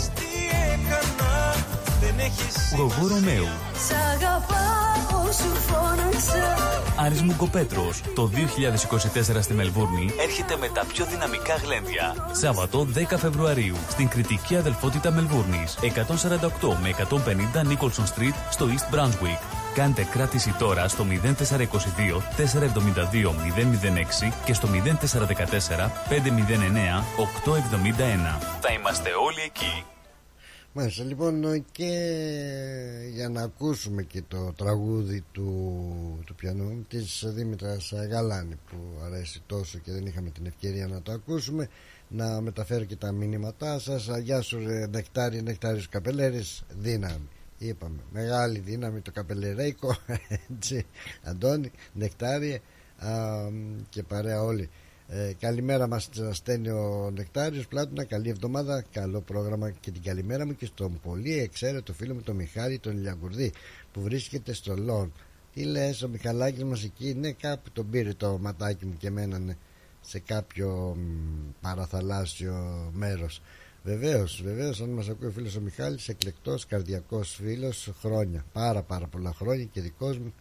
Γογό 2.77 3.07
Ρωμαίου. 3.07 3.49
Σ' 3.87 3.93
αγαπάω 4.15 5.33
σου 5.33 5.55
φώναξα 5.69 6.57
Άρης 6.97 7.23
Μουγκοπέτρος. 7.23 8.01
Το 8.15 8.27
2024 8.27 9.43
στη 9.43 9.55
Μελβούρνη 9.55 10.11
έρχεται 10.21 10.57
με 10.57 10.69
τα 10.69 10.85
πιο 10.85 11.05
δυναμικά 11.05 11.55
γλέντια. 11.55 12.15
Σάββατο 12.33 12.87
10 12.95 13.17
Φεβρουαρίου 13.19 13.77
στην 13.89 14.09
κριτική 14.09 14.57
αδελφότητα 14.57 15.11
Μελβούρνης. 15.11 15.79
148 15.81 16.77
με 16.83 16.89
150 16.89 17.63
Nicholson 17.63 18.05
Street 18.15 18.35
στο 18.51 18.67
East 18.67 18.95
Brunswick. 18.95 19.66
Κάντε 19.77 20.05
κράτηση 20.05 20.55
τώρα 20.59 20.89
στο 20.89 21.05
0422 21.09 21.37
472 22.37 23.27
006 23.27 24.33
και 24.45 24.55
στο 24.55 24.69
0414 24.69 24.79
509 24.79 25.03
871. 27.27 28.41
Θα 28.61 28.73
είμαστε 28.79 29.11
όλοι 29.27 29.41
εκεί. 29.45 29.85
Μάλιστα, 30.73 31.05
λοιπόν, 31.05 31.65
και 31.73 31.91
για 33.13 33.29
να 33.29 33.43
ακούσουμε 33.43 34.03
και 34.03 34.23
το 34.29 34.53
τραγούδι 34.57 35.25
του, 35.33 36.23
του 36.27 36.35
πιανού 36.35 36.85
της 36.89 37.25
Δήμητρας 37.27 37.93
Γαλάνη 38.11 38.59
που 38.71 38.77
αρέσει 39.05 39.43
τόσο 39.47 39.79
και 39.79 39.93
δεν 39.93 40.07
είχαμε 40.07 40.31
την 40.31 40.47
ευκαιρία 40.47 40.87
να 40.87 41.03
το 41.03 41.13
ακούσουμε 41.13 41.69
να 42.09 42.41
μεταφέρω 42.41 42.85
και 42.85 42.97
τα 42.97 43.13
μηνύματά 43.13 43.79
σας 43.79 44.09
Γεια 44.23 44.41
σου 44.41 44.59
ρε 44.67 44.87
Νεκτάρι, 44.87 45.43
Νεκτάριος 45.43 45.89
Καπελέρης 45.89 46.63
δύναμη 46.69 47.29
είπαμε, 47.59 48.01
μεγάλη 48.13 48.59
δύναμη 48.59 49.01
το 49.01 49.11
καπελερέικο 49.13 49.97
έτσι, 50.51 50.87
Αντώνη, 51.23 51.71
Νεκτάριε 51.93 52.61
α, 52.97 53.11
και 53.89 54.03
παρέα 54.03 54.43
όλοι. 54.43 54.71
Ε, 55.09 55.33
καλημέρα 55.39 55.87
μας 55.87 56.09
στέλνει 56.31 56.69
ο 56.69 57.11
Νεκτάριος 57.15 57.67
Πλάτωνα, 57.67 58.05
καλή 58.05 58.29
εβδομάδα, 58.29 58.85
καλό 58.93 59.21
πρόγραμμα 59.21 59.71
και 59.71 59.91
την 59.91 60.03
καλημέρα 60.03 60.47
μου 60.47 60.55
και 60.55 60.67
στον 60.67 61.01
πολύ 61.03 61.39
εξαίρετο 61.39 61.93
φίλο 61.93 62.15
μου 62.15 62.23
τον 62.23 62.37
Μιχάλη 62.37 62.79
τον 62.79 63.01
Λιαγκουρδί 63.01 63.53
που 63.93 64.01
βρίσκεται 64.01 64.53
στο 64.53 64.77
Λόν. 64.77 65.13
Τι 65.55 65.63
λες 65.63 66.03
ο 66.03 66.09
Μιχαλάκης 66.09 66.65
μας 66.65 66.85
εκεί 66.85 67.15
ναι 67.15 67.33
κάπου 67.33 67.71
τον 67.73 67.91
πήρε 67.91 68.15
το 68.15 68.39
ματάκι 68.39 68.87
μου 68.87 68.95
και 68.99 69.07
εμένα 69.07 69.39
ναι, 69.39 69.57
σε 70.01 70.19
κάποιο 70.19 70.97
μ, 70.99 71.53
παραθαλάσσιο 71.61 72.91
μέρος 72.95 73.41
Βεβαίως, 73.87 74.43
βεβαίως 74.43 74.81
αν 74.81 74.89
μας 74.89 75.09
ακούει 75.09 75.29
ο 75.29 75.31
φίλος 75.31 75.57
ο 75.57 75.61
Μιχάλης 75.61 76.09
εκλεκτός, 76.09 76.67
καρδιακός 76.67 77.35
φίλος 77.35 77.91
χρόνια, 78.01 78.45
πάρα 78.53 78.83
πάρα 78.83 79.07
πολλά 79.07 79.33
χρόνια 79.33 79.65
και 79.65 79.81
δικός 79.81 80.19
μου. 80.19 80.35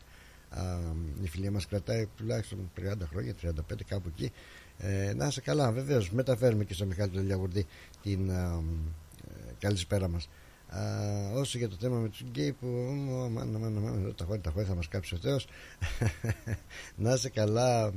Α, 0.50 0.64
η 1.22 1.28
φιλία 1.28 1.52
μας 1.52 1.68
κρατάει 1.68 2.08
τουλάχιστον 2.18 2.72
30 2.76 3.08
χρόνια, 3.10 3.34
35 3.34 3.84
κάπου 3.88 4.12
εκεί. 4.16 4.32
Ε, 4.78 5.14
να 5.16 5.28
είσαι 5.28 5.42
καλά 5.42 5.72
βεβαίως 5.72 6.12
μεταφέρουμε 6.12 6.64
και 6.64 6.74
στο 6.74 6.86
Μιχάλη 6.86 7.12
τον 7.12 7.26
Λιαγουρδί 7.26 7.66
την 8.04 8.32
α, 8.32 8.62
ε, 9.28 9.54
καλησπέρα 9.60 10.08
μας. 10.08 10.30
Α, 10.70 10.82
όσο 11.34 11.58
για 11.58 11.70
το 11.70 11.76
θέμα 11.80 11.98
με 11.98 12.10
τους 12.10 12.22
γκέι 12.22 12.52
που 12.52 12.68
μάνα, 13.32 13.60
μάνα, 13.60 13.80
μάνα, 13.80 14.14
τα 14.14 14.26
χώρια, 14.26 14.42
τα 14.42 14.52
χώρια 14.52 14.68
θα 14.68 14.76
μας 14.76 14.88
κάψει 14.88 15.16
ο 15.16 15.18
Θεός. 15.18 15.48
Να 17.04 17.14
είσαι 17.14 17.30
καλά 17.30 17.94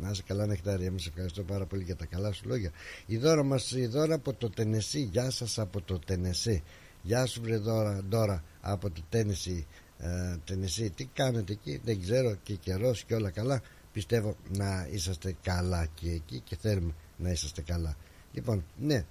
να 0.00 0.10
είσαι 0.10 0.22
καλά 0.26 0.46
Νεκτάρια 0.46 0.86
Εμείς 0.86 1.06
ευχαριστώ 1.06 1.42
πάρα 1.42 1.66
πολύ 1.66 1.82
για 1.82 1.96
τα 1.96 2.06
καλά 2.06 2.32
σου 2.32 2.48
λόγια. 2.48 2.70
Η 3.06 3.16
δώρα 3.16 3.42
μας 3.42 3.72
η 3.72 3.86
δώρα 3.86 4.14
από 4.14 4.32
το 4.32 4.50
Τενεσί. 4.50 5.00
Γεια 5.00 5.30
σας 5.30 5.58
από 5.58 5.80
το 5.80 5.98
Τενεσί. 5.98 6.62
Γεια 7.02 7.26
σου 7.26 7.40
βρε 7.42 7.56
δώρα, 7.56 8.00
δώρα 8.08 8.44
από 8.60 8.90
το 8.90 9.02
Τένεσι 9.08 9.66
ε, 9.98 10.36
Τενεσί. 10.44 10.90
Τι 10.90 11.04
κάνετε 11.04 11.52
εκεί 11.52 11.80
δεν 11.84 12.00
ξέρω 12.00 12.34
και 12.42 12.54
καιρός 12.54 13.04
και 13.04 13.14
όλα 13.14 13.30
καλά. 13.30 13.62
Πιστεύω 13.92 14.36
να 14.56 14.88
είσαστε 14.90 15.36
καλά 15.42 15.86
και 15.94 16.10
εκεί 16.10 16.40
και 16.40 16.56
θέλουμε 16.56 16.94
να 17.16 17.30
είσαστε 17.30 17.62
καλά. 17.62 17.96
Λοιπόν 18.32 18.64
ναι 18.78 19.04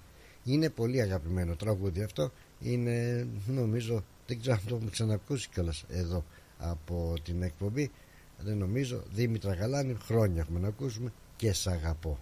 είναι 0.44 0.70
πολύ 0.70 1.00
αγαπημένο 1.00 1.56
τραγούδι 1.56 2.02
αυτό. 2.02 2.32
Είναι 2.60 3.26
νομίζω 3.46 4.04
δεν 4.26 4.40
ξέρω 4.40 4.54
αν 4.54 4.62
το 4.66 4.74
έχουμε 4.74 4.90
ξανακούσει 4.90 5.48
κιόλας 5.48 5.84
εδώ 5.88 6.24
από 6.58 7.14
την 7.22 7.42
εκπομπή 7.42 7.90
δεν 8.44 8.56
νομίζω. 8.56 9.02
Δήμητρα 9.14 9.54
Γαλάνη 9.54 9.96
χρόνια 10.06 10.40
έχουμε 10.40 10.60
να 10.60 10.68
ακούσουμε 10.68 11.12
και 11.36 11.52
σ' 11.52 11.66
αγαπώ. 11.66 12.18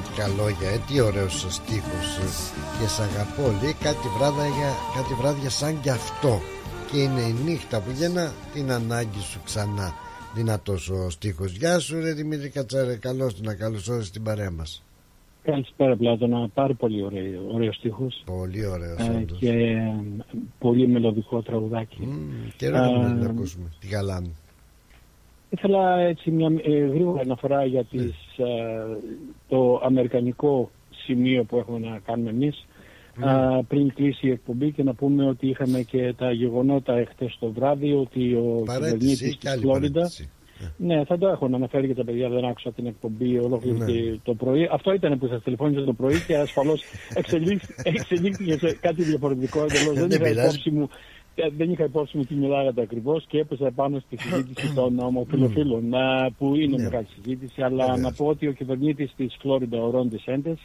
Πραγματικά 0.00 0.42
λόγια, 0.42 0.68
ε, 0.70 0.78
τι 0.86 1.00
ωραίος 1.00 1.44
ο 1.44 1.50
στίχος 1.50 2.08
ε, 2.18 2.26
και 2.78 2.86
σ' 2.94 3.00
αγαπώ 3.00 3.44
λέει 3.62 3.74
κάτι 3.86 4.06
βράδια, 4.18 4.70
κάτι 4.96 5.12
βράδια 5.20 5.50
σαν 5.50 5.80
κι 5.80 5.90
αυτό. 5.90 6.40
Και 6.90 6.98
είναι 7.02 7.20
η 7.20 7.34
νύχτα 7.44 7.80
που 7.80 7.90
γεννά 7.98 8.32
την 8.54 8.70
ανάγκη 8.72 9.20
σου 9.30 9.40
ξανά. 9.44 9.94
Δυνατός 10.34 10.88
ο 10.90 11.10
στίχος. 11.10 11.52
Γεια 11.52 11.78
σου 11.78 12.00
ρε 12.00 12.12
Δημήτρη 12.12 12.48
Κατσάρε 12.48 12.96
καλώς 12.96 13.34
του 13.34 13.40
να 13.44 13.54
καλώς 13.54 13.88
όρισες 13.88 14.06
στην 14.06 14.22
παρέα 14.22 14.50
μας. 14.50 14.82
Καλησπέρα 15.42 15.96
Πλάτωνα, 15.96 16.48
πάρα 16.54 16.74
πολύ 16.74 17.02
ωραίο, 17.04 17.40
ωραίος 17.52 17.76
στίχος. 17.76 18.22
Πολύ 18.26 18.66
ωραίος 18.66 18.98
ε, 18.98 19.16
όντως. 19.22 19.38
και 19.38 19.50
ε, 19.50 19.94
πολύ 20.58 20.88
μελωδικό 20.88 21.42
τραγουδάκι. 21.42 22.08
Και 22.56 22.68
ρε 22.70 22.78
να 22.78 22.86
Ε, 23.22 23.26
ακούσουμε 23.30 23.68
τη 23.80 23.86
γαλάνη. 23.88 24.34
Ήθελα 25.50 25.98
έτσι 25.98 26.30
μια 26.30 26.48
ε, 26.64 26.86
γρήγορα 26.86 27.20
αναφορά 27.20 27.64
για 27.64 27.84
Ναι. 27.90 28.02
τις, 28.02 28.14
ε, 28.36 28.44
το 29.48 29.80
αμερικανικό 29.84 30.70
σημείο 31.04 31.44
που 31.44 31.58
έχουμε 31.58 31.78
να 31.78 31.98
κάνουμε 32.06 32.30
εμείς 32.30 32.66
Ναι. 33.16 33.30
α, 33.30 33.62
πριν 33.68 33.94
κλείσει 33.94 34.26
η 34.26 34.30
εκπομπή 34.30 34.72
και 34.72 34.82
να 34.82 34.94
πούμε 34.94 35.28
ότι 35.28 35.48
είχαμε 35.48 35.80
και 35.82 36.14
τα 36.18 36.32
γεγονότα 36.32 36.92
εχθές 36.98 37.36
το 37.40 37.52
βράδυ 37.52 37.92
ότι 37.92 38.34
ο 38.34 38.62
Παρέτηση 38.66 38.96
κυβερνήτης 38.98 39.30
και 39.30 39.36
της 39.38 39.50
άλλη 39.50 39.60
Φλόριντα 39.60 39.92
παρέτηση. 40.00 40.30
ναι, 40.76 41.04
θα 41.04 41.18
το 41.18 41.28
έχω 41.28 41.48
να 41.48 41.56
αναφέρει 41.56 41.86
και 41.86 41.94
τα 41.94 42.04
παιδιά, 42.04 42.28
δεν 42.28 42.44
άκουσα 42.44 42.72
την 42.72 42.86
εκπομπή 42.86 43.38
ολόκληρη 43.38 43.78
Ναι. 43.78 43.84
και 43.90 44.18
το 44.22 44.34
πρωί. 44.34 44.68
Αυτό 44.72 44.92
ήταν 44.92 45.18
που 45.18 45.26
σας 45.26 45.42
τηλεφώνησα 45.42 45.84
το 45.84 45.92
πρωί 45.92 46.14
και 46.26 46.36
ασφαλώς 46.36 46.82
εξελίχ- 47.14 47.64
εξελίχθηκε 47.82 48.58
σε 48.58 48.76
κάτι 48.80 49.02
διαφορετικό 49.02 49.58
εντελώς. 49.64 49.94
Δεν 49.94 50.08
δεν 50.08 50.10
είχα 50.10 50.28
πειράζει. 50.28 50.48
υπόψη 50.48 50.70
μου 50.70 50.82
ε, 50.82 50.86
δεν 51.56 51.70
είχα 51.70 51.84
υπόψη 51.84 52.16
μου 52.16 52.24
τι 52.24 52.34
μιλάγατε 52.34 52.82
ακριβώς 52.82 53.24
και 53.28 53.38
έπεσα 53.38 53.66
επάνω 53.66 53.98
στη 53.98 54.16
συζήτηση 54.18 54.74
των 54.78 54.98
ομοφυλοφίλων 54.98 55.92
ε, 55.94 56.30
που 56.38 56.54
είναι 56.54 56.76
Ναι. 56.76 56.82
μεγάλη 56.82 57.06
συζήτηση. 57.14 57.62
Αλλά 57.62 57.84
Βεβαίως. 57.86 58.00
να 58.00 58.12
πω 58.12 58.26
ότι 58.26 58.46
ο 58.46 58.52
κυβερνήτης 58.52 59.12
της 59.16 59.36
Φλόριντα, 59.40 59.82
ο 59.82 59.90
Ρον 59.90 60.08
Ντεσέντε, 60.08 60.56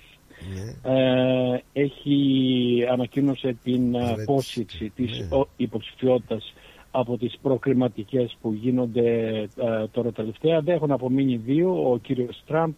Ναι. 0.84 0.92
ε, 0.94 1.62
έχει 1.74 2.86
ανακοίνωσε 2.92 3.56
την 3.64 3.96
ε, 3.96 4.16
απόσυρξη 4.22 4.92
της 4.96 5.20
Ναι. 5.30 5.36
ο- 5.38 5.48
υποψηφιότητας 5.58 6.54
από 6.92 7.18
τις 7.18 7.38
προκριματικές 7.42 8.38
που 8.42 8.54
γίνονται 8.54 9.30
ε, 9.58 9.88
τώρα 9.92 10.12
τελευταία. 10.12 10.62
Δεν 10.62 10.76
έχουν 10.76 10.92
απομείνει 10.92 11.36
δύο, 11.36 11.92
ο 11.92 11.98
κύριος 11.98 12.44
Τραμπ 12.48 12.72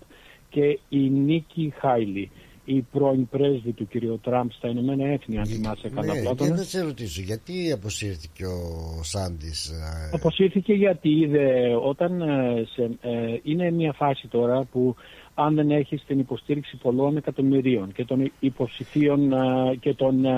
και 0.49 0.79
η 0.89 0.97
Νίκη 1.09 1.73
Χάιλι, 1.77 2.31
η 2.65 2.81
πρώην 2.81 3.27
πρέσβη 3.29 3.71
του 3.71 3.87
κύριου 3.87 4.19
Τραμπ 4.23 4.49
στα 4.51 4.67
Ηνωμένα 4.67 5.07
Έθνη, 5.07 5.37
αν 5.37 5.45
θυμάσαι 5.45 5.89
καλά 5.89 6.13
Ναι, 6.13 6.13
και 6.13 6.21
Πλάτωνα. 6.21 6.55
να 6.55 6.63
σε 6.63 6.81
ρωτήσω, 6.81 7.21
γιατί 7.21 7.71
αποσύρθηκε 7.71 8.45
ο 8.45 9.03
Σάντις 9.03 9.69
ε, 9.69 10.09
Αποσύρθηκε 10.13 10.73
γιατί 10.73 11.09
είδε 11.09 11.75
όταν 11.83 12.21
ε, 12.21 12.65
σε, 12.73 12.83
ε, 13.01 13.39
είναι 13.43 13.71
μια 13.71 13.93
φάση 13.93 14.27
τώρα 14.27 14.63
που 14.71 14.95
αν 15.35 15.55
δεν 15.55 15.71
έχεις 15.71 16.03
την 16.07 16.19
υποστήριξη 16.19 16.77
πολλών 16.77 17.17
εκατομμυρίων 17.17 17.91
και 17.91 18.05
των 18.05 18.31
υποψηφίων 18.39 19.33
ε, 19.33 19.75
και 19.79 19.93
των, 19.93 20.25
ε, 20.25 20.31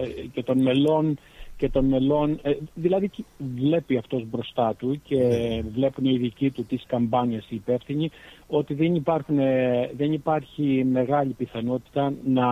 ε, 0.00 0.26
και 0.32 0.42
των 0.42 0.62
μελών 0.62 1.18
και 1.56 1.68
των 1.68 1.84
μελών, 1.84 2.38
ε, 2.42 2.52
δηλαδή 2.74 3.08
κι- 3.08 3.24
βλέπει 3.56 3.96
αυτός 3.96 4.24
μπροστά 4.30 4.74
του 4.74 5.00
και 5.04 5.18
βλέπουν 5.74 6.04
οι 6.04 6.10
ειδικοί 6.14 6.50
του 6.50 6.64
τις 6.64 6.84
καμπάνιες 6.86 7.46
οι 7.50 7.54
υπεύθυνοι 7.54 8.10
ότι 8.48 8.74
δεν, 8.74 8.94
υπάρχουν, 8.94 9.38
ε, 9.38 9.90
δεν 9.96 10.12
υπάρχει 10.12 10.84
μεγάλη 10.90 11.32
πιθανότητα 11.32 12.12
να, 12.24 12.46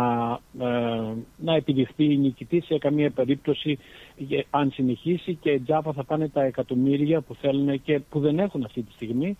ε, 0.61 1.13
να 1.37 1.55
επιδειχθεί 1.55 2.05
η 2.13 2.17
νικητή 2.17 2.61
σε 2.61 2.79
καμία 2.79 3.11
περίπτωση 3.11 3.79
ε, 4.31 4.41
αν 4.51 4.71
συνεχίσει 4.71 5.35
και 5.35 5.61
τζάμπα 5.65 5.93
θα 5.93 6.05
πάνε 6.05 6.29
τα 6.29 6.43
εκατομμύρια 6.43 7.21
που 7.21 7.35
θέλουν 7.35 7.83
και 7.83 8.01
που 8.11 8.21
δεν 8.21 8.39
έχουν 8.39 8.65
αυτή 8.65 8.83
τη 8.83 8.93
στιγμή. 8.93 9.37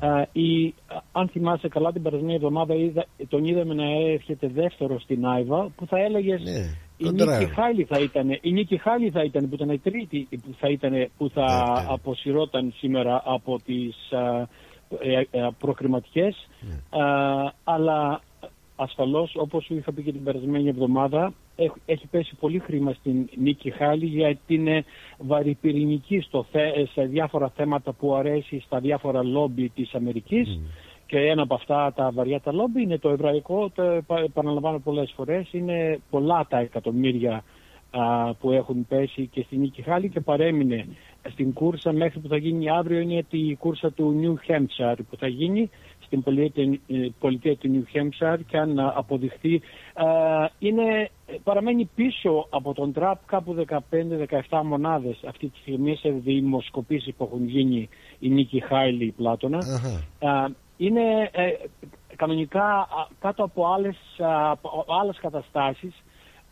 Ε, 0.00 0.40
η, 0.40 0.74
αν 1.12 1.28
θυμάσαι 1.28 1.68
καλά 1.68 1.92
την 1.92 2.02
περασμένη 2.02 2.34
εβδομάδα 2.34 2.74
είδα, 2.74 3.06
τον 3.28 3.44
είδαμε 3.44 3.74
να 3.74 3.84
έρχεται 3.84 4.48
δεύτερο 4.48 5.00
στην 5.00 5.26
Άιβα 5.26 5.68
που 5.76 5.86
θα 5.86 5.98
έλεγες 5.98 6.40
η 6.96 7.04
τον 7.04 7.12
Νίκη 7.14 7.24
Τραμπ. 7.24 7.48
Χάλη 7.54 7.84
θα 7.84 7.98
ήταν, 7.98 8.38
η 8.40 8.52
Νίκη 8.52 8.76
Χάλη 8.76 9.10
θα 9.10 9.22
ήταν 9.22 9.48
που 9.48 9.54
ήταν 9.54 9.70
η 9.70 9.78
τρίτη 9.78 10.28
που 10.30 10.54
θα, 10.58 10.68
ήταν, 10.68 11.08
που 11.18 11.28
θα 11.30 11.42
Ναι, 11.42 11.86
αποσυρώταν 11.92 12.72
σήμερα 12.76 13.22
από 13.24 13.58
τις 13.64 14.12
α, 14.12 14.40
ε, 15.00 15.26
ε, 15.30 15.48
προκριματικές 15.58 16.48
Ναι. 16.60 17.02
Α, 17.02 17.52
αλλά 17.64 18.20
ασφαλώς 18.76 19.32
όπως 19.36 19.64
σου 19.64 19.74
είχα 19.76 19.92
πει 19.92 20.02
και 20.02 20.12
την 20.12 20.24
περασμένη 20.24 20.68
εβδομάδα 20.68 21.32
έχ- 21.56 21.76
έχει 21.86 22.06
πέσει 22.06 22.34
πολύ 22.40 22.58
χρήμα 22.58 22.92
στην 22.92 23.28
Νίκη 23.36 23.70
Χάλη 23.70 24.06
γιατί 24.06 24.54
είναι 24.54 24.84
βαρυπυρηνική 25.18 26.20
στο 26.20 26.46
θε- 26.50 26.88
σε 26.92 27.02
διάφορα 27.02 27.48
θέματα 27.56 27.92
που 27.92 28.14
αρέσει 28.14 28.60
στα 28.66 28.78
διάφορα 28.80 29.22
λόμπι 29.24 29.68
της 29.68 29.94
Αμερικής 29.94 30.60
και 31.06 31.18
ένα 31.18 31.42
από 31.42 31.54
αυτά 31.54 31.92
τα 31.92 32.10
βαριά 32.14 32.40
τα 32.40 32.52
λόμπι 32.52 32.82
είναι 32.82 32.98
το 32.98 33.08
εβραϊκό, 33.08 33.70
το 33.74 33.82
επα- 33.82 34.20
επαναλαμβάνω 34.20 34.78
πολλές 34.78 35.12
φορές, 35.16 35.52
είναι 35.52 36.00
πολλά 36.10 36.46
τα 36.48 36.58
εκατομμύρια 36.58 37.44
α, 37.90 38.34
που 38.34 38.50
έχουν 38.50 38.86
πέσει 38.86 39.26
και 39.26 39.42
στην 39.42 39.60
Νίκη 39.60 39.82
Χάλη 39.82 40.08
και 40.08 40.20
παρέμεινε 40.20 40.86
στην 41.30 41.52
κούρσα 41.52 41.92
μέχρι 41.92 42.20
που 42.20 42.28
θα 42.28 42.36
γίνει. 42.36 42.70
Αύριο 42.70 42.98
είναι 42.98 43.24
η 43.30 43.54
κούρσα 43.54 43.92
του 43.92 44.20
New 44.22 44.50
Hampshire 44.50 44.98
που 45.10 45.16
θα 45.16 45.26
γίνει 45.26 45.70
στην 46.06 46.22
πολιτεία, 46.22 46.78
ε, 46.86 47.08
πολιτεία 47.18 47.56
του 47.56 47.70
New 47.72 47.96
Hampshire 47.96 48.38
και 48.46 48.56
αν 48.58 48.78
α, 48.78 48.92
αποδειχθεί 48.96 49.60
α, 49.94 50.04
είναι, 50.58 51.10
παραμένει 51.44 51.90
πίσω 51.94 52.46
από 52.50 52.74
τον 52.74 52.92
Τραπ 52.92 53.26
κάπου 53.26 53.64
15-17 54.48 54.60
μονάδες 54.64 55.22
αυτή 55.26 55.48
τη 55.48 55.58
στιγμή 55.58 55.96
σε 55.96 56.08
δημοσκοπήσεις 56.10 57.14
που 57.14 57.24
έχουν 57.24 57.48
γίνει 57.48 57.88
η 58.18 58.28
Νίκη 58.28 58.60
Χάιλι 58.60 59.14
Πλάτωνα. 59.16 59.58
Α, 60.18 60.48
είναι 60.76 61.30
ε, 61.32 61.50
κανονικά 62.16 62.78
α, 62.78 62.86
κάτω 63.20 63.44
από 63.44 63.66
άλλες, 63.66 63.96
α, 64.18 64.50
από 64.50 64.84
άλλες 65.02 65.18
καταστάσεις 65.18 66.02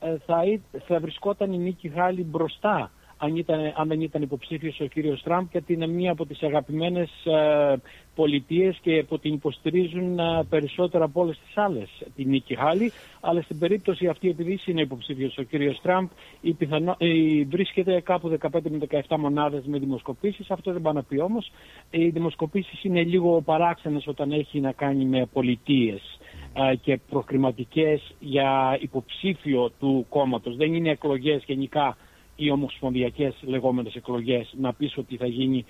ε, 0.01 0.16
θα, 0.26 0.44
εί- 0.44 0.62
θα 0.86 1.01
βρισκόταν 1.01 1.52
η 1.52 1.59
Νίκη 1.59 1.88
Χάλη 1.88 2.22
μπροστά 2.24 2.90
αν, 3.16 3.36
ήταν, 3.36 3.73
αν 3.77 3.89
δεν 3.89 4.01
ήταν 4.01 4.23
υποψήφιος 4.23 4.81
ο 4.81 4.85
κύριος 4.85 5.23
Τραμπ 5.23 5.47
γιατί 5.51 5.73
είναι 5.73 5.86
μία 5.86 6.11
από 6.11 6.27
τις 6.27 6.43
αγαπημένες 6.43 7.11
ε, 7.24 7.74
πολιτείες 8.15 8.78
και 8.82 9.05
που 9.09 9.19
την 9.19 9.35
υποστηρίζουν 9.35 10.19
ε, 10.19 10.45
περισσότερο 10.49 11.05
από 11.05 11.20
όλες 11.20 11.39
τις 11.47 11.57
άλλες 11.57 11.89
την 12.16 12.28
Νίκη 12.28 12.55
Χάλη. 12.55 12.93
Αλλά 13.20 13.43
στην 13.43 13.59
περίπτωση 13.59 14.07
αυτή 14.07 14.28
επειδή 14.28 14.59
είναι 14.66 14.81
υποψήφιος 14.81 15.39
ο 15.39 15.43
κύριος 15.43 15.81
Τραμπ 15.82 16.09
η 16.41 16.53
πιθανό, 16.53 16.97
η, 16.99 17.45
βρίσκεται 17.45 18.01
κάπου 18.01 18.39
15 18.41 18.49
με 18.70 19.03
17 19.09 19.16
μονάδες 19.19 19.65
με 19.66 19.78
δημοσκοπήσεις. 19.78 20.51
Αυτό 20.51 20.73
δεν 20.73 20.82
πάει 20.82 20.95
να 20.95 21.03
πει 21.03 21.19
όμως. 21.20 21.51
Οι 21.91 22.09
δημοσκοπήσεις 22.09 22.85
είναι 22.85 23.03
λίγο 23.03 23.41
παράξενες 23.43 24.07
όταν 24.07 24.32
έχει 24.32 24.61
να 24.61 24.73
κάνει 24.73 25.05
με 25.05 25.27
πολιτείες 25.32 26.19
ε, 26.53 26.74
και 26.77 27.01
προκριματικές 27.11 28.15
για 28.20 28.78
υποψήφιο 28.81 29.70
του 29.78 30.07
κόμματος. 30.09 30.57
Δεν 30.57 30.74
είναι 30.74 30.91
εκλογές 30.91 31.43
γενικά 31.47 31.97
οι 32.36 32.51
ομοσπονδιακές 32.51 33.35
λεγόμενες 33.40 33.94
εκλογές 33.94 34.55
να 34.61 34.73
πεις 34.73 34.97
ότι 34.97 35.16
θα 35.16 35.27
γίνει 35.27 35.65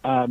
α, 0.00 0.24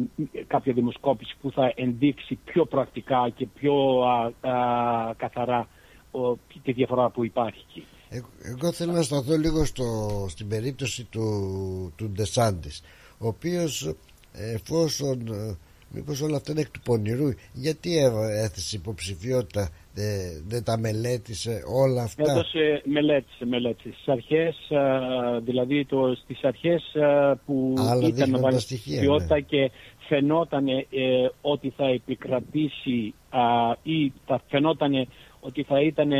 κάποια 0.47 0.73
δημοσκόπηση 0.73 1.35
που 1.41 1.51
θα 1.51 1.73
ενδείξει 1.75 2.39
πιο 2.45 2.65
πρακτικά 2.65 3.29
και 3.35 3.47
πιο 3.53 4.01
α, 4.01 4.49
α, 4.51 5.13
καθαρά 5.17 5.67
ο, 6.11 6.35
τη 6.63 6.71
διαφορά 6.71 7.09
που 7.09 7.25
υπάρχει 7.25 7.65
εκεί. 7.69 7.85
Ε, 8.09 8.19
Εγώ 8.43 8.71
θέλω 8.71 8.91
να 8.91 9.01
σταθώ 9.01 9.37
λίγο 9.37 9.65
στο, 9.65 9.85
στην 10.29 10.47
περίπτωση 10.47 11.03
του, 11.03 11.93
του 11.95 12.09
Ντεσάντης 12.09 12.83
ο 13.17 13.27
οποίος 13.27 13.93
εφόσον 14.31 15.27
ε, 15.27 15.57
μήπως 15.89 16.21
όλα 16.21 16.35
αυτά 16.35 16.51
είναι 16.51 16.61
εκ 16.61 16.69
του 16.71 16.79
πονηρού 16.79 17.29
γιατί 17.53 17.97
έ- 17.97 18.43
έθεσε 18.43 18.75
υποψηφιότητα 18.75 19.69
δεν, 19.93 20.43
δεν 20.47 20.63
τα 20.63 20.77
μελέτησε 20.77 21.63
όλα 21.83 22.03
αυτά; 22.03 22.31
Έδωσε 22.31 22.81
μελέτησε, 22.85 23.45
μελέτησε. 23.45 23.89
Στις 23.93 24.07
αρχές, 24.07 24.71
α, 24.71 25.39
δηλαδή 25.39 25.85
το, 25.85 26.15
στις 26.23 26.43
αρχές 26.43 26.95
α, 26.95 27.35
που 27.45 27.73
Άλλα 27.77 27.97
ήταν 27.97 28.11
δείχναν 28.13 28.29
να 28.29 28.37
τα 28.37 28.43
βάλει 28.43 28.59
στοιχεία, 28.59 28.99
ποιότητα 28.99 29.35
ναι. 29.35 29.41
και 29.41 29.71
φαινόταν 30.07 30.67
ε, 30.67 30.83
ότι 31.41 31.73
θα 31.77 31.85
επικρατήσει 31.85 33.13
α, 33.29 33.41
ή 33.83 34.13
θα 34.25 34.41
φαινόταν 34.47 35.07
ότι 35.39 35.63
θα 35.63 35.81
ήταν 35.81 36.11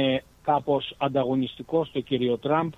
κάπως 0.42 0.96
ανταγωνιστικό 0.98 1.86
στο 1.86 2.00
κύριο 2.00 2.38
Τραμπ. 2.38 2.72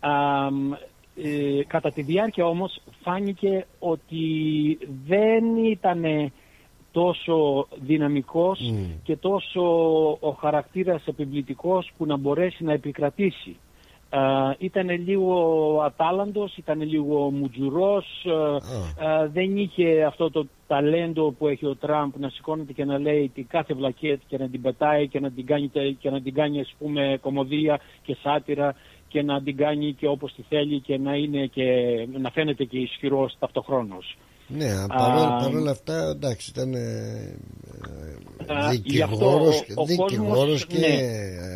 Α, 0.00 0.10
μ, 0.50 0.72
ε, 1.22 1.64
κατά 1.66 1.92
τη 1.92 2.02
διάρκεια 2.02 2.46
όμως 2.46 2.80
φάνηκε 3.02 3.66
ότι 3.78 4.18
δεν 5.06 5.56
ήταν 5.56 6.32
τόσο 6.92 7.66
δυναμικός 7.80 8.74
και 9.02 9.16
τόσο 9.16 9.62
ο 10.20 10.30
χαρακτήρας 10.30 11.06
επιβλητικός 11.06 11.90
που 11.96 12.06
να 12.06 12.16
μπορέσει 12.16 12.64
να 12.64 12.72
επικρατήσει. 12.72 13.56
ήταν 14.58 14.90
λίγο 14.90 15.80
ατάλαντος, 15.84 16.56
ήταν 16.56 16.82
λίγο 16.82 17.30
μουτζουρός, 17.30 18.06
ε, 18.24 18.56
ε, 19.04 19.28
δεν 19.28 19.56
είχε 19.56 20.04
αυτό 20.04 20.30
το 20.30 20.46
ταλέντο 20.66 21.30
που 21.38 21.46
έχει 21.46 21.66
ο 21.66 21.76
Τραμπ 21.76 22.12
να 22.18 22.28
σηκώνεται 22.28 22.72
και 22.72 22.84
να 22.84 22.98
λέει 22.98 23.30
την 23.34 23.46
κάθε 23.46 23.74
βλακία 23.74 24.18
και 24.26 24.38
να 24.38 24.48
την 24.48 24.62
πετάει 24.62 25.08
και 25.08 25.20
να 25.20 25.30
την 25.30 25.46
κάνει, 25.46 25.70
και 25.98 26.10
να 26.10 26.20
την 26.20 26.34
κάνει 26.34 26.60
ας 26.60 26.74
πούμε 26.78 27.18
κομμωδία 27.20 27.80
και 28.02 28.16
σάτυρα 28.22 28.74
και 29.10 29.22
να 29.22 29.42
την 29.42 29.56
κάνει 29.56 29.92
και 29.92 30.06
όπως 30.06 30.32
τη 30.34 30.42
θέλει 30.42 30.80
και 30.80 30.98
να, 30.98 31.14
είναι 31.14 31.46
και, 31.46 31.66
να 32.18 32.30
φαίνεται 32.30 32.64
και 32.64 32.78
ισχυρός 32.78 33.36
ταυτοχρόνως. 33.38 34.16
Ναι, 34.56 34.70
Α, 34.72 34.86
παρόλα, 34.86 35.36
παρόλα 35.36 35.70
αυτά 35.70 36.08
εντάξει 36.08 36.50
ήταν 36.54 36.74
ε, 36.74 37.36
Α, 38.46 38.70
δικηγόρος, 38.70 39.54
γι' 39.54 39.72
αυτό 39.72 39.74
ο- 39.76 39.82
ο 39.82 39.84
δικηγόρος 39.86 40.36
κόσμος, 40.36 40.66
και 40.66 40.78
ναι. 40.78 41.08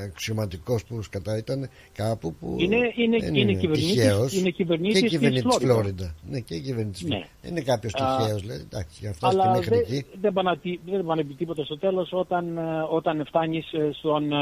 αξιωματικός 0.04 0.84
που 0.84 1.00
κατά 1.10 1.36
ήταν 1.36 1.68
κάπου 1.92 2.34
που 2.34 2.56
Είναι- 2.58 2.76
είναι- 2.96 3.18
δεν 3.18 3.34
είναι 3.34 3.52
κυβερνήτης- 3.54 3.92
τυχαίος. 3.94 4.32
είναι 4.36 4.50
κυβερνήτης 4.50 4.94
και 5.00 5.00
της 5.02 5.10
κυβερνήτης 5.10 5.44
της 5.44 5.54
Φλόριντα. 5.56 5.74
Φλόριντα. 5.82 6.14
Ναι, 6.30 6.40
και 6.40 6.58
κυβερνήτης 6.58 7.00
της 7.00 7.08
Ναι. 7.08 7.14
Φλόριντα. 7.16 7.32
Δεν 7.42 7.50
είναι 7.50 7.60
κάποιος 7.60 7.92
Α, 7.94 8.16
τυχαίος 8.16 8.40
δηλαδή, 8.40 8.60
εντάξει, 8.70 8.96
για 9.00 9.08
να 9.08 9.14
φτάσει 9.14 9.36
και 9.36 9.42
Αλλά 9.42 9.50
μέχρι 9.56 9.70
δεν, 9.74 9.78
εκεί. 9.98 10.04
δεν 10.20 10.32
πάνε 10.32 10.50
να 10.50 10.56
τι- 10.58 10.78
δεν 10.90 11.04
πάνε 11.04 11.22
να 11.22 11.28
πει 11.28 11.34
τίποτα 11.34 11.64
στο 11.64 11.78
τέλος 11.78 12.08
όταν, 12.12 12.56
ε, 12.58 12.62
όταν 12.90 13.24
φτάνεις 13.26 13.72
ε, 13.72 13.90
στον, 13.92 14.32
ε, 14.32 14.36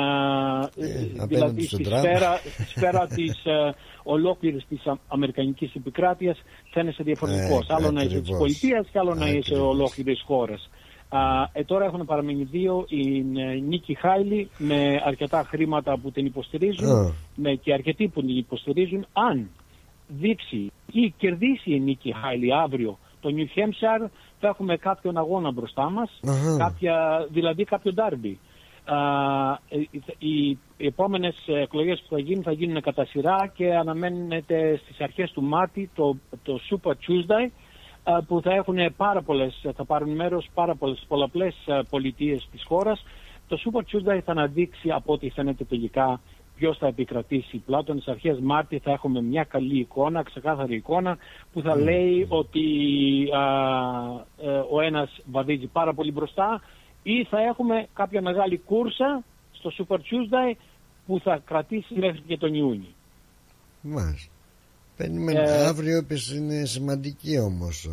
απέναντι 1.16 1.35
δηλαδή 1.35 1.62
στον 1.65 1.79
στη 1.81 1.89
Τραμπ. 1.89 2.05
σφαίρα, 2.05 2.37
στη 2.55 2.65
σφαίρα 2.69 3.07
της 3.16 3.35
ε, 4.05 4.11
ολόκληρης 4.11 4.65
της 4.69 4.87
α- 4.87 4.99
Αμερικανικής 5.09 5.74
επικράτειας 5.74 6.39
φαίνεσαι 6.73 7.03
διαφορετικός. 7.03 7.69
Ε, 7.69 7.74
άλλο 7.74 7.91
να 7.91 8.01
είσαι 8.01 8.09
της 8.09 8.19
ακριβώς. 8.19 8.39
πολιτείας 8.39 8.87
και 8.93 8.99
άλλο 8.99 9.15
να 9.15 9.27
είσαι 9.29 9.39
Ακριβώς. 9.39 9.69
ολόκληρης 9.74 10.23
χώρας. 10.27 10.70
Α, 11.09 11.20
ε, 11.53 11.65
τώρα 11.65 11.85
έχουν 11.85 12.05
παραμείνει 12.05 12.43
δύο, 12.45 12.85
η 12.89 13.19
ε, 13.19 13.55
Νίκη 13.69 13.95
Χάιλι 13.95 14.49
με 14.59 15.01
αρκετά 15.05 15.45
χρήματα 15.49 15.99
που 15.99 16.11
την 16.11 16.27
υποστηρίζουν 16.27 16.89
Α. 16.91 17.12
με 17.35 17.55
και 17.55 17.73
αρκετοί 17.73 18.09
που 18.09 18.20
την 18.20 18.37
υποστηρίζουν 18.37 19.07
αν 19.12 19.51
δείξει 20.09 20.70
ή 20.93 21.15
κερδίσει 21.19 21.70
η 21.74 21.81
Νίκη 21.81 22.15
Χάιλι 22.23 22.55
αύριο 22.55 22.99
το 23.20 23.29
New 23.37 23.59
Hampshire 23.59 24.09
θα 24.41 24.49
έχουμε 24.49 24.77
κάποιον 24.77 25.16
αγώνα 25.16 25.51
μπροστά 25.53 25.91
μας, 25.91 26.20
Αχα. 26.27 26.57
κάποια, 26.57 27.27
δηλαδή 27.31 27.65
κάποιο 27.65 27.93
ντάρμπι. 27.93 28.39
Α, 28.85 28.99
οι, 29.69 29.89
οι, 30.19 30.49
οι 30.77 30.87
επόμενες 30.87 31.35
εκλογές 31.47 32.01
που 32.01 32.15
θα 32.15 32.21
γίνουν 32.21 32.43
θα 32.43 32.53
γίνουν 32.53 32.81
κατά 32.81 33.05
σειρά 33.05 33.53
και 33.55 33.75
αναμένεται 33.75 34.81
στις 34.83 35.01
αρχές 35.01 35.31
του 35.31 35.43
Μάρτη 35.43 35.91
το, 35.95 36.17
το 36.43 36.61
Super 36.71 36.91
Tuesday 36.91 37.51
α, 38.03 38.23
που 38.23 38.41
θα 38.41 38.55
έχουν 38.55 38.95
πάρα 38.97 39.23
πολλές, 39.23 39.67
θα 39.77 39.85
πάρουν 39.85 40.11
μέρος 40.11 40.49
πάρα 40.55 40.75
πολλές, 40.75 41.05
πολλαπλές 41.09 41.55
α, 41.67 41.85
πολιτείες 41.85 42.49
της 42.53 42.65
χώρας. 42.65 43.05
Το 43.49 43.59
Super 43.65 43.81
Tuesday 43.81 44.21
θα 44.25 44.33
αναδείξει 44.33 44.91
από 44.91 45.13
ό,τι 45.13 45.31
φαίνεται 45.31 45.65
τελικά 45.65 46.21
ποιος 46.57 46.79
θα 46.79 46.87
επικρατήσει. 46.87 47.59
Πλάτων 47.59 48.01
στις 48.01 48.13
αρχές 48.13 48.39
Μάρτη 48.41 48.79
θα 48.79 48.91
έχουμε 48.91 49.23
μια 49.23 49.45
καλή 49.45 49.79
εικόνα, 49.79 50.23
ξεκάθαρη 50.23 50.75
εικόνα, 50.75 51.19
που 51.53 51.61
θα 51.61 51.77
λέει 51.77 52.27
ότι 52.29 52.65
α, 53.33 53.43
ε, 54.49 54.63
ο 54.71 54.81
ένας 54.81 55.21
βαδίζει 55.31 55.67
πάρα 55.67 55.95
πολύ 55.95 56.13
μπροστά 56.13 56.61
ή 57.03 57.24
θα 57.24 57.41
έχουμε 57.41 57.87
κάποια 57.95 58.23
μεγάλη 58.23 58.59
κούρσα 58.59 59.24
στο 59.53 59.73
Super 59.79 59.97
Tuesday 59.97 60.57
που 61.07 61.20
θα 61.20 61.43
κρατήσει 61.45 61.95
μέχρι 61.95 62.20
και 62.27 62.37
τον 62.37 62.55
Ιούνιο. 62.55 62.93
Μάλιστα. 63.81 64.33
Περιμένουμε. 64.97 65.49
Ε, 65.49 65.66
Αύριο 65.66 65.97
είπες 65.97 66.31
είναι 66.31 66.65
σημαντική 66.65 67.39
όμως. 67.39 67.89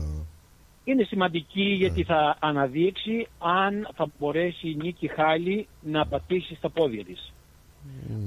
Είναι 0.83 1.03
σημαντική 1.03 1.61
γιατί 1.61 2.03
θα 2.03 2.37
αναδείξει 2.39 3.27
αν 3.39 3.89
θα 3.95 4.07
μπορέσει 4.19 4.69
η 4.69 4.75
Νίκη 4.75 5.07
Χάλη 5.07 5.67
να 5.81 6.05
πατήσει 6.07 6.55
στα 6.55 6.69
πόδια 6.69 7.05
της. 7.05 7.33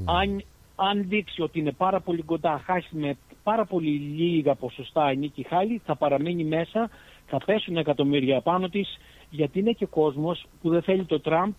Αν, 0.04 0.44
αν 0.76 1.09
δείξει 1.09 1.42
ότι 1.42 1.59
είναι 1.59 1.72
πάρα 1.72 2.00
πολύ 2.00 2.22
κοντά, 2.22 2.62
χάσει 2.64 2.96
με 2.96 3.16
πάρα 3.42 3.64
πολύ 3.64 3.90
λίγα 3.90 4.54
ποσοστά 4.54 5.12
η 5.12 5.16
Νίκη 5.16 5.46
Χάλη, 5.48 5.80
θα 5.84 5.96
παραμείνει 5.96 6.44
μέσα, 6.44 6.90
θα 7.26 7.38
πέσουν 7.44 7.76
εκατομμύρια 7.76 8.40
πάνω 8.40 8.68
της, 8.68 8.98
γιατί 9.32 9.59
είναι 9.59 9.72
και 9.72 9.86
κόσμος 9.86 10.46
που 10.62 10.68
δεν 10.70 10.82
θέλει 10.82 11.04
το 11.04 11.20
Τραμπ, 11.20 11.52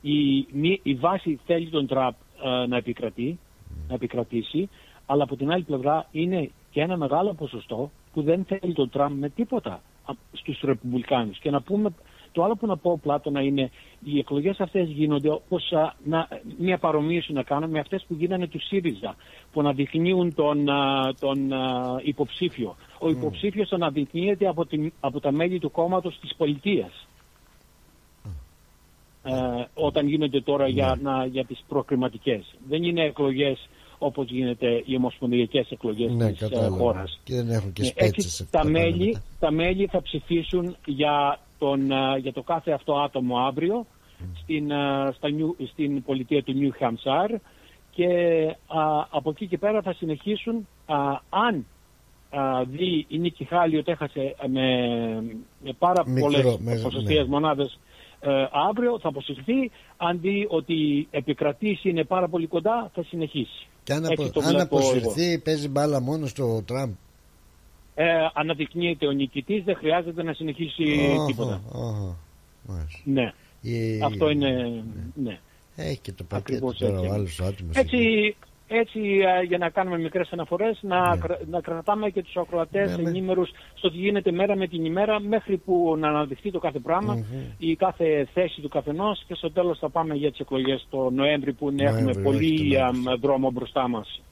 η, 0.00 0.46
μη- 0.52 0.80
η 0.82 0.94
βάση 0.94 1.40
θέλει 1.46 1.68
τον 1.68 1.86
Τραμπ 1.86 2.14
ε, 2.44 2.66
να 2.66 2.76
επικρατεί, 2.76 3.38
να 3.88 3.94
επικρατήσει, 3.94 4.68
αλλά 5.06 5.22
από 5.22 5.36
την 5.36 5.50
άλλη 5.50 5.62
πλευρά 5.62 6.06
είναι 6.12 6.50
και 6.70 6.80
ένα 6.80 6.96
μεγάλο 6.96 7.34
ποσοστό 7.34 7.90
που 8.12 8.22
δεν 8.22 8.44
θέλει 8.44 8.72
τον 8.72 8.90
Τραμπ 8.90 9.18
με 9.18 9.28
τίποτα 9.28 9.72
α, 10.04 10.12
στους 10.32 10.60
Ρεπουμπλικάνους. 10.60 11.38
Και 11.38 11.50
να 11.50 11.60
πούμε, 11.62 11.94
το 12.36 12.44
άλλο 12.44 12.56
που 12.56 12.66
να 12.66 12.76
πω 12.76 12.98
Πλάτωνα 13.02 13.40
είναι 13.42 13.70
οι 14.04 14.18
εκλογές 14.18 14.60
αυτές 14.60 14.88
γίνονται 14.88 15.30
όπως 15.30 15.72
α, 15.72 15.94
να, 16.04 16.28
μια 16.58 16.78
παρομοίωση 16.78 17.32
να 17.32 17.42
κάνω 17.42 17.66
με 17.66 17.78
αυτές 17.78 18.04
που 18.08 18.14
γίνανε 18.14 18.46
του 18.46 18.60
ΣΥΡΙΖΑ 18.60 19.16
που 19.52 19.60
αναδεικνύουν 19.60 20.34
τον, 20.34 20.68
α, 20.68 21.14
τον 21.20 21.52
α, 21.52 22.00
υποψήφιο. 22.02 22.76
Ο 22.98 23.08
υποψήφιος 23.10 23.72
αναδεικνύεται 23.72 24.48
από, 24.48 24.66
την, 24.66 24.92
από 25.00 25.20
τα 25.20 25.32
μέλη 25.32 25.58
του 25.58 25.70
κόμματος 25.70 26.18
της 26.20 26.34
πολιτείας. 26.36 27.06
Ε, 29.22 29.32
όταν 29.74 30.08
γίνονται 30.08 30.40
τώρα 30.40 30.68
για, 30.68 30.98
να, 31.02 31.24
για 31.26 31.44
τις 31.44 31.64
προκριματικές. 31.68 32.54
Δεν 32.68 32.82
είναι 32.82 33.02
εκλογές 33.04 33.68
όπως 33.98 34.30
γίνεται 34.30 34.82
οι 34.84 34.96
ομοσπονδιακές 34.96 35.70
εκλογές 35.70 36.12
Ναι, 36.12 36.32
της 36.32 36.40
ε, 36.40 36.48
κατάλαβα. 36.48 36.76
χώρας. 36.76 37.20
Και 37.24 37.34
δεν 37.34 37.50
έχουν 37.50 37.72
και 37.72 37.82
Ε, 37.82 37.84
σπέτσες. 37.84 38.24
έτσι, 38.24 38.42
από 38.42 38.50
τα, 38.52 38.58
τα 38.62 38.68
μέλη, 38.68 38.96
πράγματα. 38.96 39.22
τα 39.40 39.50
μέλη 39.50 39.86
θα 39.86 40.02
ψηφίσουν 40.02 40.76
για, 40.86 41.40
τον, 41.58 41.92
α, 41.92 42.16
για 42.16 42.32
το 42.32 42.42
κάθε 42.42 42.70
αυτό 42.72 42.94
άτομο 43.00 43.38
αύριο 43.38 43.86
στην, 44.42 44.72
α, 44.72 45.12
στα 45.16 45.30
Νιου- 45.30 45.56
στην 45.72 46.02
πολιτεία 46.02 46.42
του 46.42 46.52
Νιου 46.52 46.72
Χαμσάρ 46.78 47.30
και 47.90 48.06
α, 48.66 49.06
από 49.10 49.30
εκεί 49.30 49.46
και 49.46 49.58
πέρα 49.58 49.82
θα 49.82 49.92
συνεχίσουν 49.92 50.68
α, 50.86 50.96
αν 51.28 51.66
α, 52.30 52.64
δει 52.64 53.04
η 53.08 53.18
Νίκη 53.18 53.44
Χάλη 53.44 53.76
ότι 53.78 53.90
έχασε 53.92 54.34
με, 54.48 54.66
με 55.64 55.72
πάρα 55.78 56.02
Μικρό, 56.06 56.20
πολλές 56.20 56.56
με- 56.58 56.80
ποσοστίες 56.82 57.22
ναι. 57.24 57.30
μονάδες 57.30 57.78
ε, 58.20 58.30
αύριο 58.68 58.98
θα 58.98 59.08
αποσυρθεί 59.08 59.70
αν 59.96 60.20
δει 60.20 60.46
ότι 60.50 60.74
η 60.74 61.08
επικρατήσει 61.10 61.88
είναι 61.88 62.04
πάρα 62.04 62.28
πολύ 62.28 62.46
κοντά 62.46 62.90
θα 62.94 63.02
συνεχίσει. 63.02 63.66
Και 63.84 63.92
αν, 63.92 64.04
Έτσι 64.04 64.22
απο, 64.22 64.32
το 64.32 64.40
αν 64.40 64.52
βλέπω 64.54 64.78
εγώ. 64.78 64.88
αποσυρθεί 64.88 65.38
παίζει 65.38 65.68
μπάλα 65.68 66.00
μόνος 66.00 66.30
στο 66.30 66.62
Τραμπ. 66.66 66.92
Ε, 67.98 68.04
αναδεικνύεται 68.34 69.06
ο 69.06 69.10
νικητής, 69.10 69.64
δεν 69.64 69.76
χρειάζεται 69.76 70.22
να 70.22 70.32
συνεχίσει 70.32 70.84
Αχα, 71.14 71.24
τίποτα. 71.26 71.60
αχα. 71.74 72.16
Μάλιστα. 72.66 72.98
Ναι. 73.04 73.32
Η- 73.60 74.00
Αυτό 74.04 74.30
είναι... 74.30 74.82
Ναι. 75.14 75.38
Έχει 75.76 75.98
και 75.98 76.12
το 76.12 76.24
πακέτο 76.24 76.36
Ακριβώς 76.66 76.76
τώρα 76.78 76.94
έτσι. 76.96 77.06
ο 77.08 77.12
άλλος 77.12 77.40
άτομος. 77.40 77.76
Έτσι, 77.76 78.36
έτσι 78.68 78.98
α, 79.22 79.42
για 79.42 79.58
να 79.58 79.68
κάνουμε 79.70 79.98
μικρές 79.98 80.28
αναφορές, 80.32 80.78
να, 80.82 81.14
Ναι. 81.14 81.20
κρα- 81.20 81.40
να 81.50 81.60
κρατάμε 81.60 82.10
και 82.10 82.22
τους 82.22 82.36
ακροατές 82.36 82.96
Ναι, 82.96 83.02
ναι. 83.02 83.08
ενήμερους 83.08 83.50
στο 83.74 83.90
τι 83.90 83.96
γίνεται 83.96 84.32
μέρα 84.32 84.56
με 84.56 84.66
την 84.66 84.84
ημέρα 84.84 85.20
μέχρι 85.20 85.56
που 85.56 85.96
να 85.98 86.08
αναδειχθεί 86.08 86.50
το 86.50 86.58
κάθε 86.58 86.78
πράγμα, 86.78 87.14
Μμμ. 87.14 87.22
η 87.58 87.76
κάθε 87.76 88.28
θέση 88.32 88.60
του 88.60 88.68
καθενός 88.68 89.24
και 89.26 89.34
στο 89.34 89.50
τέλος 89.52 89.78
θα 89.78 89.88
πάμε 89.90 90.14
για 90.14 90.30
τις 90.30 90.40
εκλογές 90.40 90.86
το 90.90 91.10
Νοέμβρη 91.10 91.52
που 91.52 91.70
ναι, 91.70 91.82
έχουμε 91.82 92.00
Νοέμβρη, 92.00 92.26
όχι 92.26 92.36
πολύ 92.38 92.70
τον 92.72 92.80
α, 92.82 92.86
Αύγουστο. 92.86 93.16
δρόμο 93.18 93.50
μπροστά 93.50 93.88
μας 93.88 94.22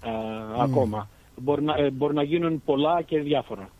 α, 0.00 0.10
ακόμα. 0.62 1.08
Μπορεί 1.40 1.62
να, 1.62 1.74
ε, 1.76 1.90
μπορεί 1.90 2.14
να 2.14 2.22
γίνουν 2.22 2.62
πολλά 2.64 3.02
και 3.02 3.20
διάφορα. 3.20 3.70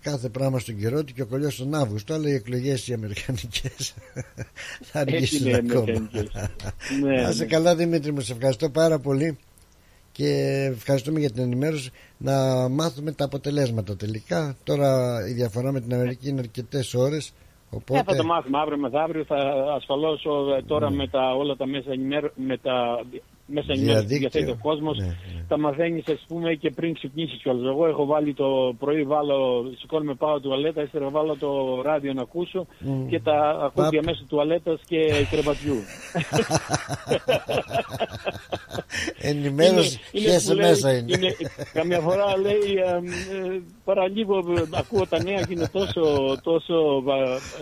Κάθε 0.00 0.28
πράγμα 0.28 0.58
στον 0.58 0.78
καιρό 0.78 1.04
του 1.04 1.12
και 1.12 1.22
ο 1.22 1.26
κολλιός 1.26 1.56
τον 1.56 1.74
Αύγουστο, 1.74 2.14
αλλά 2.14 2.28
οι 2.28 2.32
εκλογές 2.34 2.88
οι 2.88 2.92
αμερικανικές 2.92 3.94
θα 4.82 5.00
αργήσουν 5.00 5.46
είναι 5.46 5.50
οι 5.50 5.54
ακόμα. 5.54 5.80
αμερικανικές. 5.82 6.48
Ναι, 7.02 7.22
Να 7.22 7.28
είσαι 7.28 7.42
ναι. 7.42 7.48
καλά 7.48 7.76
Δημήτρη 7.76 8.12
μου, 8.12 8.20
σε 8.20 8.32
ευχαριστώ 8.32 8.70
πάρα 8.70 8.98
πολύ 8.98 9.38
και 10.12 10.28
ευχαριστούμε 10.76 11.20
για 11.20 11.30
την 11.30 11.42
ενημέρωση 11.42 11.90
να 12.16 12.68
μάθουμε 12.68 13.12
τα 13.12 13.24
αποτελέσματα 13.24 13.96
τελικά. 13.96 14.56
Τώρα 14.64 15.18
η 15.28 15.32
διαφορά 15.32 15.72
με 15.72 15.80
την 15.80 15.94
Αμερική 15.94 16.28
είναι 16.28 16.40
αρκετές 16.40 16.94
ώρες, 16.94 17.32
οπότε... 17.70 18.00
Ε, 18.00 18.02
θα 18.02 18.16
το 18.16 18.24
μάθουμε 18.24 18.58
αύριο 18.58 18.78
μεθαύριο. 18.78 19.24
Θα 19.24 19.36
ασφαλώς 19.76 20.24
ο, 20.24 20.54
ε, 20.54 20.62
τώρα 20.62 20.90
με 20.90 21.08
τα, 21.08 21.34
όλα 21.34 21.56
τα 21.56 21.66
μέσα 21.66 21.92
ενημέρωση, 21.92 22.34
με 22.36 22.56
τα 22.58 23.04
μέσα 23.52 23.66
ενημέρωσης 23.72 24.02
που 24.02 24.08
Διαδίκτυο. 24.08 24.28
διαθέτει 24.30 24.50
ο 24.50 24.58
κόσμος, 24.68 24.98
Ναι, 24.98 25.16
τα 25.48 25.58
μαθαίνεις 25.58 26.04
ας 26.08 26.24
πούμε 26.28 26.54
και 26.54 26.70
πριν 26.70 26.94
ξυπνήσεις 26.94 27.42
κιόλας. 27.42 27.66
Εγώ 27.72 27.86
έχω 27.86 28.06
βάλει 28.06 28.34
το 28.34 28.74
πρωί, 28.78 29.02
βάλω, 29.02 29.64
σηκώνουμε 29.80 30.14
πάω 30.14 30.40
τουαλέτα, 30.40 30.82
ύστερα 30.82 31.08
βάλω 31.08 31.36
το 31.36 31.80
ράδιο 31.82 32.12
να 32.12 32.22
ακούσω 32.22 32.66
Μμ. 32.78 33.08
και 33.08 33.20
τα 33.20 33.48
ακούω 33.50 33.70
Παπ. 33.82 33.90
διαμέσου 33.90 34.26
τουαλέτας 34.26 34.80
και 34.86 34.98
κρεβατιού. 35.30 35.76
Ενημέρωση, 39.18 40.00
χέσε 40.12 40.50
που 40.52 40.58
λέει- 40.60 40.70
μέσα 40.70 40.92
είναι. 40.96 41.18
Καμιά 41.72 42.00
φορά 42.00 42.38
λέει 42.38 42.74
ε, 42.84 42.96
ε, 43.36 43.60
παραλίγο 43.84 44.36
ε, 44.38 44.62
ακούω 44.74 45.06
τα 45.06 45.22
νέα 45.22 45.40
και 45.40 45.52
είναι 45.52 45.68
τόσο, 45.72 46.02
τόσο 46.42 46.74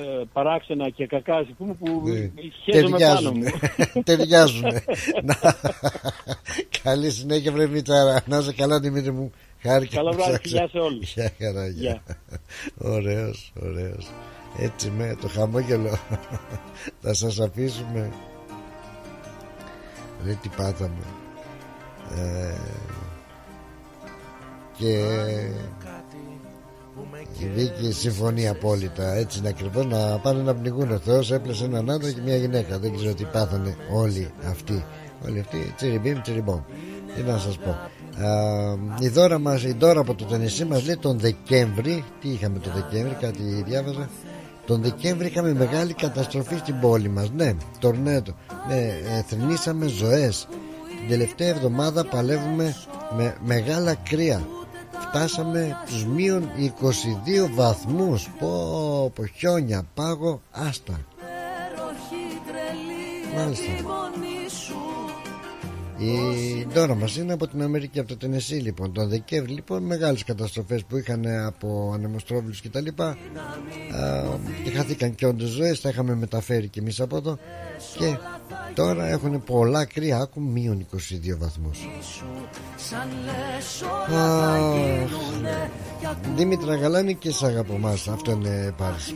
ε, 0.00 0.24
παράξενα 0.32 0.88
και 0.90 1.06
κακά 1.06 1.34
ας 1.36 1.46
πούμε, 1.58 1.74
που 1.74 2.02
Ναι. 2.04 2.30
χαίρομαι 2.64 2.98
πάνω 2.98 3.32
μου. 3.32 3.42
Ταιριάζουν. 4.04 4.64
Καλή 6.82 7.10
συνέχεια 7.10 7.52
βρε 7.52 7.66
Μητάρα. 7.66 8.22
Να 8.26 8.38
είσαι 8.38 8.52
καλά 8.52 8.80
Δημήτρη 8.80 9.10
μου. 9.12 9.30
Χάρηκα 9.62 9.96
Καλό 9.96 10.10
που 10.10 10.16
βράδυ, 10.16 10.30
ψάξα. 10.32 10.56
γεια 10.56 10.68
σε 10.68 10.78
όλους. 10.78 11.12
Γεια 11.14 11.32
χαρά, 11.38 11.66
γεια. 11.68 12.02
Γεια. 12.06 12.16
Ωραίος, 12.78 13.52
ωραίος. 13.62 14.10
Έτσι 14.58 14.90
με 14.90 15.16
το 15.20 15.28
χαμόγελο 15.28 15.98
θα 17.02 17.14
σας 17.14 17.40
αφήσουμε. 17.40 18.10
Ρε 20.24 20.38
τι 20.42 20.48
πάθαμε. 20.56 21.04
Ε, 22.16 22.54
και 24.78 24.98
η 27.38 27.46
Βίκη 27.54 27.92
συμφωνεί 27.92 28.48
απόλυτα 28.48 29.12
έτσι 29.14 29.38
είναι 29.38 29.48
ακριβώς 29.48 29.86
να 29.86 30.18
πάνε 30.18 30.42
να 30.42 30.54
πνιγούν 30.54 30.90
ο 30.92 30.98
Θεός 30.98 31.30
έπλεσε 31.30 31.64
έναν 31.64 31.90
άντρα 31.90 32.12
και 32.12 32.20
μια 32.20 32.36
γυναίκα 32.36 32.78
δεν 32.78 32.96
ξέρω 32.96 33.14
τι 33.14 33.24
πάθανε 33.24 33.76
όλοι 33.92 34.30
αυτοί 34.48 34.84
όλοι 35.26 35.40
αυτοί 35.40 35.72
τσιριμπίμ 35.76 36.20
τσιριμπόμ 36.20 36.60
τι 37.14 37.22
να 37.22 37.38
σας 37.38 37.58
πω. 37.58 37.70
Α, 37.70 38.76
η 39.00 39.08
δώρα 39.08 39.38
μας 39.38 39.62
η 39.62 39.76
δώρα 39.78 40.00
από 40.00 40.14
το 40.14 40.24
τενισί 40.24 40.64
μας 40.64 40.84
λέει 40.84 40.96
τον 40.96 41.18
Δεκέμβρη 41.18 42.04
τι 42.20 42.28
είχαμε 42.28 42.58
το 42.58 42.70
Δεκέμβρη 42.74 43.16
κάτι 43.20 43.42
διάβαζα. 43.66 44.08
Τον 44.66 44.82
Δεκέμβρη 44.82 45.26
είχαμε 45.26 45.54
μεγάλη 45.54 45.92
καταστροφή 45.92 46.56
στην 46.56 46.80
πόλη 46.80 47.08
μας 47.08 47.30
ναι 47.30 47.54
τορνέτο. 47.78 48.32
Ναι, 48.68 48.76
ε, 48.76 49.22
θρυνήσαμε 49.26 49.86
ζωές. 49.86 50.48
Την 51.00 51.08
τελευταία 51.08 51.48
εβδομάδα 51.48 52.04
παλεύουμε 52.04 52.76
με 53.16 53.36
μεγάλα 53.44 53.94
κρύα. 53.94 54.46
Φτάσαμε 55.08 55.76
τους 55.86 56.04
μείον 56.06 56.48
22 56.56 57.50
βαθμούς. 57.54 58.28
Πω 58.38 59.12
πω 59.14 59.26
χιόνια 59.26 59.82
πάγο 59.94 60.40
άστα. 60.50 61.00
Μάλιστα 63.36 63.72
Η 66.00 66.66
Ντόρα 66.72 66.94
μας 66.94 67.16
είναι 67.16 67.32
από 67.32 67.46
την 67.46 67.62
Αμερική, 67.62 67.98
από 67.98 68.08
το 68.08 68.16
Τενεσί 68.16 68.54
λοιπόν. 68.54 68.92
Τον 68.92 69.08
Δεκέμβρη 69.08 69.52
λοιπόν 69.52 69.82
μεγάλες 69.82 70.24
καταστροφές 70.24 70.84
που 70.84 70.96
είχαν 70.96 71.26
από 71.46 71.90
ανεμοστρόβιλους 71.94 72.60
και 72.60 72.68
τα 72.68 72.80
λοιπά 72.80 73.08
α, 73.08 73.16
και 74.64 74.70
χαθήκαν 74.70 75.14
και 75.14 75.26
όντως 75.26 75.48
ζωές, 75.48 75.80
τα 75.80 75.88
είχαμε 75.88 76.14
μεταφέρει 76.14 76.68
και 76.68 76.80
εμείς 76.80 77.00
από 77.00 77.16
εδώ 77.16 77.38
και 77.98 78.16
τώρα 78.74 79.06
έχουν 79.06 79.44
πολλά 79.44 79.84
κρύα, 79.84 80.18
άκου 80.18 80.40
μείον 80.40 80.86
22 80.94 81.36
βαθμούς. 81.38 81.88
Αχ, 84.14 85.10
Δήμητρα 86.36 86.74
Γαλάνη 86.74 87.14
και 87.14 87.30
σ' 87.30 87.42
αγαπώ 87.42 87.78
μας, 87.78 88.08
αυτό 88.08 88.30
είναι 88.30 88.74
Πάρης. 88.76 89.14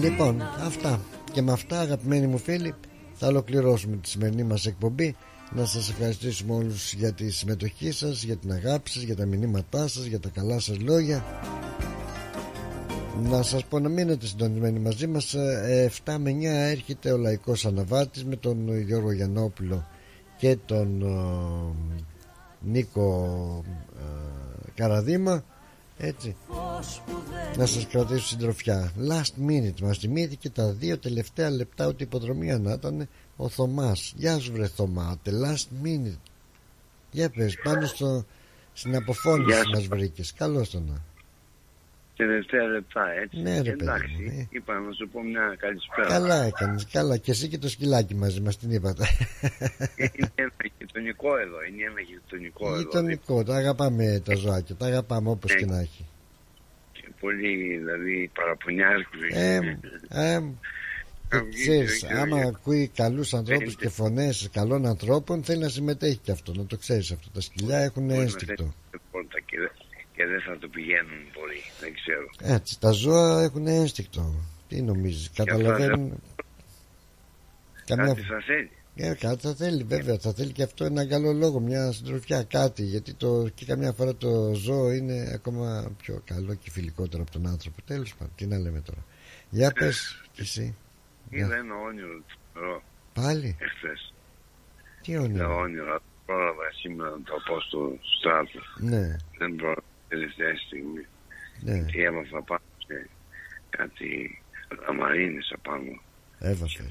Λοιπόν, 0.00 0.42
αυτά 0.66 1.00
και 1.32 1.42
με 1.42 1.52
αυτά 1.52 1.80
αγαπημένοι 1.80 2.26
μου 2.26 2.38
φίλοι 2.38 2.74
θα 3.18 3.26
ολοκληρώσουμε 3.26 3.96
τη 3.96 4.08
σημερινή 4.08 4.42
μας 4.42 4.66
εκπομπή. 4.66 5.16
Να 5.54 5.64
σας 5.64 5.90
ευχαριστήσουμε 5.90 6.54
όλους 6.54 6.92
για 6.92 7.12
τη 7.12 7.30
συμμετοχή 7.30 7.90
σας 7.92 8.22
για 8.22 8.36
την 8.36 8.52
αγάπη 8.52 8.90
σας, 8.90 9.02
για 9.02 9.16
τα 9.16 9.26
μηνύματά 9.26 9.88
σας 9.88 10.04
για 10.04 10.20
τα 10.20 10.28
καλά 10.28 10.60
σας 10.60 10.78
λόγια. 10.80 11.24
Να 13.22 13.42
σας 13.42 13.64
πω 13.64 13.78
να 13.78 13.88
μείνετε 13.88 14.26
συντονισμένοι 14.26 14.78
μαζί 14.78 15.06
μας. 15.06 15.34
Ε, 15.34 15.90
7 16.04 16.18
με 16.18 16.30
9 16.30 16.70
έρχεται 16.70 17.12
ο 17.12 17.16
Λαϊκός 17.16 17.66
Αναβάτης 17.66 18.24
με 18.24 18.36
τον 18.36 18.78
Γιώργο 18.80 19.12
Γιαννόπουλο 19.12 19.86
και 20.36 20.56
τον 20.66 21.02
ε, 21.02 21.74
Νίκο 22.60 23.64
ε, 23.96 24.70
Καραδίμα 24.74 25.44
έτσι. 25.98 26.36
Να 27.56 27.66
σας 27.66 27.86
κρατήσω 27.86 28.26
συντροφιά. 28.26 28.92
Last 29.10 29.48
minute 29.48 29.80
μας 29.82 29.98
θυμήθηκε 29.98 30.50
τα 30.50 30.72
δύο 30.72 30.98
τελευταία 30.98 31.50
λεπτά 31.50 31.86
ότι 31.86 32.02
η 32.02 32.06
υποδρομία 32.06 32.58
να 32.58 32.72
ήταν 32.72 33.08
ο 33.36 33.48
Θωμάς. 33.48 34.12
Γεια 34.16 34.38
σου 34.38 34.52
βρε 34.52 34.66
Θωμάτε. 34.66 35.30
Last 35.44 35.86
minute. 35.86 36.20
Για 37.10 37.30
πες 37.30 37.56
πάνω 37.64 37.86
στο, 37.86 38.24
στην 38.72 38.90
Γεια 38.90 39.00
αποφώνηση 39.00 39.60
σου. 39.60 39.70
μας 39.70 39.86
βρήκες. 39.86 40.32
Καλώς 40.32 40.70
το 40.70 40.80
να 40.80 41.02
Τελευταία 42.22 42.64
λεπτά, 42.66 43.04
έτσι. 43.22 43.40
Ναι, 43.40 43.60
ρε, 43.60 43.70
Εντάξει, 43.70 44.14
παιδί 44.16 44.30
μου, 44.36 44.48
είπα 44.50 44.78
να 44.78 44.92
σου 44.92 45.08
πω 45.08 45.22
μια 45.22 45.54
καλησπέρα. 45.58 46.08
καλά 46.08 46.44
έκανες 46.44 46.86
καλά 46.92 47.16
και 47.16 47.30
εσύ 47.30 47.48
και 47.48 47.58
το 47.58 47.68
σκυλάκι 47.68 48.14
μαζί 48.14 48.40
μας 48.40 48.58
την 48.58 48.70
είπατε 48.70 49.04
Είναι 49.96 50.30
ένα 50.34 50.52
γειτονικό 50.78 51.38
εδώ, 51.38 51.56
είναι 51.70 51.82
ένα 51.90 52.00
γειτονικό 52.00 52.66
εδώ. 52.68 52.76
γειτονικό 52.78 53.44
τα 53.44 53.54
αγαπάμε 53.56 54.22
τα 54.24 54.34
ζωάκια 54.34 54.74
τα 54.74 54.86
αγαπάμε 54.86 55.30
όπως 55.30 55.54
και 55.54 55.66
να 55.66 55.78
έχει 55.78 56.04
Και 56.92 57.08
πολύ, 57.20 57.76
δηλαδή, 57.78 58.30
παραπονιάρικους. 58.34 59.20
Ε, 59.30 59.78
ε, 60.08 60.40
και 61.30 61.38
βγει 61.38 61.60
ξέρεις, 61.62 62.00
και- 62.00 62.06
και- 62.06 62.12
άμα 62.14 62.40
και- 62.40 62.46
ακούει 62.46 62.90
καλούς 62.94 63.34
ανθρώπους 63.34 63.76
και 63.76 63.88
φωνές 63.88 64.48
καλών 64.52 64.86
ανθρώπων 64.86 65.44
θέλει 65.44 65.60
να 65.60 65.68
συμμετέχει 65.68 66.16
και 66.16 66.30
αυτό, 66.32 66.52
να 66.54 66.66
το 66.66 66.76
ξέρεις 66.76 67.10
αυτό. 67.10 67.30
Τα 67.30 67.40
σκυλιά 67.40 67.78
έχουν 67.78 68.10
ένστικτο. 68.10 68.74
Πόρτα 70.18 70.24
και, 70.24 70.24
δε- 70.24 70.24
και 70.24 70.24
δεν 70.26 70.40
θα 70.40 70.58
το 70.58 70.68
πηγαίνουν 70.68 71.22
πολύ, 71.32 71.60
δεν 71.80 71.94
ξέρω. 71.94 72.54
Έτσι, 72.54 72.80
τα 72.80 72.90
ζώα 72.90 73.42
έχουν 73.42 73.66
ένστικτο. 73.66 74.34
Τι 74.68 74.82
νομίζεις, 74.82 75.30
καταλαβαίνουν. 75.34 76.20
Καμιά... 77.84 78.06
Κάτι 78.06 78.22
θα 78.22 78.40
θέλει. 78.46 78.70
Ε, 79.00 79.14
κάτι 79.14 79.40
θα 79.46 79.54
θέλει, 79.54 79.82
βέβαια. 79.82 80.18
Θα 80.18 80.32
θέλει 80.32 80.52
και 80.52 80.62
αυτό 80.62 80.84
ένα 80.84 81.06
καλό 81.06 81.32
λόγο, 81.32 81.60
μια 81.60 81.92
συντροφιά, 81.92 82.42
κάτι. 82.42 82.82
Γιατί 82.82 83.14
το, 83.14 83.48
και 83.54 83.64
καμιά 83.64 83.92
φορά 83.92 84.14
το 84.14 84.52
ζώο 84.54 84.90
είναι 84.92 85.30
ακόμα 85.34 85.92
πιο 86.02 86.22
καλό 86.24 86.54
και 86.54 86.70
φιλικότερο 86.70 87.22
από 87.22 87.30
τον 87.30 87.46
άνθρωπο. 87.46 87.76
Τέλος 87.86 88.14
πάντων, 88.14 88.32
τι 88.36 88.46
να 88.46 88.58
λέμε 88.58 88.80
τώρα. 88.80 89.04
Για 89.50 89.70
πες 89.72 90.22
κι 90.32 90.40
εσύ. 90.40 90.76
Είδα 91.30 91.56
ένα 91.56 91.74
όνειρο 91.74 92.18
του 92.28 92.38
νερό 92.54 92.82
Πάλι; 93.14 93.56
εχθές. 93.60 94.12
Τι 95.02 95.12
Είδα 95.12 95.20
όνειρο. 95.22 95.56
όνειρο, 95.58 96.00
πρόλαβα 96.26 96.62
σήμερα 96.80 97.10
να 97.10 97.22
το 97.22 97.34
πω 97.46 97.60
στο 97.60 97.98
στράτο. 98.18 98.60
Ναι, 98.78 99.16
Δεν 99.38 99.56
πρόλαβα 99.56 99.82
τελευταία 100.08 100.54
στιγμή. 100.66 101.06
ναι. 101.60 101.78
Και 101.90 102.04
έμαθα 102.04 102.42
πάνω 102.42 102.62
σε 102.86 103.08
κάτι 103.70 104.40
λαμαρίνες 104.86 105.52
απάνω. 105.54 106.00
Έβασες. 106.38 106.88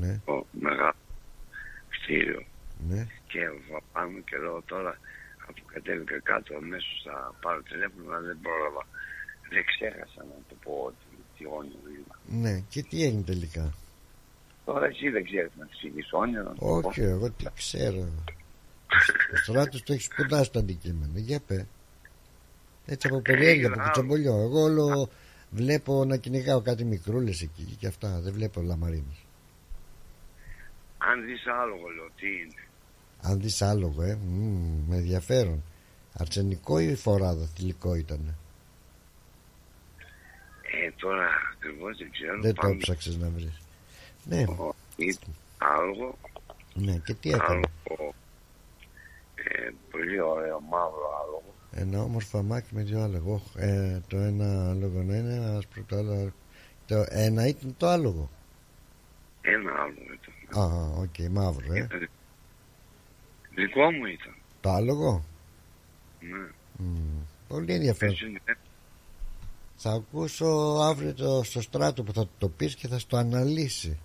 Ναι, 0.00 0.20
Το 0.24 0.46
μεγάλος 0.60 0.94
κτίριο. 1.88 2.44
ναι. 2.88 3.06
Και 3.26 3.38
έμαθα 3.40 3.80
πάνω 3.92 4.18
και 4.18 4.36
λέω 4.36 4.62
τώρα 4.66 4.98
αφού 5.42 5.64
κατέβηκα 5.72 6.20
κάτω 6.20 6.56
αμέσως 6.56 7.02
θα 7.04 7.34
πάρω 7.42 7.62
τηλέφωνο 7.62 8.10
αλλά 8.10 8.26
δεν 8.26 8.38
πρόλαβα. 8.42 8.86
Δεν 9.50 9.64
ξέχασα 9.64 10.20
να 10.30 10.36
το 10.48 10.54
πω 10.64 10.72
ότι 10.86 11.06
τι 11.38 11.44
όνειρο 11.58 11.88
είδα. 11.98 12.14
Ναι, 12.42 12.60
και 12.68 12.82
τι 12.82 13.02
έγινε 13.04 13.22
τελικά; 13.22 13.74
Τώρα 14.64 14.86
εσύ 14.86 15.08
δεν 15.08 15.24
ξέρεις 15.24 15.50
να 15.58 15.64
εξηγείς 15.70 16.08
όνειρο. 16.12 16.42
να 16.42 16.48
το 16.54 16.54
πω. 16.58 16.88
Όχι, 16.88 17.00
εγώ 17.00 17.30
τι 17.30 17.44
ξέρω. 17.54 17.98
Ο 19.32 19.36
στράτος 19.42 19.82
το 19.82 19.92
έχεις 19.92 20.04
σπουδάσει 20.04 20.50
το 20.50 20.58
αντικείμενο. 20.58 21.12
Για 21.14 21.40
πέ. 21.46 21.66
Έτσι 22.90 23.06
από 23.06 23.20
περιέργεια, 23.20 23.68
από 23.68 23.80
κουτσομπολιό. 23.80 24.34
Εγώ 24.40 24.60
όλο 24.62 25.08
βλέπω 25.50 26.04
να 26.04 26.16
κυνηγάω 26.16 26.60
κάτι 26.60 26.84
μικρούλες 26.84 27.40
εκεί 27.42 27.76
και 27.78 27.86
αυτά. 27.86 28.20
Δεν 28.20 28.32
βλέπω 28.32 28.60
λαμαρίνες. 28.62 29.24
Αν 30.98 31.24
δεις 31.24 31.46
άλογο 31.46 31.88
λέω 31.88 32.08
τι 32.16 32.26
είναι. 32.26 32.62
Αν 33.22 33.40
δεις 33.40 33.62
άλογο, 33.62 34.02
ε, 34.02 34.14
μμμ, 34.14 34.84
με 34.88 34.96
ενδιαφέρον. 34.96 35.62
Αρσενικό 36.12 36.78
ή 36.78 36.94
φοράδα 36.94 37.46
θηλυκό 37.56 37.94
ήταν. 37.94 38.34
Ε, 40.62 40.90
τώρα 40.96 41.28
ακριβώς 41.56 41.96
δεν 41.96 42.10
ξέρω. 42.10 42.40
Δεν 42.40 42.54
το 42.54 42.60
Πάμε 42.60 42.74
ψάξες 42.76 43.16
να 43.16 43.28
βρεις. 43.28 43.60
Ναι, 44.24 44.42
στο- 44.42 44.74
ή- 44.96 45.18
Άλογο, 45.58 46.18
ναι, 46.74 46.96
και 47.04 47.14
τι 47.14 47.30
έκανε; 47.30 47.44
άλογο, 47.86 48.14
ε, 49.34 49.70
πολύ 49.90 50.20
ωραίο 50.20 50.60
μαύρο 50.60 51.10
άλογο. 51.22 51.54
Ένα 51.80 52.02
όμορφο 52.02 52.38
αμαξάκι 52.38 52.74
με 52.74 52.82
δύο 52.82 53.02
άλογα. 53.02 53.32
Όχ, 53.34 53.42
Ε, 53.56 54.00
το 54.08 54.16
ένα 54.16 54.70
άλογο 54.70 55.02
να 55.02 55.16
είναι 55.16 55.56
άσπρο, 55.56 55.82
το 55.86 55.96
άλλο. 55.96 56.32
Το 56.86 57.04
ένα 57.08 57.46
ήταν 57.46 57.74
το 57.76 57.86
άλογο. 57.88 58.30
Ένα 59.40 59.70
άλογο 59.70 60.12
ήταν. 60.12 60.62
Α, 60.62 60.90
οκ, 60.98 61.30
μαύρο, 61.30 61.74
ε. 61.74 61.86
Δικό 63.54 63.92
μου 63.92 64.04
ήταν. 64.04 64.34
Το 64.60 64.70
άλογο; 64.70 65.24
Ναι. 66.20 66.48
Μμ, 66.76 67.22
πολύ 67.48 67.72
ενδιαφέρον. 67.74 68.12
Έτσι 68.14 68.26
είναι. 68.26 68.40
Θα 69.76 69.90
ακούσω 69.90 70.46
αύριο 70.82 71.14
το, 71.14 71.42
στο 71.44 71.60
Στράτο 71.60 72.02
που 72.02 72.12
θα 72.12 72.22
του 72.22 72.30
το 72.38 72.48
πεις 72.48 72.74
και 72.74 72.88
θα 72.88 72.98
στο 72.98 73.16
αναλύσει. 73.16 73.98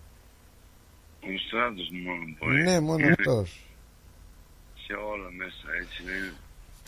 Ο 1.22 1.28
στράτος 1.48 1.90
μόνο 2.06 2.24
μπορεί. 2.40 2.62
Ναι, 2.62 2.80
μόνο 2.80 3.04
Είναι 3.04 3.16
αυτός. 3.20 3.66
Σε 4.86 4.94
όλα 4.94 5.30
μέσα, 5.32 5.74
έτσι 5.82 6.04
δεν 6.04 6.16
είναι. 6.16 6.34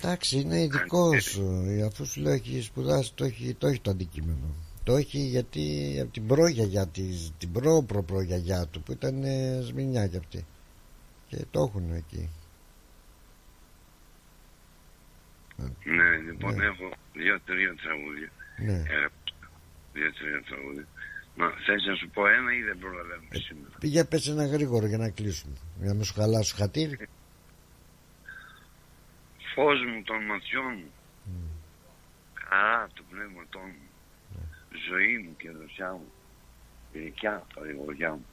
Εντάξει, 0.05 0.39
είναι 0.39 0.61
ειδικός 0.61 1.23
σου. 1.23 1.65
Αφού 1.85 2.05
σου 2.05 2.21
λέω 2.21 2.33
έχει 2.33 2.61
σπουδάσει, 2.61 3.13
το 3.13 3.25
έχει 3.25 3.53
το, 3.53 3.67
έχει 3.67 3.79
το 3.79 3.89
αντικείμενο. 3.91 4.55
Το 4.83 4.95
έχει 4.95 5.19
γιατί 5.19 5.97
από 6.01 6.11
την 6.11 6.27
πρόγιαγιά 6.27 6.87
της, 6.87 7.31
την 7.37 7.51
προ 7.51 7.83
προ 7.87 8.03
προγιαγιά 8.03 8.65
του 8.67 8.81
που 8.81 8.91
ήταν 8.91 9.23
ε, 9.23 9.59
σμηνιά 9.61 10.07
κι 10.07 10.17
αυτή. 10.17 10.45
Και 11.27 11.37
το 11.51 11.61
έχουν 11.61 11.93
εκεί. 11.93 12.29
Ναι, 15.83 16.17
λοιπόν 16.25 16.55
Ναι. 16.55 16.65
έχω 16.65 16.89
δύο-τρία 17.13 17.75
τραγούδια. 17.83 18.29
Ναι. 18.57 18.83
Έγραψα 18.93 19.33
δύο-τρία 19.93 20.43
τραγούδια. 20.49 20.87
Μα 21.35 21.49
θες 21.65 21.83
να 21.89 21.95
σου 21.95 22.09
πω 22.09 22.27
ένα 22.27 22.53
ή 22.53 22.61
δεν 22.61 22.77
προλαβαίνουμε 22.79 23.27
Ε, 23.29 23.37
σήμερα; 23.39 23.75
Πήγε 23.79 24.03
πες 24.03 24.27
ένα 24.27 24.45
γρήγορο 24.45 24.85
για 24.85 24.97
να 24.97 25.09
κλείσουμε. 25.09 25.53
Για 25.77 25.87
να 25.87 25.93
μην 25.93 26.03
σου 26.03 26.13
χαλάσω 26.13 26.55
χατήρι. 26.57 26.97
Φως 29.55 29.79
μου 29.85 30.03
των 30.03 30.25
ματιών 30.25 30.73
μου. 30.73 30.91
Χαρά 32.33 32.87
του 32.93 33.05
πνεύματών 33.09 33.67
μου. 33.67 33.89
Ζωή 34.87 35.17
μου 35.17 35.35
και 35.35 35.51
δοσιά 35.51 35.91
μου. 35.91 36.11
Γλυκιά 36.93 37.43
παρηγοριά 37.55 38.11
μου. 38.11 38.25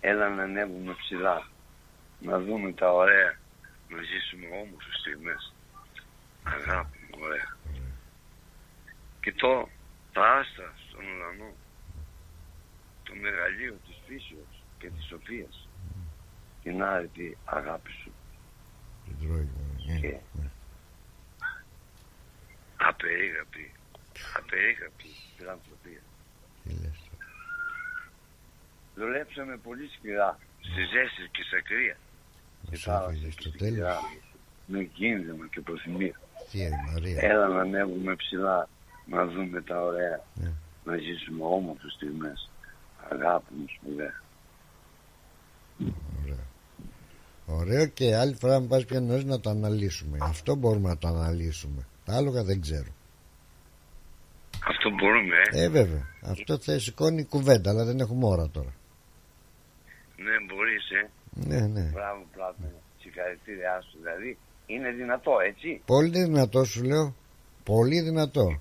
Έλα 0.00 0.28
να 0.28 0.42
ανέβουμε 0.42 0.94
ψηλά. 0.94 1.48
Να 2.20 2.40
δούμε 2.40 2.72
τα 2.72 2.92
ωραία. 2.92 3.38
Να 3.88 4.02
ζήσουμε 4.02 4.46
όμορφες 4.46 4.96
στιγμές. 5.00 5.54
Αγάπη 6.42 6.98
μου, 6.98 7.18
ωραία. 7.20 7.56
Κοιτώ 9.20 9.68
τα 10.12 10.32
άστρα 10.32 10.72
στον 10.88 11.04
ουρανό. 11.04 11.52
Το 13.02 13.14
μεγαλείο 13.14 13.78
της 13.86 13.96
φύσεως 14.06 14.62
και 14.78 14.90
της 14.90 15.06
σοφίας. 15.06 15.68
Την 16.62 16.82
άρρητη 16.82 17.38
αγάπη 17.44 17.90
σου. 17.90 18.01
Και 20.00 20.16
απερίγραπτη, 22.76 23.72
απερίγραπτη 24.36 25.06
φιλανθρωπία. 25.36 26.00
Δουλέψαμε 28.94 29.56
πολύ 29.56 29.90
σκληρά, 29.96 30.38
στη 30.60 30.80
ζέστη 30.92 31.28
και 31.30 31.42
στα 31.42 31.60
κρύα. 31.62 31.96
Και 32.70 32.76
θάλασσα 32.76 33.28
και 33.28 33.30
στην 33.30 33.52
κυρά, 33.52 33.98
με 34.66 34.82
κίνδυνο 34.82 35.46
και 35.46 35.60
προθυμία. 35.60 36.20
Θεία 36.48 36.68
η 36.68 36.90
Μαρία. 36.92 37.18
Έλα 37.20 37.48
να 37.48 37.60
ανέβουμε 37.60 38.16
ψηλά, 38.16 38.68
να 39.06 39.26
δούμε 39.26 39.62
τα 39.62 39.82
ωραία, 39.82 40.24
να 40.84 40.96
ζήσουμε 40.96 41.44
όμορφες 41.44 41.92
στιγμές. 41.92 42.50
Αγάπη 43.10 43.54
μου 43.54 43.66
σπουδαία. 43.76 44.20
Ωραίο 47.46 47.86
και 47.86 48.16
άλλη 48.16 48.34
φορά 48.34 48.60
με 48.60 48.66
πας 48.66 48.84
πιο 48.84 49.00
νωρίς 49.00 49.24
να 49.24 49.40
το 49.40 49.50
αναλύσουμε. 49.50 50.18
Αυτό 50.20 50.54
μπορούμε 50.54 50.88
να 50.88 50.98
το 50.98 51.08
αναλύσουμε. 51.08 51.86
Τα 52.04 52.16
άλογα 52.16 52.42
δεν 52.44 52.60
ξέρω. 52.60 52.90
Αυτό 54.68 54.90
μπορούμε, 54.90 55.36
ε. 55.52 55.62
Ε, 55.64 55.68
βέβαια. 55.68 56.06
Αυτό 56.22 56.58
θα 56.58 56.78
σηκώνει 56.78 57.24
κουβέντα, 57.24 57.70
αλλά 57.70 57.84
δεν 57.84 57.98
έχουμε 58.00 58.26
ώρα 58.26 58.48
τώρα. 58.50 58.72
Ναι, 60.16 60.34
μπορείς, 60.48 60.90
ε. 60.90 61.10
Ναι, 61.48 61.66
ναι. 61.66 61.90
Μπράβο, 61.92 62.26
Πλάτωνα. 62.32 62.70
Συγχαρητήριά 63.00 63.80
σου. 63.80 63.96
Δηλαδή, 64.02 64.38
είναι 64.66 64.90
δυνατό, 64.90 65.32
έτσι. 65.50 65.82
Πολύ 65.84 66.22
δυνατό 66.22 66.64
σου 66.64 66.82
λέω. 66.84 67.14
Πολύ 67.64 68.00
δυνατό. 68.00 68.60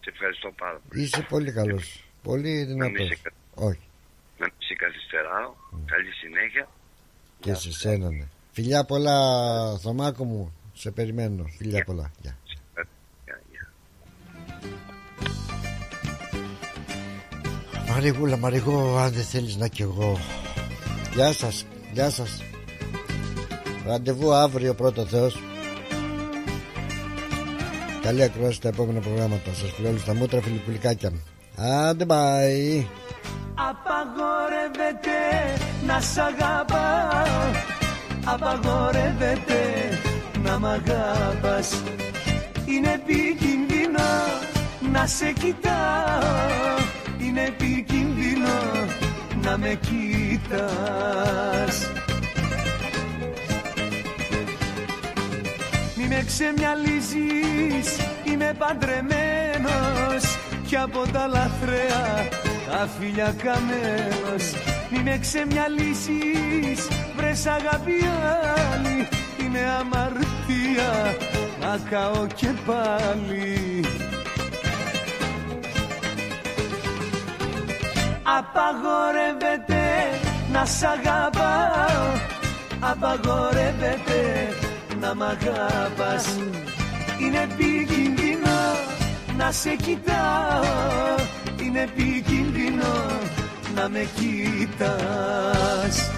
Σε 0.00 0.10
ευχαριστώ 0.12 0.50
πάρα 0.58 0.80
πολύ. 0.88 1.02
Είσαι 1.02 1.26
πολύ 1.28 1.52
καλός. 1.52 2.04
Πολύ 2.22 2.52
Να 2.66 2.88
μην 2.88 2.94
δυνατός. 2.94 3.06
σε, 3.18 3.32
Όχι. 3.54 3.84
να 4.38 4.44
μην 4.46 4.54
σε 4.68 4.74
καθυστεράω. 4.74 5.50
Καλή 5.92 6.12
συνέχεια. 6.22 6.68
Και 7.40 7.54
σε 7.54 7.72
σένα, 7.72 8.10
ναι. 8.10 8.24
Φιλιά 8.50 8.84
πολλά, 8.84 9.18
Θωμάκο 9.78 10.24
μου. 10.24 10.52
Σε 10.74 10.90
περιμένω. 10.90 11.44
Φιλιά 11.56 11.84
πολλά. 11.84 12.10
Γεια. 12.22 12.36
Μαριγούλα, 17.88 18.36
Μαριγό, 18.36 18.96
αν 18.96 19.12
δεν 19.12 19.24
θέλεις 19.24 19.56
να 19.56 19.66
κι 19.66 19.82
εγώ. 19.82 20.18
Γεια 21.14 21.32
σας, 21.32 21.66
γεια 21.92 22.10
σας. 22.10 22.42
Ραντεβού 23.86 24.32
αύριο 24.32 24.74
πρώτο 24.74 25.06
Θεός. 25.06 25.42
Καλή 28.02 28.22
ακρόαση 28.22 28.54
στα 28.54 28.68
επόμενα 28.68 29.00
προγράμματα. 29.00 29.54
Σας 29.54 29.72
φιλώ 29.72 29.88
όλους 29.88 30.04
τα 30.04 30.14
μούτρα 30.14 30.40
φιλιππουλικάκια. 30.40 31.12
Άντε 31.56 32.04
bye. 32.08 32.99
Απαγορεύεται 33.68 35.18
να 35.86 36.00
σ' 36.00 36.18
αγαπάω. 36.18 37.50
Απαγορεύεται 38.24 39.62
να 40.42 40.58
μ' 40.58 40.66
αγάπας 40.66 41.82
Είναι 42.64 42.92
επικίνδυνο 42.92 44.08
να 44.92 45.06
σε 45.06 45.32
κοιτάω. 45.32 46.78
Είναι 47.18 47.44
επικίνδυνο 47.44 48.58
να 49.42 49.58
με 49.58 49.78
κοίτας 49.80 50.70
Μη 55.96 56.06
με 56.08 56.24
ξεμιαλίζεις, 56.26 57.96
είμαι 58.24 58.54
παντρεμένος. 58.58 60.22
Κι 60.66 60.76
από 60.76 61.02
τα 61.12 61.26
λαθρέα 61.26 62.28
τα 62.70 62.88
φίλια 62.98 63.34
καμένος 63.42 64.44
Μη 64.90 64.98
με 65.02 65.18
ξεμιαλίσεις, 65.18 66.88
βρες 67.16 67.46
αγάπη 67.46 67.92
άλλη 68.72 69.08
Είναι 69.44 69.58
αμαρτία 69.80 71.16
να 71.60 71.78
καώ 71.90 72.26
και 72.34 72.48
πάλι. 72.66 73.84
Απαγορεύεται 78.38 79.82
να 80.52 80.64
σ' 80.64 80.82
αγαπάω 80.82 82.06
Απαγορεύεται 82.80 84.48
να 85.00 85.14
μ' 85.14 85.22
αγάπας 85.22 86.38
Είναι 87.20 87.40
επικίνδυνο 87.42 88.58
να 89.36 89.52
σε 89.52 89.74
κοιτάω 89.74 91.39
Είναι 91.70 91.82
επικίνδυνο 91.82 93.20
να 93.74 93.88
με 93.88 94.08
κοίτας 94.14 96.10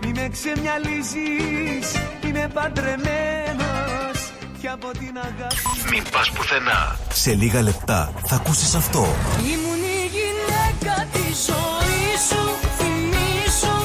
Μη 0.00 0.12
με 0.14 0.28
ξεμιαλίζεις, 0.32 1.96
είμαι 2.24 2.50
παντρεμένος 2.54 3.47
Κι 4.60 4.68
από 4.68 4.90
την 4.98 5.18
αγάπη 5.18 5.90
Μην 5.90 6.02
πας 6.12 6.30
πουθενά. 6.30 6.96
Σε 7.12 7.34
λίγα 7.34 7.62
λεπτά 7.62 8.12
θα 8.26 8.34
ακούσεις 8.36 8.74
αυτό. 8.74 9.06
Ήμουν 9.38 9.82
η 9.82 10.00
γυναίκα 10.16 11.06
της 11.12 11.36
ζωής 11.48 12.20
σου, 12.28 12.42
θυμίσου 12.78 13.78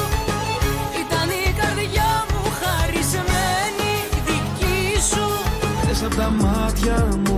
Ήταν 1.03 1.29
η 1.29 1.51
καρδιά 1.59 2.25
μου 2.29 2.51
χαρισμένη 2.59 3.93
δική 4.25 5.01
σου 5.09 5.25
Θες 5.85 6.03
απ' 6.03 6.15
τα 6.15 6.29
μάτια 6.29 7.07
μου 7.25 7.32